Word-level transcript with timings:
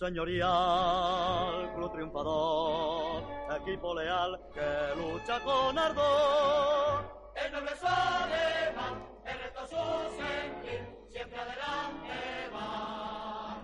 Señorial, 0.00 1.74
club 1.74 1.92
triunfador, 1.92 3.22
equipo 3.60 3.94
leal 3.94 4.40
que 4.54 4.96
lucha 4.96 5.38
con 5.40 5.78
ardor. 5.78 7.04
El 7.36 7.52
noble 7.52 7.70
alemán, 7.82 8.94
el 9.26 9.38
reto 9.40 9.60
su 9.68 9.76
sentir, 10.16 10.80
siempre 11.12 11.38
adelante 11.38 12.16
va. 12.54 13.60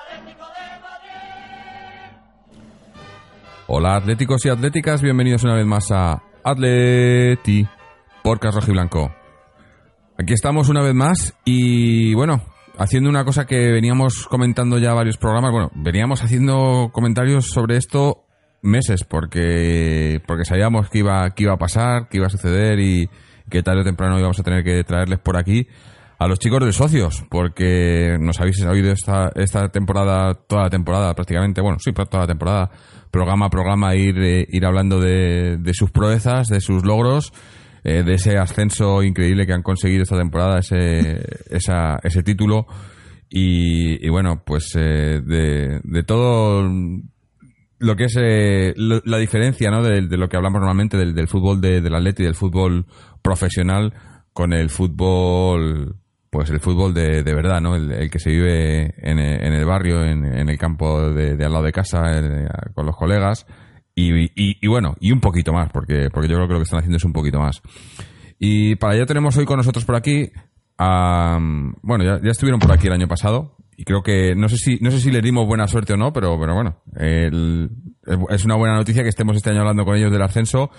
Atlético 0.00 0.44
de 0.58 0.66
Madrid. 0.82 2.18
Hola 3.68 3.94
atléticos 3.94 4.44
y 4.46 4.48
atléticas, 4.48 5.00
bienvenidos 5.02 5.44
una 5.44 5.54
vez 5.54 5.66
más 5.66 5.92
a 5.92 6.20
Atleti, 6.42 7.64
Porcas 8.24 8.56
Rojo 8.56 8.72
y 8.72 8.74
Blanco. 8.74 9.14
Aquí 10.18 10.32
estamos 10.32 10.68
una 10.68 10.82
vez 10.82 10.94
más 10.94 11.36
y 11.44 12.12
bueno, 12.14 12.42
haciendo 12.80 13.10
una 13.10 13.24
cosa 13.24 13.44
que 13.44 13.70
veníamos 13.70 14.26
comentando 14.26 14.78
ya 14.78 14.94
varios 14.94 15.18
programas. 15.18 15.52
Bueno, 15.52 15.70
veníamos 15.74 16.24
haciendo 16.24 16.90
comentarios 16.92 17.50
sobre 17.50 17.76
esto 17.76 18.24
meses 18.62 19.04
porque 19.04 20.20
porque 20.26 20.44
sabíamos 20.44 20.88
que 20.88 20.98
iba 20.98 21.30
que 21.30 21.44
iba 21.44 21.52
a 21.52 21.58
pasar, 21.58 22.08
que 22.08 22.16
iba 22.16 22.26
a 22.26 22.30
suceder 22.30 22.80
y 22.80 23.08
que 23.50 23.62
tarde 23.62 23.82
o 23.82 23.84
temprano 23.84 24.18
íbamos 24.18 24.40
a 24.40 24.42
tener 24.42 24.64
que 24.64 24.82
traerles 24.84 25.18
por 25.18 25.36
aquí 25.36 25.66
a 26.18 26.26
los 26.26 26.38
chicos 26.38 26.64
de 26.64 26.72
socios, 26.72 27.24
porque 27.30 28.18
nos 28.20 28.38
habéis 28.40 28.62
oído 28.64 28.92
esta, 28.92 29.30
esta 29.34 29.70
temporada, 29.70 30.34
toda 30.34 30.64
la 30.64 30.70
temporada 30.70 31.14
prácticamente, 31.14 31.62
bueno, 31.62 31.78
sí, 31.80 31.92
toda 31.92 32.24
la 32.24 32.26
temporada, 32.26 32.70
programa 33.10 33.46
a 33.46 33.48
programa, 33.50 33.94
ir, 33.94 34.18
eh, 34.18 34.46
ir 34.50 34.66
hablando 34.66 35.00
de, 35.00 35.56
de 35.56 35.72
sus 35.72 35.90
proezas, 35.90 36.48
de 36.48 36.60
sus 36.60 36.84
logros 36.84 37.32
eh, 37.82 38.02
de 38.02 38.14
ese 38.14 38.36
ascenso 38.36 39.02
increíble 39.02 39.46
que 39.46 39.52
han 39.52 39.62
conseguido 39.62 40.02
esta 40.02 40.18
temporada, 40.18 40.58
ese, 40.58 41.22
ese 41.50 42.22
título. 42.22 42.66
Y, 43.32 44.08
bueno, 44.08 44.42
pues 44.44 44.72
eh, 44.76 45.20
de, 45.24 46.02
todo 46.02 46.68
lo 47.78 47.96
que 47.96 48.04
es 48.04 48.16
eh, 48.20 48.74
la 48.76 49.18
diferencia 49.18 49.70
¿no? 49.70 49.82
de, 49.82 50.02
lo 50.02 50.28
que 50.28 50.36
hablamos 50.36 50.60
normalmente 50.60 50.96
del, 50.96 51.28
fútbol 51.28 51.60
de, 51.60 51.80
del 51.80 51.94
atleti 51.94 52.24
del 52.24 52.34
fútbol 52.34 52.86
profesional 53.22 53.94
con 54.32 54.52
el 54.52 54.68
fútbol 54.68 55.96
pues 56.28 56.50
el 56.50 56.60
fútbol 56.60 56.92
de, 56.94 57.22
de 57.22 57.34
verdad, 57.34 57.60
¿no? 57.60 57.74
El, 57.74 58.08
que 58.08 58.20
se 58.20 58.30
vive 58.30 58.94
en, 58.98 59.18
en 59.18 59.52
el 59.52 59.64
barrio, 59.64 60.04
en, 60.04 60.24
en 60.24 60.48
el 60.48 60.58
campo 60.58 61.10
de, 61.10 61.32
al 61.44 61.52
lado 61.52 61.64
de 61.64 61.72
casa, 61.72 62.02
con 62.72 62.86
los 62.86 62.96
colegas, 62.96 63.46
y, 64.08 64.66
bueno, 64.66 64.94
y 65.00 65.12
un 65.12 65.20
poquito 65.20 65.52
más, 65.52 65.70
porque, 65.72 66.08
porque 66.12 66.28
yo 66.28 66.36
creo 66.36 66.48
que 66.48 66.54
lo 66.54 66.58
que 66.60 66.64
están 66.64 66.78
haciendo 66.78 66.96
es 66.96 67.04
un 67.04 67.12
poquito 67.12 67.38
más. 67.38 67.60
Y 68.38 68.76
para 68.76 68.94
ello 68.94 69.06
tenemos 69.06 69.36
hoy 69.36 69.44
con 69.44 69.56
nosotros 69.56 69.84
por 69.84 69.96
aquí, 69.96 70.30
bueno, 70.78 72.04
ya, 72.04 72.30
estuvieron 72.30 72.60
por 72.60 72.72
aquí 72.72 72.86
el 72.86 72.92
año 72.92 73.08
pasado, 73.08 73.56
y 73.76 73.84
creo 73.84 74.02
que, 74.02 74.34
no 74.34 74.48
sé 74.48 74.56
si, 74.56 74.78
no 74.80 74.90
sé 74.90 75.00
si 75.00 75.10
les 75.10 75.22
dimos 75.22 75.46
buena 75.46 75.66
suerte 75.66 75.94
o 75.94 75.96
no, 75.96 76.12
pero, 76.12 76.38
pero 76.38 76.54
bueno, 76.54 76.82
es 76.94 78.44
una 78.44 78.56
buena 78.56 78.76
noticia 78.76 79.02
que 79.02 79.08
estemos 79.08 79.36
este 79.36 79.50
año 79.50 79.60
hablando 79.60 79.84
con 79.84 79.96
ellos 79.96 80.12
del 80.12 80.22
ascenso, 80.22 80.70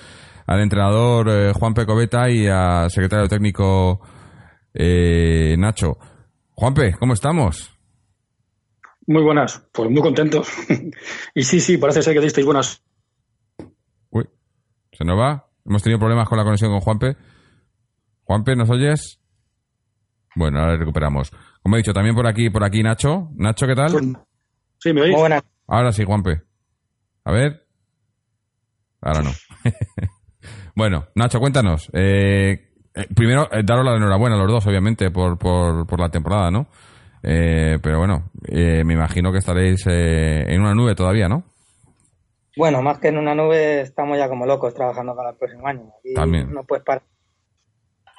al 0.48 0.62
entrenador 0.62 1.30
eh, 1.30 1.54
Juan 1.54 1.74
Pecoveta 1.74 2.30
y 2.30 2.48
al 2.48 2.90
secretario 2.90 3.28
técnico 3.28 4.02
eh, 4.74 5.56
Nacho. 5.58 5.98
Juanpe, 6.50 6.94
¿cómo 7.00 7.14
estamos? 7.14 7.72
Muy 9.08 9.24
buenas, 9.24 9.68
pues 9.72 9.90
muy 9.90 10.02
contentos. 10.02 10.50
y 11.36 11.44
sí, 11.44 11.60
sí, 11.60 11.78
parece 11.78 12.02
ser 12.02 12.14
que 12.14 12.22
disteis 12.22 12.46
buenas 12.46 12.84
¿Se 15.02 15.06
nos 15.06 15.18
va? 15.18 15.48
Hemos 15.66 15.82
tenido 15.82 15.98
problemas 15.98 16.30
con 16.30 16.38
la 16.38 16.44
conexión 16.44 16.70
con 16.70 16.80
Juanpe. 16.80 17.18
Juanpe, 18.24 18.56
¿nos 18.56 18.70
oyes? 18.70 19.20
Bueno, 20.36 20.60
ahora 20.60 20.78
recuperamos. 20.78 21.32
Como 21.64 21.76
he 21.76 21.80
dicho, 21.80 21.92
también 21.92 22.14
por 22.14 22.28
aquí, 22.28 22.52
por 22.52 22.64
aquí 22.64 22.84
Nacho. 22.84 23.30
Nacho, 23.34 23.66
¿qué 23.66 23.74
tal? 23.74 23.90
Sí, 24.78 24.94
¿me 24.94 25.02
oís? 25.02 25.16
buenas. 25.18 25.42
Ahora 25.66 25.92
sí, 25.92 26.04
Juanpe. 26.06 26.44
A 27.26 27.32
ver. 27.32 27.66
Ahora 29.02 29.24
no. 29.24 29.32
bueno, 30.76 31.08
Nacho, 31.16 31.40
cuéntanos. 31.40 31.90
Eh, 31.94 32.70
eh, 32.94 33.08
primero, 33.16 33.52
eh, 33.52 33.64
daros 33.66 33.84
la 33.84 33.96
enhorabuena 33.96 34.36
a 34.36 34.40
los 34.40 34.52
dos, 34.52 34.68
obviamente, 34.68 35.10
por, 35.10 35.40
por, 35.40 35.88
por 35.88 36.00
la 36.00 36.10
temporada, 36.10 36.52
¿no? 36.52 36.68
pero 37.24 37.98
bueno, 37.98 38.30
me 38.52 38.94
imagino 38.94 39.32
que 39.32 39.40
estaréis 39.40 39.84
en 39.88 40.60
una 40.60 40.76
nube 40.76 40.94
todavía, 40.94 41.28
¿no? 41.28 41.44
Bueno, 42.58 42.82
más 42.82 43.00
que 43.00 43.08
en 43.08 43.18
una 43.18 43.34
nube, 43.34 43.82
estamos 43.82 44.18
ya 44.18 44.28
como 44.28 44.46
locos 44.46 44.74
trabajando 44.74 45.16
para 45.16 45.32
el 45.32 45.38
próximo 45.38 45.68
año. 45.68 45.94
Y 46.04 46.14
También. 46.14 46.52
No 46.52 46.64
puedes 46.64 46.84
parar. 46.84 47.04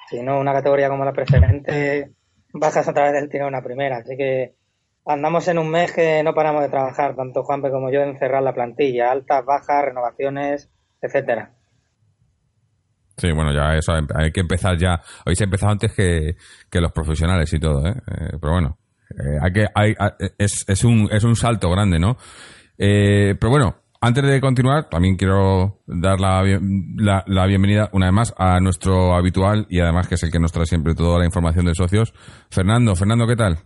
Si 0.09 0.22
no, 0.22 0.38
una 0.38 0.53
categoría 0.53 0.88
como 0.88 1.04
la 1.04 1.12
preferente, 1.12 2.12
bajas 2.53 2.88
a 2.88 2.93
través 2.94 3.12
del 3.12 3.28
tiro 3.28 3.47
una 3.47 3.62
primera. 3.62 3.98
Así 3.98 4.16
que 4.16 4.54
andamos 5.06 5.47
en 5.48 5.59
un 5.59 5.70
mes 5.70 5.93
que 5.93 6.22
no 6.22 6.34
paramos 6.34 6.62
de 6.62 6.70
trabajar, 6.70 7.15
tanto 7.15 7.43
Juanpe 7.43 7.70
como 7.70 7.91
yo, 7.91 8.00
en 8.00 8.19
cerrar 8.19 8.43
la 8.43 8.54
plantilla. 8.54 9.10
Altas, 9.10 9.44
bajas, 9.44 9.84
renovaciones, 9.84 10.70
etcétera. 11.00 11.53
Sí, 13.16 13.31
bueno, 13.31 13.53
ya 13.53 13.76
eso 13.76 13.93
hay 14.14 14.32
que 14.32 14.41
empezar 14.41 14.76
ya. 14.78 15.00
Hoy 15.26 15.37
se 15.37 15.44
ha 15.44 15.47
empezado 15.47 15.72
antes 15.72 15.93
que, 15.94 16.34
los 16.81 16.93
profesionales 16.93 17.53
y 17.53 17.60
todo, 17.60 17.87
¿eh? 17.87 17.94
eh 17.94 18.38
pero 18.41 18.54
bueno, 18.54 18.78
eh, 19.10 19.38
hay 19.43 19.53
que, 19.53 19.66
hay, 19.75 19.94
es, 20.38 20.64
es, 20.66 20.84
un, 20.84 21.09
es 21.12 21.22
un 21.22 21.37
salto 21.37 21.70
grande, 21.70 21.99
¿no? 21.99 22.16
Eh, 22.78 23.37
pero 23.38 23.50
bueno, 23.50 23.81
antes 24.02 24.24
de 24.24 24.40
continuar, 24.40 24.88
también 24.88 25.16
quiero 25.16 25.78
dar 25.86 26.18
la, 26.18 26.42
la, 27.24 27.46
bienvenida 27.46 27.88
una 27.92 28.06
vez 28.06 28.12
más 28.12 28.34
a 28.36 28.58
nuestro 28.58 29.14
habitual 29.14 29.66
y 29.70 29.78
además 29.78 30.08
que 30.08 30.16
es 30.16 30.22
el 30.24 30.32
que 30.32 30.40
nos 30.40 30.50
trae 30.50 30.66
siempre 30.66 30.96
toda 30.96 31.20
la 31.20 31.24
información 31.24 31.66
de 31.66 31.74
socios, 31.76 32.12
Fernando. 32.50 32.96
Fernando, 32.96 33.28
¿qué 33.28 33.36
tal? 33.36 33.58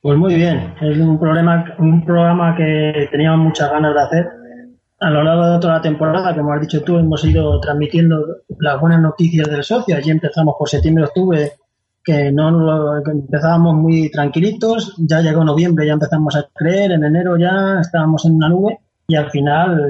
Pues 0.00 0.18
muy 0.18 0.34
bien. 0.34 0.74
Es 0.80 0.96
un, 0.96 1.20
problema, 1.20 1.62
un 1.78 2.06
programa 2.06 2.56
que 2.56 3.06
teníamos 3.12 3.48
muchas 3.48 3.70
ganas 3.70 3.94
de 3.94 4.00
hacer. 4.00 4.26
A 5.00 5.10
lo 5.10 5.22
largo 5.22 5.46
de 5.46 5.60
toda 5.60 5.74
la 5.74 5.82
temporada, 5.82 6.34
como 6.34 6.54
has 6.54 6.62
dicho 6.62 6.82
tú, 6.82 6.96
hemos 6.96 7.22
ido 7.22 7.60
transmitiendo 7.60 8.24
las 8.58 8.80
buenas 8.80 9.02
noticias 9.02 9.46
del 9.46 9.62
socio. 9.62 9.94
Allí 9.94 10.10
empezamos 10.10 10.54
por 10.58 10.70
septiembre-octubre, 10.70 11.52
que 12.02 12.32
no 12.32 12.96
empezábamos 13.04 13.74
muy 13.74 14.10
tranquilitos. 14.10 14.94
Ya 14.96 15.20
llegó 15.20 15.44
noviembre, 15.44 15.86
ya 15.86 15.92
empezamos 15.92 16.34
a 16.34 16.46
creer. 16.54 16.92
En 16.92 17.04
enero 17.04 17.36
ya 17.36 17.78
estábamos 17.82 18.24
en 18.24 18.36
una 18.36 18.48
nube 18.48 18.78
y 19.08 19.16
al 19.16 19.30
final, 19.30 19.82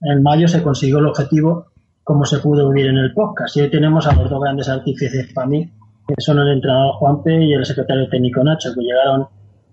en, 0.00 0.22
mayo, 0.22 0.48
se 0.48 0.62
consiguió 0.62 0.98
el 0.98 1.06
objetivo 1.06 1.66
como 2.02 2.24
se 2.24 2.38
pudo 2.38 2.70
vivir 2.70 2.90
en 2.90 2.96
el 2.96 3.12
podcast. 3.12 3.56
Y 3.56 3.60
hoy 3.60 3.70
tenemos 3.70 4.06
a 4.06 4.14
los 4.14 4.28
dos 4.30 4.42
grandes 4.42 4.68
artífices 4.68 5.30
para 5.34 5.46
mí, 5.46 5.70
que 6.08 6.14
son 6.18 6.38
el 6.38 6.48
entrenador 6.48 6.94
Juanpe 6.94 7.44
y 7.44 7.52
el 7.52 7.64
secretario 7.66 8.08
técnico 8.08 8.42
Nacho, 8.42 8.74
que 8.74 8.80
llegaron 8.80 9.26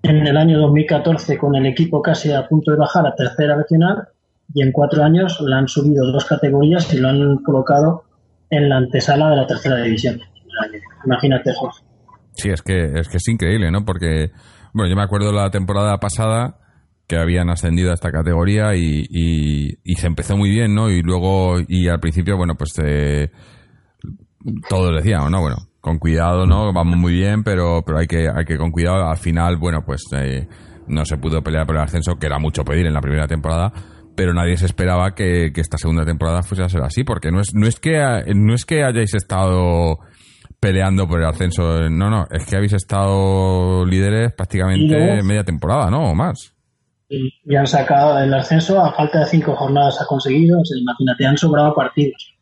en 0.04 0.28
el 0.28 0.36
año 0.36 0.60
2014 0.60 1.38
con 1.38 1.56
el 1.56 1.66
equipo 1.66 2.02
casi 2.02 2.32
a 2.34 2.48
punto 2.48 2.72
de 2.72 2.78
bajar 2.78 3.08
a 3.08 3.16
tercera 3.16 3.56
regional 3.56 4.08
y 4.54 4.62
en 4.64 4.72
cuatro 4.72 5.04
años 5.04 5.40
le 5.42 5.56
han 5.56 5.68
subido 5.68 6.12
dos 6.12 6.26
categorías 6.26 6.94
y 6.94 6.98
lo 6.98 7.08
han 7.08 7.38
colocado 7.38 8.04
en 8.50 8.68
la 8.68 8.78
antesala 8.78 9.30
de 9.30 9.36
la 9.38 9.48
tercera 9.48 9.78
división. 9.78 10.20
Imagínate, 11.06 11.54
Jorge. 11.54 11.84
Sí, 12.34 12.50
es 12.50 12.62
que 12.62 13.00
es 13.00 13.08
que 13.08 13.18
es 13.18 13.28
increíble, 13.30 13.72
¿no? 13.72 13.86
Porque 13.86 14.32
Bueno, 14.74 14.90
yo 14.90 14.96
me 14.96 15.04
acuerdo 15.04 15.32
la 15.32 15.50
temporada 15.52 15.98
pasada 16.00 16.61
que 17.12 17.18
habían 17.18 17.50
ascendido 17.50 17.92
a 17.92 17.96
esta 17.96 18.10
categoría 18.10 18.74
y, 18.74 19.06
y, 19.10 19.78
y 19.84 19.96
se 19.96 20.08
empezó 20.08 20.38
muy 20.38 20.50
bien, 20.50 20.74
¿no? 20.74 20.90
Y 20.90 21.02
luego, 21.02 21.58
y 21.68 21.90
al 21.90 22.00
principio, 22.00 22.38
bueno, 22.38 22.56
pues 22.56 22.72
eh, 22.82 23.30
todos 24.70 24.96
decíamos, 24.96 25.30
¿no? 25.30 25.42
Bueno, 25.42 25.58
con 25.82 26.00
cuidado, 26.00 26.46
¿no? 26.46 26.72
Vamos 26.72 26.96
muy 26.96 27.12
bien, 27.12 27.44
pero, 27.44 27.84
pero 27.86 27.98
hay 27.98 28.08
que, 28.08 28.30
hay 28.34 28.46
que 28.46 28.58
con 28.58 28.72
cuidado. 28.72 29.10
Al 29.10 29.18
final, 29.18 29.58
bueno, 29.58 29.84
pues 29.86 30.04
eh, 30.14 30.48
no 30.88 31.04
se 31.04 31.18
pudo 31.18 31.44
pelear 31.44 31.66
por 31.66 31.76
el 31.76 31.82
ascenso, 31.82 32.16
que 32.16 32.28
era 32.28 32.40
mucho 32.40 32.64
pedir 32.64 32.88
en 32.88 32.94
la 32.94 33.02
primera 33.02 33.28
temporada, 33.28 33.74
pero 34.16 34.34
nadie 34.34 34.56
se 34.56 34.68
esperaba 34.68 35.14
que, 35.14 35.52
que 35.54 35.60
esta 35.60 35.78
segunda 35.78 36.06
temporada 36.06 36.44
fuese 36.44 36.64
a 36.64 36.70
ser 36.70 36.82
así, 36.82 37.04
porque 37.04 37.30
no 37.30 37.42
es, 37.42 37.54
no 37.54 37.68
es 37.68 37.78
que 37.78 38.24
no 38.34 38.54
es 38.54 38.64
que 38.64 38.86
hayáis 38.86 39.14
estado 39.16 40.00
peleando 40.62 41.10
por 41.10 41.20
el 41.20 41.26
ascenso, 41.26 41.90
no, 41.90 42.10
no, 42.10 42.26
es 42.32 42.46
que 42.46 42.56
habéis 42.56 42.72
estado 42.72 43.86
líderes 43.86 44.32
prácticamente 44.32 45.22
media 45.24 45.44
temporada, 45.44 45.92
¿no? 45.92 46.12
O 46.12 46.16
más 46.16 46.51
y, 47.12 47.56
han 47.56 47.68
sacado 47.68 48.18
el 48.20 48.34
ascenso 48.34 48.84
a 48.84 48.94
falta 48.94 49.20
de 49.20 49.26
cinco 49.26 49.56
jornadas 49.56 50.00
ha 50.02 50.06
conseguido. 50.06 50.62
imagínate, 50.80 51.26
han 51.26 51.38
sobrado 51.38 51.76
partidos. 51.76 52.34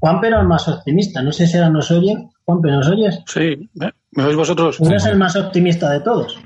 Juanpe 0.00 0.28
era 0.28 0.40
el 0.40 0.48
más 0.48 0.66
optimista. 0.66 1.22
No 1.22 1.30
sé 1.30 1.46
si 1.46 1.58
ahora 1.58 1.70
nos 1.70 1.90
oye. 1.90 2.14
Juanpe, 2.44 2.70
¿nos 2.70 2.88
oyes? 2.88 3.20
Sí, 3.26 3.70
¿me 4.12 4.24
oís 4.24 4.36
vosotros? 4.36 4.78
Tú 4.78 4.86
eres 4.86 5.04
el 5.06 5.18
más 5.18 5.36
optimista 5.36 5.90
de 5.90 6.00
todos. 6.00 6.38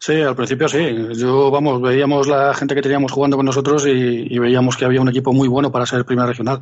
Sí, 0.00 0.20
al 0.20 0.34
principio 0.34 0.68
sí. 0.68 1.08
Yo, 1.14 1.50
vamos, 1.50 1.80
veíamos 1.80 2.26
la 2.26 2.52
gente 2.54 2.74
que 2.74 2.82
teníamos 2.82 3.12
jugando 3.12 3.36
con 3.36 3.46
nosotros 3.46 3.86
y, 3.86 4.38
veíamos 4.38 4.76
que 4.76 4.84
había 4.84 5.00
un 5.00 5.08
equipo 5.08 5.32
muy 5.32 5.46
bueno 5.46 5.70
para 5.70 5.86
ser 5.86 6.00
el 6.00 6.04
primer 6.04 6.26
regional. 6.26 6.60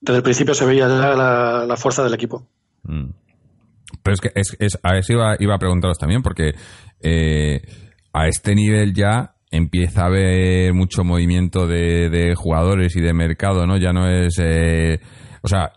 Desde 0.00 0.18
el 0.18 0.22
principio 0.24 0.54
se 0.54 0.66
veía 0.66 0.88
ya 0.88 1.14
la, 1.66 1.76
fuerza 1.76 2.02
del 2.02 2.14
equipo. 2.14 2.48
Mm. 2.82 3.10
Pero 4.02 4.14
es 4.14 4.20
que 4.20 4.32
es, 4.34 4.78
a 4.82 4.98
eso 4.98 5.12
iba, 5.12 5.36
iba 5.38 5.54
a 5.54 5.58
preguntaros 5.58 5.98
también, 5.98 6.22
porque 6.22 6.54
eh, 7.00 7.62
a 8.12 8.28
este 8.28 8.54
nivel 8.54 8.94
ya 8.94 9.35
empieza 9.50 10.02
a 10.02 10.06
haber 10.06 10.74
mucho 10.74 11.04
movimiento 11.04 11.66
de, 11.66 12.34
jugadores 12.36 12.96
y 12.96 13.00
de 13.00 13.12
mercado, 13.12 13.66
¿no? 13.66 13.76
Ya 13.76 13.92
no 13.92 14.08
es... 14.08 14.38
Eh, 14.38 15.00
o 15.42 15.48
sea, 15.48 15.72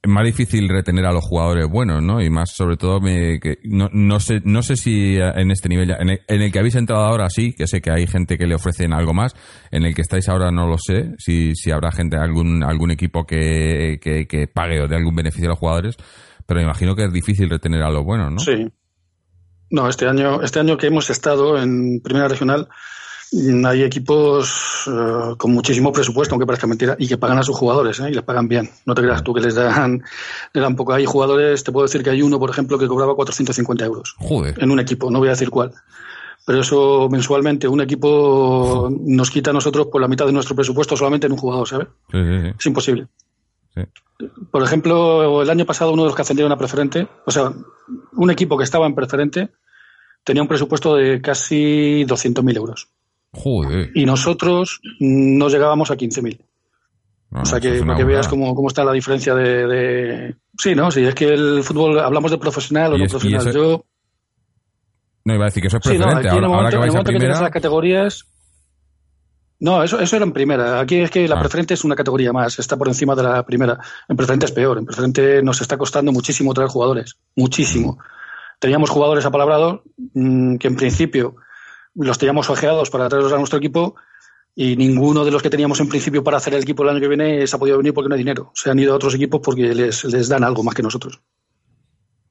es 0.00 0.10
más 0.10 0.24
difícil 0.24 0.68
retener 0.68 1.06
a 1.06 1.12
los 1.12 1.24
jugadores 1.24 1.66
buenos, 1.68 2.02
¿no? 2.02 2.22
Y 2.22 2.30
más 2.30 2.52
sobre 2.54 2.76
todo, 2.76 3.00
me, 3.00 3.40
que 3.40 3.58
no, 3.64 3.88
no, 3.92 4.20
sé, 4.20 4.40
no 4.44 4.62
sé 4.62 4.76
si 4.76 5.16
en 5.16 5.50
este 5.50 5.68
nivel, 5.68 5.88
ya, 5.88 5.96
en, 5.98 6.20
el, 6.28 6.52
que 6.52 6.58
habéis 6.58 6.76
entrado 6.76 7.04
ahora 7.04 7.28
sí, 7.30 7.52
que 7.52 7.66
sé 7.66 7.80
que 7.80 7.90
hay 7.90 8.06
gente 8.06 8.38
que 8.38 8.46
le 8.46 8.54
ofrecen 8.54 8.92
algo 8.92 9.12
más, 9.12 9.34
en 9.70 9.84
el 9.84 9.94
que 9.94 10.02
estáis 10.02 10.28
ahora 10.28 10.50
no 10.50 10.68
lo 10.68 10.78
sé, 10.78 11.14
si, 11.18 11.54
si 11.54 11.70
habrá 11.72 11.90
gente, 11.90 12.16
algún, 12.16 12.62
algún 12.62 12.92
equipo 12.92 13.24
que, 13.24 13.98
que, 14.00 14.26
que 14.26 14.46
pague 14.46 14.80
o 14.80 14.88
dé 14.88 14.96
algún 14.96 15.16
beneficio 15.16 15.48
a 15.48 15.50
los 15.50 15.58
jugadores, 15.58 15.96
pero 16.46 16.60
me 16.60 16.64
imagino 16.64 16.94
que 16.94 17.04
es 17.04 17.12
difícil 17.12 17.50
retener 17.50 17.82
a 17.82 17.90
los 17.90 18.04
buenos, 18.04 18.32
¿no? 18.32 18.38
Sí. 18.38 18.72
No, 19.70 19.88
este 19.88 20.06
año, 20.06 20.42
este 20.42 20.60
año 20.60 20.76
que 20.76 20.86
hemos 20.86 21.10
estado 21.10 21.58
en 21.58 22.00
Primera 22.00 22.28
Regional, 22.28 22.68
hay 23.66 23.82
equipos 23.82 24.84
eh, 24.86 25.34
con 25.36 25.52
muchísimo 25.52 25.92
presupuesto, 25.92 26.34
aunque 26.34 26.46
parezca 26.46 26.66
mentira, 26.66 26.96
y 26.98 27.06
que 27.06 27.18
pagan 27.18 27.38
a 27.38 27.42
sus 27.42 27.56
jugadores, 27.56 28.00
¿eh? 28.00 28.10
y 28.10 28.14
les 28.14 28.22
pagan 28.22 28.48
bien. 28.48 28.70
No 28.86 28.94
te 28.94 29.02
creas 29.02 29.22
tú 29.22 29.34
que 29.34 29.40
les 29.40 29.54
dan, 29.54 30.02
les 30.52 30.62
dan 30.62 30.76
poco. 30.76 30.94
Hay 30.94 31.04
jugadores, 31.04 31.62
te 31.62 31.72
puedo 31.72 31.86
decir 31.86 32.02
que 32.02 32.10
hay 32.10 32.22
uno, 32.22 32.38
por 32.38 32.50
ejemplo, 32.50 32.78
que 32.78 32.88
cobraba 32.88 33.14
450 33.14 33.84
euros 33.84 34.16
en 34.56 34.70
un 34.70 34.80
equipo, 34.80 35.10
no 35.10 35.18
voy 35.18 35.28
a 35.28 35.32
decir 35.32 35.50
cuál. 35.50 35.72
Pero 36.46 36.60
eso 36.62 37.08
mensualmente, 37.10 37.68
un 37.68 37.82
equipo 37.82 38.88
nos 38.90 39.30
quita 39.30 39.50
a 39.50 39.52
nosotros 39.52 39.88
por 39.88 40.00
la 40.00 40.08
mitad 40.08 40.24
de 40.24 40.32
nuestro 40.32 40.56
presupuesto 40.56 40.96
solamente 40.96 41.26
en 41.26 41.34
un 41.34 41.38
jugador, 41.38 41.68
¿sabes? 41.68 41.88
Es 42.58 42.64
imposible. 42.64 43.06
Por 44.50 44.62
ejemplo, 44.62 45.42
el 45.42 45.50
año 45.50 45.64
pasado 45.64 45.92
uno 45.92 46.02
de 46.02 46.08
los 46.08 46.16
que 46.16 46.22
ascendieron 46.22 46.52
a 46.52 46.58
preferente, 46.58 47.06
o 47.24 47.30
sea, 47.30 47.52
un 48.12 48.30
equipo 48.30 48.58
que 48.58 48.64
estaba 48.64 48.86
en 48.86 48.94
preferente 48.94 49.50
tenía 50.24 50.42
un 50.42 50.48
presupuesto 50.48 50.96
de 50.96 51.20
casi 51.20 52.04
200.000 52.04 52.56
euros. 52.56 52.88
Y 53.94 54.04
nosotros 54.04 54.80
no 55.00 55.48
llegábamos 55.48 55.90
a 55.90 55.96
15.000. 55.96 56.40
o 57.30 57.44
sea, 57.44 57.60
que 57.60 57.80
para 57.80 57.96
que 57.96 58.04
veas 58.04 58.26
cómo, 58.26 58.54
cómo, 58.54 58.68
está 58.68 58.84
la 58.84 58.92
diferencia 58.92 59.34
de, 59.34 60.34
Sí, 60.58 60.74
¿no? 60.74 60.90
Sí, 60.90 61.04
es 61.04 61.14
que 61.14 61.28
el 61.28 61.62
fútbol, 61.62 62.00
hablamos 62.00 62.30
de 62.30 62.38
profesional 62.38 62.94
o 62.94 62.98
no 62.98 63.06
profesional. 63.06 63.54
Yo... 63.54 63.84
No, 65.24 65.34
iba 65.34 65.44
a 65.44 65.48
decir 65.48 65.60
que 65.60 65.68
eso 65.68 65.76
es 65.76 65.82
preferente. 65.82 66.28
ahora, 66.28 66.70
que 66.70 66.76
vais 66.76 66.94
a 66.94 67.02
primera... 67.04 67.40
las 67.40 67.50
categorías... 67.50 68.26
No, 69.60 69.82
eso, 69.82 69.98
eso 69.98 70.16
era 70.16 70.24
en 70.24 70.32
primera. 70.32 70.80
Aquí 70.80 70.96
es 70.96 71.10
que 71.10 71.26
la 71.26 71.36
ah. 71.36 71.40
preferente 71.40 71.74
es 71.74 71.84
una 71.84 71.96
categoría 71.96 72.32
más, 72.32 72.58
está 72.58 72.76
por 72.76 72.88
encima 72.88 73.14
de 73.14 73.24
la 73.24 73.44
primera. 73.44 73.78
En 74.08 74.16
preferente 74.16 74.46
es 74.46 74.52
peor. 74.52 74.78
En 74.78 74.86
preferente 74.86 75.42
nos 75.42 75.60
está 75.60 75.76
costando 75.76 76.12
muchísimo 76.12 76.54
traer 76.54 76.70
jugadores. 76.70 77.16
Muchísimo. 77.34 77.92
Mm. 77.92 77.98
Teníamos 78.60 78.90
jugadores 78.90 79.24
apalabrados 79.24 79.80
mmm, 80.14 80.56
que 80.56 80.68
en 80.68 80.76
principio 80.76 81.36
los 81.94 82.18
teníamos 82.18 82.48
ojeados 82.50 82.90
para 82.90 83.08
traerlos 83.08 83.32
a 83.32 83.38
nuestro 83.38 83.58
equipo 83.58 83.96
y 84.54 84.76
ninguno 84.76 85.24
de 85.24 85.30
los 85.30 85.42
que 85.42 85.50
teníamos 85.50 85.80
en 85.80 85.88
principio 85.88 86.22
para 86.22 86.36
hacer 86.36 86.54
el 86.54 86.62
equipo 86.62 86.82
el 86.82 86.90
año 86.90 87.00
que 87.00 87.08
viene 87.08 87.46
se 87.46 87.56
ha 87.56 87.58
podido 87.58 87.78
venir 87.78 87.94
porque 87.94 88.08
no 88.08 88.14
hay 88.14 88.20
dinero. 88.20 88.52
Se 88.54 88.70
han 88.70 88.78
ido 88.78 88.92
a 88.92 88.96
otros 88.96 89.14
equipos 89.14 89.40
porque 89.42 89.74
les, 89.74 90.04
les 90.04 90.28
dan 90.28 90.44
algo 90.44 90.62
más 90.62 90.74
que 90.74 90.82
nosotros. 90.82 91.20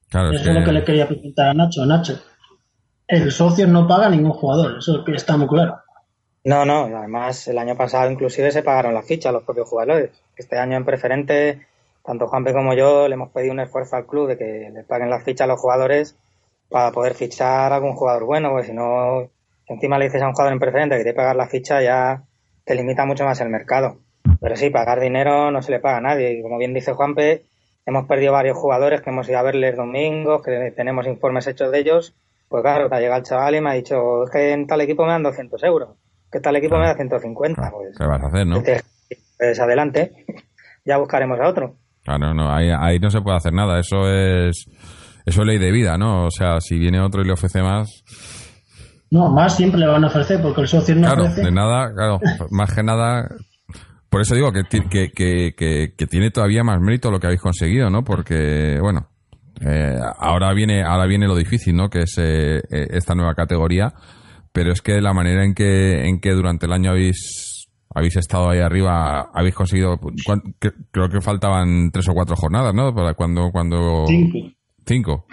Claro, 0.08 0.32
eso 0.32 0.48
es 0.48 0.56
lo 0.56 0.64
que 0.64 0.72
le 0.72 0.84
quería 0.84 1.06
preguntar 1.06 1.48
a 1.48 1.54
Nacho. 1.54 1.84
Nacho, 1.84 2.18
el 3.06 3.30
socio 3.32 3.66
no 3.66 3.86
paga 3.86 4.08
ningún 4.08 4.32
jugador, 4.32 4.78
eso 4.78 5.04
está 5.06 5.36
muy 5.36 5.48
claro. 5.48 5.78
No, 6.48 6.64
no, 6.64 6.84
además 6.96 7.46
el 7.48 7.58
año 7.58 7.76
pasado 7.76 8.10
inclusive 8.10 8.50
se 8.50 8.62
pagaron 8.62 8.94
las 8.94 9.04
fichas 9.04 9.28
a 9.28 9.32
los 9.32 9.42
propios 9.42 9.68
jugadores. 9.68 10.12
Este 10.34 10.56
año 10.56 10.78
en 10.78 10.84
preferente, 10.86 11.66
tanto 12.02 12.26
Juanpe 12.26 12.54
como 12.54 12.72
yo 12.72 13.06
le 13.06 13.16
hemos 13.16 13.28
pedido 13.32 13.52
un 13.52 13.60
esfuerzo 13.60 13.96
al 13.96 14.06
club 14.06 14.28
de 14.28 14.38
que 14.38 14.70
le 14.72 14.82
paguen 14.82 15.10
las 15.10 15.24
fichas 15.24 15.44
a 15.44 15.48
los 15.48 15.60
jugadores 15.60 16.16
para 16.70 16.90
poder 16.90 17.12
fichar 17.12 17.70
a 17.70 17.76
algún 17.76 17.92
jugador 17.92 18.24
bueno, 18.24 18.48
porque 18.48 18.68
si 18.68 18.72
no 18.72 19.28
encima 19.66 19.98
le 19.98 20.06
dices 20.06 20.22
a 20.22 20.26
un 20.26 20.32
jugador 20.32 20.54
en 20.54 20.58
preferente 20.58 20.96
que 20.96 21.04
te 21.04 21.12
pagar 21.12 21.36
la 21.36 21.48
ficha, 21.48 21.82
ya 21.82 22.24
te 22.64 22.74
limita 22.74 23.04
mucho 23.04 23.26
más 23.26 23.38
el 23.42 23.50
mercado. 23.50 23.98
Pero 24.40 24.56
sí, 24.56 24.70
pagar 24.70 25.00
dinero 25.00 25.50
no 25.50 25.60
se 25.60 25.70
le 25.72 25.80
paga 25.80 25.98
a 25.98 26.00
nadie. 26.00 26.32
Y 26.32 26.40
como 26.42 26.56
bien 26.56 26.72
dice 26.72 26.94
Juanpe, 26.94 27.44
hemos 27.84 28.06
perdido 28.06 28.32
varios 28.32 28.56
jugadores 28.56 29.02
que 29.02 29.10
hemos 29.10 29.28
ido 29.28 29.38
a 29.38 29.42
verles 29.42 29.76
domingos, 29.76 30.42
que 30.42 30.72
tenemos 30.74 31.06
informes 31.06 31.46
hechos 31.46 31.70
de 31.70 31.80
ellos. 31.80 32.16
Pues 32.48 32.62
claro, 32.62 32.88
te 32.88 32.94
ha 32.94 33.00
llegado 33.00 33.18
el 33.18 33.26
chaval 33.26 33.54
y 33.54 33.60
me 33.60 33.68
ha 33.68 33.74
dicho, 33.74 34.24
es 34.24 34.30
que 34.30 34.52
en 34.52 34.66
tal 34.66 34.80
equipo 34.80 35.04
me 35.04 35.12
dan 35.12 35.22
200 35.22 35.62
euros, 35.64 35.90
que 36.30 36.40
tal 36.40 36.56
equipo 36.56 36.78
me 36.78 36.86
da 36.86 36.94
150. 36.94 37.70
Pues, 37.70 37.98
¿Qué 37.98 38.06
vas 38.06 38.22
a 38.22 38.26
hacer, 38.26 38.46
no? 38.46 38.62
Pues 38.62 39.60
adelante, 39.60 40.24
ya 40.84 40.98
buscaremos 40.98 41.38
a 41.40 41.48
otro. 41.48 41.76
Claro, 42.04 42.34
no, 42.34 42.50
ahí, 42.50 42.70
ahí 42.70 42.98
no 42.98 43.10
se 43.10 43.20
puede 43.20 43.36
hacer 43.36 43.52
nada, 43.52 43.78
eso 43.78 44.08
es, 44.08 44.66
eso 45.26 45.40
es 45.42 45.46
ley 45.46 45.58
de 45.58 45.70
vida, 45.70 45.98
¿no? 45.98 46.26
O 46.26 46.30
sea, 46.30 46.60
si 46.60 46.78
viene 46.78 47.00
otro 47.00 47.20
y 47.22 47.26
le 47.26 47.32
ofrece 47.32 47.62
más, 47.62 48.02
no, 49.10 49.30
más 49.30 49.56
siempre 49.56 49.80
le 49.80 49.86
van 49.86 50.04
a 50.04 50.08
ofrecer 50.08 50.40
porque 50.42 50.60
el 50.60 50.68
socio 50.68 50.94
no 50.94 51.02
claro, 51.02 51.28
de 51.28 51.50
nada, 51.50 51.92
claro, 51.94 52.20
más 52.50 52.74
que 52.74 52.82
nada. 52.82 53.28
Por 54.10 54.22
eso 54.22 54.34
digo 54.34 54.52
que, 54.52 54.62
que, 54.64 55.10
que, 55.10 55.94
que, 55.96 56.06
tiene 56.06 56.30
todavía 56.30 56.64
más 56.64 56.80
mérito 56.80 57.10
lo 57.10 57.20
que 57.20 57.26
habéis 57.26 57.42
conseguido, 57.42 57.90
¿no? 57.90 58.04
Porque, 58.04 58.78
bueno, 58.80 59.08
eh, 59.60 59.98
ahora 60.18 60.52
viene 60.54 60.82
ahora 60.82 61.06
viene 61.06 61.26
lo 61.26 61.36
difícil, 61.36 61.76
¿no? 61.76 61.90
Que 61.90 62.00
es 62.00 62.16
eh, 62.18 62.56
eh, 62.70 62.86
esta 62.90 63.14
nueva 63.14 63.34
categoría. 63.34 63.92
Pero 64.58 64.72
es 64.72 64.82
que 64.82 65.00
la 65.00 65.14
manera 65.14 65.44
en 65.44 65.54
que, 65.54 66.08
en 66.08 66.18
que 66.18 66.32
durante 66.32 66.66
el 66.66 66.72
año 66.72 66.90
habéis 66.90 67.68
habéis 67.94 68.16
estado 68.16 68.50
ahí 68.50 68.58
arriba, 68.58 69.30
habéis 69.32 69.54
conseguido, 69.54 70.00
creo 70.90 71.08
que 71.08 71.20
faltaban 71.20 71.92
tres 71.92 72.08
o 72.08 72.12
cuatro 72.12 72.34
jornadas, 72.34 72.74
¿no? 72.74 72.92
Para 72.92 73.14
cuando, 73.14 73.52
cuando 73.52 74.04
cinco, 74.08 74.38
cinco, 74.84 75.26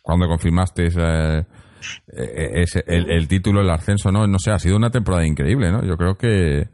cuando 0.00 0.28
confirmasteis 0.28 0.96
eh, 0.96 1.44
eh, 2.16 2.50
es 2.62 2.80
el, 2.86 3.26
título, 3.26 3.62
el 3.62 3.70
ascenso, 3.70 4.12
¿no? 4.12 4.28
No 4.28 4.38
sé, 4.38 4.52
ha 4.52 4.60
sido 4.60 4.76
una 4.76 4.90
temporada 4.90 5.26
increíble, 5.26 5.72
¿no? 5.72 5.84
Yo 5.84 5.96
creo 5.96 6.14
que, 6.14 6.68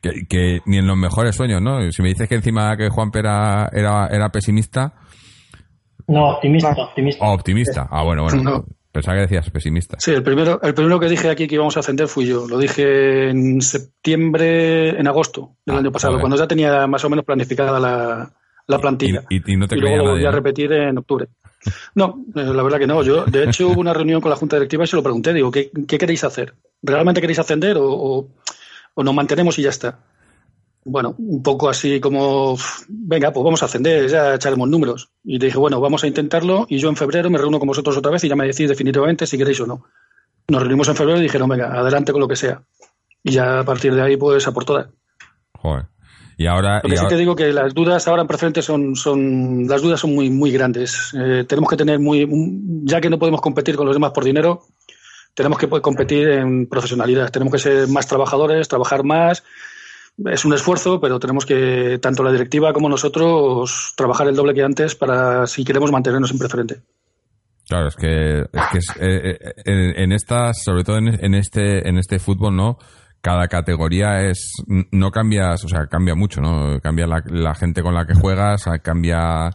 que, 0.00 0.58
ni 0.66 0.78
en 0.78 0.88
los 0.88 0.96
mejores 0.96 1.36
sueños, 1.36 1.62
¿no? 1.62 1.88
Si 1.92 2.02
me 2.02 2.08
dices 2.08 2.28
que 2.28 2.34
encima 2.34 2.76
que 2.76 2.88
Juan 2.88 3.12
era, 3.14 3.70
era, 3.72 4.08
era 4.08 4.28
pesimista. 4.30 4.94
No, 6.08 6.30
optimista, 6.30 6.72
optimista. 6.72 7.24
Oh, 7.24 7.32
optimista. 7.32 7.86
Ah, 7.88 8.02
bueno, 8.02 8.24
bueno. 8.24 8.64
Pensaba 8.92 9.16
que 9.16 9.22
decías 9.22 9.50
pesimista. 9.50 9.96
Sí, 9.98 10.10
el 10.10 10.22
primero, 10.22 10.60
el 10.62 10.74
primero 10.74 11.00
que 11.00 11.08
dije 11.08 11.30
aquí 11.30 11.48
que 11.48 11.54
íbamos 11.54 11.76
a 11.78 11.80
ascender 11.80 12.08
fui 12.08 12.26
yo. 12.26 12.46
Lo 12.46 12.58
dije 12.58 13.30
en 13.30 13.62
septiembre, 13.62 14.90
en 14.90 15.08
agosto 15.08 15.56
del 15.64 15.76
ah, 15.76 15.78
año 15.78 15.90
pasado, 15.90 16.20
cuando 16.20 16.36
ya 16.36 16.46
tenía 16.46 16.86
más 16.86 17.02
o 17.04 17.08
menos 17.08 17.24
planificada 17.24 17.80
la, 17.80 18.30
la 18.66 18.78
plantilla. 18.78 19.24
Y, 19.30 19.56
no 19.56 19.66
te 19.66 19.76
luego 19.76 19.96
lo 19.96 20.10
volví 20.10 20.26
a 20.26 20.30
repetir 20.30 20.72
en 20.72 20.98
octubre. 20.98 21.28
No, 21.94 22.24
eh, 22.34 22.42
la 22.42 22.62
verdad 22.62 22.78
que 22.78 22.86
no. 22.86 23.02
Yo, 23.02 23.24
de 23.24 23.44
hecho, 23.44 23.68
hubo 23.68 23.80
una 23.80 23.94
reunión 23.94 24.20
con 24.20 24.30
la 24.30 24.36
Junta 24.36 24.56
Directiva 24.56 24.84
y 24.84 24.86
se 24.86 24.96
lo 24.96 25.02
pregunté. 25.02 25.32
Digo, 25.32 25.50
¿qué, 25.50 25.70
queréis 25.86 26.24
hacer? 26.24 26.54
¿Realmente 26.82 27.20
queréis 27.20 27.38
ascender 27.38 27.76
o, 27.78 28.28
nos 28.96 29.14
mantenemos 29.14 29.58
y 29.58 29.62
ya 29.62 29.70
está? 29.70 30.00
Bueno, 30.84 31.14
un 31.18 31.42
poco 31.42 31.68
así 31.68 32.00
como, 32.00 32.56
venga, 32.88 33.30
pues 33.32 33.44
vamos 33.44 33.62
a 33.62 33.66
ascender, 33.66 34.08
ya 34.08 34.34
echaremos 34.34 34.68
números. 34.68 35.10
Y 35.22 35.38
le 35.38 35.46
dije, 35.46 35.58
bueno, 35.58 35.80
vamos 35.80 36.02
a 36.02 36.08
intentarlo 36.08 36.66
y 36.68 36.78
yo 36.78 36.88
en 36.88 36.96
febrero 36.96 37.30
me 37.30 37.38
reúno 37.38 37.58
con 37.60 37.68
vosotros 37.68 37.96
otra 37.96 38.10
vez 38.10 38.24
y 38.24 38.28
ya 38.28 38.34
me 38.36 38.46
decís 38.46 38.68
definitivamente 38.68 39.26
si 39.26 39.38
queréis 39.38 39.60
o 39.60 39.66
no. 39.66 39.84
Nos 40.48 40.60
reunimos 40.60 40.88
en 40.88 40.96
febrero 40.96 41.18
y 41.20 41.22
dijeron, 41.22 41.48
venga, 41.48 41.72
adelante 41.72 42.10
con 42.10 42.20
lo 42.20 42.26
que 42.26 42.34
sea. 42.36 42.62
Y 43.22 43.30
ya 43.30 43.60
a 43.60 43.64
partir 43.64 43.94
de 43.94 44.02
ahí, 44.02 44.16
pues 44.16 44.46
a 44.48 44.52
por 44.52 44.64
todas. 44.64 44.88
Joder. 45.54 45.86
Y 46.36 46.46
ahora, 46.46 46.76
Lo 46.82 46.88
que 46.88 46.88
y 46.88 46.96
sí 46.96 46.96
ahora- 47.04 47.08
te 47.10 47.16
digo 47.16 47.36
que 47.36 47.52
las 47.52 47.72
dudas 47.74 48.08
ahora 48.08 48.22
en 48.22 48.28
preferente 48.28 48.62
son, 48.62 48.96
son 48.96 49.68
las 49.68 49.80
dudas 49.82 50.00
son 50.00 50.12
muy 50.14 50.30
muy 50.30 50.50
grandes. 50.50 51.12
Eh, 51.14 51.44
tenemos 51.46 51.70
que 51.70 51.76
tener 51.76 52.00
muy 52.00 52.28
ya 52.84 53.00
que 53.00 53.08
no 53.10 53.18
podemos 53.20 53.40
competir 53.40 53.76
con 53.76 53.86
los 53.86 53.94
demás 53.94 54.10
por 54.10 54.24
dinero, 54.24 54.62
tenemos 55.34 55.58
que 55.58 55.68
poder 55.68 55.82
competir 55.82 56.28
en 56.28 56.66
profesionalidad. 56.66 57.30
Tenemos 57.30 57.52
que 57.52 57.58
ser 57.60 57.86
más 57.88 58.08
trabajadores, 58.08 58.66
trabajar 58.66 59.04
más. 59.04 59.44
Es 60.18 60.44
un 60.44 60.52
esfuerzo, 60.52 61.00
pero 61.00 61.18
tenemos 61.18 61.46
que 61.46 61.98
tanto 62.00 62.22
la 62.22 62.32
directiva 62.32 62.72
como 62.72 62.88
nosotros 62.88 63.94
trabajar 63.96 64.28
el 64.28 64.36
doble 64.36 64.54
que 64.54 64.62
antes 64.62 64.94
para 64.94 65.46
si 65.46 65.64
queremos 65.64 65.90
mantenernos 65.90 66.30
en 66.30 66.38
preferente. 66.38 66.82
Claro, 67.68 67.88
es 67.88 67.96
que, 67.96 68.40
es 68.40 68.62
que 68.70 68.78
es, 68.78 68.90
eh, 69.00 69.38
eh, 69.40 69.52
en, 69.64 70.02
en 70.02 70.12
estas, 70.12 70.62
sobre 70.62 70.84
todo 70.84 70.98
en, 70.98 71.34
este, 71.34 71.88
en 71.88 71.96
este 71.96 72.18
fútbol, 72.18 72.54
¿no? 72.54 72.76
Cada 73.20 73.46
categoría 73.48 74.20
es, 74.28 74.52
no 74.66 75.10
cambias, 75.10 75.64
o 75.64 75.68
sea, 75.68 75.86
cambia 75.86 76.14
mucho, 76.14 76.40
¿no? 76.40 76.80
Cambia 76.80 77.06
la, 77.06 77.54
gente 77.54 77.82
con 77.82 77.94
la 77.94 78.04
que 78.04 78.14
juegas, 78.14 78.64
cambia 78.82 79.50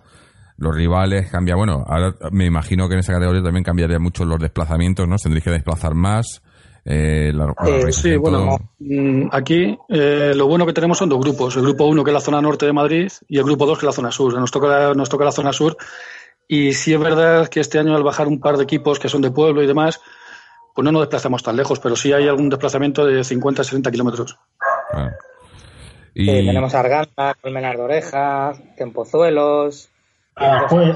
los 0.58 0.76
rivales, 0.76 1.30
cambia, 1.30 1.56
bueno, 1.56 1.84
ahora 1.86 2.16
me 2.32 2.46
imagino 2.46 2.88
que 2.88 2.94
en 2.94 3.02
esa 3.02 3.14
categoría 3.14 3.44
también 3.44 3.64
cambiaría 3.64 4.00
mucho 4.00 4.26
los 4.26 4.40
desplazamientos, 4.40 5.08
¿no? 5.08 5.18
Tendréis 5.18 5.44
que 5.44 5.52
desplazar 5.52 5.94
más, 5.94 6.42
eh, 6.90 7.32
la, 7.34 7.48
la 7.48 7.70
Eh, 7.70 7.92
Sí, 7.92 8.16
bueno, 8.16 8.58
mm, 8.80 9.28
aquí 9.32 9.78
eh, 9.90 10.32
lo 10.34 10.48
bueno 10.48 10.66
que 10.66 10.72
tenemos 10.72 10.98
son 10.98 11.10
dos 11.10 11.20
grupos. 11.20 11.58
El 11.58 11.64
grupo 11.64 11.86
1 11.86 12.02
que 12.04 12.12
es 12.12 12.14
la 12.14 12.22
zona 12.22 12.42
norte 12.42 12.66
de 12.66 12.72
Madrid 12.72 13.12
y 13.28 13.38
el 13.38 13.44
grupo 13.44 13.66
2 13.66 13.78
que 13.78 13.86
es 13.86 13.88
la 13.88 13.92
zona 13.92 14.12
sur. 14.12 14.34
Nos 14.34 14.52
toca, 14.52 14.94
nos 14.94 15.10
toca 15.10 15.26
la 15.26 15.34
zona 15.34 15.52
sur 15.52 15.76
y 16.48 16.72
sí 16.72 16.94
es 16.94 17.00
verdad 17.00 17.50
que 17.50 17.60
este 17.60 17.78
año 17.78 17.94
al 17.94 18.04
bajar 18.04 18.28
un 18.28 18.40
par 18.40 18.56
de 18.56 18.64
equipos 18.64 19.00
que 19.00 19.10
son 19.10 19.22
de 19.22 19.32
pueblo 19.32 19.62
y 19.62 19.68
demás, 19.68 20.00
pues 20.74 20.86
no 20.86 20.94
nos 20.94 21.02
desplazamos 21.02 21.44
tan 21.44 21.58
lejos, 21.58 21.80
pero 21.82 21.98
sí 21.98 22.14
hay 22.14 22.26
algún 22.30 22.48
desplazamiento 22.48 23.06
de 23.06 23.22
50 23.22 23.66
60 23.66 23.92
kilómetros. 23.92 24.38
Eh, 26.16 26.46
tenemos 26.46 26.74
Arganda, 26.74 27.36
Colmenar 27.42 27.76
de 27.76 27.84
Orejas, 27.84 28.62
Tempozuelos. 28.78 29.90
Aranjuez. 30.36 30.96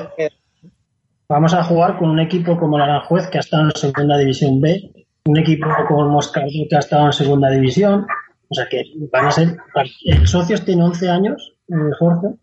Vamos 1.28 1.54
a 1.54 1.64
jugar 1.64 1.98
con 1.98 2.10
un 2.10 2.20
equipo 2.22 2.58
como 2.58 2.78
el 2.78 2.84
Aranjuez, 2.84 3.28
que 3.28 3.40
ha 3.40 3.42
estado 3.42 3.64
en 3.64 3.72
segunda 3.72 4.18
división 4.18 4.62
B, 4.62 5.02
un 5.26 5.38
equipo 5.38 5.68
como 5.88 6.20
el 6.20 6.68
que 6.70 6.76
ha 6.76 6.80
estado 6.80 7.08
en 7.08 7.14
segunda 7.14 7.50
división. 7.50 8.06
O 8.50 8.54
sea 8.54 8.68
que 8.70 8.84
van 9.12 9.28
a 9.28 9.32
ser. 9.32 9.58
El 10.06 10.28
Socios 10.28 10.66
tiene 10.66 10.84
11 10.84 11.10
años, 11.10 11.54
eh, 11.70 11.76
Jorge, 11.98 12.36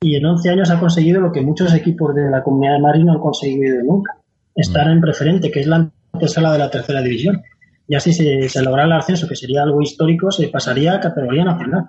y 0.00 0.16
en 0.16 0.24
11 0.24 0.50
años 0.50 0.70
ha 0.70 0.78
conseguido 0.78 1.20
lo 1.20 1.32
que 1.32 1.40
muchos 1.40 1.74
equipos 1.74 2.14
de 2.14 2.30
la 2.30 2.42
Comunidad 2.42 2.74
de 2.74 2.80
Madrid 2.80 3.04
no 3.04 3.12
han 3.12 3.20
conseguido 3.20 3.82
nunca: 3.82 4.16
estar 4.54 4.88
en 4.88 5.00
preferente, 5.00 5.50
que 5.50 5.60
es 5.60 5.66
la 5.66 5.90
antesala 6.12 6.52
de 6.52 6.58
la 6.58 6.70
tercera 6.70 7.02
división. 7.02 7.42
Y 7.88 7.96
así 7.96 8.12
se, 8.12 8.48
se 8.48 8.62
logra 8.62 8.84
el 8.84 8.92
ascenso, 8.92 9.26
que 9.26 9.34
sería 9.34 9.62
algo 9.62 9.82
histórico, 9.82 10.30
se 10.30 10.48
pasaría 10.48 10.94
a 10.94 11.00
categoría 11.00 11.44
nacional. 11.44 11.86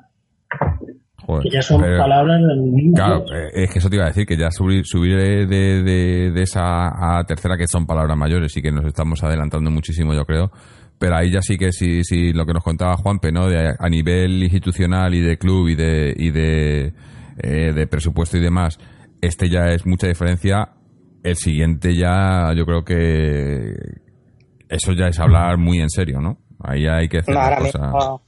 Joder, 1.26 1.44
Que 1.44 1.50
ya 1.50 1.62
son 1.62 1.82
pero- 1.82 1.98
palabras 1.98 2.40
del 2.42 2.92
Claro, 2.96 3.26
eh, 3.34 3.50
es 3.54 3.72
que 3.72 3.80
eso 3.80 3.90
te 3.90 3.96
iba 3.96 4.06
a 4.06 4.08
decir, 4.10 4.26
que 4.26 4.38
ya 4.38 4.52
subir, 4.52 4.86
subir 4.86 5.16
de, 5.18 5.46
de, 5.48 6.32
de 6.32 6.42
esa 6.42 7.18
a 7.20 7.24
tercera, 7.26 7.58
que 7.58 7.68
son 7.68 7.86
palabras 7.86 8.18
mayores 8.18 8.56
y 8.58 8.62
que 8.62 8.72
nos 8.72 8.86
estamos 8.86 9.24
adelantando 9.24 9.70
muchísimo, 9.72 10.14
yo 10.14 10.26
creo. 10.26 10.52
Pero 11.00 11.16
ahí 11.18 11.32
ya 11.32 11.42
sí 11.42 11.58
que 11.58 11.72
sí, 11.72 12.04
sí 12.04 12.32
lo 12.34 12.46
que 12.46 12.54
nos 12.54 12.64
contaba 12.64 12.96
Juanpe, 12.96 13.32
¿no? 13.32 13.48
De, 13.48 13.74
a 13.78 13.90
nivel 13.90 14.42
institucional 14.44 15.14
y 15.14 15.22
de 15.22 15.38
club 15.38 15.68
y 15.70 15.76
de, 15.76 16.14
y 16.16 16.30
de, 16.32 16.94
eh, 17.40 17.74
de 17.74 17.88
presupuesto 17.88 18.38
y 18.38 18.42
demás, 18.42 18.78
este 19.22 19.50
ya 19.50 19.66
es 19.70 19.86
mucha 19.86 20.08
diferencia. 20.08 20.70
El 21.24 21.36
siguiente 21.36 21.96
ya, 21.96 22.54
yo 22.56 22.66
creo 22.66 22.84
que 22.84 23.74
eso 24.70 24.92
ya 24.94 25.08
es 25.08 25.20
hablar 25.20 25.58
muy 25.58 25.80
en 25.80 25.90
serio, 25.90 26.20
¿no? 26.22 26.38
Ahí 26.60 26.86
hay 26.88 27.08
que 27.10 27.20
hacer 27.20 27.34
No, 27.34 27.40
las 27.42 27.50
ahora, 27.50 27.60
cosas. 27.66 27.82
mismo, 27.82 28.22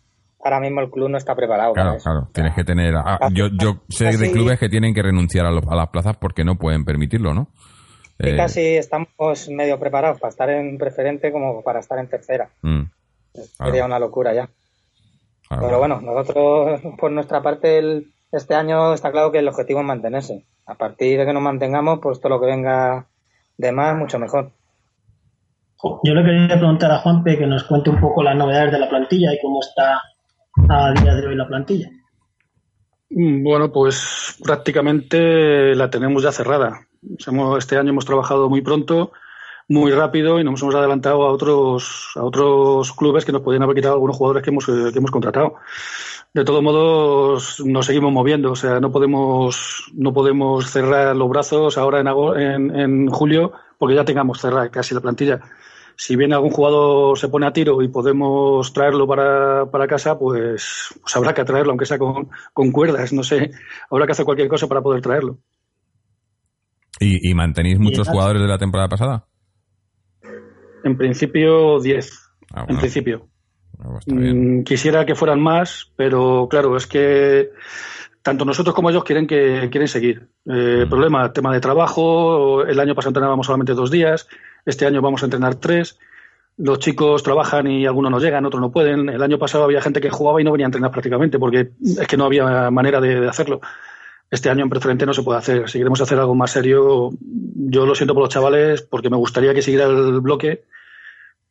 ahora 0.45 0.59
mismo 0.59 0.81
el 0.81 0.89
club 0.91 1.09
no 1.09 1.17
está 1.17 1.35
preparado 1.35 1.73
Claro, 1.73 1.89
para 1.89 1.97
eso. 1.97 2.09
claro, 2.09 2.29
tienes 2.33 2.53
que 2.55 2.63
tener. 2.63 2.95
ah, 2.97 3.29
yo, 3.33 3.47
yo 3.47 3.81
sé 3.89 4.15
de 4.17 4.31
clubes 4.31 4.59
que 4.59 4.69
tienen 4.69 4.93
que 4.93 5.01
renunciar 5.01 5.45
a, 5.45 5.51
los- 5.51 5.67
a 5.67 5.75
las 5.75 5.89
plazas 5.89 6.15
porque 6.17 6.43
no 6.43 6.55
pueden 6.55 6.85
permitirlo, 6.85 7.33
¿no? 7.33 7.47
Y 8.19 8.29
Eh, 8.29 8.37
casi 8.37 8.61
estamos 8.61 9.09
medio 9.49 9.77
preparados 9.79 10.19
para 10.19 10.29
estar 10.29 10.49
en 10.49 10.77
preferente 10.77 11.31
como 11.31 11.61
para 11.63 11.79
estar 11.79 11.99
en 11.99 12.07
tercera. 12.07 12.49
mm, 12.61 12.83
Sería 13.57 13.85
una 13.85 13.99
locura 13.99 14.33
ya. 14.33 14.49
claro. 15.49 15.63
Pero 15.65 15.79
bueno, 15.79 15.99
nosotros 16.01 16.81
por 16.97 17.11
nuestra 17.11 17.41
parte 17.41 17.77
el- 17.79 18.13
este 18.31 18.55
año 18.55 18.93
está 18.93 19.11
claro 19.11 19.31
que 19.31 19.39
el 19.39 19.47
objetivo 19.47 19.81
es 19.81 19.85
mantenerse. 19.85 20.45
A 20.65 20.75
partir 20.75 21.19
de 21.19 21.25
que 21.25 21.33
nos 21.33 21.43
mantengamos, 21.43 21.99
pues 22.01 22.19
todo 22.19 22.29
lo 22.29 22.39
que 22.39 22.47
venga 22.47 23.07
de 23.57 23.71
más, 23.71 23.95
mucho 23.97 24.17
mejor. 24.19 24.51
Yo 26.03 26.13
le 26.15 26.23
quería 26.23 26.57
preguntar 26.57 26.91
a 26.91 26.97
Juanpe 26.99 27.37
que 27.37 27.45
nos 27.45 27.63
cuente 27.65 27.89
un 27.91 27.99
poco 27.99 28.23
las 28.23 28.35
novedades 28.35 28.71
de 28.71 28.79
la 28.79 28.89
plantilla 28.89 29.31
y 29.33 29.39
cómo 29.41 29.59
está 29.61 30.01
a 30.69 30.93
día 30.93 31.15
de 31.15 31.27
hoy 31.27 31.35
la 31.35 31.47
plantilla. 31.47 31.89
Mm, 33.09 33.43
Bueno, 33.43 33.71
pues 33.71 34.37
prácticamente 34.43 35.75
la 35.75 35.89
tenemos 35.89 36.23
ya 36.23 36.31
cerrada. 36.31 36.87
Este 37.57 37.77
año 37.77 37.89
hemos 37.89 38.05
trabajado 38.05 38.49
muy 38.49 38.61
pronto, 38.61 39.11
muy 39.67 39.91
rápido 39.91 40.39
y 40.39 40.43
nos 40.43 40.61
hemos 40.61 40.75
adelantado 40.75 41.23
a 41.23 41.31
otros, 41.31 42.11
a 42.15 42.23
otros 42.23 42.93
clubes 42.93 43.25
que 43.25 43.31
nos 43.31 43.41
podían 43.41 43.63
haber 43.63 43.75
quitado 43.75 43.93
algunos 43.93 44.17
jugadores 44.17 44.43
que 44.43 44.49
hemos, 44.49 44.65
que 44.65 44.97
hemos 44.97 45.11
contratado. 45.11 45.55
De 46.33 46.43
todos 46.43 46.61
modos, 46.61 47.61
nos 47.65 47.85
seguimos 47.85 48.11
moviendo, 48.11 48.51
o 48.51 48.55
sea, 48.55 48.81
no 48.81 48.91
podemos, 48.91 49.89
no 49.93 50.13
podemos 50.13 50.69
cerrar 50.69 51.15
los 51.15 51.29
brazos 51.29 51.77
ahora 51.77 52.01
en, 52.01 52.75
en 52.75 53.07
julio 53.07 53.53
porque 53.77 53.95
ya 53.95 54.03
tengamos 54.03 54.41
cerrada 54.41 54.69
casi 54.69 54.93
la 54.93 55.01
plantilla. 55.01 55.39
Si 55.97 56.15
bien 56.15 56.33
algún 56.33 56.51
jugador 56.51 57.17
se 57.17 57.29
pone 57.29 57.45
a 57.47 57.53
tiro 57.53 57.81
y 57.81 57.87
podemos 57.87 58.73
traerlo 58.73 59.07
para, 59.07 59.65
para 59.71 59.87
casa, 59.87 60.19
pues, 60.19 60.93
pues 61.01 61.15
habrá 61.15 61.33
que 61.33 61.45
traerlo, 61.45 61.71
aunque 61.71 61.85
sea 61.85 61.97
con, 61.97 62.29
con 62.53 62.71
cuerdas, 62.71 63.13
no 63.13 63.23
sé. 63.23 63.51
Habrá 63.89 64.05
que 64.05 64.11
hacer 64.11 64.25
cualquier 64.25 64.49
cosa 64.49 64.67
para 64.67 64.81
poder 64.81 65.01
traerlo. 65.01 65.37
¿Y, 66.99 67.29
y 67.29 67.33
mantenéis 67.33 67.79
muchos 67.79 68.07
jugadores 68.07 68.41
de 68.41 68.47
la 68.47 68.57
temporada 68.57 68.89
pasada? 68.89 69.25
En 70.83 70.97
principio, 70.97 71.79
10. 71.79 72.29
Ah, 72.53 72.65
En 72.67 72.77
principio. 72.77 73.27
Ah, 73.79 73.89
pues 73.91 74.05
bien. 74.05 74.59
Mm, 74.59 74.63
quisiera 74.63 75.05
que 75.05 75.15
fueran 75.15 75.41
más, 75.41 75.91
pero 75.95 76.47
claro, 76.49 76.77
es 76.77 76.87
que 76.87 77.49
tanto 78.21 78.45
nosotros 78.45 78.73
como 78.75 78.89
ellos 78.89 79.03
quieren 79.03 79.27
que 79.27 79.67
quieren 79.71 79.87
seguir. 79.87 80.29
Eh, 80.45 80.83
Mm. 80.85 80.89
Problema, 80.89 81.33
tema 81.33 81.53
de 81.53 81.59
trabajo. 81.59 82.63
El 82.63 82.79
año 82.79 82.95
pasado 82.95 83.09
entrenábamos 83.09 83.45
solamente 83.45 83.73
dos 83.73 83.91
días. 83.91 84.27
Este 84.65 84.85
año 84.85 85.01
vamos 85.01 85.21
a 85.21 85.25
entrenar 85.25 85.55
tres. 85.55 85.97
Los 86.57 86.79
chicos 86.79 87.21
trabajan 87.21 87.67
y 87.67 87.85
algunos 87.85 88.11
no 88.11 88.19
llegan, 88.19 88.45
otros 88.45 88.61
no 88.61 88.71
pueden. 88.71 89.09
El 89.09 89.21
año 89.21 89.37
pasado 89.37 89.65
había 89.65 89.81
gente 89.81 89.99
que 90.01 90.09
jugaba 90.09 90.39
y 90.41 90.43
no 90.45 90.51
venía 90.51 90.65
a 90.65 90.69
entrenar 90.69 90.91
prácticamente 90.91 91.37
porque 91.37 91.71
es 91.83 92.07
que 92.07 92.17
no 92.17 92.25
había 92.25 92.71
manera 92.71 93.01
de, 93.01 93.19
de 93.19 93.27
hacerlo. 93.27 93.59
Este 94.31 94.49
año 94.49 94.63
en 94.63 94.69
preferente 94.69 95.05
no 95.05 95.13
se 95.13 95.21
puede 95.21 95.37
hacer. 95.39 95.69
Si 95.69 95.77
queremos 95.77 96.01
hacer 96.01 96.17
algo 96.17 96.33
más 96.33 96.51
serio, 96.51 97.09
yo 97.19 97.85
lo 97.85 97.93
siento 97.93 98.13
por 98.13 98.23
los 98.23 98.33
chavales 98.33 98.81
porque 98.81 99.09
me 99.09 99.17
gustaría 99.17 99.53
que 99.53 99.61
siguiera 99.61 99.85
el 99.85 100.19
bloque, 100.21 100.63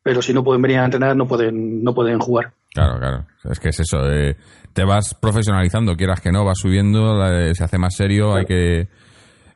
pero 0.03 0.23
si 0.23 0.33
no 0.33 0.43
pueden 0.43 0.63
venir 0.63 0.79
a 0.79 0.85
entrenar 0.87 1.15
no 1.17 1.29
pueden 1.29 1.83
no 1.85 1.95
pueden 1.95 2.19
jugar. 2.19 2.53
Claro, 2.73 2.99
claro. 2.99 3.27
Es 3.45 3.61
que 3.61 3.69
es 3.69 3.81
eso. 3.81 4.11
eh, 4.11 4.37
te 4.73 4.85
vas 4.85 5.15
profesionalizando, 5.15 5.95
quieras 5.97 6.21
que 6.21 6.33
no, 6.33 6.45
vas 6.45 6.59
subiendo, 6.59 7.15
la- 7.17 7.55
se 7.55 7.63
hace 7.63 7.79
más 7.79 7.95
serio, 7.95 8.35
hay 8.35 8.45
que... 8.47 8.89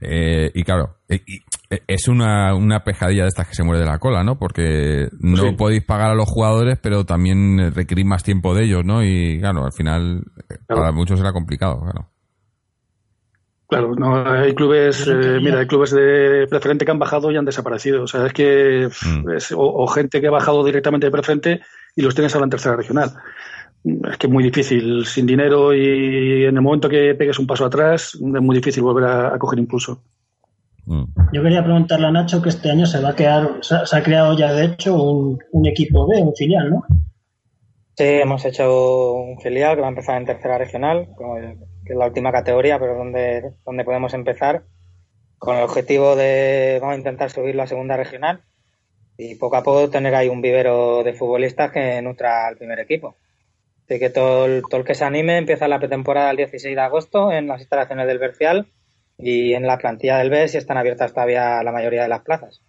eh, 0.01 0.51
y 0.55 0.63
claro, 0.65 0.97
eh, 1.09 1.21
y- 1.27 1.41
eh, 1.71 1.83
es 1.87 2.09
una, 2.09 2.55
una 2.55 2.83
pejadilla 2.83 3.23
de 3.23 3.29
estas 3.29 3.47
que 3.49 3.55
se 3.55 3.63
muere 3.63 3.81
de 3.81 3.87
la 3.87 3.99
cola, 3.99 4.25
¿no? 4.25 4.39
Porque 4.39 5.09
no 5.21 5.37
Sí. 5.49 5.55
podéis 5.57 5.85
pagar 5.85 6.11
a 6.11 6.15
los 6.15 6.29
jugadores, 6.29 6.79
pero 6.81 7.05
también 7.05 7.61
eh, 7.61 7.71
requerís 7.71 8.07
más 8.07 8.23
tiempo 8.23 8.55
de 8.55 8.65
ellos, 8.65 8.85
¿no? 8.85 9.03
Y 9.05 9.39
claro, 9.39 9.65
al 9.67 9.73
final 9.73 10.23
Claro. 10.67 10.81
para 10.83 10.93
muchos 10.93 11.19
será 11.19 11.33
complicado, 11.33 11.81
claro. 11.83 12.09
Claro, 13.71 13.95
no, 13.97 14.27
hay 14.27 14.55
clubes, 14.55 15.07
eh, 15.09 15.41
mira, 15.43 15.59
hay 15.61 15.67
clubes 15.67 15.91
de 15.91 16.47
preferente 16.49 16.87
que 16.87 16.91
han 16.91 16.99
bajado 16.99 17.31
y 17.31 17.37
han 17.37 17.45
desaparecido. 17.45 18.05
O 18.05 18.07
sea, 18.07 18.25
es 18.25 18.33
que 18.33 18.89
Mm. 19.05 19.31
es- 19.33 19.53
o, 19.53 19.59
o 19.61 19.87
gente 19.89 20.23
que 20.23 20.29
ha 20.29 20.31
bajado 20.31 20.65
directamente 20.65 21.07
de 21.07 21.11
preferente 21.11 21.61
y 21.95 22.01
los 22.01 22.15
tienes 22.15 22.35
ahora 22.35 22.45
en 22.47 22.51
tercera 22.51 22.77
regional. 22.77 23.13
Es 24.11 24.17
que 24.19 24.27
es 24.27 24.33
muy 24.33 24.45
difícil, 24.45 25.05
sin 25.07 25.27
dinero 25.27 25.75
y 25.75 26.45
en 26.45 26.57
el 26.57 26.63
momento 26.63 26.89
que 26.89 27.15
pegues 27.15 27.39
un 27.39 27.47
paso 27.47 27.65
atrás, 27.65 28.15
es 28.15 28.21
muy 28.21 28.57
difícil 28.57 28.83
volver 28.83 29.05
a, 29.05 29.35
a 29.35 29.39
coger 29.39 29.59
impulso. 29.59 30.03
Mm. 30.87 31.05
Yo 31.33 31.43
quería 31.43 31.63
preguntarle 31.63 32.07
a 32.07 32.11
Nacho 32.11 32.41
que 32.41 32.49
este 32.49 32.71
año 32.71 32.87
se 32.87 33.01
va 33.01 33.11
a 33.11 33.17
quedar, 33.17 33.59
se 33.61 33.75
ha, 33.75 33.87
se 33.87 33.97
ha 33.97 34.03
creado 34.03 34.37
ya 34.37 34.53
de 34.53 34.65
hecho 34.67 34.95
un, 34.95 35.39
un 35.53 35.67
equipo 35.67 36.07
B, 36.07 36.23
un 36.23 36.35
filial, 36.35 36.71
¿no? 36.71 36.85
Sí, 37.97 38.05
hemos 38.05 38.45
hecho 38.45 39.13
un 39.15 39.41
filial 39.41 39.75
que 39.75 39.81
va 39.81 39.89
a 39.89 39.91
empezar 39.91 40.17
en 40.19 40.27
tercera 40.27 40.57
regional, 40.57 41.09
que 41.85 41.93
es 41.93 41.99
la 41.99 42.07
última 42.07 42.31
categoría, 42.31 42.79
pero 42.79 42.97
donde, 42.97 43.55
donde 43.67 43.85
podemos 43.85 44.15
empezar, 44.15 44.63
con 45.39 45.57
el 45.57 45.65
objetivo 45.65 46.15
de 46.15 46.79
vamos 46.81 46.95
a 46.95 46.99
intentar 46.99 47.31
subirlo 47.31 47.63
a 47.63 47.67
segunda 47.67 47.97
regional 47.97 48.43
y 49.17 49.35
poco 49.35 49.57
a 49.57 49.63
poco 49.65 49.91
tener 49.91 50.15
ahí 50.15 50.29
un 50.29 50.41
vivero 50.41 51.03
de 51.03 51.13
futbolistas 51.13 51.73
que 51.73 52.01
nutra 52.01 52.47
al 52.47 52.57
primer 52.57 52.79
equipo. 52.79 53.17
Así 53.89 53.99
que 53.99 54.11
todo 54.11 54.45
el, 54.45 54.63
todo 54.69 54.81
el 54.81 54.87
que 54.87 54.95
se 54.95 55.05
anime 55.05 55.39
empieza 55.39 55.67
la 55.67 55.79
pretemporada 55.79 56.31
el 56.31 56.37
16 56.37 56.77
de 56.77 56.83
agosto 56.83 57.33
en 57.33 57.47
las 57.47 57.61
instalaciones 57.61 58.07
del 58.07 58.19
Bercial 58.19 58.67
y 59.17 59.55
en 59.55 59.67
la 59.67 59.79
plantilla 59.79 60.19
del 60.19 60.29
BES 60.29 60.55
y 60.55 60.59
están 60.59 60.77
abiertas 60.77 61.15
todavía 61.15 61.63
la 61.63 61.73
mayoría 61.73 62.03
de 62.03 62.09
las 62.09 62.21
plazas. 62.21 62.61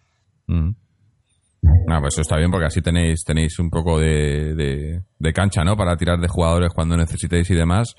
Mm. 0.47 0.69
Ah, 1.89 1.97
pues 1.99 2.13
eso 2.13 2.21
está 2.21 2.38
bien 2.38 2.49
porque 2.49 2.67
así 2.67 2.81
tenéis 2.81 3.25
tenéis 3.25 3.59
un 3.59 3.69
poco 3.69 3.99
de, 3.99 4.55
de, 4.55 5.01
de 5.19 5.33
cancha, 5.33 5.65
¿no? 5.65 5.75
Para 5.75 5.97
tirar 5.97 6.19
de 6.19 6.29
jugadores 6.29 6.71
cuando 6.73 6.95
necesitéis 6.95 7.49
y 7.49 7.55
demás. 7.55 7.95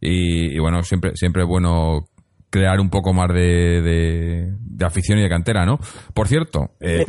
Y, 0.00 0.56
bueno, 0.60 0.84
siempre, 0.84 1.16
siempre 1.16 1.42
es 1.42 1.48
bueno 1.48 2.04
crear 2.50 2.78
un 2.78 2.88
poco 2.88 3.12
más 3.12 3.34
de, 3.34 3.82
de, 3.82 4.86
afición 4.86 5.18
y 5.18 5.22
de 5.22 5.28
cantera, 5.28 5.66
¿no? 5.66 5.80
Por 6.14 6.28
cierto, 6.28 6.76
eh, 6.80 7.04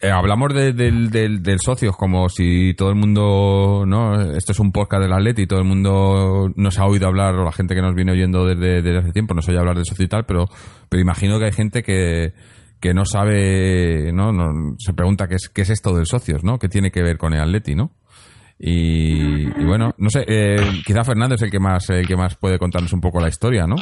eh, 0.00 0.10
hablamos 0.10 0.54
de, 0.54 0.72
del, 0.72 1.10
del, 1.10 1.60
socios 1.60 1.94
como 1.94 2.28
si 2.30 2.72
todo 2.74 2.88
el 2.88 2.94
mundo, 2.94 3.84
¿no? 3.86 4.34
Esto 4.34 4.52
es 4.52 4.58
un 4.58 4.72
podcast 4.72 5.02
del 5.02 5.12
Atleti 5.12 5.42
y 5.42 5.46
todo 5.46 5.58
el 5.58 5.66
mundo 5.66 6.50
nos 6.56 6.78
ha 6.78 6.86
oído 6.86 7.06
hablar, 7.06 7.34
o 7.34 7.44
la 7.44 7.52
gente 7.52 7.74
que 7.74 7.82
nos 7.82 7.94
viene 7.94 8.12
oyendo 8.12 8.46
desde, 8.46 8.80
desde 8.80 8.98
hace 8.98 9.12
tiempo 9.12 9.34
nos 9.34 9.46
oye 9.48 9.58
hablar 9.58 9.76
de 9.76 9.84
socio 9.84 10.06
y 10.06 10.08
tal, 10.08 10.24
pero, 10.24 10.46
pero 10.88 11.02
imagino 11.02 11.38
que 11.38 11.44
hay 11.44 11.52
gente 11.52 11.82
que, 11.82 12.32
que 12.80 12.94
no 12.94 13.04
sabe, 13.04 14.10
¿no? 14.12 14.32
se 14.78 14.94
pregunta 14.94 15.28
qué 15.28 15.34
es, 15.34 15.50
qué 15.50 15.62
es 15.62 15.70
esto 15.70 15.94
del 15.94 16.06
socios, 16.06 16.44
¿no? 16.44 16.58
¿Qué 16.58 16.70
tiene 16.70 16.90
que 16.90 17.02
ver 17.02 17.18
con 17.18 17.34
el 17.34 17.40
Atleti, 17.40 17.74
¿no? 17.74 17.92
Y, 18.58 19.46
bueno, 19.64 19.94
no 19.98 20.10
sé, 20.10 20.24
eh, 20.26 20.82
quizá 20.84 21.04
Fernando 21.04 21.34
es 21.34 21.42
el 21.42 21.50
que 21.50 21.58
más 21.58 21.88
el 21.88 22.06
que 22.06 22.16
más 22.16 22.36
puede 22.36 22.58
contarnos 22.58 22.92
un 22.92 23.00
poco 23.00 23.20
la 23.20 23.28
historia, 23.28 23.66
¿no? 23.66 23.76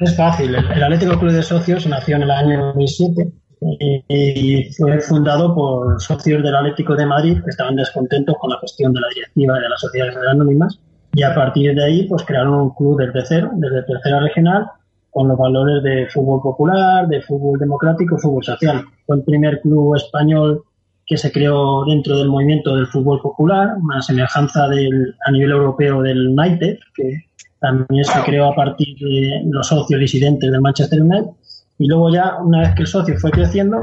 Es 0.00 0.16
fácil. 0.16 0.54
El, 0.54 0.82
Atlético 0.82 1.18
Club 1.18 1.32
de 1.32 1.42
Socios 1.42 1.86
nació 1.86 2.16
en 2.16 2.22
el 2.22 2.30
año 2.30 2.66
2007 2.66 3.32
y, 3.60 4.72
fue 4.72 5.00
fundado 5.00 5.54
por 5.54 6.00
socios 6.00 6.42
del 6.42 6.54
Atlético 6.54 6.94
de 6.94 7.06
Madrid 7.06 7.38
que 7.42 7.50
estaban 7.50 7.76
descontentos 7.76 8.36
con 8.38 8.50
la 8.50 8.58
gestión 8.60 8.92
de 8.92 9.00
la 9.00 9.08
directiva 9.14 9.58
de 9.58 9.68
las 9.68 9.80
sociedades 9.80 10.16
anónimas 10.16 10.78
y 11.14 11.22
a 11.22 11.34
partir 11.34 11.74
de 11.74 11.84
ahí 11.84 12.06
pues 12.08 12.22
crearon 12.24 12.54
un 12.54 12.74
club 12.74 12.98
desde 12.98 13.26
cero, 13.26 13.50
desde 13.54 13.82
tercera 13.82 14.20
regional, 14.20 14.66
con 15.10 15.28
los 15.28 15.38
valores 15.38 15.82
de 15.82 16.06
fútbol 16.08 16.40
popular, 16.42 17.08
de 17.08 17.22
fútbol 17.22 17.58
democrático, 17.58 18.18
fútbol 18.18 18.44
social. 18.44 18.84
Fue 19.06 19.16
el 19.16 19.24
primer 19.24 19.60
club 19.60 19.96
español 19.96 20.62
que 21.06 21.16
se 21.16 21.32
creó 21.32 21.84
dentro 21.86 22.18
del 22.18 22.28
movimiento 22.28 22.76
del 22.76 22.86
fútbol 22.86 23.20
popular, 23.20 23.76
una 23.82 24.02
semejanza 24.02 24.68
del, 24.68 25.16
a 25.24 25.32
nivel 25.32 25.52
europeo 25.52 26.02
del 26.02 26.28
United, 26.28 26.78
que 26.94 27.24
también 27.60 28.04
se 28.04 28.20
creó 28.24 28.52
a 28.52 28.54
partir 28.54 28.96
de 28.98 29.42
los 29.46 29.66
socios 29.66 29.98
disidentes 29.98 30.50
del 30.50 30.60
Manchester 30.60 31.00
United. 31.00 31.30
Y 31.78 31.86
luego 31.86 32.12
ya, 32.12 32.36
una 32.42 32.60
vez 32.60 32.74
que 32.74 32.82
el 32.82 32.88
socio 32.88 33.16
fue 33.18 33.30
creciendo, 33.30 33.78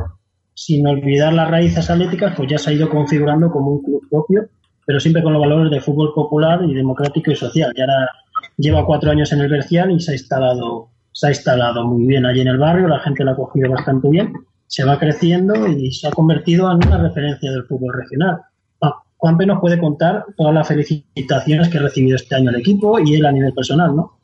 sin 0.53 0.85
olvidar 0.87 1.33
las 1.33 1.49
raíces 1.49 1.89
atléticas, 1.89 2.33
pues 2.35 2.49
ya 2.49 2.57
se 2.57 2.69
ha 2.69 2.73
ido 2.73 2.89
configurando 2.89 3.49
como 3.51 3.71
un 3.71 3.83
club 3.83 4.01
propio, 4.09 4.47
pero 4.85 4.99
siempre 4.99 5.23
con 5.23 5.33
los 5.33 5.41
valores 5.41 5.71
de 5.71 5.81
fútbol 5.81 6.13
popular 6.13 6.61
y 6.63 6.73
democrático 6.73 7.31
y 7.31 7.35
social. 7.35 7.73
Y 7.75 7.81
ahora 7.81 8.09
lleva 8.57 8.85
cuatro 8.85 9.11
años 9.11 9.31
en 9.31 9.41
el 9.41 9.49
Bercial 9.49 9.91
y 9.91 9.99
se 9.99 10.11
ha 10.11 10.15
instalado, 10.15 10.89
se 11.11 11.27
ha 11.27 11.29
instalado 11.29 11.85
muy 11.85 12.05
bien 12.05 12.25
allí 12.25 12.41
en 12.41 12.49
el 12.49 12.57
barrio, 12.57 12.87
la 12.87 12.99
gente 12.99 13.23
lo 13.23 13.31
ha 13.31 13.35
cogido 13.35 13.71
bastante 13.71 14.09
bien 14.09 14.33
se 14.67 14.83
va 14.83 14.99
creciendo 14.99 15.67
y 15.67 15.91
se 15.91 16.07
ha 16.07 16.11
convertido 16.11 16.71
en 16.71 16.85
una 16.85 16.97
referencia 16.97 17.51
del 17.51 17.63
fútbol 17.63 17.93
regional. 17.93 18.41
Ah, 18.81 19.01
Juanpe 19.17 19.45
nos 19.45 19.59
puede 19.59 19.79
contar 19.79 20.25
todas 20.37 20.53
las 20.53 20.67
felicitaciones 20.67 21.69
que 21.69 21.77
ha 21.77 21.81
recibido 21.81 22.15
este 22.15 22.35
año 22.35 22.49
el 22.49 22.59
equipo 22.59 22.99
y 22.99 23.15
él 23.15 23.25
a 23.25 23.31
nivel 23.31 23.53
personal, 23.53 23.95
¿no? 23.95 24.14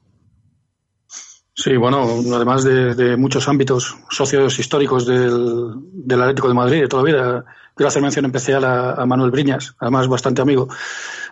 Sí, 1.54 1.76
bueno, 1.76 2.08
además 2.34 2.64
de, 2.64 3.18
muchos 3.18 3.48
ámbitos 3.48 3.98
socios 4.10 4.58
históricos 4.58 5.06
del, 5.06 5.74
del, 5.92 6.22
Atlético 6.22 6.48
de 6.48 6.54
Madrid 6.54 6.82
de 6.82 6.88
toda 6.88 7.04
la 7.04 7.08
vida, 7.08 7.46
quiero 7.76 7.88
hacer 7.90 8.02
mención 8.02 8.26
especial 8.26 8.64
a, 8.64 9.06
Manuel 9.06 9.32
Briñas, 9.32 9.76
además 9.80 10.08
bastante 10.08 10.42
amigo. 10.42 10.70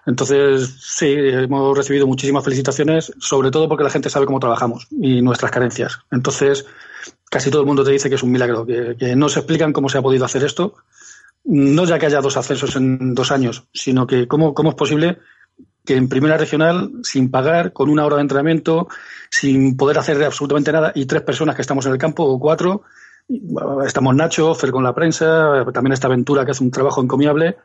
Entonces, 0.06 0.78
sí, 0.82 1.14
hemos 1.16 1.78
recibido 1.78 2.06
muchísimas 2.06 2.44
felicitaciones, 2.44 3.14
sobre 3.20 3.52
todo 3.52 3.70
porque 3.70 3.84
la 3.84 3.90
gente 3.90 4.10
sabe 4.10 4.26
cómo 4.26 4.40
trabajamos 4.40 4.88
y 4.92 5.22
nuestras 5.22 5.52
carencias. 5.52 6.00
Entonces, 6.12 6.66
casi 7.30 7.50
todo 7.50 7.62
el 7.62 7.68
mundo 7.68 7.84
te 7.84 7.92
dice 7.92 8.10
que 8.10 8.16
es 8.16 8.24
un 8.24 8.32
milagro, 8.32 8.66
que, 8.66 9.16
no 9.16 9.30
se 9.30 9.40
explican 9.40 9.74
cómo 9.74 9.90
se 9.90 10.00
ha 10.00 10.02
podido 10.02 10.26
hacer 10.26 10.44
esto. 10.44 10.76
No 11.46 11.86
ya 11.86 11.98
que 11.98 12.08
haya 12.08 12.20
dos 12.22 12.36
ascensos 12.36 12.76
en 12.76 13.16
dos 13.16 13.32
años, 13.32 13.64
sino 13.74 14.06
que 14.06 14.28
cómo, 14.28 14.54
cómo 14.54 14.70
es 14.70 14.76
posible 14.76 15.20
que 15.86 15.96
en 15.96 16.10
primera 16.10 16.38
regional, 16.38 16.92
sin 17.04 17.32
pagar, 17.32 17.74
con 17.74 17.90
una 17.90 18.06
hora 18.06 18.18
de 18.18 18.24
entrenamiento, 18.24 18.88
sin 19.30 19.78
poder 19.78 19.98
hacer 19.98 20.24
absolutamente 20.24 20.72
nada, 20.72 20.92
y 20.96 21.06
tres 21.06 21.22
personas 21.22 21.56
que 21.56 21.62
estamos 21.62 21.86
en 21.86 21.94
el 21.94 21.98
campo, 21.98 22.24
o 22.24 22.40
cuatro, 22.40 22.84
estamos 23.86 24.16
Nacho, 24.16 24.54
Fer 24.56 24.72
con 24.72 24.84
la 24.84 24.94
prensa, 24.94 25.66
también 25.74 25.94
esta 25.94 26.08
aventura 26.08 26.46
que 26.46 26.52
hace 26.52 26.64
un 26.64 26.72
trabajo 26.72 27.02
encomiable, 27.02 27.58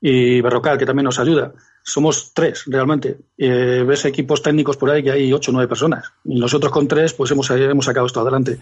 y 0.00 0.40
Berrocal, 0.40 0.76
que 0.76 0.84
también 0.84 1.04
nos 1.04 1.18
ayuda. 1.18 1.52
Somos 1.82 2.32
tres, 2.34 2.64
realmente. 2.66 3.18
Eh, 3.38 3.84
ves 3.86 4.04
equipos 4.04 4.42
técnicos 4.42 4.76
por 4.76 4.90
ahí 4.90 5.02
que 5.02 5.12
hay 5.12 5.32
ocho 5.32 5.50
o 5.50 5.54
nueve 5.54 5.68
personas. 5.68 6.12
Y 6.24 6.38
nosotros 6.38 6.70
con 6.70 6.86
tres, 6.86 7.14
pues 7.14 7.30
hemos, 7.30 7.48
hemos 7.50 7.84
sacado 7.84 8.06
esto 8.06 8.20
adelante 8.20 8.58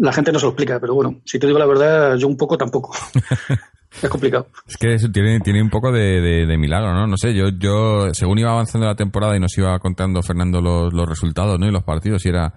la 0.00 0.12
gente 0.12 0.32
no 0.32 0.38
se 0.38 0.46
lo 0.46 0.50
explica, 0.50 0.80
pero 0.80 0.94
bueno, 0.94 1.20
si 1.24 1.38
te 1.38 1.46
digo 1.46 1.58
la 1.58 1.66
verdad, 1.66 2.16
yo 2.16 2.26
un 2.26 2.36
poco 2.36 2.56
tampoco. 2.56 2.94
es 4.02 4.08
complicado. 4.08 4.48
Es 4.66 4.76
que 4.76 4.94
eso 4.94 5.10
tiene, 5.10 5.40
tiene 5.40 5.62
un 5.62 5.70
poco 5.70 5.90
de, 5.92 6.56
milagro, 6.58 6.94
¿no? 6.94 7.06
No 7.06 7.16
sé, 7.16 7.34
yo, 7.34 7.48
yo, 7.48 8.12
según 8.14 8.38
iba 8.38 8.50
avanzando 8.50 8.86
la 8.86 8.94
temporada 8.94 9.36
y 9.36 9.40
nos 9.40 9.56
iba 9.58 9.78
contando 9.78 10.22
Fernando 10.22 10.60
los, 10.60 10.92
los 10.92 11.08
resultados, 11.08 11.58
¿no? 11.58 11.66
Y 11.66 11.72
los 11.72 11.82
partidos, 11.82 12.24
y 12.24 12.28
era, 12.28 12.54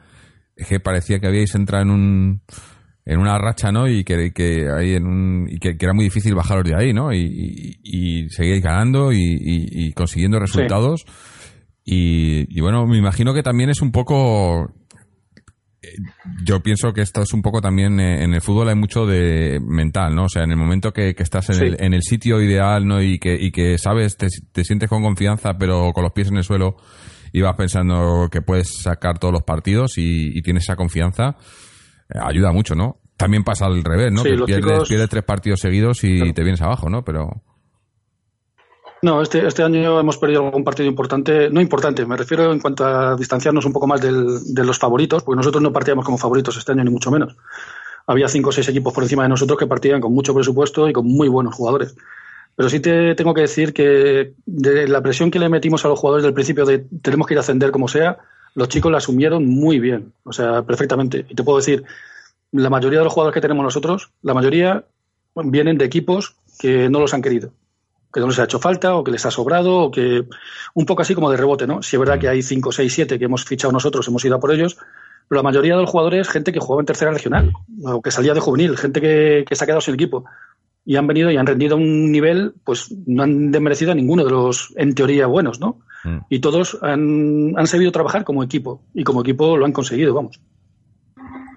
es 0.56 0.68
que 0.68 0.80
parecía 0.80 1.20
que 1.20 1.28
habíais 1.28 1.56
entrado 1.56 1.84
en 1.84 1.90
un, 1.90 2.42
en 3.06 3.20
una 3.20 3.38
racha, 3.38 3.72
¿no? 3.72 3.88
Y 3.88 4.04
que, 4.04 4.32
que 4.32 4.70
ahí 4.70 4.94
en 4.94 5.06
un, 5.06 5.48
y 5.50 5.60
que, 5.60 5.76
era 5.80 5.94
muy 5.94 6.06
difícil 6.06 6.36
bajaros 6.36 6.64
de 6.64 6.76
ahí, 6.76 6.94
¿no? 6.94 7.12
Y, 7.14 7.80
y, 7.84 8.30
seguíais 8.30 8.64
ganando 8.64 9.12
y, 9.12 9.92
consiguiendo 9.94 10.40
resultados. 10.40 11.06
Y, 11.84 12.46
y 12.56 12.62
bueno, 12.62 12.86
me 12.88 12.98
imagino 12.98 13.34
que 13.34 13.44
también 13.44 13.70
es 13.70 13.82
un 13.82 13.92
poco 13.92 14.72
yo 16.44 16.62
pienso 16.62 16.94
que 16.94 17.02
esto 17.02 17.22
es 17.22 17.34
un 17.34 17.42
poco 17.42 17.62
también 17.62 18.00
eh, 18.00 18.24
en 18.24 18.34
el 18.34 18.42
fútbol 18.42 18.70
hay 18.70 18.76
mucho 18.76 19.06
de 19.06 19.60
mental, 19.62 20.16
¿no? 20.16 20.26
O 20.26 20.30
sea, 20.30 20.44
en 20.44 20.52
el 20.52 20.58
momento 20.58 20.92
que, 20.92 21.16
estás 21.18 21.50
en, 21.50 21.66
el, 21.66 21.78
en, 21.80 21.94
el, 21.94 22.02
sitio 22.02 22.42
ideal, 22.42 22.88
¿no? 22.88 23.02
Y 23.02 23.20
que, 23.20 23.36
y 23.40 23.52
que 23.52 23.78
sabes, 23.78 24.18
te, 24.18 24.64
sientes 24.64 24.90
con 24.90 25.04
confianza, 25.04 25.58
pero 25.58 25.92
con 25.94 26.04
los 26.04 26.14
pies 26.14 26.30
en 26.30 26.38
el 26.38 26.44
suelo 26.44 26.78
y 27.32 27.42
vas 27.42 27.56
pensando 27.56 28.30
que 28.32 28.42
puedes 28.42 28.82
sacar 28.82 29.20
todos 29.20 29.34
los 29.34 29.44
partidos 29.44 29.98
y, 29.98 30.42
tienes 30.42 30.64
esa 30.64 30.76
confianza, 30.76 31.38
eh, 32.10 32.20
ayuda 32.22 32.52
mucho, 32.52 32.76
¿no? 32.76 33.00
También 33.18 33.44
pasa 33.44 33.66
al 33.66 33.84
revés, 33.84 34.12
¿no? 34.12 34.24
que 34.24 34.36
pierdes, 34.46 34.88
pierdes, 34.88 35.10
tres 35.10 35.24
partidos 35.24 35.60
seguidos 35.60 36.04
y 36.04 36.34
te 36.34 36.44
vienes 36.44 36.62
abajo, 36.62 36.90
¿no? 36.90 37.04
Pero 37.04 37.44
no, 39.04 39.22
este, 39.22 39.46
este 39.46 39.64
año 39.64 40.00
hemos 40.00 40.18
perdido 40.18 40.46
algún 40.46 40.64
partido 40.64 40.88
importante, 40.88 41.50
no 41.50 41.60
importante, 41.60 42.06
me 42.06 42.16
refiero 42.16 42.54
en 42.54 42.60
cuanto 42.60 42.86
a 42.86 43.18
distanciarnos 43.18 43.66
un 43.66 43.74
poco 43.74 43.86
más 43.86 44.00
del, 44.00 44.54
de 44.54 44.64
los 44.64 44.80
favoritos, 44.80 45.24
porque 45.24 45.36
nosotros 45.36 45.62
no 45.62 45.74
partíamos 45.74 46.06
como 46.06 46.18
favoritos 46.18 46.56
este 46.56 46.72
año, 46.72 46.86
ni 46.86 46.90
mucho 46.90 47.12
menos. 47.12 47.36
Había 48.08 48.30
cinco 48.30 48.50
o 48.50 48.52
seis 48.54 48.70
equipos 48.70 48.94
por 48.94 49.04
encima 49.04 49.24
de 49.24 49.30
nosotros 49.30 49.60
que 49.60 49.68
partían 49.68 50.00
con 50.00 50.14
mucho 50.14 50.34
presupuesto 50.34 50.88
y 50.88 50.94
con 50.94 51.06
muy 51.06 51.28
buenos 51.28 51.54
jugadores. 51.54 51.96
Pero 52.56 52.70
sí 52.70 52.80
te 52.80 53.14
tengo 53.16 53.34
que 53.34 53.42
decir 53.42 53.74
que 53.74 54.36
de 54.46 54.88
la 54.88 55.02
presión 55.02 55.32
que 55.32 55.40
le 55.40 55.50
metimos 55.50 55.84
a 55.84 55.90
los 55.90 56.00
jugadores 56.00 56.24
del 56.24 56.34
principio 56.34 56.66
de 56.66 56.86
tenemos 57.02 57.28
que 57.28 57.34
ir 57.34 57.40
a 57.40 57.42
ascender 57.42 57.72
como 57.72 57.90
sea, 57.90 58.20
los 58.56 58.70
chicos 58.70 58.90
la 58.90 59.00
asumieron 59.00 59.46
muy 59.46 59.80
bien, 59.80 60.14
o 60.24 60.32
sea, 60.32 60.62
perfectamente. 60.62 61.26
Y 61.28 61.36
te 61.36 61.44
puedo 61.44 61.58
decir, 61.58 61.84
la 62.54 62.70
mayoría 62.70 63.00
de 63.00 63.06
los 63.06 63.14
jugadores 63.14 63.34
que 63.34 63.42
tenemos 63.42 63.66
nosotros, 63.66 64.12
la 64.22 64.34
mayoría 64.34 64.86
vienen 65.36 65.78
de 65.78 65.84
equipos 65.84 66.38
que 66.58 66.90
no 66.90 67.02
los 67.02 67.14
han 67.14 67.22
querido 67.22 67.52
que 68.14 68.20
no 68.20 68.28
les 68.28 68.40
ha 68.40 68.44
hecho 68.44 68.60
falta 68.60 68.96
o 68.96 69.04
que 69.04 69.12
les 69.12 69.26
ha 69.26 69.32
sobrado 69.32 69.80
o 69.80 69.92
que 69.92 70.26
un 70.76 70.86
poco 70.86 71.02
así 71.02 71.16
como 71.16 71.32
de 71.32 71.38
rebote, 71.38 71.66
¿no? 71.66 71.82
Si 71.82 71.96
es 71.96 72.00
verdad 72.00 72.20
que 72.20 72.30
hay 72.30 72.44
5, 72.44 72.72
6, 72.72 72.94
7 72.94 73.20
que 73.20 73.26
hemos 73.26 73.44
fichado 73.44 73.72
nosotros, 73.74 74.08
hemos 74.08 74.24
ido 74.24 74.36
a 74.36 74.40
por 74.40 74.54
ellos, 74.54 74.78
pero 75.28 75.40
la 75.40 75.44
mayoría 75.44 75.76
de 75.76 75.82
los 75.82 75.90
jugadores, 75.90 76.30
gente 76.30 76.52
que 76.52 76.60
jugaba 76.60 76.82
en 76.82 76.86
tercera 76.86 77.12
regional 77.12 77.54
o 77.84 78.02
que 78.02 78.12
salía 78.12 78.34
de 78.34 78.40
juvenil, 78.40 78.78
gente 78.78 79.02
que, 79.02 79.46
se 79.50 79.64
ha 79.64 79.66
quedado 79.66 79.82
sin 79.82 79.96
equipo 79.96 80.26
y 80.86 80.96
han 80.96 81.08
venido 81.08 81.32
y 81.32 81.38
han 81.38 81.48
rendido 81.48 81.76
a 81.76 81.80
un 81.80 82.12
nivel, 82.12 82.54
pues 82.64 82.94
no 83.08 83.24
han 83.24 83.52
desmerecido 83.52 83.94
a 83.94 83.96
ninguno 83.96 84.24
de 84.26 84.32
los, 84.32 84.74
en 84.76 84.94
teoría, 84.94 85.28
buenos, 85.28 85.60
¿no? 85.60 85.80
Mm. 86.04 86.18
Y 86.30 86.40
todos 86.40 86.78
han, 86.82 87.54
han 87.58 87.68
sabido 87.68 87.92
trabajar 87.92 88.24
como 88.26 88.44
equipo 88.44 88.84
y 88.94 89.04
como 89.04 89.22
equipo 89.22 89.58
lo 89.58 89.66
han 89.66 89.72
conseguido, 89.72 90.14
vamos. 90.14 90.40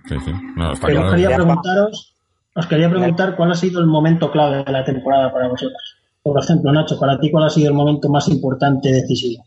Sí, 0.07 0.15
sí. 0.25 0.31
No, 0.55 0.71
os 0.71 0.81
quería 0.81 1.35
preguntaros, 1.35 2.15
os 2.55 2.67
quería 2.67 2.89
preguntar 2.89 3.37
cuál 3.37 3.51
ha 3.51 3.57
sido 3.57 3.81
el 3.81 3.87
momento 3.87 4.31
clave 4.31 4.65
de 4.65 4.73
la 4.73 4.85
temporada 4.85 5.33
para 5.33 5.49
vosotros. 5.49 5.96
Por 6.27 6.43
ejemplo, 6.43 6.73
Nacho, 6.73 6.99
para 6.99 7.21
ti, 7.21 7.31
¿cuál 7.31 7.45
ha 7.45 7.51
sido 7.51 7.69
el 7.69 7.75
momento 7.75 8.09
más 8.09 8.27
importante 8.27 8.91
decisivo? 8.91 9.45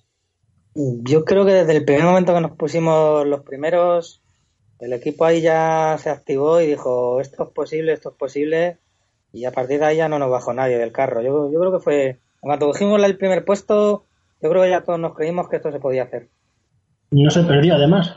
Yo 0.73 1.25
creo 1.25 1.45
que 1.45 1.51
desde 1.51 1.75
el 1.75 1.83
primer 1.83 2.05
momento 2.05 2.33
que 2.33 2.39
nos 2.39 2.51
pusimos 2.51 3.27
los 3.27 3.41
primeros, 3.41 4.21
el 4.79 4.93
equipo 4.93 5.25
ahí 5.25 5.41
ya 5.41 5.97
se 5.99 6.09
activó 6.09 6.61
y 6.61 6.67
dijo, 6.67 7.19
esto 7.19 7.43
es 7.43 7.49
posible, 7.49 7.91
esto 7.91 8.11
es 8.11 8.15
posible, 8.15 8.77
y 9.33 9.43
a 9.43 9.51
partir 9.51 9.79
de 9.79 9.87
ahí 9.87 9.97
ya 9.97 10.07
no 10.07 10.19
nos 10.19 10.31
bajó 10.31 10.53
nadie 10.53 10.77
del 10.77 10.93
carro. 10.93 11.21
Yo, 11.21 11.51
yo 11.51 11.59
creo 11.59 11.73
que 11.73 11.83
fue, 11.83 12.19
cuando 12.39 12.67
cogimos 12.67 13.03
el 13.03 13.17
primer 13.17 13.43
puesto, 13.43 14.05
yo 14.41 14.49
creo 14.49 14.63
que 14.63 14.69
ya 14.69 14.85
todos 14.85 15.01
nos 15.01 15.15
creímos 15.15 15.49
que 15.49 15.57
esto 15.57 15.73
se 15.73 15.81
podía 15.81 16.03
hacer. 16.03 16.29
Y 17.11 17.23
no 17.23 17.29
se 17.29 17.43
perdió, 17.43 17.75
además. 17.75 18.15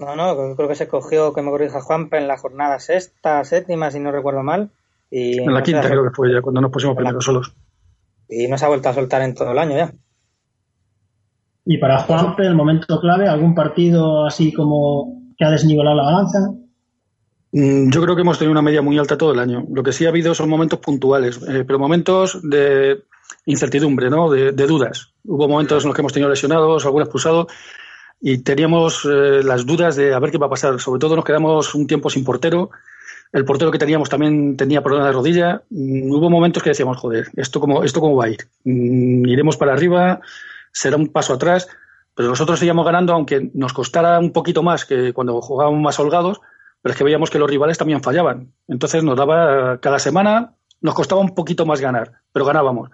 No, 0.00 0.16
no, 0.16 0.56
creo 0.56 0.68
que 0.68 0.74
se 0.74 0.88
cogió, 0.88 1.32
que 1.32 1.42
me 1.42 1.50
corrija 1.52 1.80
Juanpe, 1.80 2.18
en 2.18 2.26
la 2.26 2.38
jornada 2.38 2.80
sexta, 2.80 3.44
séptima, 3.44 3.92
si 3.92 4.00
no 4.00 4.10
recuerdo 4.10 4.42
mal, 4.42 4.72
en 5.10 5.52
la 5.52 5.62
quinta 5.62 5.88
creo 5.88 6.04
que 6.04 6.14
fue 6.14 6.32
ya, 6.32 6.40
cuando 6.40 6.60
nos 6.60 6.70
pusimos 6.70 6.96
primero 6.96 7.20
solos. 7.20 7.54
Y 8.28 8.46
no 8.46 8.56
se 8.56 8.64
ha 8.64 8.68
vuelto 8.68 8.88
a 8.88 8.94
soltar 8.94 9.22
en 9.22 9.34
todo 9.34 9.50
el 9.52 9.58
año 9.58 9.76
ya. 9.76 9.92
Y 11.64 11.78
para 11.78 12.00
Juanpe, 12.00 12.46
el 12.46 12.54
momento 12.54 13.00
clave, 13.00 13.28
¿algún 13.28 13.54
partido 13.54 14.26
así 14.26 14.52
como 14.52 15.22
que 15.36 15.44
ha 15.44 15.50
desnivelado 15.50 15.96
la 15.96 16.04
balanza? 16.04 16.38
Mm, 17.52 17.90
yo 17.90 18.02
creo 18.02 18.14
que 18.14 18.22
hemos 18.22 18.38
tenido 18.38 18.52
una 18.52 18.62
media 18.62 18.82
muy 18.82 18.98
alta 18.98 19.18
todo 19.18 19.32
el 19.32 19.38
año. 19.38 19.66
Lo 19.72 19.82
que 19.82 19.92
sí 19.92 20.06
ha 20.06 20.10
habido 20.10 20.34
son 20.34 20.48
momentos 20.48 20.78
puntuales, 20.78 21.40
eh, 21.48 21.64
pero 21.66 21.78
momentos 21.78 22.40
de 22.42 23.02
incertidumbre, 23.46 24.10
¿no? 24.10 24.30
De, 24.30 24.52
dudas. 24.52 25.12
Hubo 25.24 25.48
momentos 25.48 25.82
en 25.82 25.88
los 25.88 25.94
que 25.94 26.02
hemos 26.02 26.12
tenido 26.12 26.30
lesionados, 26.30 26.84
algún 26.84 27.02
expulsado, 27.02 27.48
y 28.20 28.38
teníamos 28.38 29.04
eh, 29.04 29.42
las 29.42 29.66
dudas 29.66 29.96
de 29.96 30.14
a 30.14 30.18
ver 30.18 30.30
qué 30.30 30.38
va 30.38 30.46
a 30.46 30.50
pasar. 30.50 30.78
Sobre 30.80 31.00
todo 31.00 31.16
nos 31.16 31.24
quedamos 31.24 31.74
un 31.74 31.86
tiempo 31.86 32.10
sin 32.10 32.24
portero. 32.24 32.70
El 33.32 33.44
portero 33.44 33.70
que 33.70 33.78
teníamos 33.78 34.08
también 34.08 34.56
tenía 34.56 34.82
problemas 34.82 35.08
de 35.08 35.12
rodilla. 35.12 35.62
Mm, 35.70 36.10
hubo 36.12 36.30
momentos 36.30 36.62
que 36.62 36.70
decíamos, 36.70 36.98
joder, 36.98 37.28
¿esto 37.36 37.60
cómo, 37.60 37.84
esto 37.84 38.00
cómo 38.00 38.16
va 38.16 38.24
a 38.24 38.30
ir? 38.30 38.48
Mm, 38.64 39.26
iremos 39.26 39.56
para 39.56 39.72
arriba, 39.72 40.20
será 40.72 40.96
un 40.96 41.08
paso 41.08 41.34
atrás. 41.34 41.68
Pero 42.14 42.28
nosotros 42.28 42.58
seguíamos 42.58 42.84
ganando, 42.84 43.12
aunque 43.12 43.50
nos 43.54 43.72
costara 43.72 44.18
un 44.18 44.32
poquito 44.32 44.62
más 44.62 44.84
que 44.84 45.12
cuando 45.12 45.40
jugábamos 45.40 45.80
más 45.80 45.98
holgados, 46.00 46.40
pero 46.82 46.92
es 46.92 46.98
que 46.98 47.04
veíamos 47.04 47.30
que 47.30 47.38
los 47.38 47.48
rivales 47.48 47.78
también 47.78 48.02
fallaban. 48.02 48.52
Entonces 48.68 49.04
nos 49.04 49.16
daba 49.16 49.78
cada 49.78 49.98
semana, 49.98 50.54
nos 50.80 50.94
costaba 50.94 51.20
un 51.20 51.34
poquito 51.34 51.66
más 51.66 51.80
ganar, 51.80 52.20
pero 52.32 52.44
ganábamos. 52.44 52.90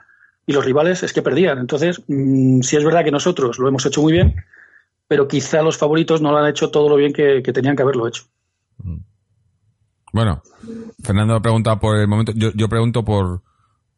Y 0.46 0.52
los 0.52 0.64
rivales 0.64 1.02
es 1.02 1.12
que 1.12 1.22
perdían. 1.22 1.58
Entonces, 1.58 2.02
mm, 2.06 2.60
sí 2.60 2.76
es 2.76 2.84
verdad 2.84 3.04
que 3.04 3.10
nosotros 3.10 3.58
lo 3.58 3.68
hemos 3.68 3.84
hecho 3.86 4.02
muy 4.02 4.12
bien, 4.12 4.36
pero 5.08 5.28
quizá 5.28 5.62
los 5.62 5.76
favoritos 5.76 6.20
no 6.20 6.30
lo 6.30 6.38
han 6.38 6.48
hecho 6.48 6.70
todo 6.70 6.88
lo 6.88 6.96
bien 6.96 7.12
que, 7.12 7.42
tenían 7.42 7.74
que 7.74 7.82
haberlo 7.82 8.06
hecho. 8.06 8.24
Bueno, 10.16 10.40
Fernando 11.04 11.42
pregunta 11.42 11.76
por 11.76 11.98
el 11.98 12.08
momento, 12.08 12.32
yo, 12.34 12.48
yo 12.54 12.70
pregunto 12.70 13.04
por, 13.04 13.42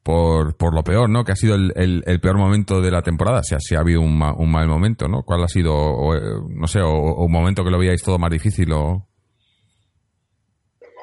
por, 0.02 0.56
por, 0.56 0.74
lo 0.74 0.82
peor, 0.82 1.08
¿no? 1.08 1.22
Que 1.22 1.30
ha 1.30 1.36
sido 1.36 1.54
el, 1.54 1.72
el, 1.76 2.20
peor 2.20 2.36
momento 2.36 2.80
de 2.80 2.90
la 2.90 3.02
temporada, 3.02 3.44
si, 3.44 3.54
si 3.60 3.76
ha 3.76 3.78
habido 3.78 4.00
un, 4.00 4.18
mal 4.18 4.66
momento, 4.66 5.06
¿no? 5.06 5.22
¿Cuál 5.22 5.44
ha 5.44 5.48
sido, 5.48 6.16
eh, 6.16 6.20
no 6.48 6.66
sé, 6.66 6.80
o, 6.80 7.24
un 7.24 7.30
momento 7.30 7.62
que 7.62 7.70
lo 7.70 7.78
veíais 7.78 8.02
todo 8.02 8.18
más 8.18 8.32
difícil 8.32 8.72
o...? 8.72 9.06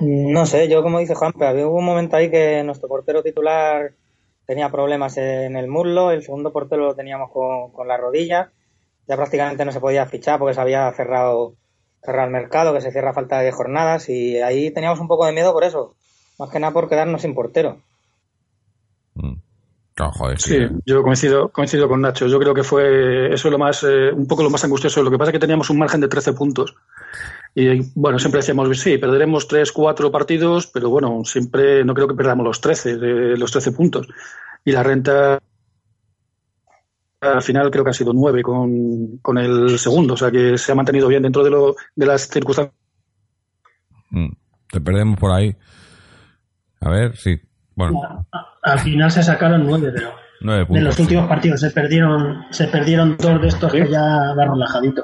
No 0.01 0.45
sé, 0.45 0.67
yo 0.67 0.83
como 0.83 0.99
dice 0.99 1.15
Juanpe, 1.15 1.45
había 1.45 1.65
un 1.65 1.85
momento 1.85 2.17
ahí 2.17 2.29
que 2.29 2.61
nuestro 2.65 2.89
portero 2.89 3.23
titular 3.23 3.93
tenía 4.45 4.69
problemas 4.69 5.17
en 5.17 5.55
el 5.55 5.69
muslo, 5.69 6.11
el 6.11 6.23
segundo 6.23 6.51
portero 6.51 6.87
lo 6.87 6.93
teníamos 6.93 7.31
con, 7.31 7.71
con 7.71 7.87
la 7.87 7.95
rodilla, 7.95 8.51
ya 9.07 9.15
prácticamente 9.15 9.63
no 9.63 9.71
se 9.71 9.79
podía 9.79 10.07
fichar 10.07 10.39
porque 10.39 10.55
se 10.55 10.59
había 10.59 10.91
cerrado, 10.91 11.55
cerrado 12.05 12.27
el 12.27 12.33
mercado, 12.33 12.73
que 12.73 12.81
se 12.81 12.91
cierra 12.91 13.11
a 13.11 13.13
falta 13.13 13.39
de 13.39 13.51
jornadas 13.51 14.09
y 14.09 14.37
ahí 14.37 14.71
teníamos 14.71 14.99
un 14.99 15.07
poco 15.07 15.25
de 15.25 15.33
miedo 15.33 15.51
por 15.53 15.63
eso, 15.63 15.95
más 16.39 16.49
que 16.49 16.59
nada 16.59 16.73
por 16.73 16.87
quedarnos 16.87 17.21
sin 17.21 17.33
portero. 17.33 17.77
Mm. 19.15 19.35
sí, 20.37 20.59
yo 20.85 21.03
coincido, 21.03 21.49
coincido 21.49 21.87
con 21.87 22.01
Nacho. 22.01 22.27
Yo 22.27 22.39
creo 22.39 22.53
que 22.53 22.63
fue 22.63 23.33
eso 23.33 23.49
lo 23.49 23.57
más, 23.57 23.83
eh, 23.83 24.11
un 24.13 24.27
poco 24.27 24.43
lo 24.43 24.49
más 24.49 24.63
angustioso. 24.63 25.03
Lo 25.03 25.11
que 25.11 25.17
pasa 25.17 25.31
es 25.31 25.33
que 25.33 25.39
teníamos 25.39 25.69
un 25.69 25.79
margen 25.79 26.01
de 26.01 26.07
13 26.07 26.33
puntos 26.33 26.75
y 27.57 27.89
bueno, 27.95 28.19
siempre 28.19 28.39
decíamos, 28.39 28.77
sí, 28.77 28.97
perderemos 28.97 29.47
tres, 29.47 29.71
cuatro 29.71 30.11
partidos, 30.11 30.67
pero 30.67 30.89
bueno, 30.89 31.23
siempre 31.23 31.85
no 31.85 31.93
creo 31.93 32.09
que 32.09 32.13
perdamos 32.13 32.45
los 32.45 32.59
13, 32.59 32.97
de 32.97 33.37
los 33.37 33.49
13 33.49 33.71
puntos. 33.71 34.07
Y 34.65 34.73
la 34.73 34.83
renta 34.83 35.41
al 37.25 37.41
final 37.41 37.69
creo 37.71 37.83
que 37.83 37.89
ha 37.89 37.93
sido 37.93 38.13
nueve 38.13 38.41
con, 38.41 39.17
con 39.21 39.37
el 39.37 39.77
segundo, 39.79 40.13
o 40.13 40.17
sea 40.17 40.31
que 40.31 40.57
se 40.57 40.71
ha 40.71 40.75
mantenido 40.75 41.07
bien 41.07 41.23
dentro 41.23 41.43
de, 41.43 41.49
lo, 41.49 41.75
de 41.95 42.05
las 42.05 42.27
circunstancias. 42.27 42.75
Mm, 44.11 44.31
te 44.71 44.81
perdemos 44.81 45.19
por 45.19 45.31
ahí. 45.31 45.55
A 46.81 46.89
ver, 46.89 47.15
sí. 47.17 47.39
Bueno. 47.75 48.25
Al 48.63 48.79
final 48.79 49.11
se 49.11 49.23
sacaron 49.23 49.65
nueve, 49.65 49.91
pero 49.93 50.11
nueve 50.41 50.65
puntos, 50.65 50.77
en 50.77 50.83
los 50.85 50.99
últimos 50.99 51.27
partidos 51.27 51.59
se 51.59 51.71
perdieron, 51.71 52.45
se 52.51 52.67
perdieron 52.67 53.17
dos 53.17 53.41
de 53.41 53.47
estos 53.47 53.71
que 53.71 53.89
ya 53.89 54.33
van 54.35 54.51
relajadito. 54.51 55.03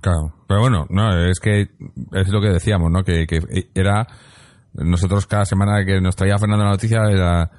Claro, 0.00 0.34
pero 0.48 0.60
bueno, 0.60 0.86
no, 0.88 1.10
es 1.26 1.38
que 1.40 1.68
es 2.12 2.28
lo 2.28 2.40
que 2.40 2.48
decíamos, 2.48 2.90
¿no? 2.90 3.04
Que, 3.04 3.26
que 3.26 3.40
era 3.74 4.06
nosotros 4.72 5.26
cada 5.26 5.44
semana 5.44 5.84
que 5.84 6.00
nos 6.00 6.16
traía 6.16 6.38
Fernando 6.38 6.64
la 6.64 6.70
noticia 6.70 7.02
era, 7.10 7.50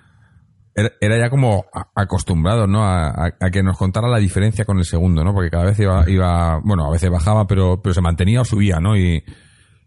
era, 0.76 1.18
ya 1.18 1.30
como 1.30 1.66
acostumbrado, 1.96 2.68
¿no? 2.68 2.84
A, 2.86 3.34
que 3.52 3.64
nos 3.64 3.78
contara 3.78 4.08
la 4.08 4.20
diferencia 4.20 4.66
con 4.66 4.78
el 4.78 4.86
segundo, 4.86 5.24
¿no? 5.24 5.34
Porque 5.34 5.50
cada 5.50 5.66
vez 5.66 5.80
iba, 5.80 6.10
iba 6.10 6.60
bueno, 6.64 6.86
a 6.86 6.92
veces 6.92 7.10
bajaba, 7.10 7.46
pero, 7.48 7.82
pero 7.82 7.94
se 7.94 8.02
mantenía 8.02 8.42
o 8.42 8.46
subía, 8.46 8.80
¿no? 8.80 8.96
Y, 8.96 9.24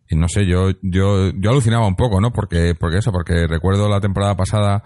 y 0.08 0.16
no 0.16 0.28
sé, 0.28 0.46
yo, 0.46 0.70
yo, 0.82 1.30
yo 1.30 1.50
alucinaba 1.50 1.86
un 1.86 1.96
poco, 1.96 2.20
¿no? 2.20 2.32
Porque, 2.32 2.74
porque 2.78 2.98
eso, 2.98 3.12
porque 3.12 3.46
recuerdo 3.46 3.88
la 3.88 4.00
temporada 4.00 4.36
pasada 4.36 4.82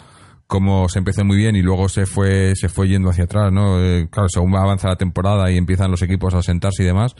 cómo 0.46 0.88
se 0.88 0.98
empezó 0.98 1.24
muy 1.24 1.36
bien 1.36 1.56
y 1.56 1.62
luego 1.62 1.88
se 1.88 2.06
fue, 2.06 2.54
se 2.56 2.68
fue 2.68 2.88
yendo 2.88 3.10
hacia 3.10 3.24
atrás, 3.24 3.52
¿no? 3.52 3.82
Eh, 3.82 4.08
claro, 4.10 4.28
según 4.28 4.56
avanza 4.56 4.88
la 4.88 4.96
temporada 4.96 5.50
y 5.50 5.56
empiezan 5.56 5.90
los 5.90 6.02
equipos 6.02 6.34
a 6.34 6.42
sentarse 6.42 6.82
y 6.82 6.86
demás, 6.86 7.14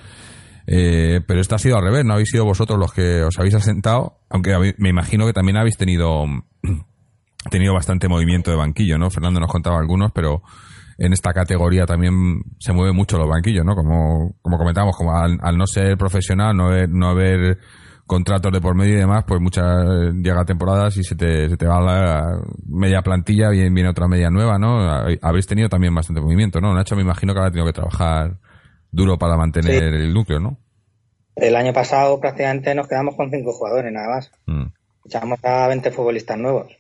eh, 0.66 1.20
pero 1.26 1.40
esto 1.40 1.54
ha 1.54 1.58
sido 1.58 1.76
al 1.76 1.84
revés, 1.84 2.04
no 2.04 2.14
habéis 2.14 2.30
sido 2.30 2.44
vosotros 2.44 2.78
los 2.78 2.92
que 2.92 3.22
os 3.22 3.38
habéis 3.38 3.54
asentado, 3.54 4.20
aunque 4.30 4.74
me 4.78 4.88
imagino 4.88 5.26
que 5.26 5.32
también 5.32 5.58
habéis 5.58 5.76
tenido, 5.76 6.24
tenido 7.48 7.74
bastante 7.74 8.08
movimiento 8.08 8.50
de 8.50 8.56
banquillo, 8.56 8.98
¿no? 8.98 9.11
Fernando 9.11 9.40
nos 9.40 9.50
contaba 9.50 9.78
algunos, 9.78 10.12
pero 10.12 10.42
en 10.98 11.12
esta 11.12 11.32
categoría 11.32 11.87
también 11.87 12.40
se 12.58 12.72
mueven 12.72 12.96
mucho 12.96 13.18
los 13.18 13.28
banquillos, 13.28 13.64
¿no? 13.64 13.74
Como, 13.74 14.34
como 14.42 14.58
comentamos, 14.58 14.96
como 14.96 15.16
al, 15.16 15.56
no 15.56 15.66
ser 15.66 15.96
profesional, 15.96 16.56
no 16.56 16.66
haber, 16.66 16.88
no 16.88 17.08
haber 17.08 17.58
contratos 18.06 18.52
de 18.52 18.61
por 18.61 18.74
medio 18.74 18.94
y 18.94 18.98
demás, 18.98 19.24
pues 19.26 19.40
muchas 19.40 19.64
llega 20.14 20.44
temporadas 20.44 20.96
y 20.96 21.04
se 21.04 21.14
te, 21.14 21.48
se 21.48 21.56
te 21.56 21.66
va 21.66 21.80
la 21.80 22.40
media 22.66 23.02
plantilla, 23.02 23.50
viene, 23.50 23.70
viene 23.70 23.90
otra 23.90 24.08
media 24.08 24.30
nueva, 24.30 24.58
¿no? 24.58 24.80
Habéis 25.22 25.46
tenido 25.46 25.68
también 25.68 25.94
bastante 25.94 26.20
movimiento, 26.20 26.61
¿no? 26.61 26.74
Nacho 26.74 26.96
me 26.96 27.02
imagino 27.02 27.32
que 27.32 27.38
habrá 27.38 27.50
tenido 27.50 27.66
que 27.66 27.74
trabajar 27.74 28.38
duro 28.90 29.18
para 29.18 29.37
mantener 29.37 29.94
el 29.94 30.12
núcleo, 30.12 30.40
¿no? 30.40 30.58
El 31.37 31.54
año 31.54 31.72
pasado 31.72 32.18
prácticamente 32.18 32.74
nos 32.74 32.88
quedamos 32.88 33.14
con 33.14 33.30
cinco 33.30 33.52
jugadores 33.52 33.92
nada 33.92 34.08
más. 34.08 34.32
Mm. 34.46 34.72
Echamos 35.04 35.38
a 35.44 35.68
20 35.68 35.90
futbolistas 35.92 36.38
nuevos. 36.38 36.77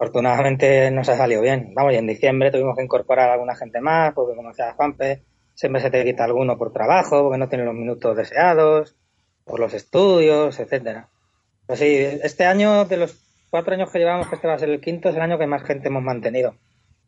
Afortunadamente 0.00 0.90
nos 0.90 1.08
ha 1.10 1.16
salido 1.16 1.42
bien. 1.42 1.74
Vamos, 1.74 1.92
y 1.92 1.96
en 1.96 2.06
diciembre 2.06 2.50
tuvimos 2.50 2.74
que 2.74 2.82
incorporar 2.82 3.28
a 3.28 3.34
alguna 3.34 3.54
gente 3.54 3.82
más, 3.82 4.14
porque 4.14 4.34
como 4.34 4.48
decía 4.48 4.72
Juanpe, 4.72 5.22
siempre 5.54 5.82
se 5.82 5.90
te 5.90 6.04
quita 6.04 6.24
alguno 6.24 6.56
por 6.56 6.72
trabajo, 6.72 7.22
porque 7.22 7.38
no 7.38 7.48
tiene 7.50 7.66
los 7.66 7.74
minutos 7.74 8.16
deseados, 8.16 8.96
por 9.44 9.60
los 9.60 9.74
estudios, 9.74 10.58
etcétera. 10.58 11.08
Pues 11.66 11.80
sí, 11.80 11.86
este 12.22 12.46
año, 12.46 12.86
de 12.86 12.96
los 12.96 13.14
cuatro 13.50 13.74
años 13.74 13.90
que 13.92 13.98
llevamos, 13.98 14.28
que 14.28 14.36
este 14.36 14.48
va 14.48 14.54
a 14.54 14.58
ser 14.58 14.70
el 14.70 14.80
quinto, 14.80 15.10
es 15.10 15.16
el 15.16 15.22
año 15.22 15.38
que 15.38 15.46
más 15.46 15.64
gente 15.64 15.88
hemos 15.88 16.02
mantenido. 16.02 16.54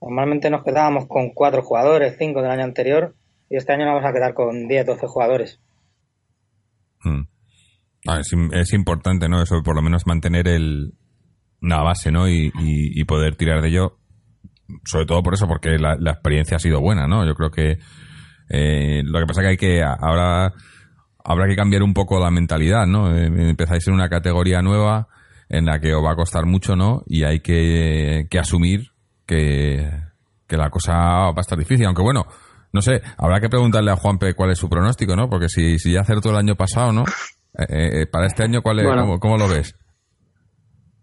Normalmente 0.03 0.51
nos 0.51 0.63
quedábamos 0.63 1.07
con 1.07 1.31
cuatro 1.31 1.63
jugadores, 1.63 2.17
cinco 2.19 2.43
del 2.43 2.51
año 2.51 2.65
anterior, 2.65 3.15
y 3.49 3.57
este 3.57 3.73
año 3.73 3.87
vamos 3.87 4.05
a 4.05 4.13
quedar 4.13 4.35
con 4.35 4.69
10, 4.69 4.87
12 4.87 5.07
jugadores. 5.07 5.61
Hmm. 7.03 7.23
Ah, 8.07 8.21
es, 8.21 8.73
importante, 8.73 9.29
¿no? 9.29 9.43
Eso, 9.43 9.63
por 9.63 9.77
lo 9.77 9.83
menos 9.83 10.07
mantener 10.07 10.49
el, 10.49 10.95
una 11.63 11.83
base, 11.83 12.11
¿no? 12.11 12.29
Y, 12.29 13.05
poder 13.05 13.37
tirar 13.37 13.63
de 13.63 13.69
ello. 13.69 13.99
Sobre 14.85 15.07
todo 15.07 15.23
por 15.23 15.35
eso, 15.35 15.47
porque 15.47 15.79
la, 15.79 15.95
experiencia 15.95 16.57
ha 16.57 16.61
sido 16.61 16.81
buena, 16.81 17.07
¿no? 17.07 17.27
Yo 17.27 17.35
creo 17.35 17.51
que 17.51 17.79
eh, 18.49 19.03
lo 19.05 19.21
que 19.21 19.27
pasa 19.27 19.41
es 19.41 19.45
que 19.45 19.51
hay 19.51 19.57
que 19.57 19.83
ahora 19.83 20.53
habrá 21.25 21.47
que 21.47 21.57
cambiar 21.57 21.83
un 21.83 21.95
poco 21.95 22.19
la 22.21 22.31
mentalidad, 22.31 22.87
¿no? 22.87 23.15
Eh, 23.15 23.27
empezáis 23.27 23.87
en 23.89 23.95
una 23.95 24.09
categoría 24.09 24.63
nueva 24.63 25.09
en 25.49 25.67
la 25.67 25.79
que 25.79 25.95
os 25.95 26.05
va 26.05 26.13
a 26.13 26.17
costar 26.17 26.47
mucho, 26.47 26.75
¿no? 26.75 27.03
Y 27.07 27.25
hay 27.25 27.41
que, 27.41 28.27
que 28.31 28.39
asumir 28.39 28.93
que, 29.27 29.91
que 30.47 30.57
la 30.57 30.71
cosa 30.71 30.93
va 30.95 31.35
a 31.37 31.41
estar 31.41 31.59
difícil, 31.59 31.87
aunque 31.87 32.03
bueno, 32.03 32.27
no 32.73 32.81
sé, 32.81 33.03
habrá 33.19 33.39
que 33.41 33.51
preguntarle 33.51 33.91
a 33.91 33.97
Juanpe 33.97 34.35
cuál 34.35 34.51
es 34.51 34.59
su 34.59 34.69
pronóstico, 34.69 35.15
¿no? 35.15 35.29
Porque 35.29 35.49
si, 35.49 35.79
si 35.79 35.93
ya 35.93 36.01
acertó 36.01 36.31
el 36.31 36.37
año 36.37 36.55
pasado, 36.57 36.93
¿no? 36.93 37.05
Eh, 37.59 38.03
eh, 38.03 38.07
para 38.07 38.27
este 38.27 38.45
año, 38.45 38.63
¿cuál 38.63 38.81
es, 38.81 38.87
cómo, 39.21 39.37
lo 39.37 39.47
ves? 39.47 39.77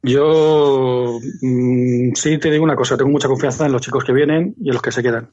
Yo 0.01 1.19
mm, 1.41 2.13
sí 2.13 2.37
te 2.37 2.49
digo 2.49 2.63
una 2.63 2.75
cosa, 2.75 2.97
tengo 2.97 3.11
mucha 3.11 3.27
confianza 3.27 3.65
en 3.65 3.73
los 3.73 3.81
chicos 3.81 4.03
que 4.03 4.13
vienen 4.13 4.55
y 4.61 4.69
en 4.69 4.73
los 4.73 4.81
que 4.81 4.91
se 4.91 5.03
quedan. 5.03 5.31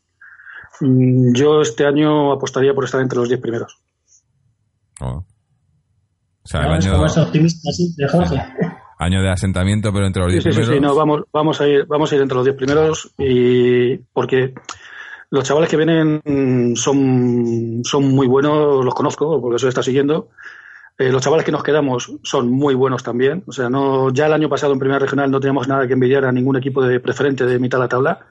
Mm, 0.81 1.33
yo 1.35 1.61
este 1.61 1.87
año 1.87 2.33
apostaría 2.33 2.75
por 2.75 2.85
estar 2.85 3.01
entre 3.01 3.19
los 3.19 3.29
10 3.29 3.41
primeros. 3.41 3.79
Oh. 5.01 5.25
O 6.43 6.49
sea, 6.49 6.63
el 6.63 6.73
año... 6.73 7.03
optimista, 7.03 7.71
sí, 7.73 7.95
de 7.97 8.09
Jorge. 8.09 8.37
Año 8.99 9.21
de 9.21 9.31
asentamiento, 9.31 9.93
pero 9.93 10.07
entre 10.07 10.23
los 10.23 10.33
10 10.33 10.45
primeros. 10.45 10.69
Sí, 10.69 10.75
sí, 10.75 10.81
no, 10.81 10.95
vamos, 10.95 11.23
vamos, 11.33 11.61
a 11.61 11.69
ir, 11.69 11.87
vamos 11.87 12.11
a 12.11 12.17
ir 12.17 12.23
entre 12.23 12.37
los 12.37 12.45
10 12.45 12.57
primeros 12.57 13.11
y 13.19 13.97
porque 14.13 14.55
los 15.31 15.45
chavales 15.45 15.69
que 15.69 15.77
vienen 15.77 16.23
son, 16.77 17.83
son 17.85 18.09
muy 18.09 18.27
buenos, 18.27 18.85
los 18.85 18.95
conozco 18.95 19.41
porque 19.41 19.57
eso 19.57 19.69
está 19.69 19.83
siguiendo. 19.83 20.31
Eh, 20.99 21.13
los 21.13 21.23
chavales 21.23 21.45
que 21.45 21.53
nos 21.53 21.63
quedamos 21.63 22.13
son 22.23 22.51
muy 22.51 22.75
buenos 22.75 23.03
también. 23.03 23.43
O 23.47 23.53
sea, 23.53 23.69
no, 23.69 24.11
ya 24.13 24.27
el 24.27 24.33
año 24.33 24.49
pasado 24.49 24.73
en 24.73 24.79
Primera 24.79 24.99
Regional 24.99 25.31
no 25.31 25.41
teníamos 25.41 25.69
nada 25.69 25.87
que 25.87 25.93
envidiar 25.93 26.25
a 26.25 26.33
ningún 26.33 26.57
equipo 26.57 26.83
de 26.83 27.01
preferente 27.01 27.45
de 27.45 27.59
mitad 27.59 27.79
de 27.79 27.85
la 27.85 27.89
tabla. 27.89 28.27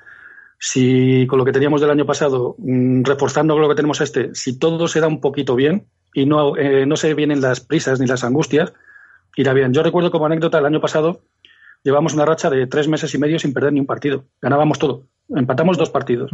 Si 0.58 1.28
con 1.28 1.38
lo 1.38 1.46
que 1.46 1.52
teníamos 1.52 1.82
del 1.82 1.92
año 1.92 2.06
pasado, 2.06 2.56
mm, 2.58 3.04
reforzando 3.04 3.54
con 3.54 3.62
lo 3.62 3.70
que 3.70 3.76
tenemos 3.76 4.02
este, 4.02 4.34
si 4.34 4.58
todo 4.58 4.88
se 4.88 5.00
da 5.00 5.08
un 5.08 5.22
poquito 5.22 5.56
bien 5.56 5.88
y 6.14 6.26
no, 6.26 6.58
eh, 6.58 6.86
no 6.86 6.96
se 6.96 7.14
vienen 7.14 7.42
las 7.42 7.60
prisas 7.60 8.00
ni 8.00 8.08
las 8.08 8.24
angustias, 8.24 8.74
irá 9.36 9.54
bien. 9.54 9.74
Yo 9.74 9.84
recuerdo 9.84 10.10
como 10.10 10.26
anécdota 10.26 10.58
el 10.58 10.66
año 10.66 10.82
pasado 10.82 11.22
llevamos 11.84 12.16
una 12.16 12.26
racha 12.26 12.50
de 12.50 12.66
tres 12.66 12.88
meses 12.88 13.14
y 13.14 13.20
medio 13.20 13.38
sin 13.38 13.54
perder 13.54 13.74
ni 13.74 13.80
un 13.80 13.86
partido. 13.86 14.26
Ganábamos 14.42 14.80
todo. 14.80 15.04
Empatamos 15.30 15.78
dos 15.78 15.92
partidos. 15.92 16.32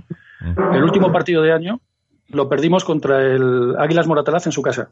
El 0.73 0.83
último 0.83 1.11
partido 1.11 1.41
de 1.41 1.51
año 1.51 1.81
lo 2.29 2.47
perdimos 2.47 2.85
contra 2.85 3.21
el 3.21 3.75
Águilas 3.77 4.07
Moratalaz 4.07 4.45
en 4.45 4.53
su 4.53 4.61
casa. 4.61 4.91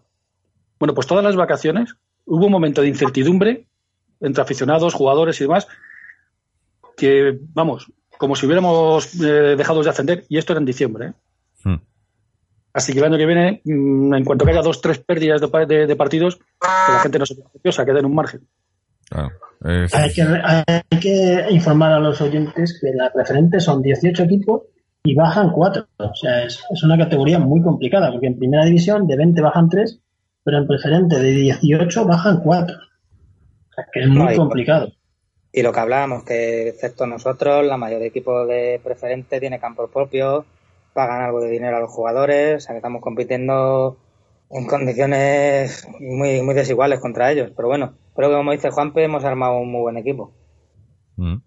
Bueno, 0.80 0.94
pues 0.94 1.08
todas 1.08 1.24
las 1.24 1.36
vacaciones 1.36 1.96
hubo 2.26 2.46
un 2.46 2.52
momento 2.52 2.82
de 2.82 2.88
incertidumbre 2.88 3.68
entre 4.22 4.42
aficionados, 4.42 4.94
jugadores 4.94 5.40
y 5.40 5.44
demás, 5.44 5.68
que, 6.96 7.38
vamos, 7.54 7.92
como 8.18 8.36
si 8.36 8.46
hubiéramos 8.46 9.16
eh, 9.22 9.56
dejado 9.58 9.82
de 9.82 9.90
ascender, 9.90 10.26
y 10.30 10.38
esto 10.38 10.54
era 10.54 10.60
en 10.60 10.66
diciembre. 10.66 11.08
¿eh? 11.08 11.14
Hmm. 11.64 11.82
Así 12.74 12.94
que 12.94 13.00
el 13.00 13.06
año 13.06 13.18
que 13.18 13.26
viene, 13.26 13.62
mm, 13.64 14.14
en 14.14 14.26
cuanto 14.26 14.46
que 14.46 14.52
haya 14.52 14.62
dos, 14.62 14.82
tres 14.82 15.00
pérdidas 15.00 15.42
de, 15.42 15.96
partidos, 15.96 16.36
que 16.36 16.94
la 16.94 17.00
gente 17.00 17.20
no 17.20 17.26
se 17.26 17.36
sea 17.72 17.86
quede 17.86 18.00
en 18.00 18.06
un 18.06 18.16
margen. 18.16 18.42
hay, 19.12 20.14
que, 20.14 20.22
hay, 20.22 21.00
que, 21.00 21.46
informar 21.50 21.94
a 21.94 22.00
los 22.00 22.22
oyentes 22.22 22.78
que 22.80 22.92
la 22.94 23.12
preferente 23.12 23.60
son 23.60 23.82
18 23.82 24.24
equipos 24.24 24.64
y 25.04 25.16
bajan 25.16 25.52
4. 25.52 25.88
O 25.98 26.16
sea, 26.16 26.44
es, 26.44 26.64
es, 26.70 26.84
una 26.84 26.98
categoría 26.98 27.40
muy 27.40 27.62
complicada, 27.62 28.12
porque 28.12 28.28
en 28.28 28.38
primera 28.38 28.66
división 28.66 29.08
de 29.08 29.16
20 29.16 29.42
bajan 29.42 29.70
3, 29.70 30.00
pero 30.50 30.64
en 30.64 30.68
preferente 30.68 31.20
de 31.20 31.32
18 31.32 32.06
bajan 32.06 32.40
4. 32.42 32.76
O 32.76 33.74
sea, 33.76 33.86
que 33.94 34.00
es 34.00 34.08
muy 34.08 34.36
complicado. 34.36 34.92
Y 35.54 35.62
lo 35.62 35.72
que 35.72 35.80
hablábamos, 35.80 36.24
que 36.24 36.70
excepto 36.70 37.06
nosotros, 37.06 37.64
la 37.68 37.78
mayoría 37.78 38.06
de 38.06 38.08
equipos 38.08 38.48
de 38.48 38.82
preferente 38.84 39.40
tiene 39.40 39.60
campo 39.60 39.88
propio, 39.90 40.48
pagan 40.94 41.22
algo 41.22 41.40
de 41.42 41.52
dinero 41.52 41.78
a 41.78 41.82
los 41.82 41.92
jugadores, 41.92 42.56
o 42.56 42.60
sea 42.62 42.74
que 42.74 42.78
estamos 42.78 43.04
compitiendo 43.04 44.00
en 44.50 44.66
condiciones 44.66 45.88
muy, 46.00 46.42
muy 46.42 46.56
desiguales 46.56 47.00
contra 47.00 47.32
ellos. 47.32 47.52
Pero 47.56 47.68
bueno, 47.68 47.94
creo 48.16 48.30
que 48.30 48.36
como 48.36 48.52
dice 48.52 48.72
Juanpe, 48.72 49.04
hemos 49.04 49.24
armado 49.26 49.60
un 49.60 49.72
muy 49.72 49.82
buen 49.82 49.98
equipo. 49.98 50.34
Mm. 51.18 51.44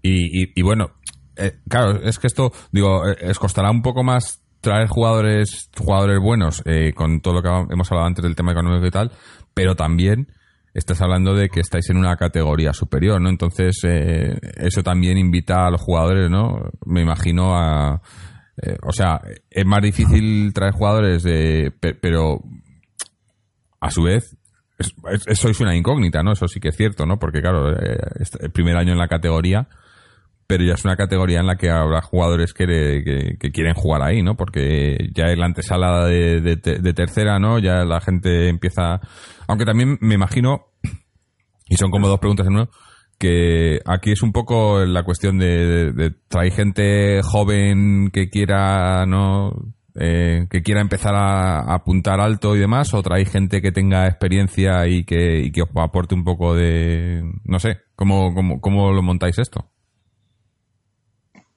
Y, 0.00 0.58
y, 0.58 0.62
bueno, 0.62 0.92
eh, 1.36 1.52
claro, 1.68 2.00
es 2.02 2.18
que 2.18 2.28
esto, 2.28 2.50
digo, 2.72 3.06
eh, 3.06 3.16
es 3.20 3.38
costará 3.38 3.70
un 3.70 3.82
poco 3.82 4.02
más 4.02 4.43
traer 4.64 4.88
jugadores 4.88 5.70
jugadores 5.78 6.18
buenos 6.18 6.62
eh, 6.64 6.92
con 6.94 7.20
todo 7.20 7.34
lo 7.34 7.42
que 7.42 7.72
hemos 7.72 7.92
hablado 7.92 8.08
antes 8.08 8.24
del 8.24 8.34
tema 8.34 8.52
económico 8.52 8.86
y 8.86 8.90
tal, 8.90 9.12
pero 9.54 9.76
también 9.76 10.26
estás 10.72 11.00
hablando 11.02 11.34
de 11.34 11.48
que 11.48 11.60
estáis 11.60 11.88
en 11.90 11.98
una 11.98 12.16
categoría 12.16 12.72
superior, 12.72 13.20
¿no? 13.20 13.28
Entonces, 13.28 13.78
eh, 13.84 14.36
eso 14.56 14.82
también 14.82 15.16
invita 15.16 15.66
a 15.66 15.70
los 15.70 15.80
jugadores, 15.80 16.28
¿no? 16.28 16.70
Me 16.84 17.02
imagino 17.02 17.56
a... 17.56 18.02
Eh, 18.60 18.76
o 18.82 18.92
sea, 18.92 19.20
es 19.50 19.66
más 19.66 19.82
difícil 19.82 20.52
traer 20.52 20.72
jugadores, 20.72 21.22
de, 21.22 21.72
pero 22.00 22.40
a 23.80 23.90
su 23.90 24.02
vez, 24.02 24.36
eso 25.26 25.48
es 25.48 25.60
una 25.60 25.76
incógnita, 25.76 26.22
¿no? 26.22 26.32
Eso 26.32 26.48
sí 26.48 26.58
que 26.58 26.68
es 26.68 26.76
cierto, 26.76 27.06
¿no? 27.06 27.18
Porque, 27.18 27.40
claro, 27.40 27.72
eh, 27.72 27.98
el 28.40 28.50
primer 28.50 28.76
año 28.76 28.92
en 28.92 28.98
la 28.98 29.08
categoría 29.08 29.68
pero 30.46 30.64
ya 30.64 30.74
es 30.74 30.84
una 30.84 30.96
categoría 30.96 31.40
en 31.40 31.46
la 31.46 31.56
que 31.56 31.70
habrá 31.70 32.02
jugadores 32.02 32.52
que, 32.52 33.36
que, 33.38 33.52
quieren 33.52 33.74
jugar 33.74 34.02
ahí, 34.02 34.22
¿no? 34.22 34.36
Porque 34.36 35.10
ya 35.14 35.24
en 35.26 35.40
la 35.40 35.46
antesala 35.46 36.06
de, 36.06 36.40
de, 36.40 36.92
tercera, 36.92 37.38
¿no? 37.38 37.58
Ya 37.58 37.84
la 37.84 38.00
gente 38.00 38.48
empieza... 38.48 39.00
Aunque 39.46 39.64
también 39.64 39.98
me 40.00 40.14
imagino, 40.14 40.66
y 41.68 41.76
son 41.76 41.90
como 41.90 42.08
dos 42.08 42.18
preguntas 42.18 42.46
en 42.46 42.54
uno, 42.54 42.68
que 43.18 43.80
aquí 43.86 44.12
es 44.12 44.22
un 44.22 44.32
poco 44.32 44.84
la 44.84 45.02
cuestión 45.04 45.38
de, 45.38 45.92
de, 45.92 46.10
traer 46.28 46.52
gente 46.52 47.20
joven 47.22 48.10
que 48.12 48.28
quiera, 48.28 49.06
¿no? 49.06 49.52
Eh, 49.96 50.46
que 50.50 50.62
quiera 50.62 50.80
empezar 50.80 51.14
a, 51.14 51.72
apuntar 51.72 52.20
alto 52.20 52.56
y 52.56 52.58
demás, 52.58 52.92
o 52.92 53.02
trae 53.02 53.24
gente 53.24 53.62
que 53.62 53.72
tenga 53.72 54.06
experiencia 54.06 54.86
y 54.88 55.04
que, 55.04 55.38
y 55.38 55.52
que 55.52 55.62
os 55.62 55.68
aporte 55.76 56.14
un 56.14 56.24
poco 56.24 56.54
de, 56.54 57.22
no 57.44 57.58
sé, 57.60 57.78
¿cómo, 57.94 58.34
cómo, 58.34 58.60
cómo 58.60 58.92
lo 58.92 59.02
montáis 59.02 59.38
esto? 59.38 59.70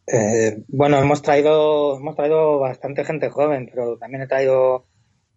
Eh, 0.07 0.63
bueno, 0.69 0.97
hemos 0.99 1.21
traído, 1.21 1.97
hemos 1.97 2.15
traído 2.15 2.59
bastante 2.59 3.03
gente 3.03 3.29
joven, 3.29 3.69
pero 3.69 3.97
también 3.97 4.23
he 4.23 4.27
traído 4.27 4.85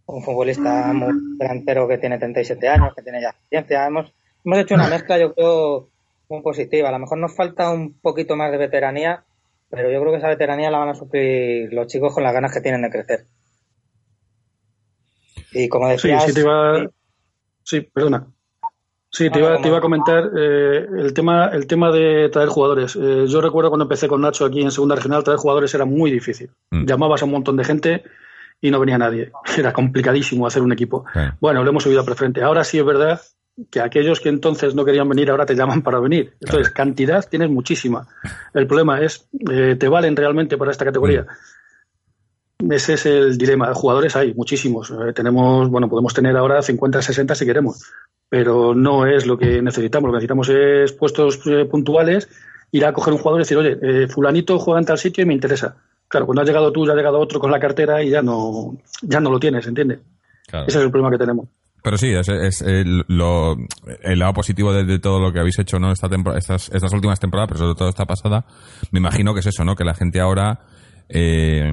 un 0.06 0.22
futbolista 0.22 0.92
muy 0.92 1.12
delantero 1.38 1.88
que 1.88 1.98
tiene 1.98 2.18
37 2.18 2.68
años, 2.68 2.94
que 2.94 3.02
tiene 3.02 3.20
ya 3.20 3.30
experiencia. 3.30 3.86
Hemos, 3.86 4.12
hemos 4.44 4.58
hecho 4.58 4.74
una 4.76 4.88
mezcla, 4.88 5.18
yo 5.18 5.34
creo, 5.34 5.90
muy 6.28 6.42
positiva. 6.42 6.88
A 6.88 6.92
lo 6.92 7.00
mejor 7.00 7.18
nos 7.18 7.34
falta 7.34 7.70
un 7.70 8.00
poquito 8.00 8.36
más 8.36 8.52
de 8.52 8.58
veteranía, 8.58 9.24
pero 9.68 9.90
yo 9.90 10.00
creo 10.00 10.12
que 10.12 10.18
esa 10.18 10.28
veteranía 10.28 10.70
la 10.70 10.78
van 10.78 10.90
a 10.90 10.94
suplir 10.94 11.72
los 11.72 11.88
chicos 11.88 12.14
con 12.14 12.22
las 12.22 12.32
ganas 12.32 12.52
que 12.52 12.60
tienen 12.60 12.82
de 12.82 12.90
crecer. 12.90 13.26
Y 15.52 15.68
como 15.68 15.88
decías... 15.88 16.24
Sí, 16.24 16.32
sí, 16.32 16.42
sí 17.64 17.80
perdona. 17.80 18.32
Sí, 19.12 19.28
te 19.28 19.40
iba, 19.40 19.60
te 19.60 19.68
iba 19.68 19.78
a 19.78 19.80
comentar 19.80 20.30
eh, 20.36 20.86
el 20.98 21.12
tema 21.12 21.48
el 21.48 21.66
tema 21.66 21.90
de 21.90 22.28
traer 22.28 22.48
jugadores. 22.48 22.94
Eh, 22.94 23.24
yo 23.26 23.40
recuerdo 23.40 23.70
cuando 23.70 23.84
empecé 23.84 24.06
con 24.06 24.20
Nacho 24.20 24.44
aquí 24.44 24.62
en 24.62 24.70
Segunda 24.70 24.94
Regional, 24.94 25.24
traer 25.24 25.38
jugadores 25.38 25.74
era 25.74 25.84
muy 25.84 26.12
difícil. 26.12 26.50
Mm. 26.70 26.84
Llamabas 26.86 27.22
a 27.22 27.24
un 27.24 27.32
montón 27.32 27.56
de 27.56 27.64
gente 27.64 28.04
y 28.60 28.70
no 28.70 28.78
venía 28.78 28.98
nadie. 28.98 29.32
Era 29.58 29.72
complicadísimo 29.72 30.46
hacer 30.46 30.62
un 30.62 30.72
equipo. 30.72 31.04
Bueno, 31.40 31.64
lo 31.64 31.70
hemos 31.70 31.82
subido 31.82 32.02
a 32.02 32.04
preferente. 32.04 32.42
Ahora 32.42 32.62
sí 32.62 32.78
es 32.78 32.84
verdad 32.84 33.20
que 33.70 33.80
aquellos 33.80 34.20
que 34.20 34.28
entonces 34.28 34.74
no 34.74 34.84
querían 34.84 35.08
venir 35.08 35.30
ahora 35.30 35.44
te 35.44 35.54
llaman 35.54 35.82
para 35.82 35.98
venir. 35.98 36.34
Entonces, 36.40 36.70
cantidad 36.70 37.26
tienes 37.28 37.50
muchísima. 37.50 38.06
El 38.54 38.66
problema 38.66 39.00
es, 39.00 39.28
eh, 39.50 39.76
¿te 39.78 39.88
valen 39.88 40.16
realmente 40.16 40.56
para 40.56 40.70
esta 40.70 40.84
categoría? 40.84 41.22
Mm. 41.22 41.26
Ese 42.68 42.94
es 42.94 43.06
el 43.06 43.38
dilema. 43.38 43.72
Jugadores 43.74 44.16
hay 44.16 44.34
muchísimos. 44.34 44.92
tenemos, 45.14 45.68
bueno, 45.70 45.88
podemos 45.88 46.12
tener 46.12 46.36
ahora 46.36 46.62
50, 46.62 47.00
60 47.00 47.34
si 47.34 47.46
queremos 47.46 47.82
pero 48.30 48.74
no 48.74 49.06
es 49.06 49.26
lo 49.26 49.36
que 49.36 49.60
necesitamos. 49.60 50.06
Lo 50.06 50.12
que 50.12 50.18
necesitamos 50.18 50.48
es 50.48 50.92
puestos 50.92 51.40
eh, 51.46 51.66
puntuales, 51.66 52.28
ir 52.70 52.86
a 52.86 52.92
coger 52.92 53.12
un 53.12 53.18
jugador 53.18 53.40
y 53.40 53.42
decir, 53.42 53.58
oye, 53.58 53.76
eh, 53.82 54.08
fulanito 54.08 54.58
juega 54.58 54.78
en 54.78 54.86
tal 54.86 54.98
sitio 54.98 55.24
y 55.24 55.26
me 55.26 55.34
interesa. 55.34 55.76
Claro, 56.08 56.26
cuando 56.26 56.42
has 56.42 56.48
llegado 56.48 56.72
tú, 56.72 56.86
ya 56.86 56.92
ha 56.92 56.96
llegado 56.96 57.18
otro 57.18 57.40
con 57.40 57.50
la 57.50 57.58
cartera 57.58 58.02
y 58.02 58.10
ya 58.10 58.22
no, 58.22 58.78
ya 59.02 59.20
no 59.20 59.30
lo 59.30 59.40
tienes, 59.40 59.66
¿entiendes? 59.66 59.98
Ese 60.46 60.78
es 60.78 60.84
el 60.84 60.90
problema 60.90 61.10
que 61.10 61.18
tenemos. 61.18 61.48
Pero 61.82 61.96
sí, 61.96 62.12
es, 62.12 62.28
es 62.28 62.62
el, 62.62 63.04
lo, 63.08 63.56
el 64.02 64.18
lado 64.18 64.32
positivo 64.32 64.72
de, 64.72 64.98
todo 64.98 65.18
lo 65.18 65.32
que 65.32 65.38
habéis 65.38 65.58
hecho 65.58 65.78
¿no? 65.78 65.92
Esta 65.92 66.08
estas, 66.36 66.68
estas 66.72 66.92
últimas 66.92 67.18
temporadas, 67.18 67.48
pero 67.48 67.60
sobre 67.60 67.74
todo 67.74 67.88
esta 67.88 68.04
pasada, 68.04 68.44
me 68.92 68.98
imagino 69.00 69.34
que 69.34 69.40
es 69.40 69.46
eso, 69.46 69.64
¿no? 69.64 69.74
Que 69.74 69.84
la 69.84 69.94
gente 69.94 70.20
ahora 70.20 70.60
eh, 71.08 71.72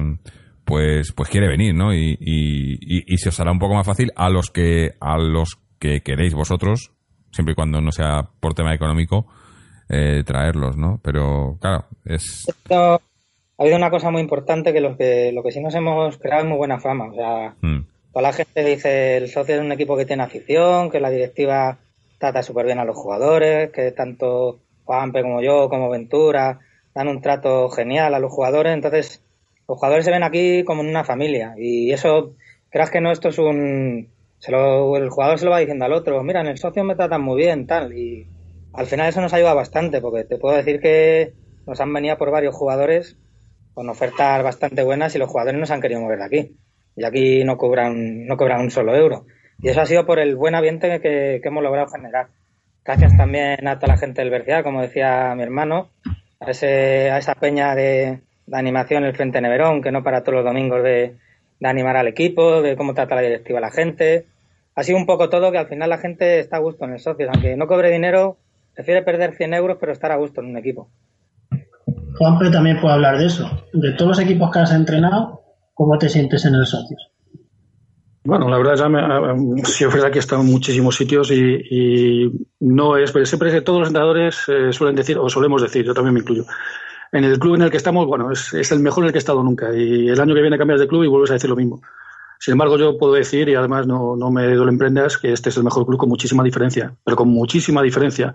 pues, 0.68 1.12
pues 1.12 1.30
quiere 1.30 1.48
venir, 1.48 1.74
¿no? 1.74 1.94
Y, 1.94 2.18
y, 2.20 3.14
y, 3.14 3.16
se 3.16 3.30
os 3.30 3.40
hará 3.40 3.50
un 3.50 3.58
poco 3.58 3.74
más 3.74 3.86
fácil 3.86 4.12
a 4.14 4.28
los 4.28 4.50
que 4.50 4.92
a 5.00 5.16
los 5.16 5.58
que 5.78 6.02
queréis 6.02 6.34
vosotros, 6.34 6.92
siempre 7.32 7.52
y 7.52 7.54
cuando 7.54 7.80
no 7.80 7.90
sea 7.90 8.28
por 8.38 8.52
tema 8.52 8.74
económico, 8.74 9.26
eh, 9.88 10.22
traerlos, 10.26 10.76
¿no? 10.76 11.00
Pero 11.02 11.56
claro, 11.58 11.86
es... 12.04 12.44
ha 12.68 12.98
habido 13.56 13.76
una 13.76 13.90
cosa 13.90 14.10
muy 14.10 14.20
importante 14.20 14.74
que 14.74 14.82
lo 14.82 14.94
que, 14.98 15.32
lo 15.32 15.42
que 15.42 15.52
sí 15.52 15.60
nos 15.60 15.74
hemos 15.74 16.18
creado 16.18 16.42
es 16.42 16.48
muy 16.48 16.58
buena 16.58 16.78
fama. 16.78 17.06
O 17.12 17.14
sea, 17.14 17.54
mm. 17.62 17.86
toda 18.12 18.22
la 18.22 18.34
gente 18.34 18.62
dice 18.62 19.16
el 19.16 19.30
socio 19.30 19.54
es 19.54 19.62
un 19.62 19.72
equipo 19.72 19.96
que 19.96 20.04
tiene 20.04 20.22
afición, 20.22 20.90
que 20.90 21.00
la 21.00 21.08
directiva 21.08 21.78
trata 22.18 22.42
súper 22.42 22.66
bien 22.66 22.78
a 22.78 22.84
los 22.84 22.96
jugadores, 22.96 23.70
que 23.70 23.90
tanto 23.92 24.58
Juanpe 24.84 25.22
como 25.22 25.40
yo, 25.40 25.70
como 25.70 25.88
Ventura, 25.88 26.58
dan 26.94 27.08
un 27.08 27.22
trato 27.22 27.70
genial 27.70 28.12
a 28.12 28.18
los 28.18 28.30
jugadores. 28.30 28.74
Entonces, 28.74 29.22
los 29.68 29.76
jugadores 29.76 30.06
se 30.06 30.10
ven 30.10 30.22
aquí 30.22 30.64
como 30.64 30.82
en 30.82 30.88
una 30.88 31.04
familia. 31.04 31.54
Y 31.58 31.92
eso, 31.92 32.34
creas 32.70 32.90
que 32.90 33.00
no, 33.00 33.12
esto 33.12 33.28
es 33.28 33.38
un, 33.38 34.08
el 34.46 35.10
jugador 35.10 35.38
se 35.38 35.44
lo 35.44 35.50
va 35.50 35.58
diciendo 35.58 35.84
al 35.84 35.92
otro, 35.92 36.22
mira, 36.22 36.40
en 36.40 36.46
el 36.46 36.58
socio 36.58 36.84
me 36.84 36.96
tratan 36.96 37.22
muy 37.22 37.36
bien, 37.36 37.66
tal, 37.66 37.92
y 37.92 38.26
al 38.72 38.86
final 38.86 39.08
eso 39.08 39.20
nos 39.20 39.34
ayuda 39.34 39.52
bastante, 39.54 40.00
porque 40.00 40.24
te 40.24 40.38
puedo 40.38 40.56
decir 40.56 40.80
que 40.80 41.34
nos 41.66 41.80
han 41.80 41.92
venido 41.92 42.16
por 42.16 42.30
varios 42.30 42.54
jugadores 42.54 43.18
con 43.74 43.88
ofertas 43.90 44.42
bastante 44.42 44.82
buenas 44.82 45.14
y 45.14 45.18
los 45.18 45.28
jugadores 45.28 45.60
nos 45.60 45.70
han 45.70 45.80
querido 45.80 46.00
mover 46.00 46.18
de 46.18 46.24
aquí. 46.24 46.56
Y 46.96 47.04
aquí 47.04 47.44
no 47.44 47.56
cobran, 47.56 48.26
no 48.26 48.36
cobran 48.36 48.62
un 48.62 48.70
solo 48.70 48.96
euro. 48.96 49.26
Y 49.62 49.68
eso 49.68 49.80
ha 49.80 49.86
sido 49.86 50.04
por 50.04 50.18
el 50.18 50.34
buen 50.34 50.54
ambiente 50.54 51.00
que, 51.00 51.40
hemos 51.44 51.62
logrado 51.62 51.88
generar. 51.88 52.28
Gracias 52.84 53.16
también 53.16 53.68
a 53.68 53.78
toda 53.78 53.94
la 53.94 53.98
gente 53.98 54.22
del 54.22 54.30
Bercial, 54.30 54.64
como 54.64 54.80
decía 54.82 55.34
mi 55.36 55.42
hermano, 55.42 55.90
a, 56.40 56.50
ese, 56.50 57.10
a 57.10 57.18
esa 57.18 57.34
peña 57.34 57.74
de, 57.74 58.20
de 58.48 58.58
animación 58.58 59.04
el 59.04 59.14
Frente 59.14 59.40
Neverón, 59.40 59.82
que 59.82 59.92
no 59.92 60.02
para 60.02 60.22
todos 60.22 60.36
los 60.36 60.44
domingos 60.44 60.82
de, 60.82 61.16
de 61.60 61.68
animar 61.68 61.96
al 61.96 62.08
equipo, 62.08 62.62
de 62.62 62.76
cómo 62.76 62.94
trata 62.94 63.14
la 63.14 63.22
directiva 63.22 63.58
a 63.58 63.62
la 63.62 63.70
gente. 63.70 64.26
Ha 64.74 64.82
sido 64.82 64.98
un 64.98 65.06
poco 65.06 65.28
todo 65.28 65.50
que 65.50 65.58
al 65.58 65.68
final 65.68 65.90
la 65.90 65.98
gente 65.98 66.38
está 66.38 66.56
a 66.56 66.60
gusto 66.60 66.84
en 66.84 66.92
el 66.92 67.00
socio. 67.00 67.28
Aunque 67.32 67.56
no 67.56 67.66
cobre 67.66 67.90
dinero, 67.90 68.38
prefiere 68.74 69.02
perder 69.02 69.34
100 69.34 69.54
euros, 69.54 69.76
pero 69.80 69.92
estar 69.92 70.12
a 70.12 70.16
gusto 70.16 70.40
en 70.40 70.48
un 70.48 70.56
equipo. 70.56 70.88
Juanpe 72.16 72.50
también 72.50 72.80
puede 72.80 72.94
hablar 72.94 73.18
de 73.18 73.26
eso. 73.26 73.48
De 73.72 73.92
todos 73.92 74.10
los 74.10 74.20
equipos 74.20 74.50
que 74.50 74.60
has 74.60 74.72
entrenado, 74.72 75.42
¿cómo 75.74 75.98
te 75.98 76.08
sientes 76.08 76.44
en 76.44 76.54
el 76.54 76.66
socio? 76.66 76.96
Bueno, 78.24 78.48
la 78.48 78.58
verdad, 78.58 78.74
ya 78.76 78.88
me, 78.88 79.64
si 79.64 79.84
es 79.84 79.92
verdad 79.92 80.10
que 80.10 80.18
he 80.18 80.20
estado 80.20 80.42
en 80.42 80.48
muchísimos 80.48 80.96
sitios 80.96 81.30
y, 81.30 82.30
no 82.60 82.96
es, 82.96 83.10
pero 83.10 83.24
siempre 83.24 83.60
todos 83.62 83.80
los 83.80 83.88
entrenadores 83.88 84.44
eh, 84.48 84.72
suelen 84.72 84.96
decir, 84.96 85.16
o 85.16 85.30
solemos 85.30 85.62
decir, 85.62 85.84
yo 85.84 85.94
también 85.94 86.14
me 86.14 86.20
incluyo, 86.20 86.44
en 87.12 87.24
el 87.24 87.38
club 87.38 87.54
en 87.56 87.62
el 87.62 87.70
que 87.70 87.76
estamos, 87.76 88.06
bueno, 88.06 88.30
es, 88.32 88.72
el 88.72 88.80
mejor 88.80 89.04
en 89.04 89.06
el 89.06 89.12
que 89.12 89.18
he 89.18 89.20
estado 89.20 89.42
nunca. 89.42 89.74
Y 89.74 90.08
el 90.08 90.20
año 90.20 90.34
que 90.34 90.40
viene 90.40 90.58
cambias 90.58 90.80
de 90.80 90.88
club 90.88 91.04
y 91.04 91.08
vuelves 91.08 91.30
a 91.30 91.34
decir 91.34 91.50
lo 91.50 91.56
mismo. 91.56 91.80
Sin 92.38 92.52
embargo, 92.52 92.78
yo 92.78 92.98
puedo 92.98 93.14
decir, 93.14 93.48
y 93.48 93.54
además 93.54 93.86
no, 93.86 94.16
no 94.16 94.30
me 94.30 94.54
duelen 94.54 94.78
prendas, 94.78 95.18
que 95.18 95.32
este 95.32 95.48
es 95.48 95.56
el 95.56 95.64
mejor 95.64 95.86
club 95.86 95.98
con 95.98 96.08
muchísima 96.08 96.44
diferencia, 96.44 96.94
pero 97.04 97.16
con 97.16 97.28
muchísima 97.28 97.82
diferencia. 97.82 98.34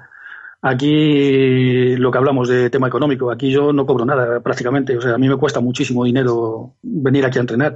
Aquí 0.61 1.95
lo 1.97 2.09
que 2.09 2.17
hablamos 2.17 2.47
de 2.47 2.69
tema 2.69 2.87
económico, 2.87 3.29
aquí 3.29 3.51
yo 3.51 3.73
no 3.73 3.85
cobro 3.85 4.05
nada 4.05 4.39
prácticamente. 4.39 4.97
O 4.97 5.01
sea, 5.01 5.15
a 5.15 5.17
mí 5.17 5.27
me 5.27 5.35
cuesta 5.35 5.59
muchísimo 5.59 6.05
dinero 6.05 6.75
venir 6.81 7.25
aquí 7.25 7.37
a 7.37 7.41
entrenar. 7.41 7.75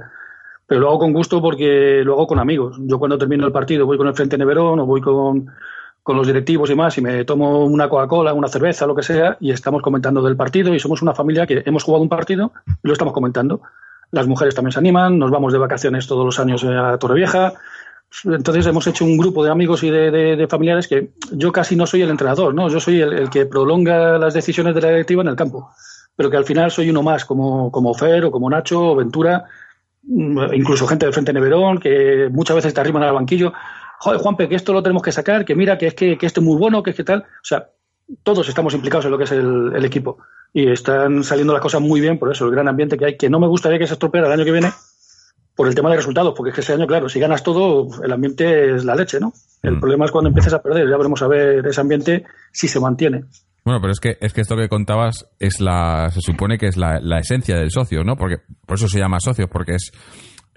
Pero 0.66 0.80
lo 0.82 0.88
hago 0.88 0.98
con 0.98 1.12
gusto 1.12 1.40
porque 1.40 2.02
lo 2.04 2.14
hago 2.14 2.26
con 2.26 2.38
amigos. 2.38 2.78
Yo 2.80 2.98
cuando 2.98 3.18
termino 3.18 3.46
el 3.46 3.52
partido 3.52 3.86
voy 3.86 3.96
con 3.96 4.06
el 4.06 4.14
Frente 4.14 4.36
Neverón 4.36 4.80
o 4.80 4.86
voy 4.86 5.00
con, 5.00 5.48
con 6.08 6.16
los 6.16 6.26
directivos 6.26 6.70
y 6.70 6.74
más 6.74 6.96
y 6.96 7.02
me 7.02 7.22
tomo 7.26 7.66
una 7.66 7.86
Coca-Cola, 7.86 8.32
una 8.32 8.48
cerveza, 8.48 8.86
lo 8.86 8.94
que 8.94 9.02
sea, 9.02 9.36
y 9.40 9.50
estamos 9.50 9.82
comentando 9.82 10.22
del 10.22 10.36
partido 10.36 10.74
y 10.74 10.80
somos 10.80 11.02
una 11.02 11.12
familia 11.12 11.46
que 11.46 11.62
hemos 11.66 11.82
jugado 11.82 12.02
un 12.02 12.08
partido 12.08 12.50
y 12.82 12.88
lo 12.88 12.94
estamos 12.94 13.12
comentando. 13.12 13.60
Las 14.10 14.26
mujeres 14.26 14.54
también 14.54 14.72
se 14.72 14.78
animan, 14.78 15.18
nos 15.18 15.30
vamos 15.30 15.52
de 15.52 15.58
vacaciones 15.58 16.06
todos 16.06 16.24
los 16.24 16.40
años 16.40 16.64
a 16.64 16.96
Torrevieja. 16.96 17.52
Entonces 18.24 18.66
hemos 18.66 18.86
hecho 18.86 19.04
un 19.04 19.18
grupo 19.18 19.44
de 19.44 19.50
amigos 19.50 19.82
y 19.82 19.90
de, 19.90 20.46
familiares 20.48 20.88
que 20.88 21.10
yo 21.30 21.52
casi 21.52 21.76
no 21.76 21.86
soy 21.86 22.00
el 22.00 22.08
entrenador, 22.08 22.54
¿no? 22.54 22.70
Yo 22.70 22.80
soy 22.80 23.02
el, 23.02 23.28
que 23.28 23.44
prolonga 23.44 24.16
las 24.16 24.32
decisiones 24.32 24.74
de 24.74 24.80
la 24.80 24.88
directiva 24.88 25.20
en 25.20 25.28
el 25.28 25.36
campo, 25.36 25.72
pero 26.16 26.30
que 26.30 26.38
al 26.38 26.46
final 26.46 26.70
soy 26.70 26.88
uno 26.88 27.02
más, 27.02 27.26
como, 27.26 27.70
como 27.70 27.92
Fer 27.92 28.24
o 28.24 28.30
como 28.30 28.48
Nacho 28.48 28.92
o 28.92 28.96
Ventura, 28.96 29.44
mm, 30.04 30.54
incluso 30.54 30.86
gente 30.86 31.04
del 31.04 31.12
Frente 31.12 31.34
Neverón, 31.34 31.78
que 31.78 32.30
muchas 32.32 32.56
veces 32.56 32.72
te 32.72 32.80
arriman 32.80 33.02
al 33.02 33.12
banquillo 33.12 33.52
joder, 33.98 34.20
Juanpe, 34.20 34.48
que 34.48 34.54
esto 34.54 34.72
lo 34.72 34.82
tenemos 34.82 35.02
que 35.02 35.12
sacar, 35.12 35.44
que 35.44 35.54
mira, 35.54 35.76
que 35.76 35.88
es 35.88 35.94
que, 35.94 36.16
esto 36.20 36.40
es 36.40 36.46
muy 36.46 36.56
bueno, 36.56 36.82
que 36.82 36.90
es 36.90 36.96
que 36.96 37.04
tal. 37.04 37.20
O 37.20 37.44
sea, 37.44 37.68
todos 38.22 38.48
estamos 38.48 38.74
implicados 38.74 39.04
en 39.04 39.10
lo 39.10 39.18
que 39.18 39.24
es 39.24 39.32
el, 39.32 39.84
equipo. 39.84 40.18
Y 40.52 40.70
están 40.70 41.24
saliendo 41.24 41.52
las 41.52 41.62
cosas 41.62 41.80
muy 41.80 42.00
bien, 42.00 42.18
por 42.18 42.32
eso, 42.32 42.46
el 42.46 42.52
gran 42.52 42.68
ambiente 42.68 42.96
que 42.96 43.04
hay, 43.04 43.16
que 43.16 43.28
no 43.28 43.38
me 43.38 43.46
gustaría 43.46 43.78
que 43.78 43.86
se 43.86 43.94
estropeara 43.94 44.28
el 44.28 44.32
año 44.32 44.44
que 44.44 44.52
viene 44.52 44.72
por 45.54 45.66
el 45.66 45.74
tema 45.74 45.90
de 45.90 45.96
resultados, 45.96 46.34
porque 46.36 46.50
es 46.50 46.54
que 46.54 46.60
ese 46.60 46.72
año, 46.72 46.86
claro, 46.86 47.08
si 47.08 47.18
ganas 47.18 47.42
todo, 47.42 47.88
el 48.02 48.12
ambiente 48.12 48.76
es 48.76 48.84
la 48.84 48.94
leche, 48.94 49.18
¿no? 49.20 49.32
El 49.62 49.76
mm. 49.76 49.80
problema 49.80 50.04
es 50.04 50.12
cuando 50.12 50.28
empieces 50.28 50.54
a 50.54 50.62
perder, 50.62 50.88
ya 50.88 50.96
veremos 50.96 51.20
a 51.20 51.26
ver 51.26 51.66
ese 51.66 51.80
ambiente 51.80 52.24
si 52.52 52.68
se 52.68 52.78
mantiene. 52.78 53.24
Bueno, 53.64 53.80
pero 53.80 53.92
es 53.92 53.98
que, 53.98 54.16
es 54.20 54.32
que 54.32 54.40
esto 54.40 54.56
que 54.56 54.68
contabas 54.68 55.28
es 55.38 55.60
la, 55.60 56.08
se 56.10 56.20
supone 56.20 56.56
que 56.56 56.68
es 56.68 56.76
la, 56.76 57.00
la 57.00 57.18
esencia 57.18 57.56
del 57.56 57.70
socio, 57.70 58.04
¿no? 58.04 58.16
Porque, 58.16 58.36
por 58.64 58.76
eso 58.76 58.88
se 58.88 59.00
llama 59.00 59.18
socio, 59.20 59.48
porque 59.48 59.74
es, 59.74 59.90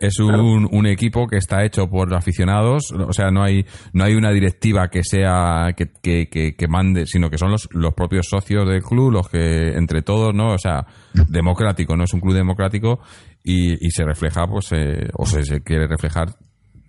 es 0.01 0.19
un, 0.19 0.67
un, 0.71 0.85
equipo 0.87 1.27
que 1.27 1.37
está 1.37 1.63
hecho 1.63 1.87
por 1.87 2.13
aficionados, 2.13 2.91
o 2.91 3.13
sea, 3.13 3.31
no 3.31 3.43
hay 3.43 3.65
no 3.93 4.03
hay 4.03 4.15
una 4.15 4.31
directiva 4.31 4.89
que 4.89 5.03
sea 5.03 5.73
que, 5.75 5.91
que, 6.01 6.55
que, 6.55 6.67
mande, 6.67 7.05
sino 7.05 7.29
que 7.29 7.37
son 7.37 7.51
los, 7.51 7.69
los 7.71 7.93
propios 7.93 8.27
socios 8.29 8.67
del 8.67 8.81
club 8.81 9.11
los 9.11 9.29
que 9.29 9.73
entre 9.73 10.01
todos, 10.01 10.33
¿no? 10.33 10.53
O 10.53 10.57
sea, 10.57 10.85
democrático, 11.29 11.95
no 11.95 12.03
es 12.03 12.13
un 12.13 12.19
club 12.19 12.33
democrático 12.33 12.99
y, 13.43 13.73
y 13.85 13.91
se 13.91 14.03
refleja, 14.03 14.47
pues, 14.47 14.71
eh, 14.71 15.07
o 15.13 15.25
se, 15.25 15.43
se 15.43 15.61
quiere 15.61 15.87
reflejar 15.87 16.35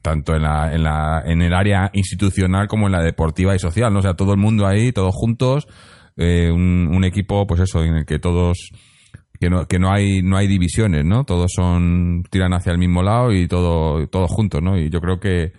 tanto 0.00 0.34
en 0.34 0.42
la, 0.42 0.72
en 0.74 0.82
la 0.82 1.22
en 1.24 1.42
el 1.42 1.54
área 1.54 1.90
institucional 1.92 2.66
como 2.66 2.86
en 2.86 2.92
la 2.92 3.02
deportiva 3.02 3.54
y 3.54 3.58
social, 3.58 3.92
¿no? 3.92 4.00
O 4.00 4.02
sea, 4.02 4.14
todo 4.14 4.32
el 4.32 4.38
mundo 4.38 4.66
ahí, 4.66 4.92
todos 4.92 5.14
juntos, 5.14 5.68
eh, 6.16 6.50
un, 6.50 6.88
un 6.90 7.04
equipo, 7.04 7.46
pues 7.46 7.60
eso, 7.60 7.84
en 7.84 7.96
el 7.96 8.04
que 8.04 8.18
todos 8.18 8.70
que 9.42 9.50
no, 9.50 9.66
que 9.66 9.80
no 9.80 9.90
hay 9.90 10.22
no 10.22 10.36
hay 10.36 10.46
divisiones, 10.46 11.04
¿no? 11.04 11.24
Todos 11.24 11.50
son 11.52 12.22
tiran 12.30 12.52
hacia 12.52 12.70
el 12.70 12.78
mismo 12.78 13.02
lado 13.02 13.32
y 13.32 13.48
todo 13.48 14.06
todos 14.06 14.30
juntos, 14.30 14.62
¿no? 14.62 14.78
Y 14.78 14.88
yo 14.88 15.00
creo 15.00 15.18
que, 15.18 15.52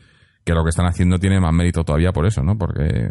que 0.45 0.53
lo 0.53 0.63
que 0.63 0.69
están 0.69 0.85
haciendo 0.85 1.17
tiene 1.17 1.41
más 1.41 1.51
mérito 1.53 1.83
todavía 1.83 2.13
por 2.13 2.25
eso, 2.25 2.41
¿no? 2.43 2.57
Porque 2.57 3.09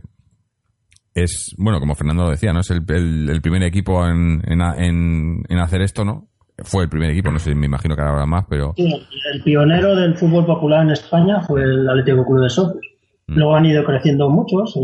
es, 1.12 1.54
bueno, 1.58 1.78
como 1.78 1.94
Fernando 1.94 2.30
decía, 2.30 2.54
¿no? 2.54 2.60
Es 2.60 2.70
el, 2.70 2.86
el, 2.88 3.42
primer 3.42 3.62
equipo 3.64 4.06
en, 4.06 4.40
en, 4.46 5.42
en, 5.46 5.58
hacer 5.58 5.82
esto, 5.82 6.06
¿no? 6.06 6.30
Fue 6.64 6.84
el 6.84 6.88
primer 6.88 7.10
equipo, 7.10 7.30
no 7.30 7.38
sé, 7.38 7.54
me 7.54 7.66
imagino 7.66 7.94
que 7.94 8.00
ahora 8.00 8.24
más, 8.24 8.46
pero... 8.48 8.72
Sí, 8.74 8.90
el 9.34 9.42
pionero 9.42 9.94
del 9.94 10.16
fútbol 10.16 10.46
popular 10.46 10.84
en 10.84 10.92
España 10.92 11.42
fue 11.42 11.64
el 11.64 11.86
Atlético 11.86 12.24
Club 12.24 12.44
de 12.44 12.48
Socios. 12.48 12.82
Mm. 13.26 13.34
Luego 13.34 13.56
han 13.56 13.66
ido 13.66 13.84
creciendo 13.84 14.30
muchos 14.30 14.74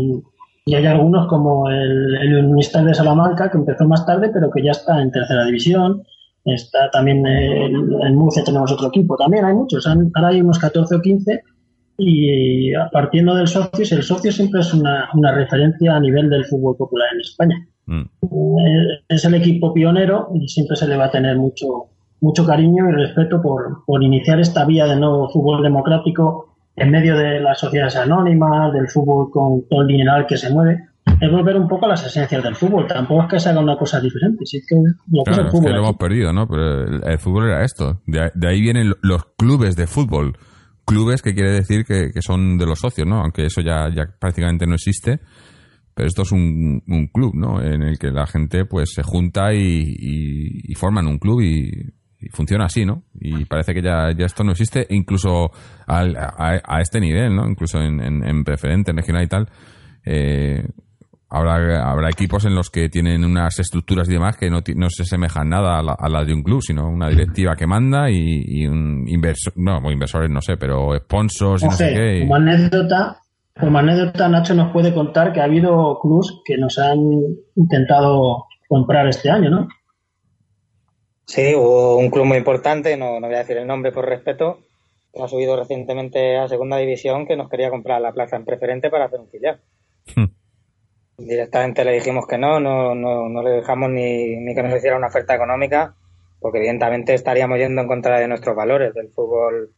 y 0.69 0.75
hay 0.75 0.85
algunos 0.85 1.27
como 1.27 1.67
el, 1.67 2.15
el 2.15 2.85
de 2.85 2.93
Salamanca, 2.93 3.49
que 3.49 3.57
empezó 3.57 3.87
más 3.87 4.05
tarde, 4.05 4.29
pero 4.31 4.51
que 4.51 4.63
ya 4.63 4.69
está 4.69 5.01
en 5.01 5.09
tercera 5.09 5.43
división. 5.45 6.03
Está 6.45 6.91
también 6.91 7.25
en 7.25 8.15
Murcia 8.15 8.43
tenemos 8.43 8.71
otro 8.71 8.89
equipo. 8.89 9.17
También 9.17 9.45
hay 9.45 9.55
muchos. 9.55 9.87
Ahora 9.87 10.27
hay 10.27 10.41
unos 10.41 10.59
14 10.59 10.93
o 10.93 11.01
15. 11.01 11.41
Y 11.97 12.71
partiendo 12.93 13.33
del 13.33 13.47
socio, 13.47 13.83
el 13.97 14.03
socio 14.03 14.31
siempre 14.31 14.61
es 14.61 14.71
una, 14.71 15.09
una 15.15 15.31
referencia 15.31 15.95
a 15.95 15.99
nivel 15.99 16.29
del 16.29 16.45
fútbol 16.45 16.77
popular 16.77 17.07
en 17.15 17.21
España. 17.21 17.67
Mm. 17.87 18.01
Eh, 18.01 19.03
es 19.09 19.25
el 19.25 19.33
equipo 19.33 19.73
pionero 19.73 20.29
y 20.35 20.47
siempre 20.49 20.77
se 20.77 20.87
le 20.87 20.97
va 20.97 21.05
a 21.05 21.11
tener 21.11 21.35
mucho, 21.35 21.87
mucho 22.21 22.45
cariño 22.45 22.89
y 22.89 22.91
respeto 22.91 23.41
por, 23.41 23.83
por 23.87 24.03
iniciar 24.03 24.39
esta 24.39 24.65
vía 24.65 24.85
de 24.85 24.97
nuevo 24.97 25.29
fútbol 25.29 25.63
democrático 25.63 26.48
en 26.79 26.91
medio 26.91 27.15
de 27.17 27.39
las 27.39 27.59
sociedades 27.59 27.95
anónimas, 27.95 28.73
del 28.73 28.87
fútbol 28.87 29.29
con 29.31 29.67
todo 29.69 29.81
el 29.81 29.87
dinero 29.87 30.25
que 30.27 30.37
se 30.37 30.49
mueve, 30.49 30.89
es 31.19 31.31
volver 31.31 31.57
un 31.57 31.67
poco 31.67 31.85
a 31.85 31.89
las 31.89 32.05
esencias 32.05 32.41
del 32.43 32.55
fútbol. 32.55 32.87
Tampoco 32.87 33.23
es 33.23 33.27
que 33.29 33.39
se 33.39 33.49
haga 33.49 33.59
una 33.59 33.77
cosa 33.77 33.99
diferente, 33.99 34.45
sí 34.45 34.61
que 34.67 34.75
lo 34.75 35.23
que 35.23 35.31
es 35.31 35.37
el 35.37 35.49
fútbol. 35.49 35.71
lo 35.71 35.79
hemos 35.79 35.97
perdido, 35.97 36.31
¿no? 36.33 36.47
Pero 36.47 37.03
el, 37.05 37.19
fútbol 37.19 37.49
era 37.49 37.63
esto. 37.63 38.01
De, 38.05 38.31
ahí 38.47 38.61
vienen 38.61 38.93
los 39.01 39.25
clubes 39.37 39.75
de 39.75 39.87
fútbol. 39.87 40.37
Clubes 40.85 41.21
que 41.21 41.33
quiere 41.33 41.51
decir 41.51 41.85
que, 41.85 42.09
son 42.21 42.57
de 42.57 42.65
los 42.65 42.79
socios, 42.79 43.07
¿no? 43.07 43.21
Aunque 43.21 43.45
eso 43.45 43.61
ya, 43.61 43.89
ya 43.93 44.07
prácticamente 44.19 44.65
no 44.65 44.75
existe. 44.75 45.19
Pero 45.93 46.07
esto 46.07 46.21
es 46.21 46.31
un, 46.31 46.81
club, 47.13 47.35
¿no? 47.35 47.61
En 47.61 47.83
el 47.83 47.99
que 47.99 48.11
la 48.11 48.25
gente 48.25 48.65
pues 48.65 48.93
se 48.93 49.03
junta 49.03 49.53
y, 49.53 49.83
y 49.99 50.73
forman 50.75 51.07
un 51.07 51.19
club 51.19 51.41
y 51.41 51.69
y 52.21 52.29
funciona 52.29 52.65
así, 52.65 52.85
¿no? 52.85 53.03
Y 53.19 53.45
parece 53.45 53.73
que 53.73 53.81
ya, 53.81 54.11
ya 54.11 54.25
esto 54.25 54.43
no 54.43 54.51
existe, 54.51 54.85
incluso 54.89 55.51
al, 55.87 56.15
a, 56.17 56.81
este 56.81 56.99
nivel, 56.99 57.35
¿no? 57.35 57.47
Incluso 57.47 57.81
en, 57.81 58.01
en, 58.01 58.43
preferente, 58.43 58.91
en 58.91 58.97
regional 58.97 59.23
y 59.23 59.27
tal. 59.27 59.49
Eh, 60.05 60.67
habrá, 61.29 61.89
habrá 61.89 62.09
equipos 62.09 62.43
en 62.45 62.55
los 62.55 62.69
que 62.69 62.89
tienen 62.89 63.23
unas 63.23 63.57
estructuras 63.59 64.09
y 64.09 64.13
demás 64.13 64.35
que 64.35 64.49
no, 64.49 64.61
no 64.75 64.89
se 64.89 65.03
asemejan 65.03 65.49
nada 65.49 65.79
a 65.79 66.09
la, 66.09 66.25
de 66.25 66.33
un 66.33 66.43
club, 66.43 66.61
sino 66.61 66.89
una 66.89 67.07
directiva 67.07 67.55
que 67.55 67.67
manda 67.67 68.09
y, 68.09 68.67
un 68.67 69.05
inversor, 69.07 69.53
no, 69.55 69.79
inversores 69.89 70.29
no 70.29 70.41
sé, 70.41 70.57
pero 70.57 70.97
sponsors 70.97 71.63
y 71.63 71.65
no 71.67 71.71
sé 71.71 71.93
qué. 71.93 72.19
Como 72.21 72.35
anécdota, 72.35 73.17
como 73.59 73.77
anécdota, 73.79 74.27
Nacho 74.27 74.55
nos 74.55 74.73
puede 74.73 74.93
contar 74.93 75.31
que 75.31 75.39
ha 75.39 75.45
habido 75.45 75.99
clubs 76.01 76.41
que 76.43 76.57
nos 76.57 76.77
han 76.79 76.99
intentado 77.55 78.45
comprar 78.67 79.07
este 79.07 79.29
año, 79.29 79.49
¿no? 79.49 79.67
Sí, 81.29 81.53
hubo 81.53 81.97
un 81.97 82.09
club 82.09 82.25
muy 82.25 82.37
importante, 82.37 82.97
no, 82.97 83.19
no 83.19 83.27
voy 83.27 83.35
a 83.35 83.39
decir 83.39 83.55
el 83.55 83.67
nombre 83.67 83.91
por 83.91 84.03
respeto, 84.03 84.61
que 85.13 85.21
ha 85.21 85.27
subido 85.27 85.55
recientemente 85.55 86.35
a 86.37 86.47
segunda 86.47 86.77
división 86.77 87.27
que 87.27 87.37
nos 87.37 87.49
quería 87.49 87.69
comprar 87.69 88.01
la 88.01 88.13
plaza 88.13 88.35
en 88.35 88.45
preferente 88.45 88.89
para 88.89 89.05
hacer 89.05 89.19
un 89.19 89.29
filial. 89.29 89.61
Hmm. 90.15 90.25
Directamente 91.19 91.85
le 91.85 91.91
dijimos 91.91 92.25
que 92.25 92.39
no, 92.39 92.59
no, 92.59 92.95
no, 92.95 93.29
no 93.29 93.43
le 93.43 93.51
dejamos 93.51 93.91
ni, 93.91 94.37
ni, 94.37 94.55
que 94.55 94.63
nos 94.63 94.75
hiciera 94.75 94.97
una 94.97 95.09
oferta 95.09 95.35
económica, 95.35 95.93
porque 96.39 96.57
evidentemente 96.57 97.13
estaríamos 97.13 97.59
yendo 97.59 97.83
en 97.83 97.87
contra 97.87 98.19
de 98.19 98.27
nuestros 98.27 98.55
valores 98.55 98.95
del 98.95 99.09
fútbol. 99.09 99.69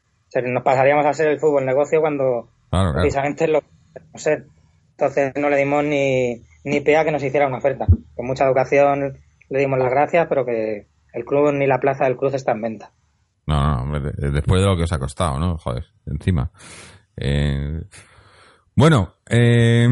nos 0.45 0.63
pasaríamos 0.63 1.05
a 1.05 1.13
ser 1.13 1.27
el 1.27 1.39
fútbol 1.41 1.65
negocio 1.65 1.99
cuando 1.99 2.47
precisamente 2.93 3.49
lo 3.49 3.61
ser. 4.15 4.45
Entonces 4.91 5.33
no 5.35 5.49
le 5.49 5.57
dimos 5.57 5.83
ni, 5.83 6.43
ni 6.63 6.79
pea 6.79 7.03
que 7.03 7.11
nos 7.11 7.21
hiciera 7.21 7.47
una 7.47 7.57
oferta. 7.57 7.87
Con 8.15 8.25
mucha 8.25 8.45
educación 8.45 9.17
le 9.49 9.59
dimos 9.59 9.79
las 9.79 9.91
gracias, 9.91 10.27
pero 10.29 10.45
que, 10.45 10.87
el 11.13 11.25
club 11.25 11.51
ni 11.53 11.67
la 11.67 11.79
plaza 11.79 12.05
del 12.05 12.17
Cruz 12.17 12.33
está 12.33 12.53
en 12.53 12.61
venta. 12.61 12.91
No, 13.47 13.85
no, 13.85 13.99
después 13.99 14.61
de 14.61 14.67
lo 14.67 14.77
que 14.77 14.83
os 14.83 14.93
ha 14.93 14.99
costado, 14.99 15.39
¿no? 15.39 15.57
Joder, 15.57 15.85
encima. 16.05 16.51
Eh, 17.17 17.81
bueno, 18.75 19.15
eh, 19.29 19.87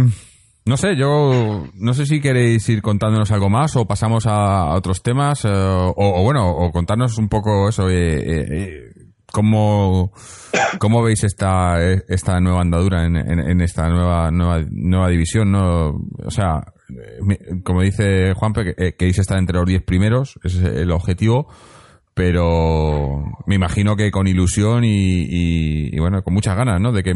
no 0.65 0.77
sé, 0.77 0.95
yo 0.95 1.65
no 1.73 1.93
sé 1.93 2.05
si 2.05 2.21
queréis 2.21 2.67
ir 2.69 2.81
contándonos 2.81 3.31
algo 3.31 3.49
más 3.49 3.75
o 3.75 3.85
pasamos 3.85 4.25
a, 4.27 4.73
otros 4.75 5.01
temas 5.01 5.45
eh, 5.45 5.49
o, 5.51 6.23
bueno, 6.23 6.49
o 6.49 6.71
contarnos 6.71 7.17
un 7.17 7.27
poco 7.27 7.69
eso, 7.69 7.87
cómo, 9.31 10.13
cómo 10.79 11.03
veis 11.03 11.23
esta, 11.23 11.81
esta 11.81 12.39
nueva 12.39 12.61
andadura 12.61 13.05
en, 13.05 13.17
en, 13.17 13.61
esta 13.61 13.89
nueva, 13.89 14.31
nueva, 14.31 14.63
nueva 14.69 15.09
división, 15.09 15.51
¿no? 15.51 15.89
O 16.23 16.31
sea, 16.31 16.61
como 17.63 17.81
dice 17.81 18.33
Juanpe, 18.33 18.75
que, 18.75 18.93
queréis 18.95 19.19
estar 19.19 19.37
entre 19.37 19.57
los 19.57 19.65
10 19.65 19.83
primeros, 19.83 20.39
ese 20.43 20.59
es 20.59 20.77
el 20.81 20.91
objetivo, 20.91 21.47
pero 22.13 23.23
me 23.45 23.55
imagino 23.55 23.95
que 23.95 24.11
con 24.11 24.27
ilusión 24.27 24.83
y, 24.83 25.97
bueno, 25.99 26.21
con 26.21 26.33
muchas 26.33 26.55
ganas, 26.55 26.81
¿no? 26.81 26.91
De 26.91 27.01
que, 27.01 27.13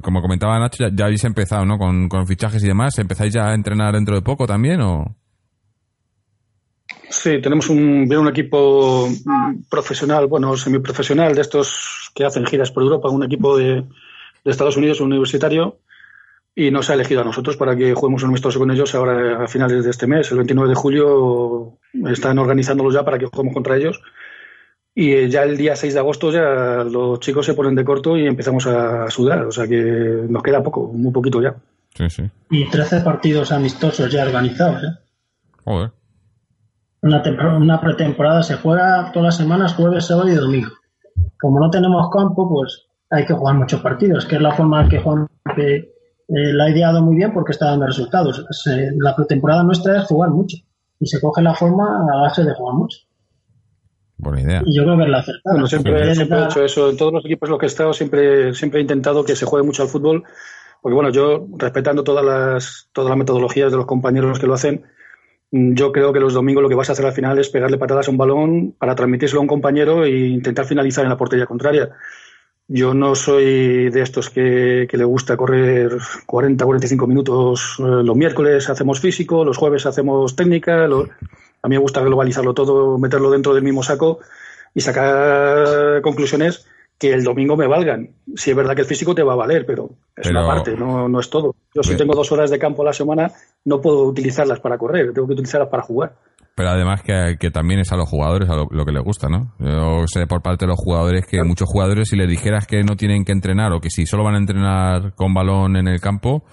como 0.00 0.22
comentaba 0.22 0.58
Nacho, 0.58 0.88
ya, 0.88 1.04
habéis 1.04 1.24
empezado, 1.24 1.66
¿no? 1.66 1.76
Con, 1.76 2.26
fichajes 2.26 2.64
y 2.64 2.68
demás, 2.68 2.98
¿empezáis 2.98 3.34
ya 3.34 3.50
a 3.50 3.54
entrenar 3.54 3.94
dentro 3.94 4.14
de 4.14 4.22
poco 4.22 4.46
también 4.46 4.80
o...? 4.80 5.16
Sí, 7.10 7.40
tenemos 7.42 7.68
un, 7.68 8.10
un 8.10 8.28
equipo 8.28 9.08
profesional, 9.70 10.26
bueno, 10.26 10.56
semiprofesional, 10.56 11.34
de 11.34 11.42
estos 11.42 12.10
que 12.14 12.24
hacen 12.24 12.46
giras 12.46 12.70
por 12.70 12.82
Europa, 12.82 13.10
un 13.10 13.24
equipo 13.24 13.58
de, 13.58 13.84
Estados 14.44 14.76
Unidos, 14.76 15.00
un 15.00 15.12
universitario, 15.12 15.80
y 16.56 16.70
nos 16.70 16.88
ha 16.88 16.94
elegido 16.94 17.22
a 17.22 17.24
nosotros 17.24 17.56
para 17.56 17.74
que 17.74 17.94
juguemos 17.94 18.22
un 18.22 18.28
amistoso 18.30 18.58
con 18.58 18.70
ellos 18.70 18.94
ahora 18.94 19.44
a 19.44 19.48
finales 19.48 19.84
de 19.84 19.90
este 19.90 20.06
mes, 20.06 20.30
el 20.30 20.38
29 20.38 20.68
de 20.68 20.74
julio, 20.74 21.78
están 22.06 22.38
organizándolo 22.38 22.92
ya 22.92 23.04
para 23.04 23.18
que 23.18 23.26
juguemos 23.26 23.54
contra 23.54 23.76
ellos. 23.76 24.00
Y 24.94 25.28
ya 25.28 25.42
el 25.42 25.56
día 25.56 25.74
6 25.74 25.94
de 25.94 25.98
agosto 26.00 26.30
ya 26.30 26.84
los 26.84 27.18
chicos 27.18 27.46
se 27.46 27.54
ponen 27.54 27.74
de 27.74 27.84
corto 27.84 28.16
y 28.16 28.26
empezamos 28.26 28.66
a 28.68 29.10
sudar, 29.10 29.44
o 29.44 29.50
sea 29.50 29.66
que 29.66 29.76
nos 30.28 30.42
queda 30.42 30.62
poco, 30.62 30.92
muy 30.92 31.10
poquito 31.10 31.42
ya. 31.42 31.56
Sí, 31.96 32.08
sí. 32.08 32.30
Y 32.50 32.70
13 32.70 33.00
partidos 33.00 33.50
amistosos 33.50 34.12
ya 34.12 34.24
organizados, 34.24 34.84
¿eh? 34.84 34.98
Joder. 35.64 35.90
Una, 37.02 37.22
una 37.56 37.80
pretemporada 37.80 38.42
se 38.42 38.56
juega 38.56 39.10
todas 39.12 39.26
las 39.26 39.36
semanas, 39.36 39.74
jueves, 39.74 40.06
sábado 40.06 40.28
y 40.28 40.34
domingo. 40.34 40.70
Como 41.40 41.58
no 41.58 41.70
tenemos 41.70 42.08
campo, 42.10 42.48
pues 42.48 42.86
hay 43.10 43.26
que 43.26 43.34
jugar 43.34 43.56
muchos 43.56 43.80
partidos, 43.80 44.26
que 44.26 44.36
es 44.36 44.40
la 44.40 44.54
forma 44.54 44.88
que 44.88 45.00
Juan 45.00 45.28
eh, 46.28 46.52
la 46.52 46.64
ha 46.64 46.70
ideado 46.70 47.02
muy 47.02 47.16
bien 47.16 47.32
porque 47.32 47.52
está 47.52 47.66
dando 47.66 47.86
resultados. 47.86 48.44
la 48.98 49.14
pretemporada 49.14 49.62
nuestra 49.62 49.98
es 49.98 50.04
jugar 50.04 50.30
mucho 50.30 50.56
y 50.98 51.06
se 51.06 51.20
coge 51.20 51.42
la 51.42 51.54
forma 51.54 52.06
a 52.12 52.16
base 52.22 52.44
de 52.44 52.54
jugar 52.54 52.74
mucho. 52.76 52.98
Buena 54.16 54.40
idea. 54.40 54.62
Y 54.64 54.76
yo 54.76 54.84
creo 54.84 54.96
que 54.96 55.02
es 55.02 55.08
la 55.10 55.18
acertada. 55.18 55.54
Bueno, 55.54 55.66
siempre, 55.66 56.02
he 56.02 56.44
hecho 56.44 56.64
eso. 56.64 56.90
En 56.90 56.96
todos 56.96 57.12
los 57.12 57.24
equipos 57.24 57.48
en 57.48 57.50
los 57.50 57.58
que 57.58 57.66
he 57.66 57.68
estado 57.68 57.92
siempre, 57.92 58.54
siempre 58.54 58.80
he 58.80 58.82
intentado 58.82 59.24
que 59.24 59.36
se 59.36 59.44
juegue 59.44 59.66
mucho 59.66 59.82
al 59.82 59.88
fútbol. 59.88 60.24
Porque 60.80 60.94
bueno, 60.94 61.10
yo 61.10 61.46
respetando 61.56 62.04
todas 62.04 62.24
las, 62.24 62.88
todas 62.92 63.08
las 63.08 63.18
metodologías 63.18 63.70
de 63.70 63.78
los 63.78 63.86
compañeros 63.86 64.38
que 64.38 64.46
lo 64.46 64.54
hacen, 64.54 64.84
mm, 65.50 65.74
yo 65.74 65.92
creo 65.92 66.12
que 66.12 66.20
los 66.20 66.34
domingos 66.34 66.62
lo 66.62 66.68
que 66.68 66.74
vas 66.74 66.88
a 66.90 66.92
hacer 66.92 67.06
al 67.06 67.12
final 67.12 67.38
es 67.38 67.48
pegarle 67.48 67.78
patadas 67.78 68.08
a 68.08 68.10
un 68.10 68.18
balón 68.18 68.74
para 68.78 68.94
transmitírselo 68.94 69.40
a 69.40 69.42
un 69.42 69.48
compañero 69.48 70.04
e 70.04 70.28
intentar 70.28 70.64
finalizar 70.64 71.04
en 71.04 71.10
la 71.10 71.16
portería 71.16 71.46
contraria. 71.46 71.90
Yo 72.66 72.94
no 72.94 73.14
soy 73.14 73.90
de 73.90 74.00
estos 74.00 74.30
que, 74.30 74.88
le 74.90 75.04
gusta 75.04 75.36
correr 75.36 75.98
40, 76.24 76.64
45 76.64 77.06
minutos 77.06 77.76
eh, 77.78 77.82
los 77.82 78.16
miércoles, 78.16 78.70
hacemos 78.70 79.00
físico, 79.00 79.44
los 79.44 79.58
jueves 79.58 79.84
hacemos 79.84 80.34
técnica. 80.34 80.84
a 80.84 80.88
mí 80.88 81.04
me 81.68 81.78
gusta 81.78 82.00
globalizarlo 82.00 82.54
todo, 82.54 82.98
meterlo 82.98 83.30
dentro 83.30 83.54
del 83.54 83.62
mismo 83.62 83.82
saco 83.82 84.20
y 84.74 84.80
sacar 84.80 86.00
conclusiones 86.00 86.66
que 86.98 87.12
el 87.12 87.22
domingo 87.22 87.56
me 87.56 87.66
valgan. 87.66 88.10
Si 88.34 88.50
es 88.50 88.56
verdad 88.56 88.74
que 88.74 88.82
el 88.82 88.86
físico 88.86 89.14
te 89.14 89.22
va 89.22 89.34
a 89.34 89.36
valer, 89.36 89.66
pero 89.66 89.90
es 90.16 90.28
una 90.30 90.46
parte, 90.46 90.74
no, 90.74 91.08
no 91.08 91.20
es 91.20 91.28
todo. 91.28 91.54
Yo 91.74 91.82
si 91.82 91.96
tengo 91.96 92.14
dos 92.14 92.32
horas 92.32 92.50
de 92.50 92.58
campo 92.58 92.82
a 92.82 92.86
la 92.86 92.92
semana, 92.94 93.32
no 93.64 93.80
puedo 93.82 94.04
utilizarlas 94.04 94.60
para 94.60 94.78
correr, 94.78 95.12
tengo 95.12 95.26
que 95.26 95.34
utilizarlas 95.34 95.68
para 95.68 95.82
jugar. 95.82 96.14
Pero 96.56 96.70
además 96.70 97.02
que, 97.02 97.50
también 97.50 97.80
es 97.80 97.90
a 97.92 97.96
los 97.96 98.08
jugadores 98.08 98.48
a 98.48 98.54
lo, 98.54 98.84
que 98.84 98.92
les 98.92 99.02
gusta, 99.02 99.28
¿no? 99.28 99.52
Yo 99.58 100.06
sé 100.06 100.26
por 100.28 100.40
parte 100.40 100.66
de 100.66 100.68
los 100.68 100.78
jugadores 100.78 101.26
que 101.26 101.42
muchos 101.42 101.68
jugadores 101.68 102.08
si 102.08 102.16
les 102.16 102.28
dijeras 102.28 102.66
que 102.66 102.84
no 102.84 102.94
tienen 102.96 103.24
que 103.24 103.32
entrenar 103.32 103.72
o 103.72 103.80
que 103.80 103.90
si 103.90 104.06
solo 104.06 104.22
van 104.22 104.36
a 104.36 104.38
entrenar 104.38 105.14
con 105.14 105.34
balón 105.34 105.76
en 105.76 105.88
el 105.88 106.00
campo, 106.00 106.44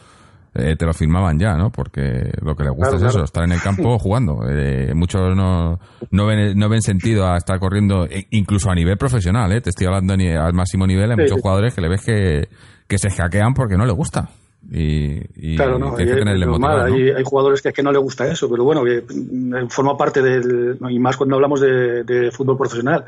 eh, 0.56 0.76
te 0.76 0.86
lo 0.88 0.94
firmaban 0.94 1.38
ya, 1.38 1.54
¿no? 1.54 1.72
Porque 1.72 2.32
lo 2.42 2.56
que 2.56 2.64
les 2.64 2.74
gusta 2.74 2.96
es 2.96 3.04
eso, 3.04 3.24
estar 3.24 3.44
en 3.44 3.52
el 3.52 3.62
campo 3.62 3.98
jugando. 4.00 4.40
Eh, 4.50 4.92
muchos 4.96 5.36
no, 5.36 5.80
no, 6.10 6.26
ven, 6.26 6.58
no 6.58 6.68
ven 6.68 6.82
sentido 6.82 7.28
a 7.28 7.38
estar 7.38 7.60
corriendo, 7.60 8.06
e 8.06 8.26
incluso 8.32 8.72
a 8.72 8.76
nivel 8.76 8.98
profesional, 8.98 9.52
¿eh? 9.52 9.62
Te 9.62 9.70
estoy 9.70 9.86
hablando 9.86 10.14
al 10.14 10.54
máximo 10.54 10.88
nivel, 10.88 11.12
hay 11.12 11.18
muchos 11.18 11.40
jugadores 11.40 11.76
que 11.76 11.82
le 11.82 11.90
ves 11.90 12.04
que, 12.04 12.50
que 12.88 12.98
se 12.98 13.12
hackean 13.12 13.54
porque 13.54 13.78
no 13.78 13.86
les 13.86 13.96
gusta. 13.96 14.30
Y, 14.70 15.56
claro, 15.56 15.80
no, 15.80 15.96
hay, 15.98 17.10
hay, 17.10 17.24
jugadores 17.24 17.62
que 17.62 17.70
es 17.70 17.74
que 17.74 17.82
no 17.82 17.92
le 17.92 17.98
gusta 17.98 18.28
eso, 18.32 18.50
pero 18.50 18.64
bueno, 18.64 18.84
que 18.84 19.02
mm, 19.02 19.68
forma 19.70 19.98
parte 19.98 20.22
del. 20.22 20.78
Y 20.90 21.00
más 21.00 21.18
cuando 21.18 21.36
hablamos 21.36 21.60
de, 21.62 22.30
fútbol 22.32 22.58
profesional. 22.58 23.06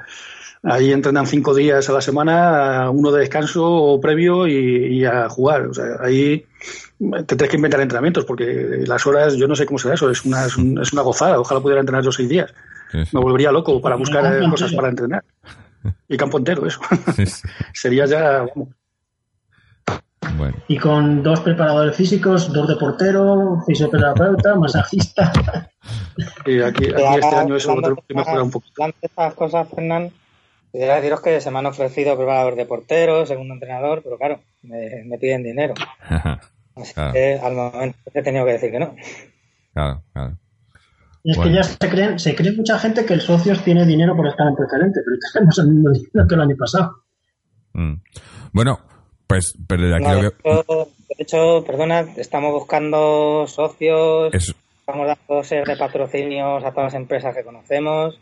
Ahí 0.64 0.93
entrenan 0.93 1.28
cinco 1.28 1.54
días 1.54 1.89
a 1.89 1.93
la 1.93 2.01
semana, 2.01 2.89
uno 2.89 3.12
de 3.12 3.20
descanso 3.20 3.66
o 3.66 3.99
previo 3.99 4.47
y, 4.47 5.04
a 5.04 5.28
jugar. 5.28 5.68
O 5.68 5.74
sea, 5.74 5.97
ahí 5.99 6.45
te 6.99 7.36
tienes 7.36 7.49
que 7.49 7.58
inventar 7.58 7.82
entrenamientos 7.82 8.24
porque 8.24 8.84
las 8.88 9.06
horas, 9.06 9.36
yo 9.36 9.45
no 9.47 9.56
sé 9.58 9.66
cómo 9.66 9.78
será 9.78 9.95
eso, 9.95 10.10
es 10.10 10.24
una, 10.24 10.45
es, 10.45 10.58
una 10.58 11.01
gozada. 11.01 11.39
Ojalá 11.39 11.60
pudiera 11.60 11.82
entrenar 11.82 12.04
yo 12.04 12.14
seis 12.14 12.30
días. 12.30 12.54
Me 12.93 13.20
volvería 13.20 13.51
loco 13.51 13.82
para 13.82 13.95
buscar 13.95 14.49
cosas 14.49 14.74
para 14.74 14.89
entrenar. 14.89 15.24
Y 16.08 16.16
campo 16.16 16.38
entero, 16.38 16.66
eso. 16.66 16.80
Sería 17.74 18.06
ya, 18.06 18.45
y 20.67 20.78
con 20.78 21.24
dos 21.24 21.39
preparadores 21.41 21.95
físicos, 21.95 22.51
dos 22.51 22.67
de 22.67 22.76
portero, 22.76 23.61
fisioterapeuta, 23.65 24.55
masajista. 24.55 25.32
Y 26.45 26.61
aquí, 26.61 26.86
este 26.86 27.36
año 27.36 27.55
eso 27.55 27.76
lo 27.76 27.95
que 27.95 28.13
mejorar 28.13 28.43
un 28.43 28.51
poco. 28.51 28.65
estas 29.01 29.34
cosas, 29.34 29.67
Fernán, 29.67 30.11
quería 30.71 30.95
deciros 30.95 31.21
que 31.21 31.41
se 31.41 31.51
me 31.51 31.59
han 31.59 31.65
ofrecido 31.65 32.15
preparador 32.15 32.55
de 32.55 32.65
portero, 32.65 33.26
segundo 33.26 33.55
entrenador, 33.55 34.01
pero 34.03 34.17
claro, 34.17 34.39
me, 34.61 35.17
piden 35.19 35.43
dinero. 35.43 35.74
Así 36.76 36.93
que 37.11 37.39
al 37.41 37.53
momento 37.53 37.97
he 38.13 38.21
tenido 38.21 38.45
que 38.45 38.53
decir 38.53 38.71
que 38.71 38.80
no. 38.80 38.95
Claro, 39.74 40.03
claro. 40.13 40.38
Y 41.24 41.32
es 41.32 41.38
que 41.38 41.53
ya 41.53 41.63
se 41.63 41.89
creen, 41.89 42.19
se 42.19 42.36
cree 42.36 42.51
mucha 42.51 42.78
gente 42.78 43.05
que 43.05 43.13
el 43.13 43.21
socio 43.21 43.57
tiene 43.57 43.86
dinero 43.86 44.15
por 44.15 44.28
estar 44.28 44.47
en 44.47 44.55
preferente, 44.55 45.01
pero 45.05 45.17
tenemos 45.34 45.57
el 45.57 45.67
mismo 45.67 45.89
dinero 45.91 46.28
que 46.28 46.36
el 46.36 46.41
año 46.41 46.55
pasado. 46.57 46.95
Mm. 47.74 47.93
Bueno, 48.51 48.80
pues, 49.28 49.57
pero 49.67 49.88
de 49.88 49.95
aquí 49.95 50.21
de, 50.21 51.24
hecho, 51.24 51.63
perdona, 51.65 52.01
estamos 52.17 52.51
buscando 52.51 53.45
socios, 53.47 54.34
estamos 54.34 55.07
dando 55.07 55.43
ser 55.43 55.65
de 55.65 55.78
patrocinios 55.78 56.63
a 56.63 56.71
todas 56.71 56.93
las 56.93 57.01
empresas 57.01 57.36
que 57.36 57.43
conocemos, 57.43 58.19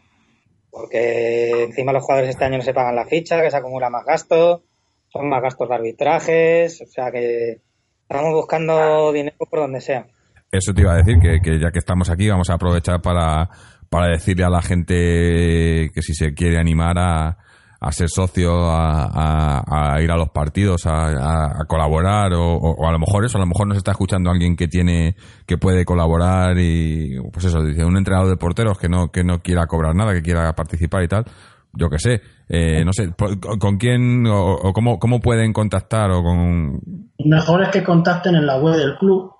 porque 0.70 1.64
encima 1.64 1.94
los 1.94 2.04
jugadores 2.04 2.32
este 2.32 2.46
año 2.46 2.58
no 2.58 2.64
se 2.64 2.74
pagan 2.74 2.96
la 2.96 3.06
ficha, 3.06 3.42
que 3.42 3.52
se 3.52 3.58
acumula 3.58 3.90
más 3.90 4.06
gasto, 4.06 4.64
son 5.10 5.30
más 5.30 5.42
gastos 5.42 5.70
de 5.70 5.76
arbitrajes, 5.76 6.82
o 6.82 6.86
sea 6.86 7.12
que 7.12 7.62
estamos 8.02 8.34
buscando 8.34 9.12
dinero 9.12 9.38
por 9.50 9.60
donde 9.60 9.82
sea. 9.82 10.08
Eso 10.52 10.74
te 10.74 10.82
iba 10.82 10.94
a 10.94 10.98
decir, 10.98 11.18
que, 11.20 11.40
que 11.42 11.60
ya 11.60 11.72
que 11.72 11.80
estamos 11.80 12.10
aquí 12.10 12.28
vamos 12.28 12.50
a 12.50 12.56
aprovechar 12.56 13.02
para, 13.02 13.50
para 13.90 14.12
decirle 14.12 14.44
a 14.44 14.50
la 14.50 14.62
gente 14.62 15.92
que 15.94 16.02
si 16.02 16.14
se 16.14 16.34
quiere 16.34 16.58
animar 16.58 16.98
a, 16.98 17.38
a 17.84 17.92
ser 17.92 18.10
socio, 18.10 18.52
a, 18.70 19.98
ir 20.02 20.12
a 20.12 20.16
los 20.16 20.30
partidos, 20.30 20.84
a, 20.86 21.66
colaborar, 21.68 22.32
o, 22.36 22.88
a 22.88 22.92
lo 22.92 23.00
mejor 23.00 23.26
eso, 23.26 23.40
a 23.40 23.42
lo 23.42 23.48
mejor 23.48 23.68
nos 23.68 23.78
está 23.78 23.92
escuchando 23.92 24.30
alguien 24.30 24.56
que 24.56 24.68
tiene, 24.68 25.16
que 25.48 25.58
puede 25.58 25.84
colaborar 25.84 26.60
y, 26.60 27.20
pues 27.34 27.46
eso, 27.46 27.64
dice, 27.64 27.84
un 27.84 27.98
entrenador 27.98 28.30
de 28.30 28.38
porteros 28.38 28.78
que 28.78 28.88
no, 28.88 29.12
que 29.12 29.24
no 29.24 29.40
quiera 29.40 29.66
cobrar 29.66 29.96
nada, 29.96 30.14
que 30.14 30.22
quiera 30.22 30.54
participar 30.54 31.04
y 31.04 31.08
tal, 31.08 31.26
yo 31.74 31.90
qué 31.90 31.98
sé, 31.98 32.22
eh, 32.50 32.86
no 32.86 32.94
sé, 32.94 33.16
¿con 33.60 33.78
quién 33.78 34.28
o, 34.28 34.74
cómo, 34.74 35.00
cómo 35.00 35.20
pueden 35.20 35.52
contactar 35.52 36.12
o 36.12 36.22
con...? 36.22 36.80
Mejor 37.26 37.64
es 37.64 37.70
que 37.70 37.84
contacten 37.84 38.36
en 38.36 38.46
la 38.46 38.60
web 38.60 38.76
del 38.76 38.96
club, 39.00 39.32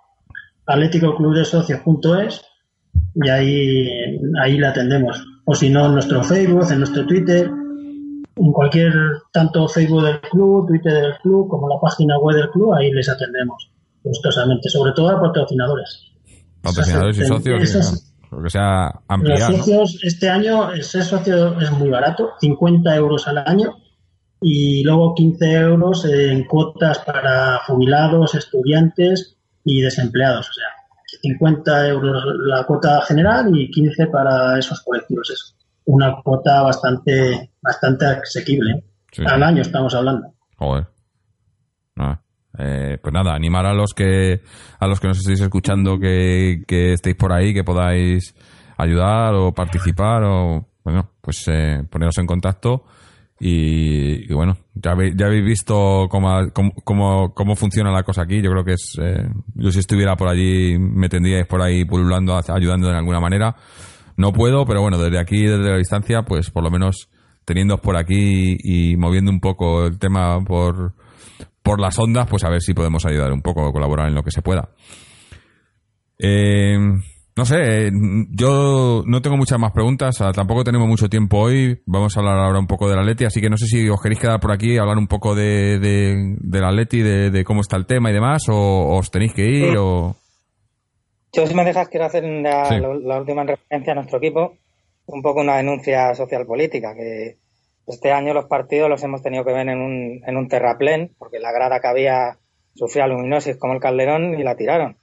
atléticoclubdesocios.es 0.66 2.42
y 3.14 3.30
ahí, 3.30 3.88
ahí 4.42 4.58
la 4.58 4.70
atendemos. 4.70 5.24
O 5.46 5.54
si 5.54 5.70
no, 5.70 5.86
en 5.86 5.94
nuestro 5.94 6.24
Facebook, 6.24 6.72
en 6.72 6.80
nuestro 6.80 7.06
Twitter, 7.06 7.52
en 8.36 8.52
cualquier, 8.52 8.94
tanto 9.32 9.68
Facebook 9.68 10.04
del 10.04 10.22
club, 10.22 10.68
Twitter 10.68 10.94
del 10.94 11.18
club, 11.18 11.48
como 11.48 11.68
la 11.68 11.80
página 11.80 12.18
web 12.18 12.36
del 12.36 12.50
club, 12.50 12.74
ahí 12.74 12.92
les 12.92 13.10
atendemos 13.10 13.72
gustosamente, 14.04 14.70
sobre 14.70 14.94
todo 14.94 15.10
a 15.10 15.22
patrocinadores. 15.22 16.12
Patrocinadores 16.62 17.18
y 17.18 17.26
socios, 17.26 17.60
que 18.44 18.50
sea 18.50 19.02
ampliar, 19.08 19.52
Los 19.52 19.58
socios, 19.60 20.00
este 20.04 20.30
año, 20.30 20.70
ser 20.82 21.04
socio 21.04 21.60
es 21.60 21.72
muy 21.72 21.90
barato, 21.90 22.32
50 22.40 22.96
euros 22.96 23.28
al 23.28 23.40
año 23.40 23.76
y 24.42 24.84
luego 24.84 25.14
15 25.14 25.52
euros 25.54 26.06
en 26.06 26.46
cuotas 26.46 27.00
para 27.00 27.60
jubilados, 27.68 28.34
estudiantes 28.36 29.36
y 29.66 29.82
desempleados. 29.82 30.50
O 30.50 30.54
sea, 30.54 30.66
50 31.22 31.90
euros 31.90 32.24
la 32.46 32.64
cuota 32.66 33.02
general 33.02 33.56
y 33.56 33.70
15 33.70 34.08
para 34.08 34.58
esos 34.58 34.82
colectivos. 34.82 35.30
Eso 35.30 35.61
una 35.86 36.22
cuota 36.24 36.62
bastante 36.62 37.52
bastante 37.62 38.06
asequible. 38.06 38.84
Al 39.26 39.44
año 39.44 39.62
estamos 39.62 39.94
hablando. 39.94 40.34
Joder. 40.58 40.88
Eh, 42.58 42.98
pues 43.02 43.14
nada, 43.14 43.34
animar 43.34 43.66
a 43.66 43.74
los 43.74 43.94
que 43.94 44.42
a 44.80 44.88
los 44.88 45.00
que 45.00 45.08
nos 45.08 45.20
estéis 45.20 45.40
escuchando 45.40 45.98
que, 45.98 46.64
que 46.68 46.94
estéis 46.94 47.16
por 47.16 47.32
ahí, 47.32 47.54
que 47.54 47.64
podáis 47.64 48.36
ayudar 48.78 49.34
o 49.36 49.54
participar 49.54 50.24
o 50.24 50.68
bueno, 50.84 51.12
pues 51.22 51.48
eh, 51.48 51.84
poneros 51.90 52.18
en 52.18 52.28
contacto 52.28 52.84
y, 53.44 54.32
bueno, 54.32 54.56
ya, 54.76 54.96
ya 55.16 55.26
habéis 55.26 55.44
visto 55.44 56.08
cómo, 56.12 56.52
cómo, 56.84 57.34
cómo, 57.34 57.56
funciona 57.56 57.90
la 57.92 58.04
cosa 58.04 58.22
aquí. 58.22 58.40
Yo 58.40 58.52
creo 58.52 58.64
que 58.64 58.74
es, 58.74 58.96
eh, 59.02 59.28
yo 59.56 59.72
si 59.72 59.80
estuviera 59.80 60.16
por 60.16 60.28
allí 60.28 60.78
me 60.78 61.10
tendríais 61.10 61.48
por 61.48 61.60
ahí 61.60 61.84
pululando, 61.84 62.40
ayudando 62.48 62.90
de 62.90 62.98
alguna 62.98 63.20
manera. 63.20 63.56
No 64.22 64.32
puedo, 64.32 64.68
pero 64.68 64.82
bueno, 64.82 65.00
desde 65.00 65.20
aquí, 65.20 65.42
desde 65.42 65.72
la 65.72 65.78
distancia, 65.78 66.22
pues 66.22 66.52
por 66.52 66.64
lo 66.64 66.70
menos 66.70 67.10
teniendo 67.44 67.80
por 67.80 67.98
aquí 67.98 68.56
y, 68.60 68.96
moviendo 68.96 69.32
un 69.32 69.40
poco 69.40 69.88
el 69.88 69.98
tema 69.98 70.40
por, 70.46 70.94
por 71.64 71.82
las 71.82 71.98
ondas, 71.98 72.28
pues 72.30 72.44
a 72.44 72.50
ver 72.52 72.62
si 72.62 72.76
podemos 72.76 73.04
ayudar 73.08 73.34
un 73.34 73.42
poco, 73.42 73.72
colaborar 73.72 74.10
en 74.10 74.14
lo 74.14 74.22
que 74.22 74.30
se 74.30 74.44
pueda. 74.44 74.70
Eh, 76.20 76.78
no 77.36 77.46
sé, 77.46 77.90
yo 78.30 79.02
no 79.08 79.22
tengo 79.24 79.38
muchas 79.38 79.58
más 79.58 79.72
preguntas, 79.72 80.18
tampoco 80.36 80.64
tenemos 80.64 80.88
mucho 80.88 81.10
tiempo 81.10 81.40
hoy, 81.40 81.82
vamos 81.88 82.16
a 82.16 82.20
hablar 82.20 82.38
ahora 82.38 82.60
un 82.60 82.68
poco 82.68 82.88
de 82.88 82.96
la 82.96 83.02
Leti, 83.02 83.26
así 83.26 83.42
que 83.42 83.50
no 83.50 83.58
sé 83.58 83.66
si 83.66 83.90
os 83.90 84.00
queréis 84.00 84.22
quedar 84.22 84.40
por 84.40 84.52
aquí, 84.52 84.78
hablar 84.78 85.00
un 85.00 85.08
poco 85.08 85.34
de, 85.34 85.80
de, 85.80 86.62
la 86.62 86.72
Leti, 86.72 87.02
de, 87.02 87.44
cómo 87.44 87.62
está 87.62 87.76
el 87.76 87.88
tema 87.88 88.12
y 88.12 88.14
demás, 88.14 88.44
o, 88.50 88.96
os 88.96 89.10
tenéis 89.10 89.34
que 89.34 89.50
ir, 89.50 89.78
o... 89.80 90.16
Yo, 91.34 91.48
si 91.48 91.54
me 91.54 91.64
dejas, 91.64 91.88
quiero 91.88 92.06
hacer 92.06 92.24
la, 92.26 93.20
última 93.20 93.44
referencia 93.44 93.94
a 93.94 93.96
nuestro 93.96 94.18
equipo, 94.18 94.58
un 95.06 95.22
poco 95.22 95.40
una 95.40 95.58
denuncia 95.58 96.14
social 96.14 96.46
política, 96.46 96.94
que 96.94 97.38
este 97.88 98.12
año 98.12 98.34
los 98.34 98.46
partidos 98.46 98.90
los 98.90 99.02
hemos 99.04 99.22
tenido 99.22 99.46
que 99.46 99.54
ver 99.54 99.70
en 99.70 99.80
un, 99.80 100.22
en 100.26 100.38
un 100.38 100.50
terraplén, 100.50 101.16
porque 101.18 101.40
la 101.40 101.54
grada 101.54 101.80
que 101.80 101.88
había 101.88 102.38
sufría 102.76 103.08
luminosis 103.08 103.56
como 103.56 103.74
el 103.74 103.80
Calderón 103.80 104.38
y 104.38 104.44
la 104.44 104.58
tiraron. 104.58 104.98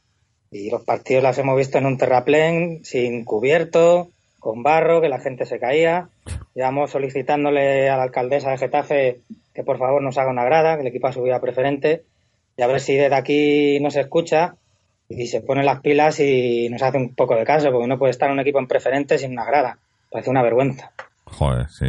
Y 0.50 0.70
los 0.70 0.84
partidos 0.84 1.22
las 1.22 1.38
hemos 1.38 1.56
visto 1.56 1.78
en 1.78 1.86
un 1.86 1.96
terraplén, 1.96 2.84
sin 2.84 3.24
cubierto, 3.24 4.10
con 4.38 4.62
barro, 4.62 5.00
que 5.00 5.08
la 5.08 5.20
gente 5.20 5.46
se 5.46 5.58
caía. 5.58 6.10
Llevamos 6.54 6.90
solicitándole 6.90 7.88
a 7.88 7.96
la 7.96 8.02
alcaldesa 8.02 8.50
de 8.50 8.58
Getafe 8.58 9.20
que 9.54 9.64
por 9.64 9.78
favor 9.78 10.02
nos 10.02 10.18
haga 10.18 10.30
una 10.30 10.44
grada, 10.44 10.76
que 10.76 10.82
el 10.82 10.88
equipo 10.88 11.08
ha 11.08 11.12
subido 11.12 11.34
a 11.34 11.40
preferente 11.40 12.04
Y 12.56 12.62
a 12.62 12.66
ver 12.66 12.80
si 12.80 12.94
desde 12.94 13.16
aquí 13.16 13.80
nos 13.80 13.96
escucha 13.96 14.56
y 15.08 15.26
se 15.26 15.40
pone 15.40 15.62
las 15.64 15.80
pilas 15.80 16.20
y 16.20 16.68
nos 16.70 16.82
hace 16.82 16.98
un 16.98 17.14
poco 17.14 17.34
de 17.34 17.44
caso, 17.44 17.70
porque 17.70 17.86
no 17.88 17.98
puede 17.98 18.10
estar 18.10 18.30
un 18.30 18.40
equipo 18.40 18.58
en 18.58 18.66
preferente 18.66 19.18
sin 19.18 19.32
una 19.32 19.44
grada. 19.44 19.78
Parece 20.10 20.30
una 20.30 20.42
vergüenza. 20.42 20.90
Joder, 21.24 21.68
sí. 21.70 21.86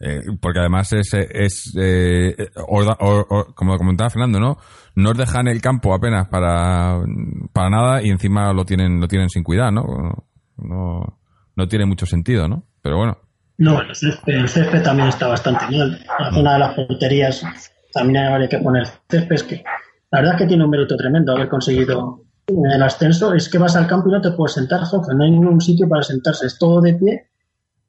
Eh, 0.00 0.20
porque 0.40 0.58
además 0.58 0.92
es, 0.92 1.14
es 1.14 1.72
eh, 1.80 2.34
or- 2.66 2.96
or- 3.00 3.26
or- 3.30 3.54
como 3.54 3.76
comentaba 3.78 4.10
Fernando, 4.10 4.38
¿no? 4.40 4.58
No 4.96 5.10
os 5.10 5.16
dejan 5.18 5.46
el 5.48 5.60
campo 5.62 5.94
apenas 5.94 6.28
para, 6.28 6.98
para 7.52 7.70
nada 7.70 8.02
y 8.02 8.10
encima 8.10 8.52
lo 8.52 8.64
tienen, 8.64 9.00
lo 9.00 9.08
tienen 9.08 9.28
sin 9.30 9.42
cuidar, 9.44 9.72
¿no? 9.72 9.82
No, 10.58 11.18
no 11.56 11.68
tiene 11.68 11.86
mucho 11.86 12.06
sentido, 12.06 12.48
¿no? 12.48 12.64
Pero 12.82 12.98
bueno, 12.98 13.18
No, 13.58 13.80
el 13.80 13.94
césped, 13.94 14.34
el 14.34 14.48
césped 14.48 14.82
también 14.82 15.08
está 15.08 15.26
bastante 15.28 15.64
mal. 15.70 16.04
La 16.18 16.32
zona 16.32 16.52
de 16.54 16.58
las 16.58 16.74
porterías 16.74 17.42
también 17.92 18.24
habría 18.24 18.48
que 18.48 18.58
poner 18.58 18.86
césped. 19.08 19.34
Es 19.36 19.42
que 19.44 19.64
la 20.10 20.18
verdad 20.20 20.34
es 20.34 20.38
que 20.42 20.46
tiene 20.48 20.64
un 20.64 20.70
mérito 20.70 20.96
tremendo 20.96 21.32
haber 21.32 21.48
conseguido 21.48 22.20
el 22.46 22.82
ascenso. 22.82 23.34
Es 23.34 23.48
que 23.48 23.58
vas 23.58 23.76
al 23.76 23.86
campo 23.86 24.08
y 24.08 24.12
no 24.12 24.20
te 24.20 24.32
puedes 24.32 24.54
sentar, 24.54 24.82
Jorge. 24.84 25.14
No 25.14 25.24
hay 25.24 25.30
ningún 25.30 25.60
sitio 25.60 25.88
para 25.88 26.02
sentarse. 26.02 26.46
Es 26.46 26.58
todo 26.58 26.80
de 26.80 26.94
pie 26.94 27.26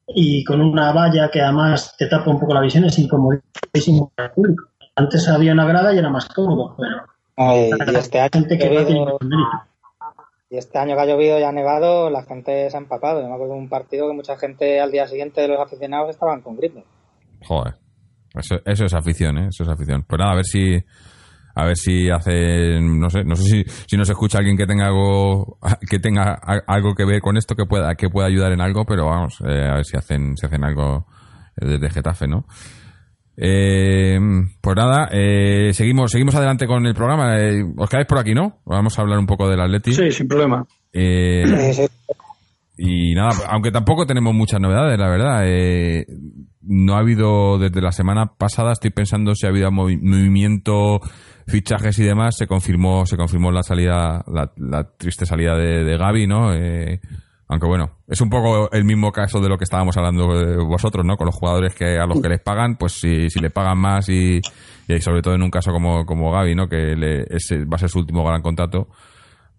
y 0.08 0.44
con 0.44 0.60
una 0.60 0.92
valla 0.92 1.30
que 1.30 1.40
además 1.40 1.94
te 1.98 2.06
tapa 2.06 2.30
un 2.30 2.40
poco 2.40 2.54
la 2.54 2.60
visión. 2.60 2.84
Es 2.84 2.98
incomodísimo 2.98 4.12
para 4.14 4.28
el 4.28 4.34
público. 4.34 4.64
Antes 4.94 5.28
había 5.28 5.52
una 5.52 5.66
grada 5.66 5.92
y 5.92 5.98
era 5.98 6.08
más 6.08 6.26
cómodo, 6.26 6.74
pero 6.78 7.02
Ay, 7.36 7.70
y, 7.70 7.96
este 7.96 8.18
año 8.18 8.30
gente 8.32 8.56
que 8.56 8.70
llovido- 8.70 9.18
y 10.48 10.56
este 10.56 10.78
año 10.78 10.94
que 10.94 11.02
ha 11.02 11.06
llovido 11.06 11.38
y 11.38 11.42
ha 11.42 11.52
nevado, 11.52 12.08
la 12.08 12.22
gente 12.22 12.70
se 12.70 12.76
ha 12.76 12.80
empapado. 12.80 13.20
Yo 13.20 13.28
me 13.28 13.34
acuerdo 13.34 13.54
de 13.54 13.60
un 13.60 13.68
partido 13.68 14.08
que 14.08 14.14
mucha 14.14 14.38
gente 14.38 14.80
al 14.80 14.90
día 14.92 15.06
siguiente 15.06 15.40
de 15.42 15.48
los 15.48 15.60
aficionados 15.60 16.10
estaban 16.10 16.40
con 16.40 16.56
gripe. 16.56 16.84
joder. 17.42 17.74
Eso, 18.34 18.56
eso 18.66 18.84
es 18.84 18.92
afición, 18.92 19.38
¿eh? 19.38 19.48
Eso 19.48 19.62
es 19.62 19.68
afición. 19.70 20.04
Pues 20.06 20.18
nada, 20.18 20.32
a 20.32 20.36
ver 20.36 20.44
si... 20.44 20.76
A 21.56 21.64
ver 21.64 21.76
si 21.76 22.10
hacen, 22.10 23.00
no 23.00 23.08
sé, 23.08 23.24
no 23.24 23.34
sé 23.34 23.42
si, 23.44 23.64
si 23.88 23.96
nos 23.96 24.08
escucha 24.08 24.38
alguien 24.38 24.56
que 24.58 24.66
tenga 24.66 24.86
algo, 24.86 25.58
que 25.88 25.98
tenga 25.98 26.38
algo 26.66 26.94
que 26.94 27.06
ver 27.06 27.20
con 27.20 27.36
esto, 27.36 27.56
que 27.56 27.64
pueda, 27.64 27.94
que 27.94 28.10
pueda 28.10 28.28
ayudar 28.28 28.52
en 28.52 28.60
algo, 28.60 28.84
pero 28.84 29.06
vamos, 29.06 29.38
eh, 29.40 29.66
a 29.66 29.76
ver 29.76 29.84
si 29.86 29.96
hacen, 29.96 30.36
si 30.36 30.46
hacen 30.46 30.62
algo 30.62 31.06
desde 31.56 31.90
Getafe, 31.90 32.28
¿no? 32.28 32.46
Eh, 33.38 34.18
pues 34.60 34.76
nada, 34.76 35.08
eh, 35.12 35.70
seguimos, 35.72 36.10
seguimos 36.10 36.34
adelante 36.34 36.66
con 36.66 36.86
el 36.86 36.94
programa. 36.94 37.38
Eh, 37.38 37.64
os 37.76 37.88
quedáis 37.88 38.06
por 38.06 38.18
aquí, 38.18 38.34
¿no? 38.34 38.60
Vamos 38.64 38.98
a 38.98 39.02
hablar 39.02 39.18
un 39.18 39.26
poco 39.26 39.48
del 39.48 39.60
Atleti. 39.60 39.92
Sí, 39.92 40.10
sin 40.10 40.28
problema. 40.28 40.64
Eh, 40.92 41.44
sí, 41.74 41.86
y 42.76 43.14
nada, 43.14 43.30
aunque 43.48 43.70
tampoco 43.70 44.06
tenemos 44.06 44.34
muchas 44.34 44.60
novedades, 44.60 44.98
la 44.98 45.08
verdad. 45.08 45.42
Eh, 45.46 46.06
no 46.62 46.94
ha 46.94 46.98
habido, 46.98 47.58
desde 47.58 47.80
la 47.80 47.92
semana 47.92 48.26
pasada, 48.36 48.72
estoy 48.72 48.90
pensando 48.90 49.34
si 49.34 49.46
ha 49.46 49.50
habido 49.50 49.70
movi- 49.70 50.00
movimiento, 50.00 51.00
fichajes 51.46 51.98
y 51.98 52.04
demás. 52.04 52.36
Se 52.36 52.46
confirmó, 52.46 53.06
se 53.06 53.16
confirmó 53.16 53.50
la 53.52 53.62
salida, 53.62 54.24
la, 54.26 54.52
la 54.56 54.84
triste 54.96 55.26
salida 55.26 55.56
de, 55.56 55.84
de 55.84 55.96
Gaby, 55.96 56.26
¿no? 56.26 56.52
Eh, 56.52 57.00
aunque 57.48 57.66
bueno, 57.68 57.98
es 58.08 58.20
un 58.20 58.28
poco 58.28 58.70
el 58.72 58.84
mismo 58.84 59.12
caso 59.12 59.40
de 59.40 59.48
lo 59.48 59.56
que 59.56 59.62
estábamos 59.64 59.96
hablando 59.96 60.38
eh, 60.40 60.56
vosotros, 60.56 61.04
¿no? 61.06 61.16
Con 61.16 61.26
los 61.26 61.36
jugadores 61.36 61.74
que 61.74 61.96
a 61.98 62.04
los 62.06 62.20
que 62.20 62.28
les 62.28 62.40
pagan, 62.40 62.76
pues 62.76 62.94
si, 62.94 63.30
si 63.30 63.38
le 63.38 63.50
pagan 63.50 63.78
más 63.78 64.08
y, 64.08 64.40
y 64.88 65.00
sobre 65.00 65.22
todo 65.22 65.34
en 65.34 65.42
un 65.44 65.50
caso 65.50 65.70
como, 65.70 66.04
como 66.04 66.32
Gaby, 66.32 66.56
¿no? 66.56 66.68
Que 66.68 66.96
le, 66.96 67.22
ese 67.30 67.64
va 67.64 67.76
a 67.76 67.78
ser 67.78 67.88
su 67.88 68.00
último 68.00 68.24
gran 68.24 68.42
contrato 68.42 68.88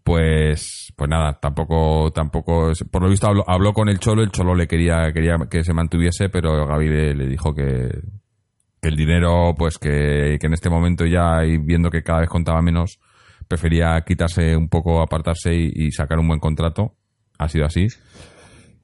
pues 0.07 0.93
pues 0.95 1.09
nada 1.09 1.37
tampoco 1.39 2.11
tampoco 2.11 2.71
por 2.89 3.03
lo 3.03 3.09
visto 3.09 3.27
habló, 3.27 3.43
habló 3.47 3.73
con 3.73 3.89
el 3.89 3.99
cholo 3.99 4.23
el 4.23 4.31
cholo 4.31 4.55
le 4.55 4.67
quería 4.67 5.11
quería 5.13 5.37
que 5.49 5.63
se 5.63 5.73
mantuviese 5.73 6.29
pero 6.29 6.65
Gaby 6.65 6.87
le, 6.89 7.13
le 7.13 7.27
dijo 7.27 7.53
que, 7.53 7.89
que 8.81 8.87
el 8.87 8.95
dinero 8.95 9.53
pues 9.57 9.77
que, 9.77 10.37
que 10.39 10.47
en 10.47 10.53
este 10.53 10.69
momento 10.69 11.05
ya 11.05 11.43
y 11.45 11.57
viendo 11.57 11.91
que 11.91 12.03
cada 12.03 12.21
vez 12.21 12.29
contaba 12.29 12.61
menos 12.61 12.99
prefería 13.47 14.01
quitarse 14.05 14.55
un 14.55 14.69
poco 14.69 15.01
apartarse 15.01 15.53
y, 15.53 15.71
y 15.73 15.91
sacar 15.91 16.19
un 16.19 16.27
buen 16.27 16.39
contrato. 16.39 16.95
Ha 17.39 17.47
sido 17.49 17.65
así. 17.65 17.87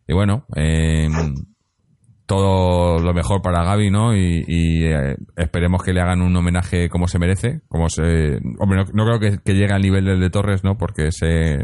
Y 0.08 0.14
bueno 0.14 0.46
eh, 0.56 1.08
todo 2.26 3.00
lo 3.00 3.14
mejor 3.14 3.42
para 3.42 3.64
Gaby, 3.64 3.92
¿no? 3.92 4.16
Y, 4.16 4.44
y, 4.48 4.86
eh, 4.86 5.16
esperemos 5.36 5.84
que 5.84 5.94
le 5.94 6.02
hagan 6.02 6.22
un 6.22 6.36
homenaje 6.36 6.90
como 6.90 7.08
se 7.08 7.20
merece. 7.20 7.62
Como 7.68 7.90
se, 7.90 8.40
hombre, 8.60 8.78
no, 8.78 8.86
no 8.94 9.06
creo 9.06 9.20
que, 9.20 9.40
que 9.44 9.54
llegue 9.54 9.74
al 9.74 9.82
nivel 9.82 10.06
del 10.06 10.20
de 10.20 10.30
Torres, 10.30 10.64
¿no? 10.64 10.78
Porque 10.78 11.08
es, 11.08 11.22
es 11.22 11.60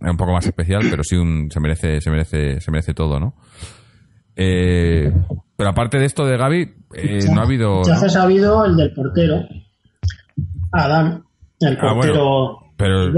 un 0.00 0.16
poco 0.16 0.32
más 0.32 0.46
especial, 0.46 0.82
pero 0.90 1.04
sí 1.04 1.16
un, 1.16 1.50
se 1.50 1.60
merece, 1.60 2.00
se 2.00 2.10
merece, 2.10 2.60
se 2.60 2.70
merece 2.70 2.94
todo, 2.94 3.20
¿no? 3.20 3.34
Eh, 4.36 5.12
pero 5.56 5.70
aparte 5.70 5.98
de 5.98 6.06
esto 6.06 6.24
de 6.24 6.36
Gaby, 6.36 6.74
eh, 6.94 7.18
no 7.32 7.40
ha 7.40 7.44
habido. 7.44 7.78
¿no? 7.78 7.84
Fichajes 7.84 8.16
ha 8.16 8.22
habido 8.22 8.64
el 8.64 8.76
del 8.76 8.92
portero, 8.94 9.36
Adán, 10.72 11.24
el 11.60 11.78
Ah, 11.80 11.92
bueno, 11.94 11.94
portero 11.94 12.56
pero-. 12.76 13.12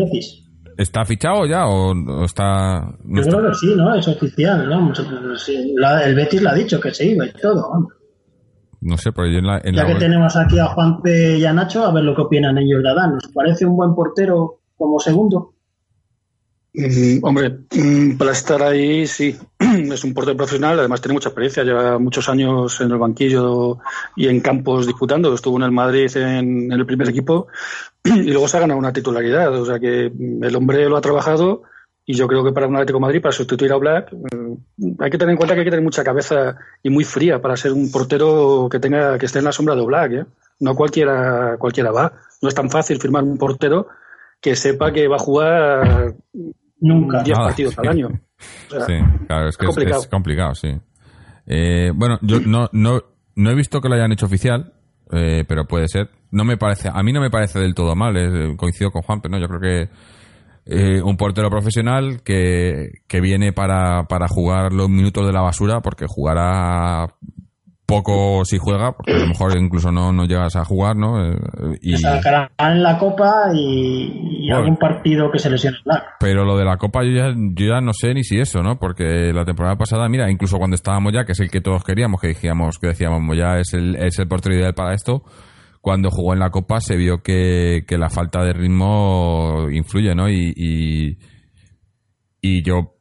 ¿Está 0.82 1.04
fichado 1.04 1.46
ya 1.46 1.66
o, 1.66 1.92
o 1.92 2.24
está.? 2.24 2.80
no 3.04 3.16
Yo 3.16 3.20
está? 3.22 3.36
creo 3.38 3.48
que 3.50 3.54
sí, 3.56 3.74
¿no? 3.76 3.94
Es 3.94 4.08
oficial, 4.08 4.68
¿no? 4.68 4.92
La- 5.76 6.04
el 6.04 6.14
Betis 6.14 6.42
le 6.42 6.48
ha 6.48 6.54
dicho 6.54 6.80
que 6.80 6.92
se 6.92 7.06
iba 7.06 7.24
y 7.26 7.32
todo. 7.32 7.70
vamos. 7.70 7.92
No 8.80 8.96
sé, 8.96 9.12
pero 9.12 9.28
yo 9.28 9.38
en 9.38 9.46
la. 9.46 9.60
en 9.62 9.74
Ya 9.76 9.82
la 9.84 9.88
que 9.88 9.94
tenemos 10.00 10.36
aquí 10.36 10.58
a 10.58 10.66
Juanpe 10.66 11.38
y 11.38 11.44
a 11.44 11.52
Nacho, 11.52 11.84
a 11.84 11.92
ver 11.92 12.02
lo 12.04 12.14
que 12.16 12.22
opinan 12.22 12.58
ellos 12.58 12.82
de 12.82 12.90
Adán. 12.90 13.12
¿Nos 13.14 13.28
parece 13.28 13.64
un 13.64 13.76
buen 13.76 13.94
portero 13.94 14.58
como 14.76 14.98
segundo? 14.98 15.52
Mm, 16.74 17.18
hombre, 17.22 17.58
mm, 17.70 18.16
para 18.16 18.32
estar 18.32 18.62
ahí, 18.62 19.06
sí. 19.06 19.36
Es 19.92 20.04
un 20.04 20.14
portero 20.14 20.36
profesional, 20.36 20.78
además 20.78 21.00
tiene 21.02 21.14
mucha 21.14 21.28
experiencia, 21.28 21.64
lleva 21.64 21.98
muchos 21.98 22.28
años 22.28 22.80
en 22.80 22.90
el 22.90 22.98
banquillo 22.98 23.78
y 24.16 24.28
en 24.28 24.40
campos 24.40 24.86
disputando. 24.86 25.34
Estuvo 25.34 25.58
en 25.58 25.64
el 25.64 25.70
Madrid 25.72 26.10
en, 26.16 26.72
el 26.72 26.86
primer 26.86 27.08
equipo 27.10 27.48
y 28.04 28.30
luego 28.30 28.48
se 28.48 28.56
ha 28.56 28.60
ganado 28.60 28.78
una 28.78 28.92
titularidad. 28.92 29.54
O 29.54 29.66
sea 29.66 29.78
que 29.78 30.06
el 30.06 30.56
hombre 30.56 30.88
lo 30.88 30.96
ha 30.96 31.02
trabajado 31.02 31.62
y 32.06 32.14
yo 32.14 32.26
creo 32.26 32.42
que 32.42 32.52
para 32.52 32.66
un 32.66 32.74
Atlético 32.74 33.00
Madrid, 33.00 33.20
para 33.20 33.32
sustituir 33.32 33.72
a 33.72 33.76
Black, 33.76 34.12
mm, 34.12 35.02
hay 35.02 35.10
que 35.10 35.18
tener 35.18 35.32
en 35.32 35.36
cuenta 35.36 35.54
que 35.54 35.60
hay 35.60 35.66
que 35.66 35.70
tener 35.70 35.84
mucha 35.84 36.04
cabeza 36.04 36.56
y 36.82 36.88
muy 36.88 37.04
fría 37.04 37.40
para 37.40 37.56
ser 37.56 37.72
un 37.72 37.90
portero 37.92 38.68
que 38.70 38.80
tenga 38.80 39.18
que 39.18 39.26
esté 39.26 39.40
en 39.40 39.44
la 39.44 39.52
sombra 39.52 39.74
de 39.74 39.84
Black. 39.84 40.12
¿eh? 40.12 40.24
No 40.60 40.74
cualquiera, 40.74 41.56
cualquiera 41.58 41.92
va. 41.92 42.14
No 42.40 42.48
es 42.48 42.54
tan 42.54 42.70
fácil 42.70 42.98
firmar 42.98 43.24
un 43.24 43.36
portero 43.36 43.88
que 44.40 44.56
sepa 44.56 44.92
que 44.92 45.06
va 45.06 45.16
a 45.16 45.20
jugar 45.20 46.14
Nunca. 46.82 47.22
10 47.22 47.36
Nada. 47.38 47.48
partidos 47.48 47.78
al 47.78 47.88
año. 47.88 48.08
O 48.08 48.70
sea, 48.70 48.80
Sí, 48.86 48.94
claro, 49.26 49.48
es 49.48 49.56
que 49.56 49.64
es 49.64 49.70
es 49.70 49.74
complicado. 49.74 50.00
es 50.02 50.08
complicado, 50.08 50.54
sí. 50.54 50.68
Eh, 51.46 51.90
bueno, 51.94 52.18
yo 52.22 52.40
no, 52.40 52.68
no, 52.72 53.00
no 53.36 53.50
he 53.50 53.54
visto 53.54 53.80
que 53.80 53.88
lo 53.88 53.94
hayan 53.94 54.12
hecho 54.12 54.26
oficial, 54.26 54.72
eh, 55.12 55.44
pero 55.48 55.64
puede 55.66 55.88
ser. 55.88 56.10
No 56.30 56.44
me 56.44 56.56
parece, 56.56 56.88
a 56.92 57.02
mí 57.02 57.12
no 57.12 57.20
me 57.20 57.30
parece 57.30 57.58
del 57.60 57.74
todo 57.74 57.94
mal, 57.94 58.16
eh, 58.16 58.56
coincido 58.56 58.90
con 58.90 59.02
Juan, 59.02 59.20
pero 59.20 59.32
no, 59.32 59.40
yo 59.40 59.48
creo 59.48 59.60
que 59.60 59.88
eh, 60.64 61.02
un 61.02 61.16
portero 61.16 61.50
profesional 61.50 62.22
que, 62.24 62.88
que 63.06 63.20
viene 63.20 63.52
para, 63.52 64.04
para 64.04 64.26
jugar 64.28 64.72
los 64.72 64.88
minutos 64.88 65.26
de 65.26 65.32
la 65.32 65.40
basura, 65.42 65.80
porque 65.80 66.06
jugará 66.08 67.06
poco 67.96 68.44
si 68.44 68.58
juega, 68.58 68.92
porque 68.92 69.12
a 69.12 69.18
lo 69.18 69.26
mejor 69.28 69.56
incluso 69.58 69.92
no, 69.92 70.12
no 70.12 70.24
llegas 70.24 70.56
a 70.56 70.64
jugar, 70.64 70.96
¿no? 70.96 71.24
Eh, 71.24 71.36
y, 71.80 71.96
sacarán 71.96 72.82
la 72.82 72.98
Copa 72.98 73.50
y, 73.54 74.38
y 74.40 74.48
Bueno. 74.48 74.56
algún 74.58 74.76
partido 74.76 75.30
que 75.30 75.38
se 75.38 75.50
lesione. 75.50 75.78
Pero 76.18 76.44
lo 76.44 76.56
de 76.56 76.64
la 76.64 76.76
Copa 76.76 77.04
yo 77.04 77.10
ya, 77.10 77.34
yo 77.36 77.66
ya 77.66 77.80
no 77.80 77.92
sé 77.92 78.14
ni 78.14 78.24
si 78.24 78.38
eso, 78.38 78.62
¿no? 78.62 78.78
Porque 78.78 79.32
la 79.32 79.44
temporada 79.44 79.76
pasada, 79.76 80.08
mira, 80.08 80.30
incluso 80.30 80.58
cuando 80.58 80.74
estábamos 80.74 81.12
ya, 81.12 81.24
que 81.24 81.32
es 81.32 81.40
el 81.40 81.50
que 81.50 81.60
todos 81.60 81.84
queríamos, 81.84 82.20
que 82.20 82.28
decíamos, 82.28 82.78
que 82.78 82.88
decíamos, 82.88 83.36
ya 83.36 83.58
es 83.58 83.74
el, 83.74 83.96
es 83.96 84.18
el 84.18 84.28
portero 84.28 84.56
ideal 84.56 84.74
para 84.74 84.94
esto, 84.94 85.22
cuando 85.80 86.10
jugó 86.10 86.32
en 86.32 86.38
la 86.40 86.50
Copa 86.50 86.80
se 86.80 86.96
vio 86.96 87.22
que, 87.22 87.84
que 87.86 87.98
la 87.98 88.08
falta 88.08 88.42
de 88.44 88.52
ritmo 88.52 89.66
influye, 89.70 90.14
¿no? 90.14 90.28
Y, 90.30 90.52
y, 90.56 91.18
y 92.40 92.62
yo 92.62 92.91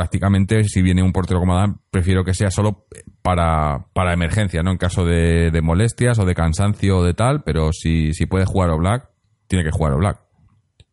prácticamente, 0.00 0.64
si 0.64 0.80
viene 0.80 1.02
un 1.02 1.12
portero 1.12 1.40
como 1.40 1.52
Adán, 1.54 1.76
prefiero 1.90 2.24
que 2.24 2.32
sea 2.32 2.50
solo 2.50 2.86
para, 3.20 3.84
para 3.92 4.14
emergencia, 4.14 4.62
¿no? 4.62 4.70
En 4.70 4.78
caso 4.78 5.04
de, 5.04 5.50
de 5.50 5.60
molestias 5.60 6.18
o 6.18 6.24
de 6.24 6.34
cansancio 6.34 6.96
o 7.00 7.04
de 7.04 7.12
tal, 7.12 7.42
pero 7.42 7.70
si, 7.70 8.14
si 8.14 8.24
puede 8.24 8.46
jugar 8.46 8.74
Black, 8.78 9.10
tiene 9.46 9.62
que 9.62 9.70
jugar 9.70 9.96
Black. 9.96 10.18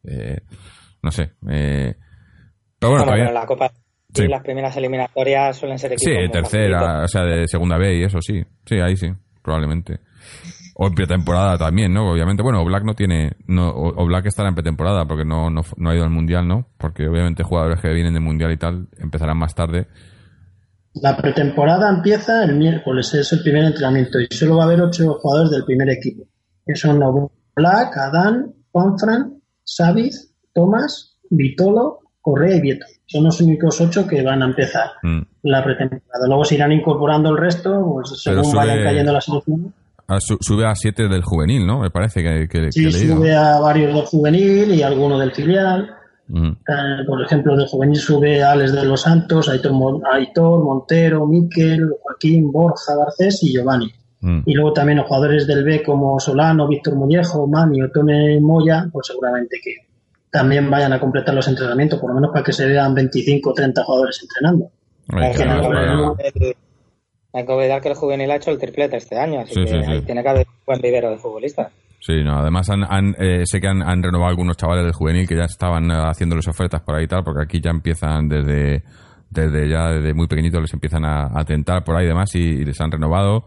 Eh, 0.03 0.41
no 1.01 1.11
sé. 1.11 1.31
eh, 1.49 1.95
pero 2.77 2.91
bueno, 2.91 3.05
Bueno, 3.05 3.23
pero 3.23 3.31
la 3.33 3.45
Copa 3.45 3.71
Sí. 4.13 4.23
y 4.23 4.27
las 4.27 4.43
primeras 4.43 4.75
eliminatorias 4.75 5.55
suelen 5.55 5.79
ser 5.79 5.93
Sí, 5.97 6.11
equipos 6.11 6.31
tercera, 6.33 7.03
o 7.03 7.07
sea, 7.07 7.23
de 7.23 7.47
segunda 7.47 7.77
B 7.77 7.95
y 7.99 8.03
eso, 8.03 8.19
sí. 8.21 8.43
Sí, 8.65 8.75
ahí 8.75 8.97
sí, 8.97 9.07
probablemente. 9.41 10.01
O 10.79 10.85
en 10.87 10.93
pretemporada 10.93 11.57
también, 11.57 11.91
¿no? 11.91 12.11
Obviamente, 12.11 12.43
bueno, 12.43 12.63
Black 12.63 12.83
no 12.83 12.93
tiene, 12.93 13.31
no, 13.47 13.69
o 13.73 14.05
Black 14.05 14.27
estará 14.27 14.47
en 14.49 14.53
pretemporada 14.55 15.05
porque 15.05 15.25
no, 15.25 15.49
no, 15.49 15.61
no 15.75 15.89
ha 15.89 15.95
ido 15.95 16.03
al 16.03 16.11
Mundial, 16.11 16.47
¿no? 16.47 16.67
Porque 16.77 17.07
obviamente 17.07 17.41
jugadores 17.41 17.79
que 17.81 17.89
vienen 17.89 18.13
del 18.13 18.21
Mundial 18.21 18.51
y 18.51 18.57
tal 18.57 18.87
empezarán 18.99 19.37
más 19.39 19.55
tarde. 19.55 19.87
La 21.01 21.17
pretemporada 21.17 21.89
empieza 21.89 22.43
el 22.43 22.55
miércoles, 22.55 23.13
es 23.13 23.31
el 23.33 23.41
primer 23.41 23.63
entrenamiento 23.65 24.19
y 24.19 24.27
solo 24.35 24.57
va 24.57 24.63
a 24.63 24.65
haber 24.67 24.81
ocho 24.81 25.15
jugadores 25.15 25.51
del 25.51 25.63
primer 25.65 25.89
equipo, 25.89 26.23
que 26.65 26.75
son 26.75 26.99
Black, 27.55 27.97
Adán, 27.97 28.53
Juanfran, 28.71 29.33
Saviz, 29.63 30.31
Tomás, 30.53 31.17
Vitolo, 31.29 31.99
Correa 32.21 32.55
y 32.55 32.61
Vieto. 32.61 32.85
Son 33.07 33.23
los 33.23 33.39
únicos 33.41 33.79
ocho 33.81 34.07
que 34.07 34.21
van 34.21 34.41
a 34.43 34.45
empezar 34.45 34.91
Mm. 35.01 35.21
la 35.43 35.63
pretemporada. 35.63 36.27
Luego 36.27 36.45
se 36.45 36.55
irán 36.55 36.71
incorporando 36.71 37.29
el 37.31 37.37
resto, 37.37 37.83
pues 37.93 38.21
según 38.21 38.53
vayan 38.53 38.77
sube- 38.77 38.83
cayendo 38.83 39.13
las 39.13 39.25
selecciones. 39.25 39.71
Sube 40.19 40.65
a 40.65 40.75
siete 40.75 41.07
del 41.07 41.21
juvenil, 41.21 41.65
¿no? 41.65 41.79
Me 41.81 41.89
parece 41.89 42.23
que, 42.23 42.47
que, 42.47 42.71
sí, 42.71 42.91
sube 42.91 43.35
a 43.35 43.59
varios 43.59 43.93
del 43.93 44.05
juvenil 44.05 44.73
y 44.73 44.81
alguno 44.81 45.19
del 45.19 45.31
filial. 45.31 45.93
Mm. 46.29 46.47
Eh, 46.47 47.05
por 47.05 47.21
ejemplo, 47.21 47.55
del 47.55 47.67
juvenil 47.67 47.97
sube 47.97 48.43
a 48.43 48.51
Alex 48.51 48.73
de 48.73 48.85
los 48.85 49.01
Santos, 49.01 49.49
Aitor, 49.49 49.73
Aitor 50.11 50.63
Montero, 50.63 51.25
Miquel, 51.25 51.89
Joaquín, 52.01 52.51
Borja, 52.51 52.95
Garcés 52.95 53.43
y 53.43 53.53
Giovanni. 53.53 53.91
Mm. 54.21 54.39
Y 54.45 54.53
luego 54.53 54.73
también 54.73 54.97
los 54.97 55.07
jugadores 55.07 55.45
del 55.45 55.63
B 55.63 55.83
como 55.83 56.19
Solano, 56.19 56.67
Víctor 56.67 56.95
Mollejo, 56.95 57.47
Mani 57.47 57.81
o 57.81 57.91
Tone 57.91 58.39
Moya, 58.39 58.87
pues 58.91 59.07
seguramente 59.07 59.57
que 59.63 59.87
también 60.31 60.69
vayan 60.69 60.93
a 60.93 60.99
completar 60.99 61.33
los 61.33 61.47
entrenamientos, 61.47 61.99
por 61.99 62.09
lo 62.09 62.15
menos 62.15 62.31
para 62.31 62.43
que 62.43 62.53
se 62.53 62.65
vean 62.65 62.93
25 62.93 63.49
o 63.49 63.53
30 63.53 63.83
jugadores 63.83 64.19
entrenando. 64.21 64.71
Ay, 65.09 65.33
Hay 67.37 67.45
que 67.45 67.51
olvidar 67.51 67.81
que 67.81 67.89
el 67.89 67.95
juvenil 67.95 68.31
ha 68.31 68.35
hecho 68.37 68.51
el 68.51 68.57
triplete 68.57 68.97
este 68.97 69.17
año, 69.17 69.41
así 69.41 69.53
Sí, 69.53 69.61
que 69.61 69.67
sí, 69.67 69.83
sí. 69.83 69.91
ahí 69.91 70.01
tiene 70.01 70.23
que 70.23 70.29
haber 70.29 70.47
un 70.47 70.53
buen 70.65 70.81
vivero 70.81 71.11
de 71.11 71.17
futbolistas. 71.17 71.71
Sí, 71.99 72.23
no, 72.23 72.37
además 72.39 72.69
han, 72.69 72.83
han, 72.83 73.15
eh, 73.19 73.43
sé 73.45 73.59
que 73.59 73.67
han, 73.67 73.81
han 73.81 74.01
renovado 74.03 74.29
algunos 74.29 74.55
chavales 74.57 74.83
del 74.85 74.93
juvenil 74.93 75.27
que 75.27 75.35
ya 75.35 75.45
estaban 75.45 75.89
eh, 75.91 75.95
haciéndoles 75.95 76.47
ofertas 76.47 76.81
por 76.81 76.95
ahí 76.95 77.05
y 77.05 77.07
tal, 77.07 77.23
porque 77.23 77.43
aquí 77.43 77.59
ya 77.59 77.71
empiezan 77.71 78.27
desde, 78.27 78.83
desde 79.29 79.69
ya 79.69 79.89
desde 79.89 80.13
muy 80.13 80.27
pequeñitos 80.27 80.61
les 80.61 80.73
empiezan 80.73 81.05
a, 81.05 81.27
a 81.39 81.43
tentar 81.45 81.83
por 81.83 81.95
ahí 81.95 82.05
y 82.05 82.07
demás 82.07 82.33
y, 82.35 82.39
y 82.39 82.65
les 82.65 82.79
han 82.81 82.91
renovado 82.91 83.45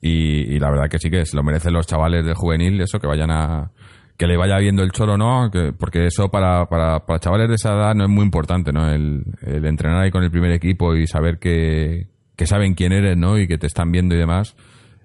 y, 0.00 0.54
y 0.54 0.58
la 0.58 0.70
verdad 0.70 0.88
que 0.90 0.98
sí 0.98 1.10
que 1.10 1.24
se 1.26 1.36
lo 1.36 1.42
merecen 1.42 1.72
los 1.74 1.86
chavales 1.86 2.24
del 2.24 2.34
juvenil, 2.34 2.80
eso, 2.80 2.98
que 2.98 3.06
vayan 3.06 3.30
a 3.30 3.70
que 4.18 4.26
le 4.26 4.36
vaya 4.36 4.58
viendo 4.58 4.82
el 4.82 4.90
cholo, 4.92 5.16
¿no? 5.16 5.50
Que- 5.50 5.72
porque 5.72 6.06
eso 6.06 6.28
para, 6.28 6.66
para, 6.66 7.00
para 7.06 7.18
chavales 7.18 7.48
de 7.48 7.54
esa 7.56 7.72
edad 7.74 7.94
no 7.94 8.04
es 8.04 8.10
muy 8.10 8.24
importante, 8.24 8.72
¿no? 8.72 8.88
El, 8.90 9.22
el 9.42 9.64
entrenar 9.66 10.00
ahí 10.02 10.10
con 10.10 10.22
el 10.22 10.30
primer 10.30 10.52
equipo 10.52 10.94
y 10.94 11.06
saber 11.06 11.38
que, 11.38 12.06
que 12.36 12.46
saben 12.46 12.74
quién 12.74 12.92
eres, 12.92 13.16
¿no? 13.16 13.38
Y 13.38 13.46
que 13.46 13.58
te 13.58 13.66
están 13.66 13.90
viendo 13.92 14.14
y 14.14 14.18
demás 14.18 14.56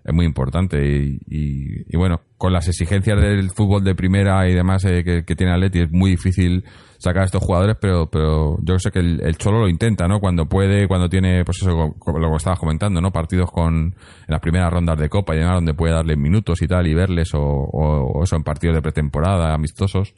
es 0.05 0.13
muy 0.13 0.25
importante 0.25 0.77
y, 0.87 1.19
y- 1.29 1.83
y 1.93 1.97
bueno, 1.97 2.21
con 2.37 2.53
las 2.53 2.69
exigencias 2.69 3.19
del 3.19 3.49
fútbol 3.49 3.83
de 3.83 3.93
primera 3.93 4.47
y 4.47 4.53
demás 4.53 4.85
eh, 4.85 5.03
que, 5.03 5.25
que 5.25 5.35
tiene 5.35 5.51
Atleti 5.51 5.81
es 5.81 5.91
muy 5.91 6.11
difícil 6.11 6.63
sacar 6.97 7.23
a 7.23 7.25
estos 7.25 7.43
jugadores, 7.43 7.75
pero 7.81 8.09
pero 8.09 8.55
yo 8.63 8.79
sé 8.79 8.89
que 8.89 8.99
el, 8.99 9.37
Cholo 9.37 9.59
lo 9.59 9.67
intenta, 9.67 10.07
¿no? 10.07 10.21
Cuando 10.21 10.45
puede, 10.47 10.87
cuando 10.87 11.09
tiene, 11.09 11.43
pues 11.43 11.57
eso, 11.61 11.93
lo 12.05 12.29
que 12.31 12.35
estabas 12.37 12.57
comentando, 12.57 13.01
¿no? 13.01 13.11
Partidos 13.11 13.51
con 13.51 13.75
en 13.75 13.93
las 14.29 14.39
primeras 14.39 14.71
rondas 14.71 14.97
de 14.97 15.09
Copa 15.09 15.35
y 15.35 15.39
demás, 15.39 15.55
donde 15.55 15.73
puede 15.73 15.93
darles 15.93 16.17
minutos 16.17 16.61
y 16.61 16.67
tal 16.69 16.87
y 16.87 16.93
verles 16.93 17.33
o, 17.33 17.41
o- 17.41 18.11
o 18.19 18.23
eso 18.23 18.37
en 18.37 18.43
partidos 18.43 18.77
de 18.77 18.81
pretemporada, 18.81 19.53
amistosos, 19.53 20.15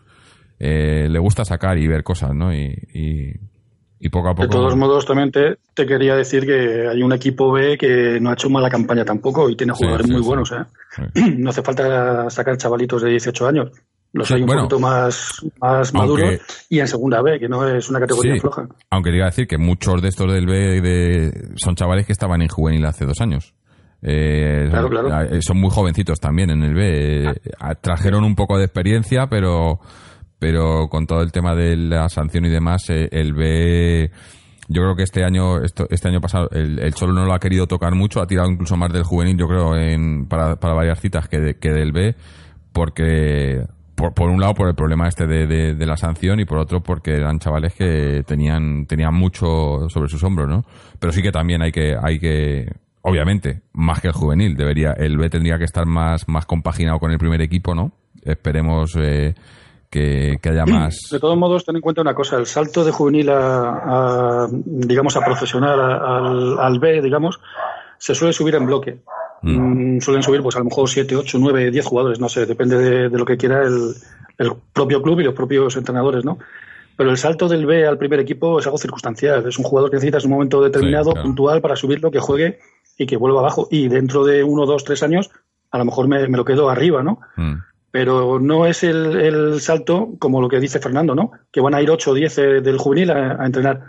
eh, 0.59 1.07
le 1.09 1.17
gusta 1.19 1.45
sacar 1.45 1.79
y 1.79 1.87
ver 1.87 2.03
cosas, 2.03 2.35
¿no? 2.35 2.53
Y, 2.53 2.77
y, 2.93 3.33
y 3.99 4.09
poco 4.09 4.29
a 4.29 4.35
poco... 4.35 4.43
De 4.47 4.49
todos 4.49 4.75
modos, 4.75 5.05
también 5.05 5.31
te, 5.31 5.57
te 5.73 5.85
quería 5.85 6.15
decir 6.15 6.45
que 6.45 6.87
hay 6.87 7.01
un 7.03 7.11
equipo 7.13 7.51
B 7.51 7.77
que 7.77 8.19
no 8.21 8.29
ha 8.29 8.33
hecho 8.33 8.49
mala 8.49 8.69
campaña 8.69 9.03
tampoco 9.05 9.49
y 9.49 9.55
tiene 9.55 9.73
jugadores 9.73 10.07
sí, 10.07 10.13
muy 10.13 10.21
sí. 10.21 10.27
buenos. 10.27 10.51
¿eh? 10.51 11.33
No 11.37 11.49
hace 11.49 11.61
falta 11.61 12.29
sacar 12.29 12.57
chavalitos 12.57 13.01
de 13.01 13.09
18 13.11 13.47
años. 13.47 13.71
Los 14.11 14.31
hay 14.31 14.41
un 14.41 14.47
bueno. 14.47 14.61
poquito 14.63 14.79
más, 14.79 15.45
más 15.61 15.93
Aunque- 15.93 15.97
maduros 16.23 16.41
y 16.69 16.79
en 16.79 16.87
segunda 16.87 17.21
B, 17.21 17.39
que 17.39 17.47
no 17.47 17.67
es 17.67 17.89
una 17.89 17.99
categoría 17.99 18.37
floja. 18.41 18.67
Aunque 18.89 19.11
te 19.11 19.17
iba 19.17 19.25
a 19.25 19.29
decir 19.29 19.47
que 19.47 19.57
muchos 19.59 20.01
de 20.01 20.07
estos 20.07 20.33
del 20.33 20.47
B 20.47 20.81
de, 20.81 21.49
son 21.57 21.75
chavales 21.75 22.07
que 22.07 22.13
estaban 22.13 22.41
en 22.41 22.47
juvenil 22.47 22.85
hace 22.85 23.05
dos 23.05 23.21
años. 23.21 23.53
Eh, 24.01 24.67
Claro, 24.69 24.89
claro. 24.89 25.21
eh, 25.35 25.41
Son 25.41 25.59
muy 25.59 25.69
jovencitos 25.69 26.19
también 26.19 26.49
en 26.49 26.63
el 26.63 26.73
B. 26.73 27.23
Eh, 27.29 27.33
trajeron 27.81 28.23
un 28.23 28.33
poco 28.35 28.57
de 28.57 28.63
experiencia, 28.65 29.27
pero, 29.29 29.79
pero 30.39 30.87
con 30.89 31.05
todo 31.05 31.21
el 31.21 31.31
tema 31.31 31.53
de 31.53 31.75
la 31.75 32.09
sanción 32.09 32.45
y 32.45 32.49
demás, 32.49 32.89
eh, 32.89 33.09
el 33.11 33.33
B. 33.33 34.09
Yo 34.71 34.83
creo 34.83 34.95
que 34.95 35.03
este 35.03 35.23
año, 35.23 35.63
esto- 35.63 35.87
este 35.89 36.09
año 36.09 36.21
pasado, 36.21 36.47
el, 36.51 36.79
el 36.79 36.93
Cholo 36.93 37.11
no 37.13 37.25
lo 37.25 37.33
ha 37.33 37.39
querido 37.39 37.65
tocar 37.67 37.95
mucho, 37.95 38.21
ha 38.21 38.27
tirado 38.27 38.49
incluso 38.51 38.77
más 38.77 38.93
del 38.93 39.03
juvenil, 39.03 39.35
yo 39.37 39.47
creo, 39.47 39.75
en, 39.75 40.27
para, 40.27 40.57
para 40.57 40.75
varias 40.75 40.99
citas 40.99 41.27
que, 41.27 41.39
de- 41.39 41.55
que 41.57 41.71
del 41.71 41.91
B, 41.91 42.15
porque 42.71 43.63
por, 43.95 44.13
por 44.13 44.29
un 44.29 44.39
lado 44.39 44.53
por 44.53 44.67
el 44.69 44.75
problema 44.75 45.07
este 45.07 45.25
de, 45.27 45.47
de- 45.47 45.75
de 45.75 45.85
la 45.85 45.97
sanción 45.97 46.39
y 46.39 46.45
por 46.45 46.59
otro 46.59 46.81
porque 46.81 47.15
eran 47.15 47.39
chavales 47.39 47.73
que 47.73 48.23
tenían 48.25 48.85
tenían 48.85 49.13
mucho 49.13 49.89
sobre 49.89 50.07
sus 50.07 50.23
hombros, 50.23 50.47
¿no? 50.47 50.63
Pero 50.99 51.11
sí 51.11 51.21
que 51.21 51.31
también 51.31 51.61
hay 51.61 51.71
que 51.71 51.95
hay 52.01 52.19
que 52.19 52.71
obviamente 53.01 53.61
más 53.73 53.99
que 54.01 54.07
el 54.07 54.13
juvenil 54.13 54.55
debería 54.55 54.91
el 54.93 55.17
B 55.17 55.29
tendría 55.29 55.57
que 55.57 55.65
estar 55.65 55.85
más 55.85 56.27
más 56.29 56.45
compaginado 56.45 56.99
con 56.99 57.11
el 57.11 57.17
primer 57.17 57.41
equipo, 57.41 57.75
¿no? 57.75 57.91
Esperemos 58.23 58.95
eh, 58.97 59.33
que, 59.89 60.37
que 60.41 60.49
haya 60.49 60.65
más. 60.65 61.09
De 61.11 61.19
todos 61.19 61.37
modos, 61.37 61.65
ten 61.65 61.75
en 61.75 61.81
cuenta 61.81 62.01
una 62.01 62.13
cosa, 62.13 62.37
el 62.37 62.45
salto 62.45 62.83
de 62.83 62.91
juvenil 62.91 63.29
a, 63.29 64.43
a, 64.43 64.47
digamos, 64.51 65.15
a 65.17 65.21
profesional, 65.25 65.79
a- 65.79 66.17
al, 66.17 66.59
al 66.59 66.79
B, 66.79 67.01
digamos, 67.01 67.39
se 67.97 68.13
suele 68.15 68.33
subir 68.33 68.55
en 68.55 68.65
bloque. 68.65 68.99
Mm, 69.41 69.99
suelen 70.01 70.21
subir, 70.21 70.41
pues 70.41 70.55
a 70.55 70.59
lo 70.59 70.65
mejor 70.65 70.89
7, 70.89 71.15
8, 71.15 71.37
9, 71.39 71.71
10 71.71 71.85
jugadores, 71.85 72.19
no 72.19 72.27
sé, 72.29 72.45
depende 72.45 72.77
de, 72.77 73.09
de 73.09 73.17
lo 73.17 73.25
que 73.25 73.37
quiera 73.37 73.63
el, 73.63 73.93
el 74.37 74.51
propio 74.73 75.01
club 75.01 75.21
y 75.21 75.23
los 75.23 75.33
propios 75.33 75.75
entrenadores, 75.77 76.25
¿no? 76.25 76.37
Pero 76.97 77.09
el 77.11 77.17
salto 77.17 77.47
del 77.47 77.65
B 77.65 77.87
al 77.87 77.97
primer 77.97 78.19
equipo 78.19 78.59
es 78.59 78.65
algo 78.65 78.77
circunstancial. 78.77 79.47
Es 79.47 79.57
un 79.57 79.63
jugador 79.63 79.89
que 79.89 79.95
necesitas 79.95 80.25
un 80.25 80.31
momento 80.31 80.61
determinado, 80.61 81.11
claro. 81.11 81.25
puntual, 81.25 81.61
para 81.61 81.77
subirlo, 81.77 82.11
que 82.11 82.19
juegue 82.19 82.59
y 82.97 83.05
que 83.05 83.15
vuelva 83.15 83.39
abajo. 83.39 83.69
Y 83.71 83.87
dentro 83.87 84.25
de 84.25 84.43
uno, 84.43 84.65
dos, 84.65 84.83
tres 84.83 85.01
años, 85.01 85.31
a 85.71 85.77
lo 85.77 85.85
mejor 85.85 86.09
me, 86.09 86.27
me 86.27 86.35
lo 86.37 86.43
quedo 86.43 86.69
arriba, 86.69 87.01
¿no? 87.01 87.21
Mm. 87.37 87.53
Pero 87.91 88.39
no 88.39 88.65
es 88.65 88.83
el, 88.83 89.15
el 89.19 89.61
salto 89.61 90.09
como 90.19 90.41
lo 90.41 90.47
que 90.49 90.59
dice 90.59 90.79
Fernando, 90.79 91.15
¿no? 91.15 91.31
Que 91.51 91.61
van 91.61 91.73
a 91.75 91.81
ir 91.81 91.89
8 91.89 92.11
o 92.11 92.13
10 92.13 92.37
eh, 92.37 92.41
del 92.61 92.77
juvenil 92.77 93.11
a, 93.11 93.41
a 93.41 93.45
entrenar. 93.45 93.81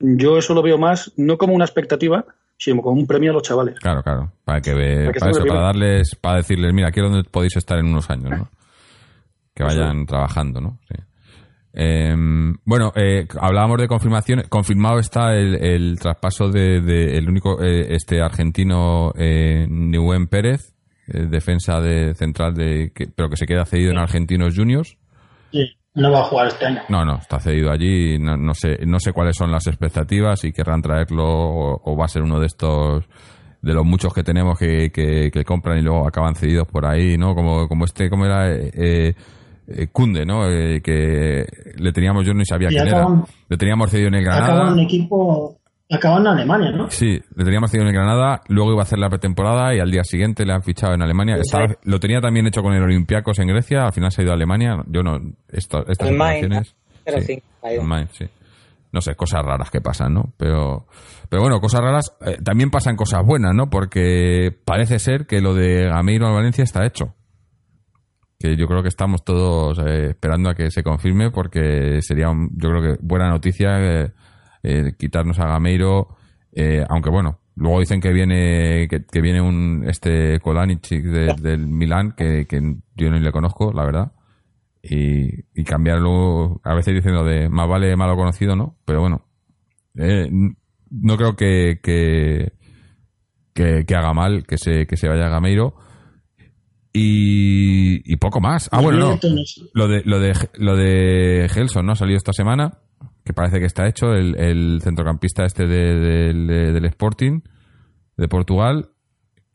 Yo 0.00 0.38
eso 0.38 0.54
lo 0.54 0.62
veo 0.62 0.78
más, 0.78 1.12
no 1.16 1.36
como 1.38 1.54
una 1.54 1.64
expectativa, 1.64 2.24
sino 2.58 2.82
como 2.82 3.00
un 3.00 3.06
premio 3.06 3.30
a 3.30 3.34
los 3.34 3.42
chavales. 3.42 3.78
Claro, 3.80 4.02
claro, 4.02 4.32
para 4.44 4.60
que 4.60 4.74
ve- 4.74 5.10
Para 5.18 5.30
eso, 5.30 5.44
darles 5.44 6.14
para 6.20 6.36
decirles, 6.38 6.72
mira, 6.72 6.88
aquí 6.88 7.00
es 7.00 7.10
donde 7.10 7.28
podéis 7.28 7.56
estar 7.56 7.78
en 7.78 7.86
unos 7.86 8.08
años, 8.10 8.30
¿no? 8.30 8.48
Que 9.54 9.64
vayan 9.64 10.06
trabajando, 10.06 10.60
¿no? 10.62 10.78
Sí. 10.88 10.94
Eh, 11.74 12.14
bueno, 12.64 12.92
eh, 12.96 13.26
hablábamos 13.38 13.78
de 13.78 13.86
confirmación. 13.88 14.42
Confirmado 14.48 14.98
está 14.98 15.34
el, 15.34 15.56
el 15.62 15.98
traspaso 15.98 16.48
de, 16.48 16.80
de 16.80 17.16
el 17.18 17.28
único 17.28 17.62
eh, 17.62 17.94
este 17.94 18.22
argentino 18.22 19.12
eh, 19.16 19.66
Newén 19.68 20.26
Pérez, 20.26 20.74
eh, 21.12 21.26
defensa 21.28 21.80
de 21.80 22.14
central 22.14 22.54
de, 22.54 22.92
que- 22.94 23.06
pero 23.14 23.28
que 23.28 23.36
se 23.36 23.46
queda 23.46 23.64
cedido 23.64 23.90
en 23.92 23.98
Argentinos 23.98 24.54
Juniors. 24.56 24.96
Sí, 25.52 25.70
no 25.94 26.10
va 26.10 26.20
a 26.20 26.24
jugar 26.24 26.46
este 26.48 26.66
año. 26.66 26.80
No, 26.88 27.04
no, 27.04 27.16
está 27.16 27.38
cedido 27.38 27.70
allí. 27.70 28.18
No, 28.18 28.36
no 28.36 28.54
sé, 28.54 28.78
no 28.86 28.98
sé 28.98 29.12
cuáles 29.12 29.36
son 29.36 29.50
las 29.52 29.66
expectativas 29.66 30.40
si 30.40 30.52
querrán 30.52 30.80
traerlo 30.82 31.24
o, 31.28 31.80
o 31.84 31.96
va 31.96 32.06
a 32.06 32.08
ser 32.08 32.22
uno 32.22 32.40
de 32.40 32.46
estos 32.46 33.04
de 33.60 33.74
los 33.74 33.84
muchos 33.86 34.12
que 34.12 34.24
tenemos 34.24 34.58
que, 34.58 34.90
que, 34.90 35.30
que 35.30 35.44
compran 35.44 35.78
y 35.78 35.82
luego 35.82 36.08
acaban 36.08 36.34
cedidos 36.34 36.66
por 36.66 36.84
ahí, 36.84 37.16
¿no? 37.16 37.34
Como, 37.34 37.68
como 37.68 37.84
este, 37.84 38.10
como 38.10 38.24
era 38.24 38.50
eh, 38.52 39.14
eh, 39.68 39.86
Kunde, 39.92 40.26
¿no? 40.26 40.50
Eh, 40.50 40.80
que 40.82 41.46
le 41.76 41.92
teníamos, 41.92 42.26
yo 42.26 42.34
no 42.34 42.44
sabía 42.44 42.68
Y 42.70 42.74
quién 42.74 42.88
acaban- 42.88 43.18
era. 43.18 43.26
Le 43.50 43.56
teníamos 43.56 43.88
cedido 43.90 44.08
en 44.08 44.14
el 44.14 44.28
Acaba 44.28 44.46
Granada. 44.46 44.72
en 44.72 44.78
equipo, 44.80 45.58
acaba 45.90 46.18
en 46.18 46.26
Alemania, 46.26 46.70
¿no? 46.72 46.90
Sí, 46.90 47.20
le 47.34 47.44
teníamos 47.44 47.70
cedido 47.70 47.86
en 47.88 47.94
Granada, 47.94 48.40
luego 48.48 48.72
iba 48.72 48.80
a 48.80 48.84
hacer 48.84 48.98
la 48.98 49.08
pretemporada 49.10 49.74
y 49.74 49.78
al 49.80 49.90
día 49.90 50.04
siguiente 50.04 50.44
le 50.46 50.52
han 50.54 50.62
fichado 50.62 50.94
en 50.94 51.02
Alemania. 51.02 51.36
Estaba- 51.36 51.66
lo 51.84 52.00
tenía 52.00 52.20
también 52.20 52.46
hecho 52.46 52.62
con 52.62 52.72
el 52.74 52.82
Olympiacos 52.82 53.38
en 53.38 53.48
Grecia, 53.48 53.84
al 53.86 53.92
final 53.92 54.10
se 54.10 54.22
ha 54.22 54.24
ido 54.24 54.32
a 54.32 54.36
Alemania. 54.36 54.82
Yo 54.86 55.02
no, 55.02 55.18
esto- 55.48 55.84
estas 55.88 56.08
pero 57.04 57.20
sí, 57.20 57.42
sí. 58.12 58.24
No 58.92 59.00
sé, 59.00 59.14
cosas 59.14 59.42
raras 59.42 59.70
que 59.70 59.80
pasan, 59.80 60.12
¿no? 60.14 60.32
Pero, 60.36 60.86
pero 61.30 61.40
bueno, 61.42 61.60
cosas 61.60 61.80
raras, 61.80 62.14
eh, 62.26 62.36
también 62.44 62.70
pasan 62.70 62.94
cosas 62.94 63.22
buenas, 63.24 63.54
¿no? 63.54 63.70
Porque 63.70 64.54
parece 64.66 64.98
ser 64.98 65.26
que 65.26 65.40
lo 65.40 65.54
de 65.54 65.86
Gameiro 65.88 66.26
al 66.26 66.34
Valencia 66.34 66.62
está 66.62 66.84
hecho. 66.84 67.14
Que 68.38 68.56
yo 68.56 68.66
creo 68.66 68.82
que 68.82 68.88
estamos 68.88 69.24
todos 69.24 69.78
eh, 69.78 70.08
esperando 70.10 70.50
a 70.50 70.54
que 70.54 70.70
se 70.70 70.82
confirme 70.82 71.30
porque 71.30 72.00
sería, 72.02 72.28
un- 72.28 72.50
yo 72.56 72.68
creo 72.70 72.82
que 72.82 72.98
buena 73.00 73.28
noticia 73.30 73.78
eh, 73.80 74.12
eh, 74.62 74.92
quitarnos 74.98 75.38
a 75.38 75.46
Gameiro, 75.46 76.08
eh, 76.52 76.84
aunque 76.88 77.10
bueno, 77.10 77.40
luego 77.56 77.80
dicen 77.80 78.00
que 78.00 78.12
viene 78.12 78.86
que, 78.88 79.04
que 79.04 79.20
viene 79.20 79.40
un 79.40 79.84
este 79.88 80.38
Kolanic 80.40 80.88
de- 80.88 81.34
del 81.40 81.66
Milán 81.66 82.12
que, 82.16 82.46
que 82.46 82.60
yo 82.96 83.10
no 83.10 83.18
le 83.18 83.32
conozco, 83.32 83.72
la 83.72 83.84
verdad 83.84 84.12
y, 84.82 85.28
y 85.54 85.64
cambiarlo, 85.64 86.60
a 86.64 86.74
veces 86.74 86.94
dicen 86.94 87.12
lo 87.14 87.24
de 87.24 87.48
más 87.48 87.68
vale 87.68 87.94
malo 87.96 88.16
conocido, 88.16 88.56
¿no? 88.56 88.76
Pero 88.84 89.00
bueno, 89.00 89.24
eh, 89.96 90.28
no 90.90 91.16
creo 91.16 91.36
que, 91.36 91.78
que, 91.82 92.52
que, 93.54 93.94
haga 93.94 94.12
mal 94.12 94.44
que 94.44 94.58
se, 94.58 94.86
que 94.86 94.96
se 94.96 95.08
vaya 95.08 95.28
Gameiro. 95.28 95.74
Y, 96.92 98.12
y 98.12 98.16
poco 98.16 98.40
más. 98.40 98.68
Ah, 98.72 98.80
bueno, 98.80 98.98
no. 98.98 99.18
Lo 99.72 99.88
de, 99.88 100.02
lo 100.04 100.18
de, 100.20 100.34
lo 100.54 100.76
de 100.76 101.48
Gelson, 101.50 101.86
¿no? 101.86 101.92
Ha 101.92 101.96
salido 101.96 102.18
esta 102.18 102.32
semana, 102.34 102.80
que 103.24 103.32
parece 103.32 103.58
que 103.60 103.66
está 103.66 103.86
hecho, 103.86 104.12
el, 104.14 104.36
el 104.38 104.80
centrocampista 104.82 105.44
este 105.44 105.66
de- 105.66 105.94
del- 105.96 106.46
de- 106.46 106.72
del 106.72 106.84
Sporting 106.86 107.40
de 108.16 108.28
Portugal, 108.28 108.90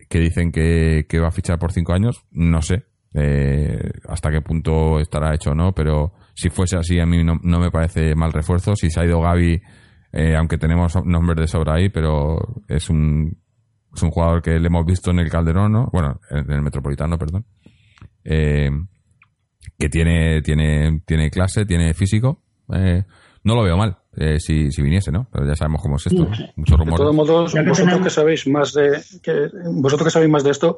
que 0.09 0.19
dicen 0.19 0.51
que, 0.51 1.05
que 1.09 1.19
va 1.19 1.27
a 1.27 1.31
fichar 1.31 1.59
por 1.59 1.71
cinco 1.73 1.93
años. 1.93 2.23
No 2.31 2.61
sé 2.61 2.85
eh, 3.13 3.91
hasta 4.07 4.31
qué 4.31 4.41
punto 4.41 4.99
estará 4.99 5.33
hecho 5.35 5.51
o 5.51 5.55
no, 5.55 5.73
pero 5.73 6.13
si 6.35 6.49
fuese 6.49 6.77
así, 6.77 6.99
a 6.99 7.05
mí 7.05 7.23
no, 7.23 7.39
no 7.43 7.59
me 7.59 7.71
parece 7.71 8.15
mal 8.15 8.31
refuerzo. 8.31 8.75
Si 8.75 8.89
se 8.89 8.99
ha 9.01 9.05
ido 9.05 9.21
Gaby, 9.21 9.61
eh, 10.13 10.35
aunque 10.35 10.57
tenemos 10.57 10.95
nombres 11.05 11.37
de 11.37 11.47
sobra 11.47 11.75
ahí, 11.75 11.89
pero 11.89 12.37
es 12.67 12.89
un 12.89 13.37
Es 13.95 14.03
un 14.03 14.11
jugador 14.11 14.41
que 14.41 14.59
le 14.59 14.67
hemos 14.67 14.85
visto 14.85 15.09
en 15.11 15.19
el 15.19 15.29
Calderón, 15.29 15.71
¿no? 15.71 15.89
Bueno, 15.91 16.19
en 16.29 16.51
el 16.51 16.61
Metropolitano, 16.61 17.17
perdón. 17.17 17.45
Eh, 18.23 18.69
que 19.79 19.89
tiene, 19.89 20.41
tiene, 20.41 21.01
tiene 21.05 21.29
clase, 21.31 21.65
tiene 21.65 21.93
físico. 21.93 22.43
Eh, 22.73 23.03
no 23.47 23.55
lo 23.55 23.63
veo 23.63 23.75
mal 23.77 23.97
eh, 24.15 24.39
si, 24.39 24.71
si 24.71 24.81
viniese, 24.81 25.11
¿no? 25.11 25.27
Pero 25.31 25.47
ya 25.47 25.55
sabemos 25.55 25.81
cómo 25.81 25.95
es 25.97 26.07
esto. 26.07 26.23
¿no? 26.23 26.29
Muchos 26.55 26.77
De 26.77 26.77
rumores. 26.77 26.97
todos 26.97 27.15
modos, 27.15 27.53
vosotros 27.53 27.77
tenemos- 27.77 28.03
que 28.03 28.09
sabéis 28.09 28.47
más 28.47 28.73
de 28.73 28.99
que, 29.23 29.49
vosotros 29.71 30.05
que 30.07 30.11
sabéis 30.11 30.31
más 30.31 30.43
de 30.43 30.51
esto, 30.51 30.77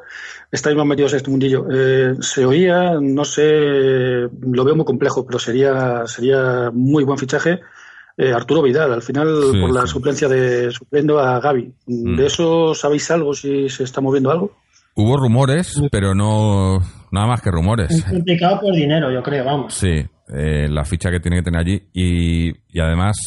estáis 0.51 0.75
más 0.77 0.85
metidos 0.85 1.13
en 1.13 1.17
este 1.17 1.29
mundillo. 1.31 1.65
Eh, 1.71 2.15
se 2.21 2.45
oía, 2.45 2.93
no 3.01 3.23
sé, 3.25 3.43
lo 4.41 4.63
veo 4.63 4.75
muy 4.75 4.85
complejo, 4.85 5.25
pero 5.25 5.39
sería 5.39 6.05
sería 6.05 6.69
muy 6.73 7.03
buen 7.03 7.17
fichaje. 7.17 7.59
eh, 8.21 8.33
Arturo 8.33 8.61
Vidal, 8.61 8.91
al 8.91 9.01
final 9.01 9.27
Sí, 9.53 9.61
por 9.61 9.71
la 9.71 9.81
sí. 9.83 9.87
suplencia 9.87 10.27
de 10.27 10.71
supliendo 10.71 11.19
a 11.21 11.39
Gaby. 11.39 11.73
Mm. 11.87 12.17
¿De 12.17 12.25
eso 12.25 12.75
sabéis 12.75 13.09
algo? 13.11 13.33
Si 13.33 13.69
se 13.69 13.85
está 13.85 14.01
moviendo 14.01 14.29
algo. 14.29 14.51
Hubo 14.95 15.15
rumores, 15.15 15.81
pero 15.89 16.13
no 16.13 16.79
nada 17.13 17.27
más 17.27 17.41
que 17.41 17.49
rumores. 17.49 17.89
Es 17.91 18.03
complicado 18.03 18.59
por 18.59 18.73
dinero, 18.75 19.09
yo 19.09 19.23
creo, 19.23 19.45
vamos. 19.45 19.73
Sí, 19.73 20.03
eh, 20.33 20.67
la 20.69 20.85
ficha 20.85 21.09
que 21.11 21.19
tiene 21.19 21.37
que 21.37 21.43
tener 21.43 21.59
allí 21.61 21.83
y, 21.93 22.49
y 22.69 22.79
además, 22.79 23.17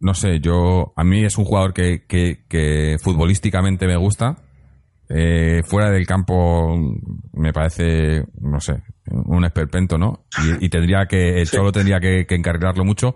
no 0.00 0.14
sé, 0.14 0.40
yo 0.40 0.92
a 0.96 1.04
mí 1.04 1.24
es 1.24 1.36
un 1.38 1.44
jugador 1.44 1.72
que, 1.72 2.04
que, 2.06 2.44
que 2.48 2.96
futbolísticamente 3.02 3.86
me 3.86 3.96
gusta. 3.96 4.36
Eh, 5.14 5.60
fuera 5.66 5.90
del 5.90 6.06
campo 6.06 6.74
me 7.34 7.52
parece, 7.52 8.24
no 8.40 8.60
sé, 8.60 8.82
un 9.10 9.44
esperpento, 9.44 9.98
¿no? 9.98 10.24
Y, 10.60 10.66
y 10.66 10.68
tendría 10.70 11.04
que, 11.06 11.38
el 11.40 11.48
Cholo 11.50 11.70
tendría 11.72 12.00
que, 12.00 12.24
que 12.26 12.34
encarrilarlo 12.34 12.84
mucho. 12.84 13.14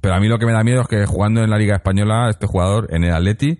Pero 0.00 0.14
a 0.14 0.20
mí 0.20 0.28
lo 0.28 0.38
que 0.38 0.46
me 0.46 0.52
da 0.52 0.62
miedo 0.64 0.82
es 0.82 0.88
que 0.88 1.04
jugando 1.06 1.42
en 1.42 1.50
la 1.50 1.58
Liga 1.58 1.76
Española, 1.76 2.28
este 2.30 2.46
jugador 2.46 2.88
en 2.90 3.04
el 3.04 3.12
Atleti 3.14 3.58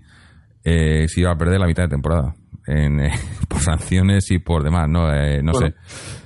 eh, 0.65 1.07
se 1.09 1.21
iba 1.21 1.31
a 1.33 1.37
perder 1.39 1.59
la 1.61 1.67
mitad 1.67 1.85
de 1.85 1.89
temporada. 1.91 2.35
En, 2.67 3.01
eh, 3.01 3.11
por 3.49 3.61
sanciones 3.61 4.31
y 4.31 4.39
por 4.39 4.63
demás, 4.63 4.89
¿no? 4.89 5.13
Eh, 5.13 5.41
no 5.43 5.53
Bueno. 5.53 5.69
sé. 5.69 5.75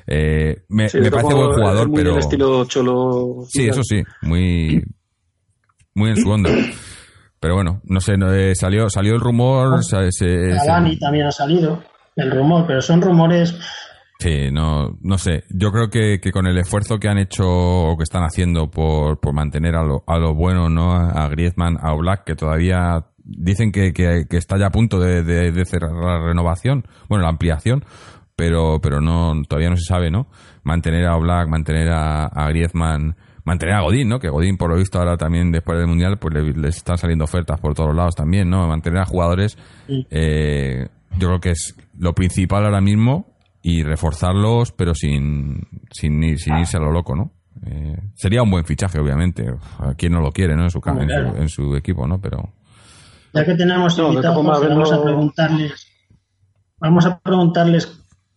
Eh, 0.06 0.64
me, 0.68 0.88
Sí, 0.88 0.98
me 0.98 1.04
de 1.04 1.10
parece 1.10 1.34
buen 1.34 1.52
jugador, 1.52 1.88
muy 1.88 1.96
pero. 2.02 2.18
estilo 2.18 2.64
cholo. 2.66 3.44
Sí, 3.48 3.66
eso 3.68 3.82
sí, 3.82 4.02
muy, 4.22 4.82
muy 5.94 6.10
en 6.10 6.16
su 6.16 6.30
onda. 6.30 6.50
Pero 7.40 7.54
bueno, 7.54 7.80
no 7.84 8.00
sé, 8.00 8.16
no, 8.16 8.32
eh, 8.32 8.54
salió, 8.54 8.88
salió 8.88 9.14
el 9.14 9.20
rumor. 9.20 9.82
se- 9.84 10.10
se- 10.12 10.50
se- 10.52 10.66
Cavani 10.66 10.98
también 10.98 11.26
ha 11.26 11.32
salido, 11.32 11.82
el 12.16 12.30
rumor, 12.30 12.64
pero 12.66 12.80
son 12.80 13.02
rumores. 13.02 13.54
sí, 14.18 14.50
no, 14.50 14.96
no 15.02 15.18
sé. 15.18 15.44
Yo 15.50 15.70
creo 15.72 15.90
que, 15.90 16.18
que 16.20 16.32
con 16.32 16.46
el 16.46 16.56
esfuerzo 16.58 16.98
que 16.98 17.08
han 17.08 17.18
hecho 17.18 17.44
o 17.46 17.96
que 17.98 18.04
están 18.04 18.22
haciendo 18.24 18.70
por, 18.70 19.20
por 19.20 19.34
mantener 19.34 19.76
a 19.76 19.82
lo, 19.84 20.02
a 20.06 20.18
lo 20.18 20.34
bueno, 20.34 20.70
¿no? 20.70 20.92
A 20.94 21.28
Griezmann, 21.28 21.76
a 21.80 21.92
Black, 21.94 22.24
que 22.24 22.34
todavía 22.34 23.04
dicen 23.22 23.72
que, 23.72 23.92
que, 23.92 24.24
que 24.30 24.36
está 24.38 24.56
ya 24.56 24.66
a 24.68 24.70
punto 24.70 24.98
de, 25.00 25.22
de- 25.22 25.50
de 25.52 25.64
cerrar 25.66 25.92
la 25.92 26.20
renovación, 26.24 26.86
bueno, 27.08 27.24
la 27.24 27.28
ampliación, 27.30 27.84
pero, 28.40 28.78
pero 28.82 29.00
no, 29.00 29.32
todavía 29.48 29.70
no 29.70 29.76
se 29.76 29.84
sabe, 29.84 30.10
¿no? 30.10 30.26
Mantener 30.62 31.06
a 31.06 31.16
Black, 31.16 31.48
mantener 31.48 31.88
a, 31.90 32.26
a 32.26 32.48
Griezmann, 32.50 33.16
mantener 33.44 33.74
a 33.76 33.80
Godín, 33.80 34.08
¿no? 34.10 34.20
Que 34.20 34.28
Godín, 34.28 34.58
por 34.58 34.70
lo 34.70 34.76
visto, 34.76 34.98
ahora 34.98 35.16
también 35.16 35.50
después 35.50 35.78
del 35.78 35.86
Mundial, 35.86 36.18
pues 36.18 36.34
le- 36.34 36.52
les 36.52 36.76
están 36.76 36.98
saliendo 36.98 37.24
ofertas 37.24 37.58
por 37.58 37.74
todos 37.74 37.94
lados 37.96 38.14
también, 38.14 38.50
¿no? 38.50 38.68
Mantener 38.68 39.00
a 39.00 39.04
jugadores, 39.06 39.56
eh, 39.88 40.86
yo 41.18 41.28
creo 41.28 41.40
que 41.40 41.50
es 41.50 41.74
lo 41.98 42.12
principal 42.14 42.66
ahora 42.66 42.82
mismo 42.82 43.34
y 43.62 43.82
reforzarlos, 43.82 44.70
pero 44.72 44.94
sin, 44.94 45.62
sin, 45.90 46.22
ir- 46.22 46.36
sin 46.38 46.58
irse 46.58 46.76
a 46.76 46.80
lo 46.80 46.92
loco, 46.92 47.16
¿no? 47.16 47.32
Eh, 47.64 47.96
sería 48.14 48.42
un 48.42 48.50
buen 48.50 48.66
fichaje, 48.66 49.00
obviamente. 49.00 49.46
A 49.78 49.94
quien 49.94 50.12
no 50.12 50.20
lo 50.20 50.30
quiere, 50.30 50.54
¿no? 50.54 50.64
En 50.64 50.70
su, 50.70 50.78
en 50.86 51.08
su, 51.08 51.36
en 51.40 51.48
su 51.48 51.74
equipo, 51.74 52.06
¿no? 52.06 52.20
Pero 52.20 52.52
Ya 53.32 53.46
que 53.46 53.54
tenemos 53.54 53.96
No, 53.96 54.08
invitados, 54.10 54.36
formas, 54.36 54.60
vamos 54.60 54.92
a 54.92 54.96
no- 54.96 55.02
preguntarles, 55.04 55.86
vamos 56.78 57.06
a 57.06 57.18
preguntarles 57.18 57.95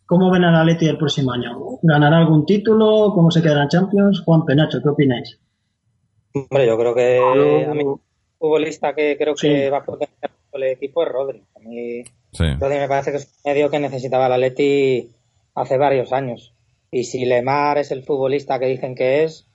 cómo 0.10 0.32
ven 0.32 0.44
al 0.44 0.56
Atleti 0.56 0.88
el 0.88 0.98
próximo 0.98 1.32
año. 1.32 1.56
¿Ganará 1.84 2.18
algún 2.18 2.44
título? 2.44 3.12
¿Cómo 3.14 3.30
se 3.30 3.44
quedará 3.44 3.64
en 3.64 3.70
Champions? 3.70 4.24
Juan 4.26 4.44
Penacho, 4.44 4.82
¿qué 4.82 4.90
opináis? 4.90 5.40
Hombre, 6.34 6.66
yo 6.66 6.78
creo 6.80 6.96
que 6.96 7.66
a 7.70 7.74
mí, 7.76 7.84
futbolista 8.40 8.96
que 8.96 9.16
creo 9.20 9.38
Sí. 9.38 9.48
que 9.48 9.70
va 9.70 9.78
a 9.78 9.84
potenciar 9.86 10.32
el 10.54 10.64
equipo 10.64 11.04
es 11.04 11.10
Rodri. 11.10 11.44
A 11.56 11.60
mí 11.60 12.04
sí. 12.32 12.44
Rodri 12.60 12.80
me 12.80 12.88
parece 12.88 13.12
que 13.12 13.18
es 13.18 13.26
un 13.28 13.52
medio 13.52 13.70
que 13.70 13.80
necesitaba 13.80 14.26
el 14.26 14.34
Atleti 14.34 15.12
hace 15.54 15.78
varios 15.78 16.12
años. 16.12 16.56
Y 16.90 17.04
si 17.04 17.26
Lemar 17.26 17.78
es 17.78 17.92
el 17.92 18.02
futbolista 18.02 18.58
que 18.58 18.66
dicen 18.66 18.96
que 18.96 19.24
es, 19.24 19.46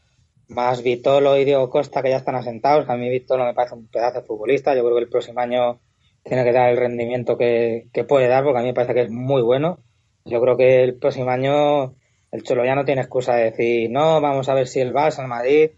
más 0.46 0.84
Vitolo 0.84 1.36
y 1.36 1.44
Diego 1.44 1.68
Costa 1.68 2.00
que 2.00 2.10
ya 2.10 2.18
están 2.18 2.36
asentados, 2.36 2.86
que 2.86 2.92
a 2.92 2.96
mí 2.96 3.08
Vitolo 3.08 3.44
me 3.44 3.54
parece 3.54 3.74
un 3.74 3.88
pedazo 3.88 4.20
de 4.20 4.26
futbolista. 4.26 4.72
Yo 4.76 4.84
creo 4.84 4.94
que 4.94 5.02
el 5.02 5.08
próximo 5.10 5.40
año 5.40 5.80
tiene 6.22 6.44
que 6.44 6.52
dar 6.52 6.70
el 6.70 6.76
rendimiento 6.76 7.36
que, 7.36 7.88
que 7.92 8.04
puede 8.04 8.28
dar, 8.28 8.44
porque 8.44 8.58
a 8.60 8.62
mí 8.62 8.68
me 8.68 8.74
parece 8.74 8.94
que 8.94 9.02
es 9.02 9.10
muy 9.10 9.42
bueno. 9.42 9.80
Yo 10.24 10.40
creo 10.40 10.56
que 10.56 10.82
el 10.84 10.94
próximo 10.94 11.30
año 11.30 11.94
el 12.32 12.42
Cholo 12.42 12.64
ya 12.64 12.74
no 12.74 12.84
tiene 12.84 13.02
excusa 13.02 13.34
de 13.34 13.44
decir, 13.44 13.90
no, 13.90 14.20
vamos 14.20 14.48
a 14.48 14.54
ver 14.54 14.66
si 14.66 14.80
el 14.80 14.92
Barça, 14.92 15.20
el 15.20 15.28
Madrid. 15.28 15.70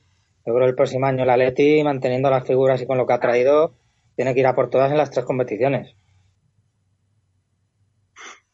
Yo 0.46 0.54
creo 0.54 0.60
que 0.60 0.70
el 0.70 0.74
próximo 0.74 1.06
año 1.06 1.24
el 1.24 1.30
Atleti, 1.30 1.82
manteniendo 1.82 2.30
las 2.30 2.46
figuras 2.46 2.80
y 2.80 2.86
con 2.86 2.96
lo 2.96 3.06
que 3.06 3.12
ha 3.12 3.20
traído, 3.20 3.74
tiene 4.14 4.32
que 4.32 4.40
ir 4.40 4.46
a 4.46 4.54
por 4.54 4.70
todas 4.70 4.90
en 4.90 4.98
las 4.98 5.10
tres 5.10 5.26
competiciones. 5.26 5.94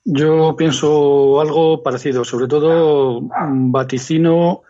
Yo 0.04 0.56
pienso 0.56 1.40
algo 1.40 1.82
parecido, 1.82 2.24
sobre 2.24 2.48
todo 2.48 3.20
vaticino, 3.22 4.62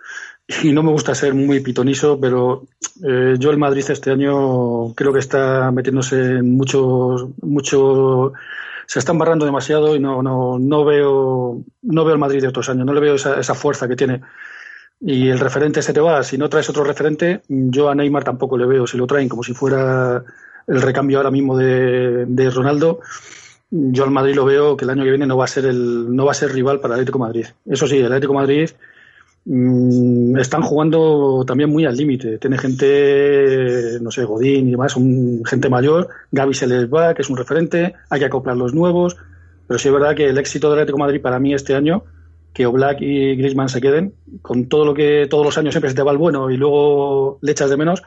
y 0.62 0.72
no 0.72 0.82
me 0.82 0.90
gusta 0.90 1.14
ser 1.14 1.34
muy 1.34 1.60
pitoniso, 1.60 2.20
pero 2.20 2.64
eh, 3.08 3.36
yo 3.38 3.50
el 3.50 3.58
Madrid 3.58 3.84
este 3.88 4.10
año 4.10 4.92
creo 4.94 5.12
que 5.12 5.20
está 5.20 5.70
metiéndose 5.70 6.16
en 6.16 6.56
muchos, 6.56 7.28
mucho, 7.40 8.32
se 8.86 8.98
está 8.98 9.12
embarrando 9.12 9.44
demasiado 9.44 9.96
y 9.96 10.00
no, 10.00 10.22
no, 10.22 10.58
no 10.58 10.84
veo, 10.84 11.62
no 11.82 12.04
veo 12.04 12.14
el 12.14 12.20
Madrid 12.20 12.40
de 12.40 12.48
otros 12.48 12.68
años, 12.68 12.86
no 12.86 12.92
le 12.92 13.00
veo 13.00 13.14
esa, 13.14 13.38
esa 13.38 13.54
fuerza 13.54 13.88
que 13.88 13.96
tiene. 13.96 14.20
Y 15.00 15.28
el 15.28 15.40
referente 15.40 15.82
se 15.82 15.92
te 15.92 16.00
va, 16.00 16.22
si 16.22 16.38
no 16.38 16.48
traes 16.48 16.70
otro 16.70 16.84
referente, 16.84 17.42
yo 17.48 17.88
a 17.88 17.94
Neymar 17.94 18.24
tampoco 18.24 18.56
le 18.56 18.66
veo, 18.66 18.86
si 18.86 18.96
lo 18.96 19.06
traen 19.06 19.28
como 19.28 19.42
si 19.42 19.52
fuera 19.52 20.22
el 20.66 20.82
recambio 20.82 21.18
ahora 21.18 21.30
mismo 21.30 21.56
de, 21.56 22.24
de 22.26 22.50
Ronaldo, 22.50 23.00
yo 23.70 24.04
al 24.04 24.10
Madrid 24.10 24.34
lo 24.34 24.44
veo 24.44 24.76
que 24.76 24.84
el 24.84 24.90
año 24.90 25.02
que 25.02 25.10
viene 25.10 25.26
no 25.26 25.36
va 25.36 25.46
a 25.46 25.48
ser 25.48 25.64
el 25.64 26.14
no 26.14 26.26
va 26.26 26.32
a 26.32 26.34
ser 26.34 26.52
rival 26.52 26.78
para 26.78 26.94
el 26.94 27.00
Atlético 27.00 27.18
de 27.18 27.24
Madrid. 27.24 27.46
Eso 27.66 27.86
sí, 27.86 27.98
el 27.98 28.06
Atlético 28.06 28.34
de 28.34 28.38
Madrid 28.38 28.70
mm, 29.44 30.38
están 30.38 30.62
jugando 30.62 31.44
también 31.46 31.70
muy 31.70 31.84
al 31.84 31.96
límite. 31.96 32.38
Tiene 32.38 32.58
gente, 32.58 33.98
no 34.00 34.10
sé, 34.10 34.24
Godín 34.24 34.68
y 34.68 34.72
demás, 34.72 34.96
un, 34.96 35.42
gente 35.44 35.68
mayor. 35.68 36.08
Gaby 36.30 36.54
se 36.54 36.66
les 36.66 36.92
va, 36.92 37.14
que 37.14 37.22
es 37.22 37.30
un 37.30 37.36
referente. 37.36 37.94
Hay 38.10 38.20
que 38.20 38.26
acoplar 38.26 38.56
los 38.56 38.74
nuevos. 38.74 39.16
Pero 39.66 39.78
sí 39.78 39.88
es 39.88 39.94
verdad 39.94 40.14
que 40.14 40.28
el 40.28 40.38
éxito 40.38 40.68
del 40.70 40.80
Atlético 40.80 40.98
de 40.98 41.04
Madrid 41.04 41.22
para 41.22 41.38
mí 41.38 41.54
este 41.54 41.74
año, 41.74 42.04
que 42.52 42.66
Oblak 42.66 43.00
y 43.00 43.36
Griezmann 43.36 43.68
se 43.68 43.80
queden, 43.80 44.14
con 44.42 44.68
todo 44.68 44.84
lo 44.84 44.94
que 44.94 45.26
todos 45.30 45.44
los 45.44 45.56
años 45.56 45.72
siempre 45.72 45.90
se 45.90 45.96
te 45.96 46.02
va 46.02 46.12
el 46.12 46.18
bueno 46.18 46.50
y 46.50 46.56
luego 46.56 47.38
le 47.40 47.52
echas 47.52 47.70
de 47.70 47.76
menos, 47.76 48.02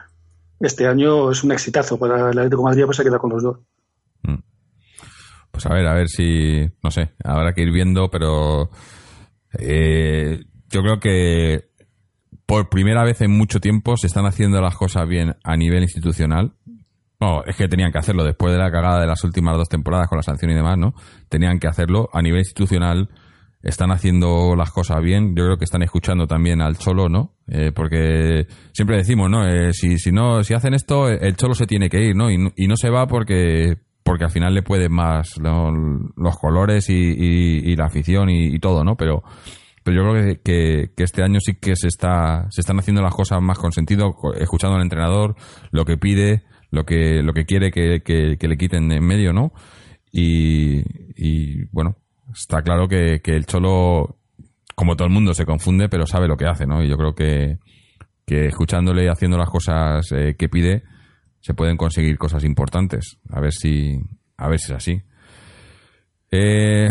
este 0.60 0.86
año 0.86 1.30
es 1.30 1.42
un 1.42 1.52
exitazo 1.52 1.98
para 1.98 2.30
el 2.30 2.38
Atlético 2.38 2.62
de 2.62 2.68
Madrid, 2.68 2.84
pues 2.84 2.96
se 2.98 3.04
queda 3.04 3.18
con 3.18 3.30
los 3.30 3.42
dos. 3.42 3.58
Pues 5.56 5.64
a 5.64 5.72
ver, 5.72 5.86
a 5.86 5.94
ver 5.94 6.08
si, 6.08 6.68
no 6.84 6.90
sé, 6.90 7.14
habrá 7.24 7.54
que 7.54 7.62
ir 7.62 7.72
viendo, 7.72 8.10
pero 8.10 8.68
eh, 9.58 10.44
yo 10.70 10.82
creo 10.82 10.98
que 11.00 11.64
por 12.46 12.68
primera 12.68 13.02
vez 13.04 13.20
en 13.22 13.30
mucho 13.36 13.60
tiempo 13.60 13.96
se 13.96 14.06
están 14.06 14.26
haciendo 14.26 14.60
las 14.60 14.76
cosas 14.76 15.08
bien 15.08 15.34
a 15.42 15.56
nivel 15.56 15.82
institucional. 15.82 16.52
No, 17.20 17.42
es 17.44 17.56
que 17.56 17.66
tenían 17.66 17.92
que 17.92 17.98
hacerlo 17.98 18.24
después 18.24 18.52
de 18.52 18.58
la 18.58 18.70
cagada 18.70 19.00
de 19.00 19.06
las 19.06 19.24
últimas 19.24 19.56
dos 19.56 19.68
temporadas 19.68 20.06
con 20.08 20.16
la 20.18 20.22
sanción 20.22 20.50
y 20.50 20.54
demás, 20.54 20.76
¿no? 20.78 20.94
Tenían 21.28 21.58
que 21.58 21.66
hacerlo 21.66 22.08
a 22.12 22.20
nivel 22.22 22.40
institucional. 22.40 23.08
Están 23.62 23.90
haciendo 23.90 24.54
las 24.54 24.70
cosas 24.70 25.00
bien. 25.02 25.34
Yo 25.34 25.44
creo 25.46 25.56
que 25.56 25.64
están 25.64 25.82
escuchando 25.82 26.26
también 26.26 26.60
al 26.60 26.76
Cholo, 26.76 27.08
¿no? 27.08 27.32
Eh, 27.48 27.72
porque 27.74 28.46
siempre 28.72 28.98
decimos, 28.98 29.28
¿no? 29.30 29.48
Eh, 29.48 29.72
si, 29.72 29.98
si 29.98 30.12
no, 30.12 30.44
si 30.44 30.54
hacen 30.54 30.74
esto, 30.74 31.08
el 31.08 31.36
Cholo 31.36 31.54
se 31.54 31.66
tiene 31.66 31.88
que 31.88 32.00
ir, 32.04 32.14
¿no? 32.14 32.30
Y, 32.30 32.36
y 32.54 32.68
no 32.68 32.76
se 32.76 32.90
va 32.90 33.06
porque 33.06 33.78
porque 34.04 34.22
al 34.24 34.30
final 34.30 34.54
le 34.54 34.62
pueden 34.62 34.92
más 34.92 35.36
¿no? 35.40 35.72
los 36.16 36.36
colores 36.38 36.88
y, 36.90 36.94
y- 36.94 37.72
y 37.72 37.74
la 37.74 37.86
afición 37.86 38.28
y 38.30 38.56
todo, 38.60 38.84
¿no? 38.84 38.94
Pero 38.94 39.24
pero 39.86 40.02
yo 40.02 40.10
creo 40.10 40.40
que, 40.42 40.90
que- 40.96 41.04
este 41.04 41.22
año 41.22 41.38
sí 41.38 41.54
que 41.54 41.76
se 41.76 41.86
está 41.86 42.48
se 42.50 42.60
están 42.60 42.76
haciendo 42.80 43.02
las 43.02 43.14
cosas 43.14 43.40
más 43.40 43.56
con 43.56 43.70
sentido, 43.70 44.12
escuchando 44.36 44.74
al 44.76 44.82
entrenador, 44.82 45.36
lo 45.70 45.84
que 45.84 45.96
pide, 45.96 46.42
lo 46.72 46.84
que 46.84 47.22
lo 47.22 47.32
que 47.32 47.44
quiere 47.44 47.70
que, 47.70 48.02
que- 48.04 48.36
le 48.48 48.56
quiten 48.56 48.90
en 48.90 49.04
medio, 49.06 49.32
¿no? 49.32 49.52
Y, 50.10 50.80
y, 51.16 51.66
bueno, 51.66 51.96
está 52.34 52.62
claro 52.62 52.88
que, 52.88 53.20
el 53.24 53.46
Cholo, 53.46 54.18
como 54.74 54.96
todo 54.96 55.06
el 55.06 55.14
mundo, 55.14 55.34
se 55.34 55.46
confunde, 55.46 55.88
pero 55.88 56.04
sabe 56.04 56.26
lo 56.26 56.36
que 56.36 56.46
hace, 56.46 56.66
¿no? 56.66 56.82
Y 56.82 56.88
yo 56.88 56.96
creo 56.96 57.14
que, 57.14 57.58
que 58.26 58.46
escuchándole 58.46 59.04
y 59.04 59.08
haciendo 59.08 59.38
las 59.38 59.50
cosas 59.50 60.10
eh, 60.10 60.34
que 60.36 60.48
pide, 60.48 60.82
se 61.40 61.54
pueden 61.54 61.76
conseguir 61.76 62.18
cosas 62.18 62.42
importantes. 62.42 63.18
A 63.30 63.40
ver 63.40 63.52
si, 63.52 64.00
a 64.36 64.48
ver 64.48 64.58
si 64.58 64.72
es 64.72 64.76
así. 64.76 65.02
Eh, 66.32 66.88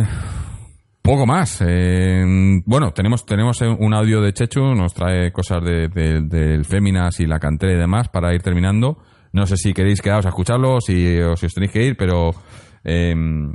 poco 1.06 1.26
más. 1.26 1.62
Eh, 1.66 2.24
bueno, 2.66 2.92
tenemos, 2.92 3.26
tenemos 3.26 3.62
un 3.62 3.94
audio 3.94 4.22
de 4.22 4.34
Chechu, 4.34 4.74
nos 4.76 4.94
trae 4.94 5.32
cosas 5.32 5.64
de- 5.64 5.88
de- 5.88 6.22
del 6.22 6.66
Féminas 6.66 7.20
y 7.20 7.26
la 7.28 7.40
cantera 7.40 7.74
y 7.74 7.78
demás 7.78 8.10
para 8.10 8.34
ir 8.34 8.42
terminando. 8.42 8.98
No 9.32 9.46
sé 9.46 9.56
si 9.58 9.74
queréis 9.74 10.02
quedaros 10.02 10.26
a 10.26 10.30
escucharlo 10.30 10.76
o 10.76 10.82
si, 10.82 11.18
o 11.20 11.36
si 11.36 11.46
os 11.46 11.54
tenéis 11.54 11.72
que 11.72 11.84
ir, 11.86 11.96
pero 11.98 12.32
Em, 12.88 13.52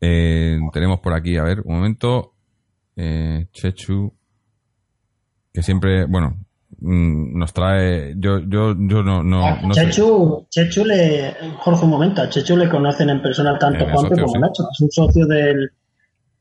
eh, 0.00 0.58
tenemos 0.72 0.98
por 1.00 1.14
aquí, 1.14 1.36
a 1.36 1.44
ver, 1.44 1.60
un 1.64 1.76
momento. 1.76 2.32
Eh, 2.96 3.46
Chechu, 3.52 4.12
que 5.52 5.62
siempre, 5.62 6.04
bueno, 6.06 6.36
mm, 6.80 7.38
nos 7.38 7.52
trae. 7.52 8.14
Yo, 8.16 8.40
yo, 8.40 8.74
yo 8.76 9.02
no, 9.04 9.22
no, 9.22 9.46
Ah, 9.46 9.60
no 9.62 9.72
sé. 9.74 9.84
Chechu, 9.86 10.46
Chechu 10.50 10.84
le. 10.84 11.32
Jorge, 11.58 11.84
un 11.84 11.90
momento. 11.90 12.22
A 12.22 12.28
Chechu 12.28 12.56
le 12.56 12.68
conocen 12.68 13.08
en 13.10 13.22
persona 13.22 13.56
tanto 13.56 13.84
Eh, 13.84 13.92
socio, 13.94 14.24
como. 14.24 14.40
Nacho. 14.40 14.64
Es 14.72 14.80
un 14.80 14.90
socio 14.90 15.26
del, 15.26 15.70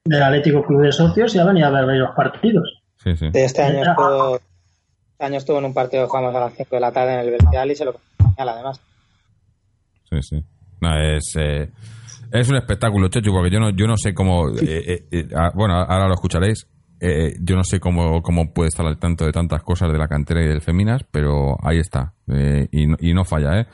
del 0.07 0.23
Atlético 0.23 0.63
Club 0.63 0.83
de 0.83 0.91
Socios 0.91 1.33
y 1.35 1.39
ha 1.39 1.45
venido 1.45 1.67
a 1.67 1.71
ver 1.71 1.85
varios 1.85 2.09
partidos. 2.15 2.81
Sí, 3.03 3.15
sí. 3.15 3.25
Este 3.33 3.61
año 3.61 3.79
Ah. 3.85 3.91
estuvo, 3.91 4.35
este 4.35 5.25
año 5.25 5.37
estuvo 5.37 5.59
en 5.59 5.65
un 5.65 5.73
partido 5.73 6.03
que 6.03 6.09
jugamos 6.09 6.35
a 6.35 6.39
las 6.41 6.53
5 6.53 6.75
de 6.75 6.79
la 6.81 6.91
tarde 6.91 7.13
en 7.13 7.19
el 7.21 7.31
Bercial 7.31 7.71
y 7.71 7.75
se 7.75 7.85
lo 7.85 7.95
genial 8.19 8.49
además. 8.49 8.81
Sí, 10.09 10.21
sí. 10.21 10.43
No, 10.81 10.97
es, 10.99 11.33
eh, 11.39 11.69
es 12.31 12.49
un 12.49 12.55
espectáculo, 12.57 13.07
Chechu, 13.09 13.31
porque 13.31 13.49
yo 13.49 13.59
no, 13.59 13.69
yo 13.71 13.87
no 13.87 13.97
sé 13.97 14.13
cómo. 14.13 14.49
eh, 14.49 14.83
eh, 14.87 15.07
eh, 15.11 15.27
ah, 15.35 15.51
bueno, 15.53 15.75
ahora 15.75 16.07
lo 16.07 16.13
escucharéis. 16.13 16.67
Eh, 16.99 17.33
yo 17.41 17.55
no 17.55 17.63
sé 17.63 17.79
cómo, 17.79 18.21
cómo 18.23 18.51
puede 18.53 18.69
estar 18.69 18.85
al 18.85 18.97
tanto 18.97 19.23
de 19.25 19.31
tantas 19.31 19.61
cosas 19.61 19.91
de 19.91 19.99
la 19.99 20.07
cantera 20.07 20.41
y 20.41 20.47
del 20.47 20.61
Feminas, 20.61 21.03
pero 21.11 21.55
ahí 21.61 21.77
está. 21.77 22.13
Eh, 22.27 22.67
y, 22.71 22.87
no- 22.87 22.97
y 22.99 23.13
no 23.13 23.23
falla, 23.23 23.59
¿eh? 23.59 23.67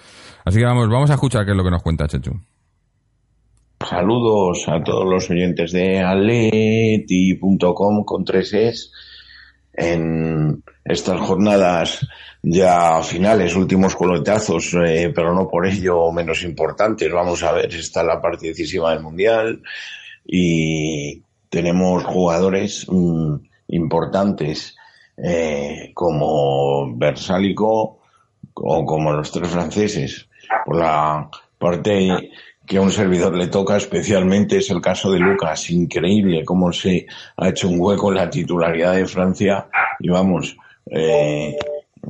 Así 0.44 0.60
que 0.60 0.66
vamos, 0.66 0.90
vamos 0.90 1.10
a 1.10 1.14
escuchar 1.14 1.46
qué 1.46 1.52
es 1.52 1.58
lo 1.58 1.64
que 1.64 1.72
nos 1.72 1.82
cuenta 1.84 2.06
Chechu. 2.08 2.32
Saludos 3.90 4.66
a 4.68 4.84
todos 4.84 5.06
los 5.06 5.30
oyentes 5.30 5.72
de 5.72 6.00
aleti.com 6.00 7.66
con 8.06 8.24
tres 8.24 8.54
es 8.54 8.92
en 9.74 10.64
estas 10.86 11.20
jornadas 11.20 12.08
ya 12.42 13.02
finales, 13.02 13.56
últimos 13.56 13.96
coletazos, 13.96 14.74
eh, 14.86 15.12
pero 15.14 15.34
no 15.34 15.48
por 15.48 15.66
ello 15.66 16.12
menos 16.12 16.44
importantes. 16.44 17.12
Vamos 17.12 17.44
a 17.44 17.52
ver, 17.54 17.74
está 17.74 18.04
la 18.04 18.22
parte 18.22 18.48
decisiva 18.48 18.92
del 18.92 19.02
Mundial 19.02 19.62
y 20.26 21.22
tenemos 21.50 22.04
jugadores 22.04 22.86
mm, 22.90 23.36
importantes 23.70 24.76
eh, 25.18 25.92
como 25.94 26.96
Versálico 26.96 28.00
o 28.54 28.86
como 28.86 29.12
los 29.14 29.32
tres 29.32 29.50
franceses. 29.50 30.28
Por 30.66 30.78
la 30.78 31.30
parte 31.58 32.32
que 32.66 32.78
a 32.78 32.82
un 32.82 32.92
servidor 32.92 33.36
le 33.36 33.48
toca 33.48 33.78
especialmente 33.78 34.58
es 34.58 34.70
el 34.70 34.82
caso 34.82 35.12
de 35.12 35.20
Lucas. 35.20 35.70
Increíble 35.70 36.46
cómo 36.46 36.72
se 36.72 37.06
ha 37.38 37.50
hecho 37.50 37.68
un 37.68 37.80
hueco 37.80 38.10
en 38.10 38.18
la 38.18 38.30
titularidad 38.30 38.96
de 38.96 39.06
Francia 39.06 39.68
y 40.00 40.10
vamos, 40.10 40.56
eh, 40.86 41.58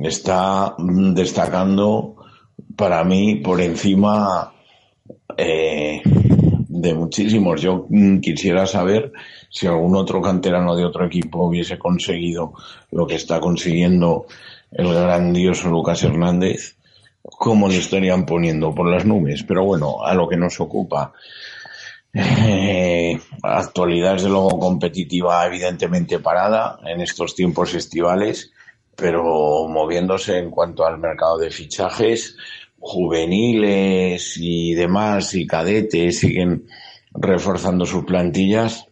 está 0.02 0.74
destacando 0.78 2.16
para 2.76 3.04
mí 3.04 3.36
por 3.36 3.60
encima 3.60 4.52
eh, 5.36 6.02
de 6.04 6.94
muchísimos. 6.94 7.60
Yo 7.60 7.86
quisiera 8.20 8.66
saber 8.66 9.12
si 9.50 9.66
algún 9.66 9.96
otro 9.96 10.20
canterano 10.20 10.74
de 10.76 10.84
otro 10.84 11.06
equipo 11.06 11.46
hubiese 11.46 11.78
conseguido 11.78 12.54
lo 12.90 13.06
que 13.06 13.16
está 13.16 13.40
consiguiendo 13.40 14.26
el 14.72 14.92
grandioso 14.92 15.68
Lucas 15.68 16.02
Hernández, 16.02 16.76
cómo 17.24 17.68
le 17.68 17.78
estarían 17.78 18.26
poniendo 18.26 18.74
por 18.74 18.88
las 18.88 19.04
nubes. 19.04 19.42
Pero 19.42 19.64
bueno, 19.64 20.04
a 20.04 20.14
lo 20.14 20.28
que 20.28 20.36
nos 20.36 20.60
ocupa. 20.60 21.12
Eh, 22.12 23.18
actualidad 23.42 24.12
desde 24.12 24.28
luego 24.28 24.56
competitiva 24.60 25.44
evidentemente 25.46 26.20
parada 26.20 26.78
en 26.86 27.00
estos 27.00 27.34
tiempos 27.34 27.74
estivales, 27.74 28.52
pero 28.94 29.66
moviéndose 29.66 30.38
en 30.38 30.50
cuanto 30.50 30.86
al 30.86 30.98
mercado 30.98 31.38
de 31.38 31.50
fichajes, 31.50 32.36
juveniles 32.78 34.36
y 34.36 34.74
demás 34.74 35.34
y 35.34 35.46
cadetes 35.46 36.20
siguen 36.20 36.66
reforzando 37.12 37.84
sus 37.86 38.04
plantillas 38.04 38.86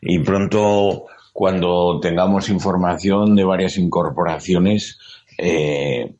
y 0.00 0.18
pronto 0.20 1.06
cuando 1.32 2.00
tengamos 2.00 2.48
información 2.48 3.36
de 3.36 3.44
varias 3.44 3.78
incorporaciones 3.78 4.98
eh, 5.38 6.14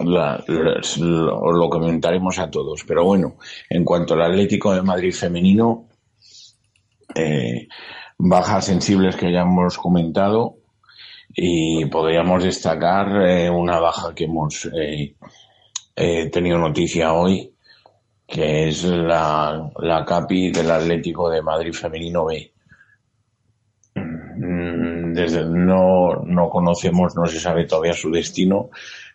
la- 0.00 0.42
lo, 0.46 1.70
comentaremos 1.70 2.38
a 2.38 2.50
todos. 2.50 2.84
Pero 2.86 3.04
bueno, 3.04 3.36
en 3.70 3.84
cuanto 3.84 4.14
al 4.14 4.22
Atlético 4.22 4.72
de 4.74 4.82
Madrid 4.82 5.12
femenino, 5.12 5.88
eh, 7.14 7.68
bajas 8.18 8.66
sensibles 8.66 9.16
que 9.16 9.32
ya 9.32 9.42
hemos 9.42 9.78
comentado 9.78 10.56
y 11.36 11.84
podríamos 11.86 12.44
destacar 12.44 13.22
eh, 13.26 13.50
una 13.50 13.80
baja 13.80 14.14
que 14.14 14.24
hemos 14.24 14.68
eh, 15.96 16.30
tenido 16.30 16.58
noticia 16.58 17.12
hoy, 17.12 17.52
que 18.26 18.68
es 18.68 18.84
la, 18.84 19.70
la 19.78 20.04
CAPI 20.04 20.50
del 20.50 20.70
Atlético 20.70 21.28
de 21.30 21.42
Madrid 21.42 21.72
femenino 21.72 22.24
B. 22.24 22.52
Mm, 23.94 25.12
Desde 25.14 25.44
no, 25.44 26.22
no 26.24 26.48
conocemos, 26.48 27.14
no 27.16 27.26
se 27.26 27.38
sabe 27.38 27.66
todavía 27.66 27.92
su 27.92 28.10
destino, 28.10 28.70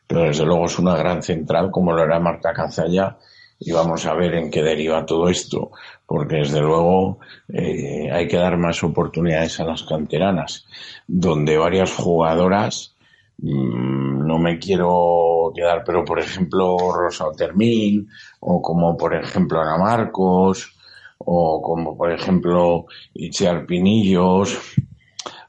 pero 0.09 0.23
desde 0.23 0.43
luego 0.43 0.65
es 0.65 0.79
una 0.79 0.97
gran 0.97 1.21
central 1.21 1.69
como 1.69 1.93
lo 1.93 2.03
era 2.03 2.19
Marta 2.19 2.51
Cazalla 2.51 3.15
y 3.59 3.71
vamos 3.71 4.07
a 4.07 4.15
ver 4.15 4.33
en 4.33 4.49
qué 4.49 4.63
deriva 4.63 5.05
todo 5.05 5.29
esto, 5.29 5.69
porque 6.07 6.37
desde 6.37 6.61
luego 6.61 7.19
eh, 7.53 8.09
hay 8.11 8.27
que 8.27 8.37
dar 8.37 8.57
más 8.57 8.81
oportunidades 8.83 9.59
a 9.59 9.65
las 9.65 9.83
canteranas, 9.83 10.65
donde 11.05 11.57
varias 11.57 11.93
jugadoras, 11.93 12.95
mm, 13.37 14.25
no 14.25 14.39
me 14.39 14.57
quiero 14.57 15.51
quedar, 15.53 15.83
pero 15.85 16.03
por 16.03 16.19
ejemplo 16.19 16.75
Rosa 16.91 17.27
Otermín, 17.27 18.07
o 18.39 18.61
como 18.63 18.97
por 18.97 19.13
ejemplo 19.13 19.61
Ana 19.61 19.77
Marcos, 19.77 20.75
o 21.19 21.61
como 21.61 21.95
por 21.95 22.11
ejemplo 22.11 22.85
Itziar 23.13 23.67
Pinillos, 23.67 24.57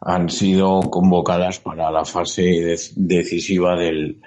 han 0.03 0.29
sido 0.29 0.81
convocadas 0.91 1.61
para 1.61 1.91
la 1.91 2.05
fase 2.05 2.43
de- 2.43 2.79
decisiva 2.97 3.77
del 3.77 4.21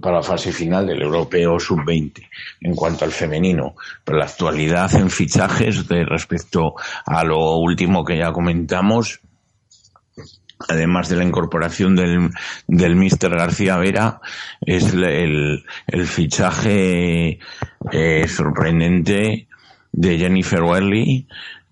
para 0.00 0.16
la 0.16 0.22
fase 0.22 0.52
final 0.52 0.86
del 0.86 1.02
europeo 1.02 1.58
sub-20 1.60 2.26
en 2.62 2.74
cuanto 2.74 3.04
al 3.04 3.12
femenino. 3.12 3.74
Pero 4.04 4.18
la 4.18 4.24
actualidad 4.24 4.94
en 4.94 5.10
fichajes 5.10 5.86
de 5.88 6.04
respecto 6.04 6.74
a 7.06 7.24
lo 7.24 7.56
último 7.56 8.04
que 8.04 8.16
ya 8.18 8.32
comentamos, 8.32 9.20
además 10.68 11.08
de 11.08 11.16
la 11.16 11.24
incorporación 11.24 11.96
del, 11.96 12.30
del 12.68 12.96
Mister 12.96 13.30
García 13.36 13.76
Vera, 13.76 14.20
es 14.60 14.92
el, 14.94 15.64
el- 15.88 16.06
fichaje 16.06 17.38
eh, 17.90 18.28
sorprendente 18.28 19.48
de 19.92 20.18
Jennifer 20.18 20.62
Werley, 20.62 21.26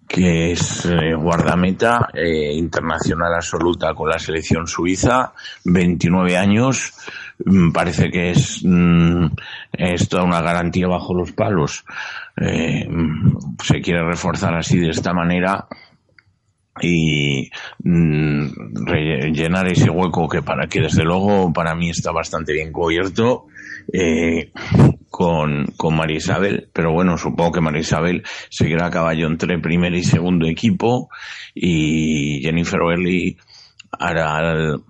que 0.09 0.51
es 0.53 0.85
eh, 0.87 1.15
guardameta 1.15 2.09
eh, 2.15 2.53
internacional 2.53 3.33
absoluta 3.35 3.95
con 3.95 4.09
la 4.11 4.19
selección 4.19 4.67
suiza, 4.67 5.33
29 5.65 6.37
años, 6.37 6.93
parece 7.73 8.11
que 8.11 8.31
es, 8.31 8.63
mm, 8.65 9.27
es 9.73 10.09
toda 10.09 10.25
una 10.25 10.41
garantía 10.43 10.87
bajo 10.89 11.15
los 11.15 11.33
palos. 11.33 11.85
Eh, 12.41 12.87
mm, 12.89 13.57
se 13.63 13.81
quiere 13.81 14.03
reforzar 14.05 14.55
así 14.55 14.79
de 14.79 14.91
esta 14.91 15.13
manera 15.13 15.67
y 16.81 17.51
mm, 17.83 18.85
re- 18.87 19.31
llenar 19.33 19.67
ese 19.69 19.91
hueco 19.91 20.29
que 20.29 20.43
para 20.43 20.67
que 20.67 20.81
desde 20.81 21.05
luego 21.05 21.53
para 21.53 21.75
mí 21.75 21.91
está 21.91 22.11
bastante 22.13 22.53
bien 22.53 22.73
cubierto 22.73 23.47
eh, 23.93 24.51
con, 25.11 25.67
con 25.77 25.97
María 25.97 26.19
Isabel, 26.19 26.69
pero 26.73 26.93
bueno, 26.93 27.19
supongo 27.19 27.53
que 27.53 27.61
María 27.61 27.81
Isabel 27.81 28.23
seguirá 28.49 28.87
a 28.87 28.91
caballo 28.91 29.27
entre 29.27 29.59
primer 29.59 29.93
y 29.95 30.05
segundo 30.05 30.47
equipo 30.47 31.11
y 31.55 32.41
Jennifer 32.43 32.81
Werley 32.81 33.37
hará 33.99 34.53
el- 34.53 34.81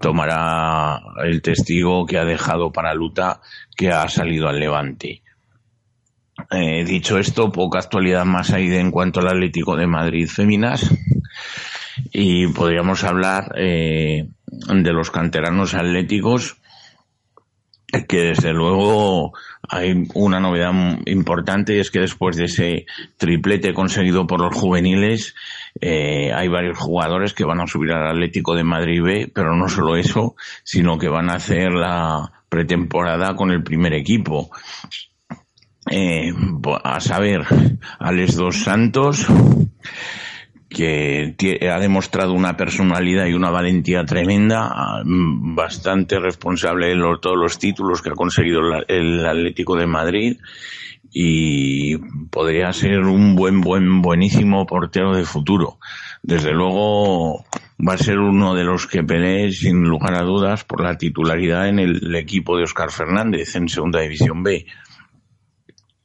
tomará 0.00 1.00
el 1.24 1.42
testigo 1.42 2.06
que 2.06 2.18
ha 2.18 2.24
dejado 2.24 2.72
para 2.72 2.94
Luta 2.94 3.40
que 3.76 3.90
ha 3.90 4.08
salido 4.08 4.48
al 4.48 4.58
Levante. 4.58 5.22
Eh, 6.50 6.84
dicho 6.84 7.18
esto, 7.18 7.52
poca 7.52 7.78
actualidad 7.78 8.24
más 8.24 8.52
hay 8.52 8.68
de 8.68 8.80
en 8.80 8.90
cuanto 8.90 9.20
al 9.20 9.28
Atlético 9.28 9.76
de 9.76 9.86
Madrid 9.86 10.26
Féminas 10.28 10.90
y 12.12 12.48
podríamos 12.48 13.04
hablar 13.04 13.52
eh, 13.56 14.28
de 14.46 14.92
los 14.92 15.10
canteranos 15.10 15.74
atléticos 15.74 16.56
que 18.08 18.22
desde 18.22 18.52
luego 18.52 19.32
hay 19.68 20.06
una 20.14 20.40
novedad 20.40 20.72
importante 21.06 21.76
y 21.76 21.80
es 21.80 21.90
que 21.90 22.00
después 22.00 22.36
de 22.36 22.44
ese 22.44 22.86
triplete 23.16 23.74
conseguido 23.74 24.26
por 24.26 24.40
los 24.40 24.54
juveniles 24.54 25.34
eh, 25.80 26.32
hay 26.34 26.48
varios 26.48 26.78
jugadores 26.78 27.34
que 27.34 27.44
van 27.44 27.60
a 27.60 27.66
subir 27.66 27.92
al 27.92 28.08
Atlético 28.08 28.54
de 28.54 28.64
Madrid 28.64 29.02
B, 29.02 29.30
pero 29.32 29.54
no 29.54 29.68
solo 29.68 29.96
eso, 29.96 30.34
sino 30.64 30.98
que 30.98 31.08
van 31.08 31.30
a 31.30 31.34
hacer 31.34 31.72
la 31.72 32.32
pretemporada 32.48 33.34
con 33.34 33.50
el 33.50 33.62
primer 33.62 33.94
equipo. 33.94 34.50
Eh, 35.90 36.32
a 36.84 37.00
saber, 37.00 37.46
Alex 37.98 38.36
Dos 38.36 38.56
Santos, 38.62 39.26
que 40.68 41.34
ha 41.72 41.80
demostrado 41.80 42.32
una 42.32 42.56
personalidad 42.56 43.26
y 43.26 43.32
una 43.32 43.50
valentía 43.50 44.04
tremenda, 44.04 45.02
mm, 45.04 45.54
bastante 45.54 46.20
responsable 46.20 46.88
de 46.88 47.02
todos 47.20 47.36
los 47.36 47.58
títulos 47.58 48.02
que 48.02 48.10
ha 48.10 48.14
conseguido 48.14 48.60
el 48.86 49.26
Atlético 49.26 49.76
de 49.76 49.86
Madrid 49.86 50.38
y 51.12 51.96
podría 52.30 52.72
ser 52.72 53.00
un 53.00 53.34
buen, 53.34 53.60
buen, 53.60 54.00
buenísimo 54.02 54.66
portero 54.66 55.14
de 55.14 55.24
futuro. 55.24 55.78
Desde 56.22 56.52
luego 56.52 57.44
va 57.86 57.94
a 57.94 57.98
ser 57.98 58.18
uno 58.18 58.54
de 58.54 58.64
los 58.64 58.86
que 58.86 59.02
pelee 59.02 59.50
sin 59.52 59.82
lugar 59.82 60.14
a 60.14 60.22
dudas 60.22 60.64
por 60.64 60.82
la 60.82 60.96
titularidad 60.98 61.68
en 61.68 61.78
el 61.78 62.14
equipo 62.14 62.56
de 62.56 62.64
Oscar 62.64 62.90
Fernández 62.90 63.56
en 63.56 63.68
Segunda 63.68 64.00
División 64.00 64.42
B. 64.42 64.66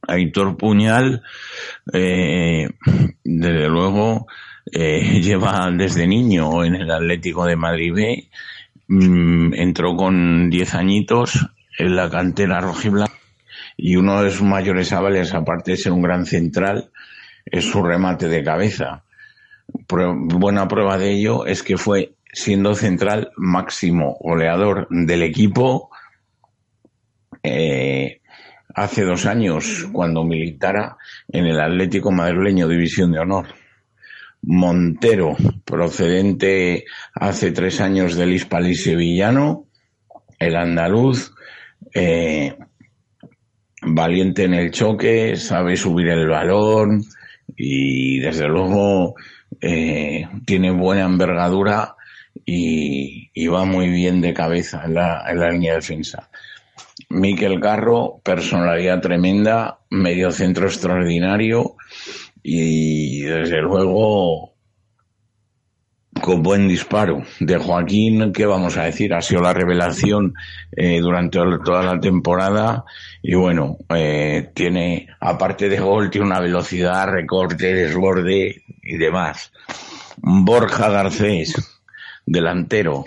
Aitor 0.07 0.55
Puñal, 0.57 1.23
eh, 1.91 2.69
desde 3.23 3.69
luego, 3.69 4.27
eh, 4.71 5.19
lleva 5.21 5.69
desde 5.71 6.07
niño 6.07 6.63
en 6.63 6.75
el 6.75 6.91
Atlético 6.91 7.45
de 7.45 7.55
Madrid 7.55 7.93
B, 7.93 8.29
mm, 8.87 9.53
entró 9.55 9.95
con 9.95 10.49
10 10.49 10.75
añitos 10.75 11.47
en 11.77 11.95
la 11.95 12.09
cantera 12.09 12.61
rojiblanca 12.61 13.24
y 13.77 13.95
uno 13.95 14.23
de 14.23 14.31
sus 14.31 14.43
mayores 14.43 14.91
avales, 14.93 15.33
aparte 15.33 15.71
de 15.71 15.77
ser 15.77 15.91
un 15.91 16.01
gran 16.01 16.25
central, 16.25 16.91
es 17.45 17.65
su 17.65 17.83
remate 17.83 18.27
de 18.27 18.43
cabeza. 18.43 19.03
buena 19.87 20.67
prueba 20.67 20.97
de 20.97 21.11
ello 21.11 21.45
es 21.45 21.63
que 21.63 21.77
fue, 21.77 22.15
siendo 22.31 22.75
central, 22.75 23.31
máximo 23.37 24.17
goleador 24.19 24.87
del 24.89 25.23
equipo 25.23 25.89
eh, 27.43 28.21
hace 28.73 29.03
dos 29.03 29.25
años, 29.25 29.87
cuando 29.91 30.23
militara 30.23 30.97
en 31.29 31.45
el 31.45 31.59
Atlético 31.59 32.11
Madrileño 32.11 32.67
División 32.67 33.11
de 33.11 33.19
Honor. 33.19 33.47
Montero, 34.41 35.35
procedente 35.63 36.85
hace 37.13 37.51
tres 37.51 37.81
años 37.81 38.15
del 38.15 38.33
Hispalí 38.33 38.75
sevillano, 38.75 39.65
el 40.37 40.55
andaluz, 40.55 41.33
eh, 41.93 42.55
valiente 43.85 44.43
en 44.43 44.53
el 44.53 44.71
choque, 44.71 45.35
sabe 45.35 45.77
subir 45.77 46.07
el 46.09 46.27
balón 46.27 47.03
y 47.55 48.19
desde 48.19 48.47
luego 48.47 49.15
eh, 49.61 50.27
tiene 50.45 50.71
buena 50.71 51.05
envergadura 51.05 51.95
y, 52.45 53.47
va 53.47 53.63
muy 53.63 53.89
bien 53.89 54.21
de 54.21 54.33
cabeza 54.33 54.83
en 54.85 54.95
la, 54.95 55.23
en 55.29 55.39
la 55.39 55.51
línea 55.51 55.73
de 55.73 55.79
defensa. 55.79 56.29
Miquel 57.09 57.59
Carro, 57.59 58.19
personalidad 58.23 59.01
tremenda, 59.01 59.79
medio 59.89 60.31
centro 60.31 60.65
extraordinario 60.65 61.75
y 62.41 63.21
desde 63.21 63.61
luego 63.61 64.54
con 66.25 66.41
buen 66.41 66.67
disparo. 66.67 67.21
De 67.39 67.57
Joaquín, 67.57 68.33
¿qué 68.33 68.47
vamos 68.47 68.75
a 68.77 68.85
decir? 68.85 69.13
Ha 69.13 69.21
sido 69.21 69.43
la 69.43 69.53
revelación 69.53 70.33
eh, 70.75 70.99
durante 70.99 71.37
toda 71.63 71.83
la 71.83 71.99
temporada 71.99 72.83
y 73.21 73.35
bueno, 73.35 73.77
eh, 73.95 74.49
tiene, 74.55 75.07
aparte 75.19 75.69
de 75.69 75.79
gol, 75.79 76.09
tiene 76.09 76.25
una 76.25 76.39
velocidad, 76.39 77.07
recorte, 77.09 77.71
desborde 77.75 78.63
y 78.81 78.97
demás. 78.97 79.51
Borja 80.17 80.89
Garcés, 80.89 81.53
delantero, 82.25 83.05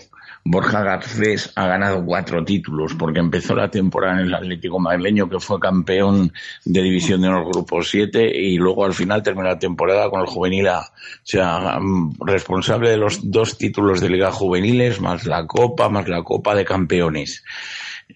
Borja 0.50 0.82
Garcés 0.82 1.52
ha 1.56 1.66
ganado 1.66 2.02
cuatro 2.06 2.42
títulos 2.42 2.94
porque 2.94 3.20
empezó 3.20 3.54
la 3.54 3.70
temporada 3.70 4.14
en 4.14 4.28
el 4.28 4.34
Atlético 4.34 4.78
Madrileño 4.78 5.28
que 5.28 5.40
fue 5.40 5.60
campeón 5.60 6.32
de 6.64 6.82
División 6.82 7.20
de 7.20 7.28
Honor 7.28 7.52
Grupo 7.52 7.82
7 7.82 8.34
y 8.34 8.56
luego 8.56 8.86
al 8.86 8.94
final 8.94 9.22
terminó 9.22 9.46
la 9.46 9.58
temporada 9.58 10.08
con 10.08 10.22
el 10.22 10.26
Juvenil 10.26 10.68
A. 10.68 10.80
O 10.80 10.86
sea, 11.22 11.78
mm, 11.78 12.14
responsable 12.20 12.88
de 12.88 12.96
los 12.96 13.30
dos 13.30 13.58
títulos 13.58 14.00
de 14.00 14.08
Liga 14.08 14.32
Juveniles 14.32 15.02
más 15.02 15.26
la 15.26 15.46
Copa, 15.46 15.90
más 15.90 16.08
la 16.08 16.22
Copa 16.22 16.54
de 16.54 16.64
Campeones. 16.64 17.44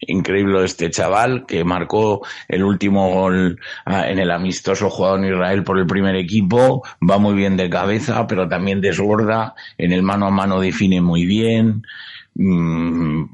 Increíble 0.01 0.65
este 0.65 0.91
chaval 0.91 1.45
que 1.47 1.65
marcó 1.65 2.27
el 2.49 2.65
último 2.65 3.11
gol 3.11 3.61
ah, 3.85 4.09
en 4.09 4.19
el 4.19 4.31
amistoso 4.31 4.89
jugado 4.89 5.19
en 5.19 5.27
Israel 5.27 5.65
por 5.65 5.79
el 5.79 5.87
primer 5.87 6.17
equipo, 6.17 6.83
va 7.07 7.19
muy 7.19 7.35
bien 7.35 7.59
de 7.59 7.69
cabeza, 7.69 8.27
pero 8.27 8.49
también 8.49 8.81
desborda, 8.81 9.55
en 9.77 9.93
el 9.93 10.03
mano 10.03 10.29
a 10.29 10.31
mano 10.31 10.61
define 10.61 11.03
muy 11.03 11.27
bien, 11.27 11.83
Mm, 12.35 13.25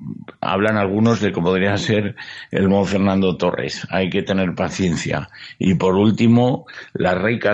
hablan 0.41 0.77
algunos 0.77 1.21
de 1.21 1.33
que 1.33 1.41
podría 1.41 1.77
ser 1.77 2.17
el 2.51 2.69
nuevo 2.69 2.85
Fernando 2.85 3.37
Torres. 3.37 3.87
Hay 3.91 4.11
que 4.11 4.23
tener 4.23 4.55
paciencia. 4.55 5.29
Y 5.59 5.75
por 5.75 5.95
último, 5.95 6.67
la 6.95 7.15
rica, 7.15 7.53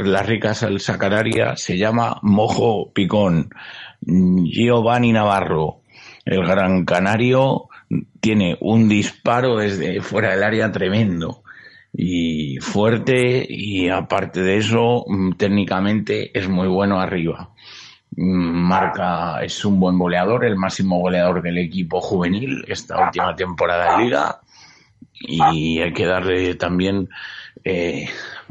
la 0.00 0.22
rica 0.22 0.54
salsa 0.54 0.98
canaria 0.98 1.56
se 1.56 1.78
llama 1.78 2.18
Mojo 2.22 2.92
Picón. 2.92 3.50
Giovanni 4.00 5.12
Navarro, 5.12 5.82
el 6.24 6.44
gran 6.44 6.84
canario, 6.84 7.68
tiene 8.20 8.56
un 8.60 8.88
disparo 8.88 9.58
desde 9.58 10.00
fuera 10.00 10.30
del 10.30 10.42
área 10.42 10.72
tremendo 10.72 11.42
y 11.92 12.56
fuerte 12.58 13.46
y 13.48 13.88
aparte 13.90 14.40
de 14.40 14.56
eso 14.56 15.04
mm, 15.06 15.32
técnicamente 15.32 16.36
es 16.36 16.48
muy 16.48 16.66
bueno 16.66 16.98
arriba 16.98 17.51
marca, 18.16 19.42
es 19.42 19.64
un 19.64 19.80
buen 19.80 19.98
goleador, 19.98 20.44
el 20.44 20.56
máximo 20.56 20.98
goleador 20.98 21.42
del 21.42 21.58
equipo 21.58 22.00
juvenil 22.00 22.64
esta 22.68 23.06
última 23.06 23.34
temporada 23.34 23.96
de 23.96 24.04
liga 24.04 24.40
y 25.14 25.80
hay 25.80 25.92
que 25.92 26.06
darle 26.06 26.54
también 26.54 27.08
eh, 27.64 28.08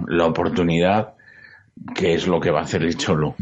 la 0.07 0.25
oportunidad 0.25 1.13
que 1.95 2.13
es 2.13 2.27
lo 2.27 2.39
que 2.39 2.51
va 2.51 2.59
a 2.59 2.63
hacer 2.63 2.83
el 2.83 2.97
Cholo. 2.97 3.35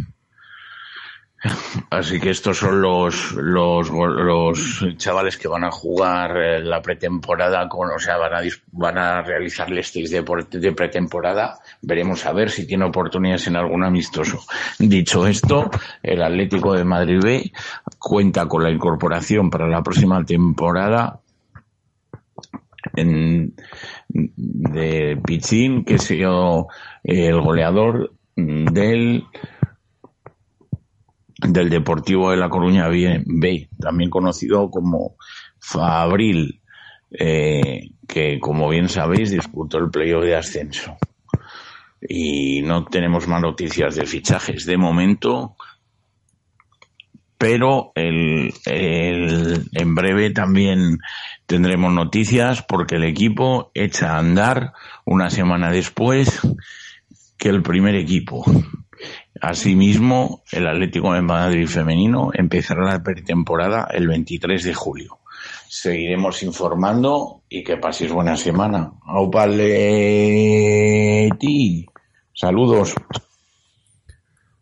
Así 1.89 2.19
que 2.19 2.31
estos 2.31 2.57
son 2.57 2.81
los, 2.81 3.31
los, 3.31 4.85
chavales 4.97 5.37
que 5.37 5.47
van 5.47 5.63
a 5.63 5.71
jugar 5.71 6.37
eh, 6.37 6.59
la 6.61 6.81
pretemporada, 6.81 7.67
con, 7.69 7.89
o 7.91 7.99
sea, 7.99 8.17
van 8.17 8.33
a, 8.33 8.41
van 8.71 8.97
a 8.97 9.21
realizar 9.21 9.69
listings 9.69 10.11
de, 10.11 10.23
de 10.51 10.71
pretemporada. 10.73 11.59
Veremos 11.81 12.25
a 12.25 12.33
ver 12.33 12.49
si 12.49 12.67
tiene 12.67 12.85
oportunidades 12.85 13.47
en 13.47 13.55
algún 13.55 13.83
amistoso. 13.85 14.39
Dicho 14.79 15.25
esto, 15.27 15.69
el 16.03 16.21
Atlético 16.21 16.73
de 16.73 16.83
Madrid 16.83 17.19
B 17.21 17.51
cuenta 17.97 18.45
con 18.47 18.63
la 18.63 18.71
incorporación 18.71 19.49
para 19.49 19.67
la 19.67 19.81
próxima 19.81 20.23
temporada 20.25 21.21
en, 22.95 23.53
de 24.09 25.17
Pichín, 25.23 25.85
que 25.85 25.95
ha 25.95 25.99
sido 25.99 26.67
el 27.03 27.39
goleador 27.39 28.11
del 28.35 29.25
del 31.41 31.69
Deportivo 31.69 32.31
de 32.31 32.37
La 32.37 32.49
Coruña 32.49 32.87
B, 32.87 33.69
también 33.79 34.09
conocido 34.09 34.69
como 34.69 35.15
Fabril, 35.59 36.61
eh, 37.11 37.91
que 38.07 38.39
como 38.39 38.69
bien 38.69 38.89
sabéis 38.89 39.31
disputó 39.31 39.77
el 39.77 39.89
playoff 39.89 40.23
de 40.23 40.35
ascenso. 40.35 40.97
Y 42.01 42.61
no 42.61 42.85
tenemos 42.85 43.27
más 43.27 43.41
noticias 43.41 43.95
de 43.95 44.05
fichajes 44.05 44.65
de 44.65 44.77
momento, 44.77 45.55
pero 47.37 47.93
el, 47.95 48.53
en 48.65 49.95
breve 49.95 50.31
también 50.31 50.97
tendremos 51.45 51.93
noticias 51.93 52.63
porque 52.63 52.95
el 52.95 53.05
equipo 53.05 53.71
echa 53.73 54.15
a 54.15 54.19
andar 54.19 54.73
una 55.05 55.29
semana 55.29 55.71
después 55.71 56.41
que 57.37 57.49
el 57.49 57.63
primer 57.63 57.95
equipo. 57.95 58.43
Asimismo, 59.41 60.43
el 60.51 60.67
Atlético 60.67 61.13
de 61.13 61.21
Madrid 61.21 61.67
femenino 61.67 62.31
empezará 62.33 62.83
la 62.85 63.03
pretemporada 63.03 63.87
el 63.91 64.07
23 64.07 64.63
de 64.63 64.73
julio. 64.73 65.19
Seguiremos 65.67 66.41
informando 66.43 67.43
y 67.47 67.63
que 67.63 67.77
paséis 67.77 68.11
buena 68.11 68.35
semana. 68.35 68.91
ti. 71.39 71.85
Saludos. 72.33 72.95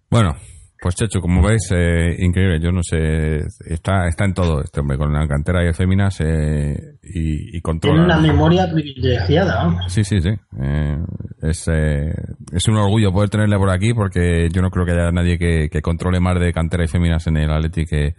Bueno, 0.09 0.35
pues 0.81 0.95
Checho, 0.95 1.19
como 1.19 1.41
veis, 1.41 1.71
eh, 1.71 2.15
increíble. 2.19 2.59
Yo 2.59 2.71
no 2.71 2.81
sé, 2.83 3.37
está, 3.65 4.07
está 4.07 4.25
en 4.25 4.33
todo 4.33 4.61
este 4.61 4.79
hombre, 4.79 4.97
con 4.97 5.11
la 5.11 5.27
cantera 5.27 5.67
y 5.67 5.73
féminas 5.73 6.19
eh, 6.21 6.97
y, 7.03 7.57
y 7.57 7.61
Tiene 7.61 8.03
una 8.03 8.19
memoria 8.19 8.69
privilegiada. 8.71 9.87
Sí, 9.87 10.03
sí, 10.03 10.21
sí. 10.21 10.29
Eh, 10.61 10.97
es, 11.41 11.67
eh, 11.71 12.13
es 12.51 12.67
un 12.67 12.75
orgullo 12.75 13.11
poder 13.11 13.29
tenerle 13.29 13.57
por 13.57 13.69
aquí 13.69 13.93
porque 13.93 14.49
yo 14.51 14.61
no 14.61 14.69
creo 14.69 14.85
que 14.85 14.91
haya 14.91 15.11
nadie 15.11 15.37
que, 15.37 15.69
que 15.69 15.81
controle 15.81 16.19
más 16.19 16.39
de 16.39 16.53
cantera 16.53 16.83
y 16.83 16.87
féminas 16.87 17.25
en 17.27 17.37
el 17.37 17.51
Atleti 17.51 17.85
que, 17.85 18.15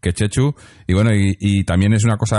que 0.00 0.12
Chechu. 0.12 0.54
Y 0.86 0.94
bueno, 0.94 1.10
y, 1.12 1.64
también 1.64 1.92
es 1.92 2.04
una 2.04 2.16
cosa 2.16 2.38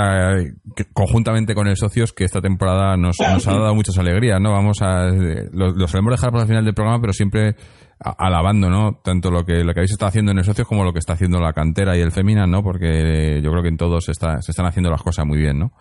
que, 0.76 0.86
conjuntamente 0.94 1.54
con 1.54 1.68
el 1.68 1.78
socios 1.78 2.14
que 2.14 2.24
esta 2.24 2.42
temporada 2.42 2.98
nos, 2.98 3.18
nos 3.20 3.48
ha 3.48 3.52
dado 3.52 3.76
muchas 3.76 3.98
alegrías, 3.98 4.40
¿no? 4.42 4.52
Vamos 4.52 4.82
a, 4.82 5.08
lo, 5.52 5.72
lo 5.72 5.88
solemos 5.88 6.12
dejar 6.12 6.32
para 6.32 6.44
el 6.44 6.50
final 6.50 6.66
del 6.66 6.74
programa, 6.74 7.00
pero 7.00 7.14
siempre 7.14 7.56
alabando, 8.04 8.70
¿no? 8.70 9.00
Tanto 9.04 9.30
lo 9.30 9.46
que, 9.46 9.64
lo 9.64 9.74
que 9.74 9.82
habéis 9.82 9.92
estado 9.92 10.10
haciendo 10.10 10.32
en 10.32 10.40
el 10.40 10.44
socios 10.44 10.68
como 10.68 10.84
lo 10.84 10.92
que 10.92 11.00
está 11.00 11.14
haciendo 11.14 11.40
la 11.40 11.54
cantera 11.54 11.96
y 11.96 12.02
el 12.02 12.12
Femina, 12.12 12.48
¿no? 12.48 12.64
Porque 12.64 13.42
yo 13.44 13.52
creo 13.52 13.62
que 13.62 13.70
en 13.70 13.78
todos 13.78 14.06
se, 14.06 14.12
está, 14.12 14.42
se 14.42 14.52
están 14.52 14.66
haciendo 14.66 14.90
las 14.90 15.04
cosas 15.04 15.26
muy 15.26 15.38
bien, 15.38 15.60
¿no? 15.60 15.72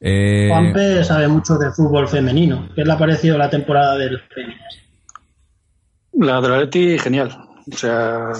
Eh... 0.00 0.48
Juanpe 0.48 1.04
sabe 1.04 1.28
mucho 1.28 1.56
de 1.56 1.70
fútbol 1.70 2.08
femenino. 2.08 2.68
¿Qué 2.74 2.84
le 2.84 2.92
ha 2.92 2.98
parecido 2.98 3.38
la 3.38 3.48
temporada 3.48 3.96
del 3.96 4.20
Féminas? 4.34 4.78
La 6.12 6.40
de 6.40 6.48
la 6.48 6.58
Leti, 6.58 6.98
genial. 6.98 7.30
O 7.70 7.76
sea, 7.76 8.30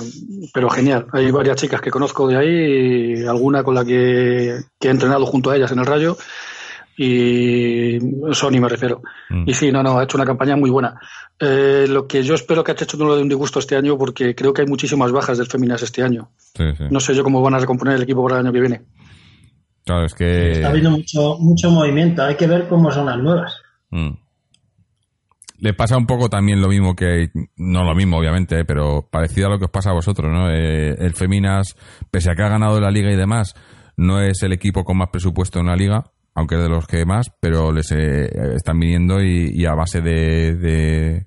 pero 0.53 0.71
genial. 0.71 1.07
Hay 1.13 1.31
varias 1.31 1.57
chicas 1.57 1.81
que 1.81 1.91
conozco 1.91 2.27
de 2.27 2.37
ahí, 2.37 3.25
alguna 3.27 3.63
con 3.63 3.75
la 3.75 3.85
que, 3.85 4.61
que 4.81 4.89
he 4.89 4.91
entrenado 4.91 5.27
junto 5.27 5.51
a 5.51 5.57
ellas 5.57 5.73
en 5.73 5.79
el 5.79 5.87
Rayo 5.87 6.17
y 6.97 7.99
Sony 8.33 8.61
me 8.61 8.69
refiero. 8.69 9.03
Mm. 9.31 9.49
Y 9.49 9.55
sí, 9.55 9.73
no, 9.73 9.83
no, 9.83 9.99
ha 9.99 10.05
hecho 10.05 10.17
una 10.17 10.27
campaña 10.27 10.57
muy 10.57 10.71
buena. 10.71 11.01
Eh, 11.39 11.87
lo 11.89 12.07
que 12.07 12.23
yo 12.23 12.35
espero 12.35 12.63
que 12.63 12.73
ha 12.73 12.75
hecho 12.75 12.97
no 12.97 13.07
lo 13.07 13.17
de 13.17 13.23
un 13.23 13.29
disgusto 13.29 13.59
este 13.59 13.77
año 13.77 13.97
porque 13.97 14.35
creo 14.35 14.53
que 14.53 14.63
hay 14.63 14.69
muchísimas 14.69 15.11
bajas 15.11 15.39
del 15.39 15.47
Féminas 15.47 15.83
este 15.83 16.03
año. 16.03 16.31
Sí, 16.55 16.65
sí. 16.77 16.85
No 16.91 17.01
sé 17.01 17.15
yo 17.15 17.25
cómo 17.25 17.41
van 17.41 17.55
a 17.55 17.59
recomponer 17.59 17.97
el 17.97 18.03
equipo 18.03 18.23
para 18.23 18.37
el 18.37 18.47
año 18.47 18.53
que 18.53 18.61
viene. 18.61 18.83
Claro, 19.85 20.05
es 20.05 20.15
que... 20.15 20.53
Está 20.53 20.69
habiendo 20.69 20.91
mucho, 20.91 21.39
mucho 21.39 21.71
movimiento. 21.71 22.23
Hay 22.23 22.37
que 22.37 22.47
ver 22.47 22.69
cómo 22.69 22.91
son 22.91 23.07
las 23.07 23.19
nuevas. 23.19 23.55
Mm. 23.91 24.11
Le 25.63 25.75
pasa 25.75 25.97
un 25.97 26.07
poco 26.07 26.29
también 26.29 26.61
lo 26.61 26.67
mismo 26.67 26.97
que, 26.97 27.31
no 27.57 27.85
lo 27.85 27.95
mismo 27.95 28.19
obviamente, 28.19 28.59
eh, 28.59 28.65
pero 28.65 29.09
parecido 29.09 29.47
a 29.47 29.51
lo 29.51 29.59
que 29.61 29.67
os 29.67 29.71
pasa 29.71 29.91
a 29.91 29.95
vosotros, 29.95 30.29
¿no? 30.29 30.51
Eh, 30.51 30.97
el 30.99 31.15
Feminas, 31.15 31.77
pese 32.11 32.33
a 32.33 32.35
que 32.35 32.43
ha 32.43 32.49
ganado 32.49 32.81
la 32.81 32.91
liga 32.91 33.13
y 33.13 33.17
demás, 33.17 33.55
no 33.97 34.21
es 34.21 34.43
el 34.43 34.53
equipo 34.53 34.83
con 34.83 34.97
más 34.99 35.11
presupuesto 35.13 35.61
en 35.61 35.67
la 35.67 35.77
liga, 35.77 36.03
aunque 36.35 36.57
es 36.57 36.63
de 36.63 36.69
los 36.69 36.89
que 36.89 37.05
más, 37.05 37.31
pero 37.41 37.71
les 37.71 37.93
eh, 37.93 38.29
están 38.57 38.81
viniendo 38.81 39.23
y, 39.23 39.65
a 39.65 39.75
base 39.75 40.01
de, 40.01 40.57
de, 40.57 41.27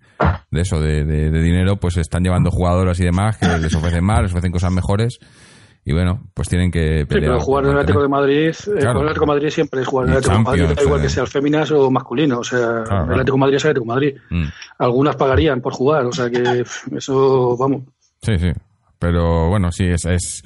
de 0.52 0.62
eso, 0.62 0.82
de, 0.82 1.06
de- 1.06 1.30
de 1.32 1.42
dinero, 1.42 1.78
pues 1.80 1.96
están 1.96 2.24
llevando 2.24 2.52
jugadoras 2.52 3.00
y 3.00 3.06
demás 3.06 3.38
que 3.38 3.48
les 3.48 3.74
ofrecen 3.74 4.04
más, 4.04 4.22
les 4.24 4.32
ofrecen 4.32 4.52
cosas 4.52 4.74
mejores 4.74 5.18
y 5.88 5.94
bueno, 5.94 6.24
pues 6.34 6.50
tienen 6.50 6.72
que 6.72 7.02
Sí, 7.02 7.06
pero 7.08 7.40
jugar 7.40 7.66
en 7.66 7.72
el 7.72 7.78
Atlético 7.78 8.02
de. 8.02 8.08
Madrid, 8.10 8.48
eh, 8.50 8.54
Claro. 8.80 8.94
con 8.96 9.04
el 9.04 9.10
Atlético 9.10 9.26
de 9.26 9.28
Madrid 9.38 9.50
siempre 9.50 9.82
es 9.82 9.88
jugar 9.88 10.08
en 10.08 10.12
el 10.14 10.18
Atlético 10.18 10.38
de 10.38 10.44
Madrid, 10.44 10.76
da 10.76 10.84
igual 10.84 11.00
eh. 11.00 11.04
que 11.04 11.10
sea 11.10 11.24
el 11.24 11.30
féminas 11.30 11.72
o 11.72 11.92
masculino. 11.92 12.40
O 12.40 12.44
sea, 12.44 12.84
claro. 12.84 13.06
el 13.06 13.12
Atlético 13.12 13.36
de 13.38 13.40
Madrid 13.42 13.56
es 13.58 13.66
el 13.66 13.70
Atlético 13.72 13.94
de 13.94 13.96
Madrid. 13.96 14.16
Mm. 14.32 14.46
Algunas 14.80 15.16
pagarían 15.16 15.62
por 15.62 15.74
jugar, 15.74 16.06
o 16.06 16.12
sea 16.12 16.30
que 16.30 16.64
eso, 16.98 17.56
vamos. 17.58 17.84
Sí, 18.22 18.38
sí. 18.40 18.52
Pero 18.98 19.50
bueno, 19.50 19.72
sí, 19.72 19.86
es, 19.86 20.06
es, 20.06 20.42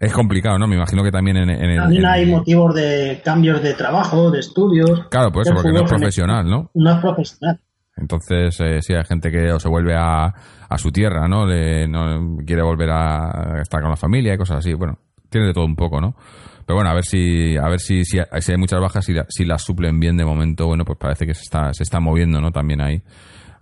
es 0.00 0.12
complicado, 0.12 0.58
¿no? 0.58 0.66
Me 0.66 0.74
imagino 0.76 1.04
que 1.04 1.12
también 1.12 1.36
en, 1.36 1.50
en 1.50 1.70
el. 1.70 1.76
También 1.78 2.02
en- 2.04 2.08
hay 2.10 2.26
motivos 2.26 2.74
de 2.74 3.20
cambios 3.24 3.62
de 3.62 3.74
trabajo, 3.74 4.30
de 4.30 4.40
estudios. 4.40 5.06
Claro, 5.08 5.30
por 5.30 5.42
eso, 5.42 5.54
porque 5.54 5.70
no 5.70 5.84
es 5.84 5.88
profesional, 5.88 6.48
¿no? 6.48 6.70
No 6.74 6.90
es 6.94 7.00
profesional. 7.00 7.60
Entonces, 8.00 8.58
eh, 8.60 8.80
sí, 8.82 8.94
hay 8.94 9.04
gente 9.04 9.30
que 9.30 9.52
o 9.52 9.60
se 9.60 9.68
vuelve 9.68 9.94
a, 9.94 10.26
a 10.26 10.78
su 10.78 10.90
tierra, 10.90 11.28
¿no? 11.28 11.46
Le, 11.46 11.86
no 11.86 12.38
quiere 12.46 12.62
volver 12.62 12.90
a 12.90 13.60
estar 13.60 13.80
con 13.80 13.90
la 13.90 13.96
familia 13.96 14.34
y 14.34 14.38
cosas 14.38 14.58
así. 14.58 14.72
Bueno, 14.74 14.98
tiene 15.28 15.48
de 15.48 15.54
todo 15.54 15.64
un 15.64 15.76
poco, 15.76 16.00
¿no? 16.00 16.14
Pero 16.66 16.76
bueno, 16.76 16.90
a 16.90 16.94
ver 16.94 17.04
si, 17.04 17.56
a 17.56 17.68
ver 17.68 17.80
si, 17.80 18.04
si, 18.04 18.18
si 18.38 18.52
hay 18.52 18.58
muchas 18.58 18.80
bajas, 18.80 19.04
si, 19.04 19.14
si 19.28 19.44
las 19.44 19.62
suplen 19.62 19.98
bien 19.98 20.16
de 20.16 20.24
momento, 20.24 20.66
bueno, 20.66 20.84
pues 20.84 20.98
parece 20.98 21.26
que 21.26 21.34
se 21.34 21.42
está, 21.42 21.72
se 21.72 21.82
está 21.82 22.00
moviendo, 22.00 22.40
¿no? 22.40 22.52
También 22.52 22.80
ahí. 22.80 23.02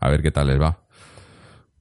A 0.00 0.10
ver 0.10 0.22
qué 0.22 0.30
tal 0.30 0.48
les 0.48 0.60
va. 0.60 0.78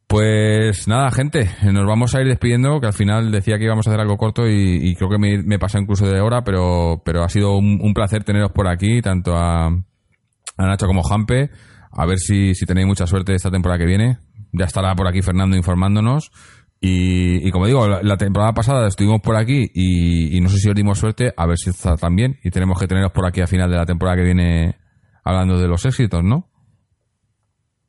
Pues 0.08 0.88
nada, 0.88 1.12
gente, 1.12 1.50
nos 1.64 1.86
vamos 1.86 2.16
a 2.16 2.22
ir 2.22 2.28
despidiendo, 2.28 2.80
que 2.80 2.88
al 2.88 2.94
final 2.94 3.30
decía 3.30 3.58
que 3.58 3.66
íbamos 3.66 3.86
a 3.86 3.90
hacer 3.90 4.00
algo 4.00 4.16
corto 4.16 4.48
y, 4.48 4.80
y 4.82 4.96
creo 4.96 5.10
que 5.10 5.18
me, 5.18 5.44
me 5.44 5.60
pasa 5.60 5.80
incluso 5.80 6.08
de 6.08 6.22
hora, 6.22 6.46
pero, 6.46 7.02
pero 7.04 7.24
ha 7.24 7.30
sido 7.30 7.58
un, 7.58 7.94
placer 7.94 8.24
teneros 8.24 8.52
por 8.54 8.70
aquí, 8.70 9.02
tanto 9.02 9.36
a, 9.36 9.68
a 9.68 10.66
Nacho 10.66 10.88
como 10.88 11.04
Jampe. 11.04 11.50
A 11.98 12.06
ver 12.06 12.20
si, 12.20 12.54
si 12.54 12.66
tenéis 12.66 12.88
mucha 12.88 13.08
suerte 13.08 13.34
esta 13.34 13.52
temporada 13.52 13.80
que 13.80 13.86
viene. 13.86 14.20
Ya 14.54 14.66
estará 14.66 14.96
por 14.96 15.08
aquí 15.08 15.22
Fernando 15.22 15.58
informándonos. 15.58 16.32
Y, 16.80 17.46
y 17.48 17.52
como 17.52 17.66
digo, 17.66 17.88
la, 17.88 18.04
la 18.04 18.18
temporada 18.18 18.54
pasada 18.54 18.88
estuvimos 18.88 19.20
por 19.22 19.36
aquí 19.36 19.70
y, 19.74 20.38
y 20.38 20.42
no 20.42 20.48
sé 20.50 20.60
si 20.60 20.70
os 20.70 20.76
dimos 20.76 21.00
suerte, 21.00 21.34
a 21.36 21.48
ver 21.48 21.58
si 21.58 21.72
está 21.72 21.98
también. 21.98 22.38
Y 22.44 22.52
tenemos 22.52 22.80
que 22.80 22.88
teneros 22.88 23.12
por 23.12 23.26
aquí 23.26 23.42
a 23.42 23.48
final 23.48 23.70
de 23.70 23.78
la 23.78 23.86
temporada 23.86 24.18
que 24.18 24.24
viene 24.24 24.76
hablando 25.24 25.60
de 25.60 25.68
los 25.68 25.84
éxitos, 25.86 26.24
¿no? 26.24 26.50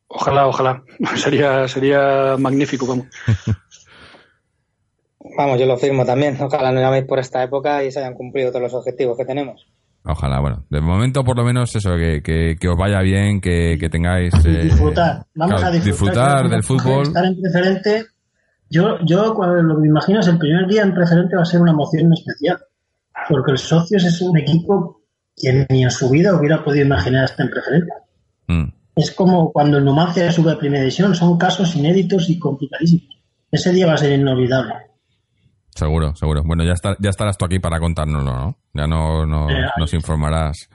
Ojalá, 0.08 0.46
ojalá. 0.46 0.82
Sería, 1.16 1.68
sería 1.68 2.36
magnífico, 2.38 2.86
vamos. 2.86 3.06
Vamos, 5.36 5.60
yo 5.60 5.66
lo 5.66 5.76
firmo 5.76 6.06
también. 6.06 6.40
Ojalá 6.40 6.72
nos 6.72 6.82
llaméis 6.82 7.04
por 7.04 7.18
esta 7.18 7.42
época 7.42 7.84
y 7.84 7.92
se 7.92 7.98
hayan 7.98 8.14
cumplido 8.14 8.50
todos 8.50 8.62
los 8.62 8.74
objetivos 8.74 9.16
que 9.16 9.24
tenemos. 9.24 9.67
Ojalá, 10.04 10.40
bueno. 10.40 10.64
De 10.70 10.80
momento, 10.80 11.22
por 11.22 11.36
lo 11.36 11.44
menos, 11.44 11.74
eso, 11.76 11.96
que, 11.96 12.22
que, 12.22 12.56
que 12.58 12.68
os 12.68 12.76
vaya 12.76 13.00
bien, 13.00 13.40
que, 13.40 13.76
que 13.78 13.88
tengáis... 13.88 14.32
eh, 14.44 14.64
disfrutar. 14.64 15.26
Vamos 15.34 15.60
claro, 15.60 15.76
a 15.76 15.80
disfrutar. 15.80 16.48
del 16.48 16.62
fútbol. 16.62 17.02
Estar 17.02 17.24
en 17.24 17.40
preferente. 17.40 18.06
Yo, 18.70 18.98
yo 19.04 19.34
cuando 19.34 19.62
lo 19.62 19.74
que 19.76 19.82
me 19.82 19.88
imagino 19.88 20.20
es 20.20 20.28
el 20.28 20.38
primer 20.38 20.66
día 20.66 20.82
en 20.82 20.94
preferente 20.94 21.36
va 21.36 21.42
a 21.42 21.46
ser 21.46 21.60
una 21.60 21.72
emoción 21.72 22.12
especial. 22.12 22.58
Porque 23.28 23.52
el 23.52 23.58
Socios 23.58 24.04
es 24.04 24.20
un 24.22 24.38
equipo 24.38 25.02
que 25.36 25.66
ni 25.68 25.84
en 25.84 25.90
su 25.90 26.08
vida 26.08 26.34
hubiera 26.34 26.64
podido 26.64 26.86
imaginar 26.86 27.24
estar 27.24 27.44
en 27.44 27.52
preferente. 27.52 27.92
Mm. 28.46 28.72
Es 28.96 29.12
como 29.12 29.52
cuando 29.52 29.78
el 29.78 29.84
Numancia 29.84 30.30
sube 30.32 30.52
a 30.52 30.58
primera 30.58 30.82
división. 30.82 31.14
Son 31.14 31.36
casos 31.36 31.76
inéditos 31.76 32.30
y 32.30 32.38
complicadísimos. 32.38 33.18
Ese 33.50 33.72
día 33.72 33.86
va 33.86 33.94
a 33.94 33.98
ser 33.98 34.12
inolvidable. 34.18 34.74
Seguro, 35.78 36.14
seguro. 36.16 36.42
Bueno, 36.44 36.64
ya, 36.64 36.72
está, 36.72 36.96
ya 36.98 37.10
estarás 37.10 37.38
tú 37.38 37.44
aquí 37.44 37.58
para 37.60 37.78
contárnoslo, 37.78 38.34
¿no? 38.34 38.56
Ya 38.74 38.86
no, 38.86 39.24
no- 39.26 39.48
Eh, 39.48 39.54
nos 39.78 39.94
informarás. 39.94 40.68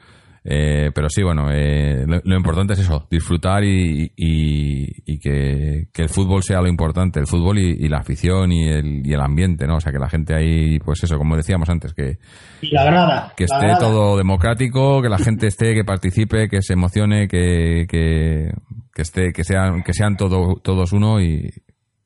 Eh, 0.46 0.92
pero 0.94 1.08
sí, 1.10 1.24
bueno, 1.24 1.48
eh, 1.52 2.04
lo, 2.06 2.20
lo 2.22 2.36
importante 2.36 2.74
es 2.74 2.80
eso, 2.80 3.08
disfrutar 3.10 3.64
y, 3.64 4.12
y- 4.18 4.88
y 5.06 5.18
que, 5.18 5.88
que 5.94 6.02
el 6.02 6.10
fútbol 6.10 6.44
sea 6.44 6.60
lo 6.62 6.68
importante, 6.68 7.20
el 7.22 7.28
fútbol 7.28 7.60
y, 7.60 7.78
y 7.86 7.88
la 7.88 8.00
afición 8.00 8.52
y 8.52 8.68
el, 8.68 9.08
y 9.08 9.14
el 9.14 9.22
ambiente, 9.22 9.66
¿no? 9.68 9.78
O 9.78 9.80
sea, 9.80 9.94
que 9.94 10.00
la 10.00 10.10
gente 10.10 10.34
ahí, 10.36 10.80
pues 10.80 11.02
eso, 11.02 11.18
como 11.18 11.38
decíamos 11.38 11.70
antes, 11.70 11.94
que, 11.94 12.18
Y 12.62 12.72
la 12.74 12.84
grada. 12.84 13.34
que 13.38 13.46
la 13.50 13.56
esté 13.56 13.68
grada. 13.68 13.80
todo 13.80 14.18
democrático, 14.18 15.02
que 15.02 15.08
la 15.08 15.18
gente 15.18 15.48
esté, 15.48 15.74
que 15.74 15.86
participe, 15.86 16.50
que 16.50 16.62
se 16.62 16.74
emocione, 16.74 17.30
que, 17.30 17.86
que, 17.88 18.52
que 18.94 19.02
esté, 19.02 19.32
que 19.32 19.46
sean, 19.46 19.82
que 19.82 19.94
sean 19.94 20.18
todo, 20.18 20.56
todos 20.62 20.92
uno 20.92 21.22
y, 21.22 21.52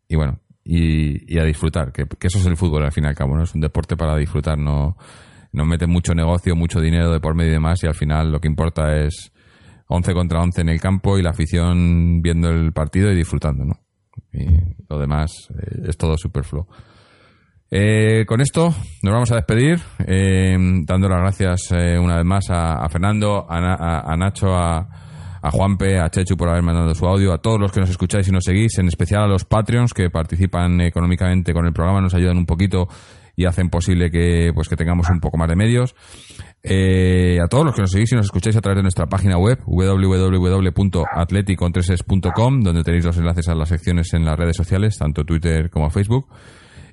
y 0.07 0.15
bueno, 0.15 0.39
y, 0.67 1.33
y 1.33 1.39
a 1.39 1.43
disfrutar, 1.45 1.91
que, 1.93 2.03
eso 2.21 2.39
es 2.39 2.45
el 2.45 2.57
fútbol 2.57 2.83
al 2.83 2.91
fin 2.91 3.05
y 3.05 3.07
al 3.07 3.15
cabo, 3.15 3.35
¿no? 3.37 3.43
Es 3.43 3.55
un 3.55 3.61
deporte 3.61 3.95
para 3.95 4.15
disfrutar, 4.17 4.57
no, 4.57 4.97
no 5.53 5.65
mete 5.65 5.87
mucho 5.87 6.13
negocio, 6.13 6.55
mucho 6.55 6.81
dinero 6.81 7.11
de 7.11 7.19
por 7.19 7.35
medio 7.35 7.51
y 7.51 7.53
demás, 7.53 7.81
y 7.83 7.87
al 7.87 7.95
final 7.95 8.31
lo 8.31 8.39
que 8.39 8.47
importa 8.49 8.97
es 8.97 9.31
11 9.87 10.13
contra 10.13 10.41
11 10.41 10.61
en 10.61 10.69
el 10.69 10.81
campo 10.81 11.17
y 11.17 11.21
la 11.23 11.29
afición 11.29 12.21
viendo 12.21 12.49
el 12.49 12.73
partido 12.73 13.11
y 13.11 13.15
disfrutando, 13.15 13.63
¿no? 13.65 13.79
Y 14.33 14.45
lo 14.89 14.99
demás 14.99 15.31
eh, 15.57 15.83
es 15.87 15.97
todo 15.97 16.17
superfluo. 16.17 16.67
Eh, 17.69 18.25
con 18.25 18.39
esto 18.41 18.73
nos 19.03 19.13
vamos 19.13 19.31
a 19.31 19.35
despedir, 19.35 19.79
eh, 20.05 20.55
dando 20.85 21.09
las 21.09 21.19
gracias 21.19 21.71
eh, 21.71 21.97
una 21.99 22.15
vez 22.15 22.25
más 22.25 22.45
a, 22.49 22.87
Fernando, 22.89 23.45
a, 23.49 23.57
a- 23.57 24.13
a 24.13 24.15
Nacho, 24.17 24.55
a, 24.55 24.87
a 25.41 25.51
Juanpe, 25.51 25.99
a 25.99 26.09
Chechu 26.09 26.35
por 26.35 26.49
haber 26.49 26.63
mandado 26.63 26.93
su 26.95 27.05
audio, 27.05 27.33
a 27.33 27.37
todos 27.39 27.59
los 27.59 27.71
que 27.71 27.79
nos 27.79 27.89
escucháis 27.89 28.27
y 28.27 28.31
nos 28.31 28.43
seguís, 28.43 28.77
en 28.79 28.87
especial 28.87 29.23
a 29.23 29.27
los 29.27 29.45
Patreons 29.45 29.93
que 29.93 30.09
participan 30.09 30.81
económicamente 30.81 31.53
con 31.53 31.65
el 31.65 31.71
programa, 31.73 32.01
nos 32.01 32.13
ayudan 32.13 32.37
un 32.37 32.45
poquito 32.45 32.87
y 33.35 33.45
hacen 33.45 33.69
posible 33.69 34.09
que 34.09 34.51
pues 34.53 34.67
que 34.67 34.75
tengamos 34.75 35.09
un 35.09 35.19
poco 35.19 35.37
más 35.37 35.47
de 35.47 35.55
medios. 35.55 35.95
Eh, 36.63 37.37
a 37.41 37.47
todos 37.47 37.65
los 37.65 37.75
que 37.75 37.81
nos 37.81 37.91
seguís 37.91 38.11
y 38.11 38.15
nos 38.15 38.25
escucháis 38.25 38.57
a 38.57 38.61
través 38.61 38.77
de 38.77 38.81
nuestra 38.81 39.05
página 39.05 39.37
web 39.37 39.59
www.atleticontreses.com 39.65 42.61
donde 42.61 42.83
tenéis 42.83 43.05
los 43.05 43.17
enlaces 43.17 43.47
a 43.47 43.53
las 43.55 43.69
secciones 43.69 44.11
en 44.13 44.25
las 44.25 44.37
redes 44.37 44.57
sociales, 44.57 44.97
tanto 44.97 45.23
Twitter 45.23 45.69
como 45.69 45.91
Facebook. 45.91 46.27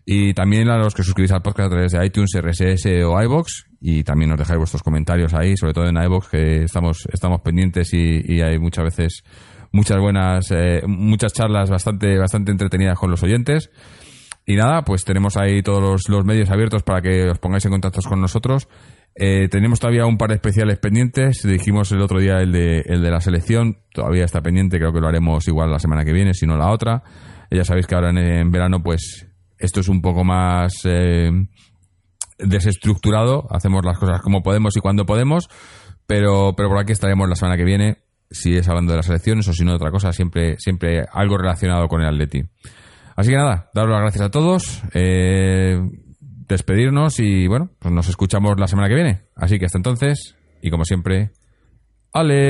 Y 0.06 0.34
también 0.34 0.68
a 0.68 0.76
los 0.76 0.94
que 0.94 1.02
suscribís 1.02 1.32
al 1.32 1.42
podcast 1.42 1.68
a 1.68 1.70
través 1.70 1.92
de 1.92 2.04
iTunes, 2.04 2.30
RSS 2.34 2.86
o 3.04 3.22
iBox 3.22 3.66
y 3.80 4.02
también 4.02 4.30
nos 4.30 4.38
dejáis 4.38 4.58
vuestros 4.58 4.82
comentarios 4.82 5.32
ahí, 5.34 5.56
sobre 5.56 5.72
todo 5.72 5.86
en 5.86 5.96
iBox 5.96 6.28
que 6.28 6.64
estamos 6.64 7.06
estamos 7.12 7.40
pendientes 7.40 7.92
y, 7.94 8.40
hay 8.42 8.58
muchas 8.58 8.84
veces 8.84 9.24
muchas 9.72 9.98
buenas 9.98 10.50
eh, 10.50 10.82
muchas 10.86 11.32
charlas 11.32 11.70
bastante 11.70 12.18
bastante 12.18 12.52
entretenidas 12.52 12.98
con 12.98 13.10
los 13.10 13.22
oyentes. 13.22 13.70
Y 14.46 14.56
nada, 14.56 14.84
pues 14.84 15.04
tenemos 15.04 15.38
ahí 15.38 15.62
todos 15.62 16.06
los, 16.06 16.24
medios 16.26 16.50
abiertos 16.50 16.82
para 16.82 17.00
que 17.00 17.30
os 17.30 17.38
pongáis 17.38 17.64
en 17.64 17.70
contacto 17.70 18.00
con 18.06 18.20
nosotros. 18.20 18.68
Eh, 19.14 19.48
tenemos 19.48 19.80
todavía 19.80 20.04
un 20.04 20.18
par 20.18 20.28
de 20.28 20.34
especiales 20.34 20.78
pendientes. 20.78 21.42
Dijimos 21.42 21.90
el 21.92 22.02
otro 22.02 22.20
día 22.20 22.40
el 22.40 22.52
de, 22.52 22.80
el 22.80 23.00
de 23.00 23.10
la 23.10 23.20
selección. 23.20 23.78
Todavía 23.94 24.26
está 24.26 24.42
pendiente. 24.42 24.76
Creo 24.76 24.92
que 24.92 25.00
lo 25.00 25.08
haremos 25.08 25.48
igual 25.48 25.70
la 25.70 25.78
semana 25.78 26.04
que 26.04 26.12
viene, 26.12 26.34
si 26.34 26.46
no 26.46 26.58
la 26.58 26.70
otra. 26.70 27.02
Ya 27.50 27.64
sabéis 27.64 27.86
que 27.86 27.94
ahora 27.94 28.10
en 28.10 28.50
verano, 28.50 28.82
pues 28.82 29.33
esto 29.58 29.80
es 29.80 29.88
un 29.88 30.02
poco 30.02 30.24
más 30.24 30.72
eh, 30.84 31.30
desestructurado, 32.38 33.46
hacemos 33.50 33.84
las 33.84 33.98
cosas 33.98 34.20
como 34.20 34.42
podemos 34.42 34.76
y 34.76 34.80
cuando 34.80 35.06
podemos, 35.06 35.48
pero, 36.06 36.54
pero 36.56 36.68
por 36.68 36.78
aquí 36.78 36.92
estaremos 36.92 37.28
la 37.28 37.36
semana 37.36 37.56
que 37.56 37.64
viene, 37.64 37.98
si 38.30 38.56
es 38.56 38.68
hablando 38.68 38.92
de 38.92 38.98
las 38.98 39.08
elecciones 39.08 39.48
o 39.48 39.52
si 39.52 39.64
no 39.64 39.70
de 39.70 39.76
otra 39.76 39.90
cosa, 39.90 40.12
siempre, 40.12 40.56
siempre 40.58 41.04
algo 41.12 41.38
relacionado 41.38 41.88
con 41.88 42.02
el 42.02 42.08
Atleti. 42.08 42.44
Así 43.16 43.30
que 43.30 43.36
nada, 43.36 43.70
daros 43.74 43.90
las 43.92 44.00
gracias 44.00 44.26
a 44.26 44.30
todos, 44.30 44.82
eh, 44.92 45.80
despedirnos 46.20 47.20
y 47.20 47.46
bueno, 47.46 47.70
pues 47.78 47.94
nos 47.94 48.08
escuchamos 48.08 48.58
la 48.58 48.66
semana 48.66 48.88
que 48.88 48.94
viene. 48.94 49.22
Así 49.36 49.58
que 49.58 49.66
hasta 49.66 49.78
entonces, 49.78 50.34
y 50.60 50.70
como 50.70 50.84
siempre, 50.84 51.30
¡Aleti! 52.12 52.42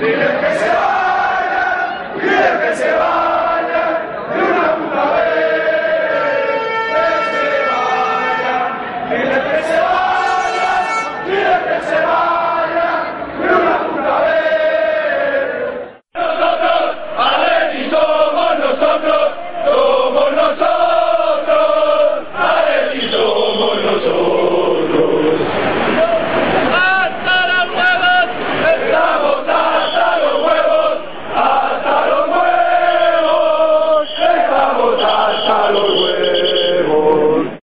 ¡Que! 0.00 0.39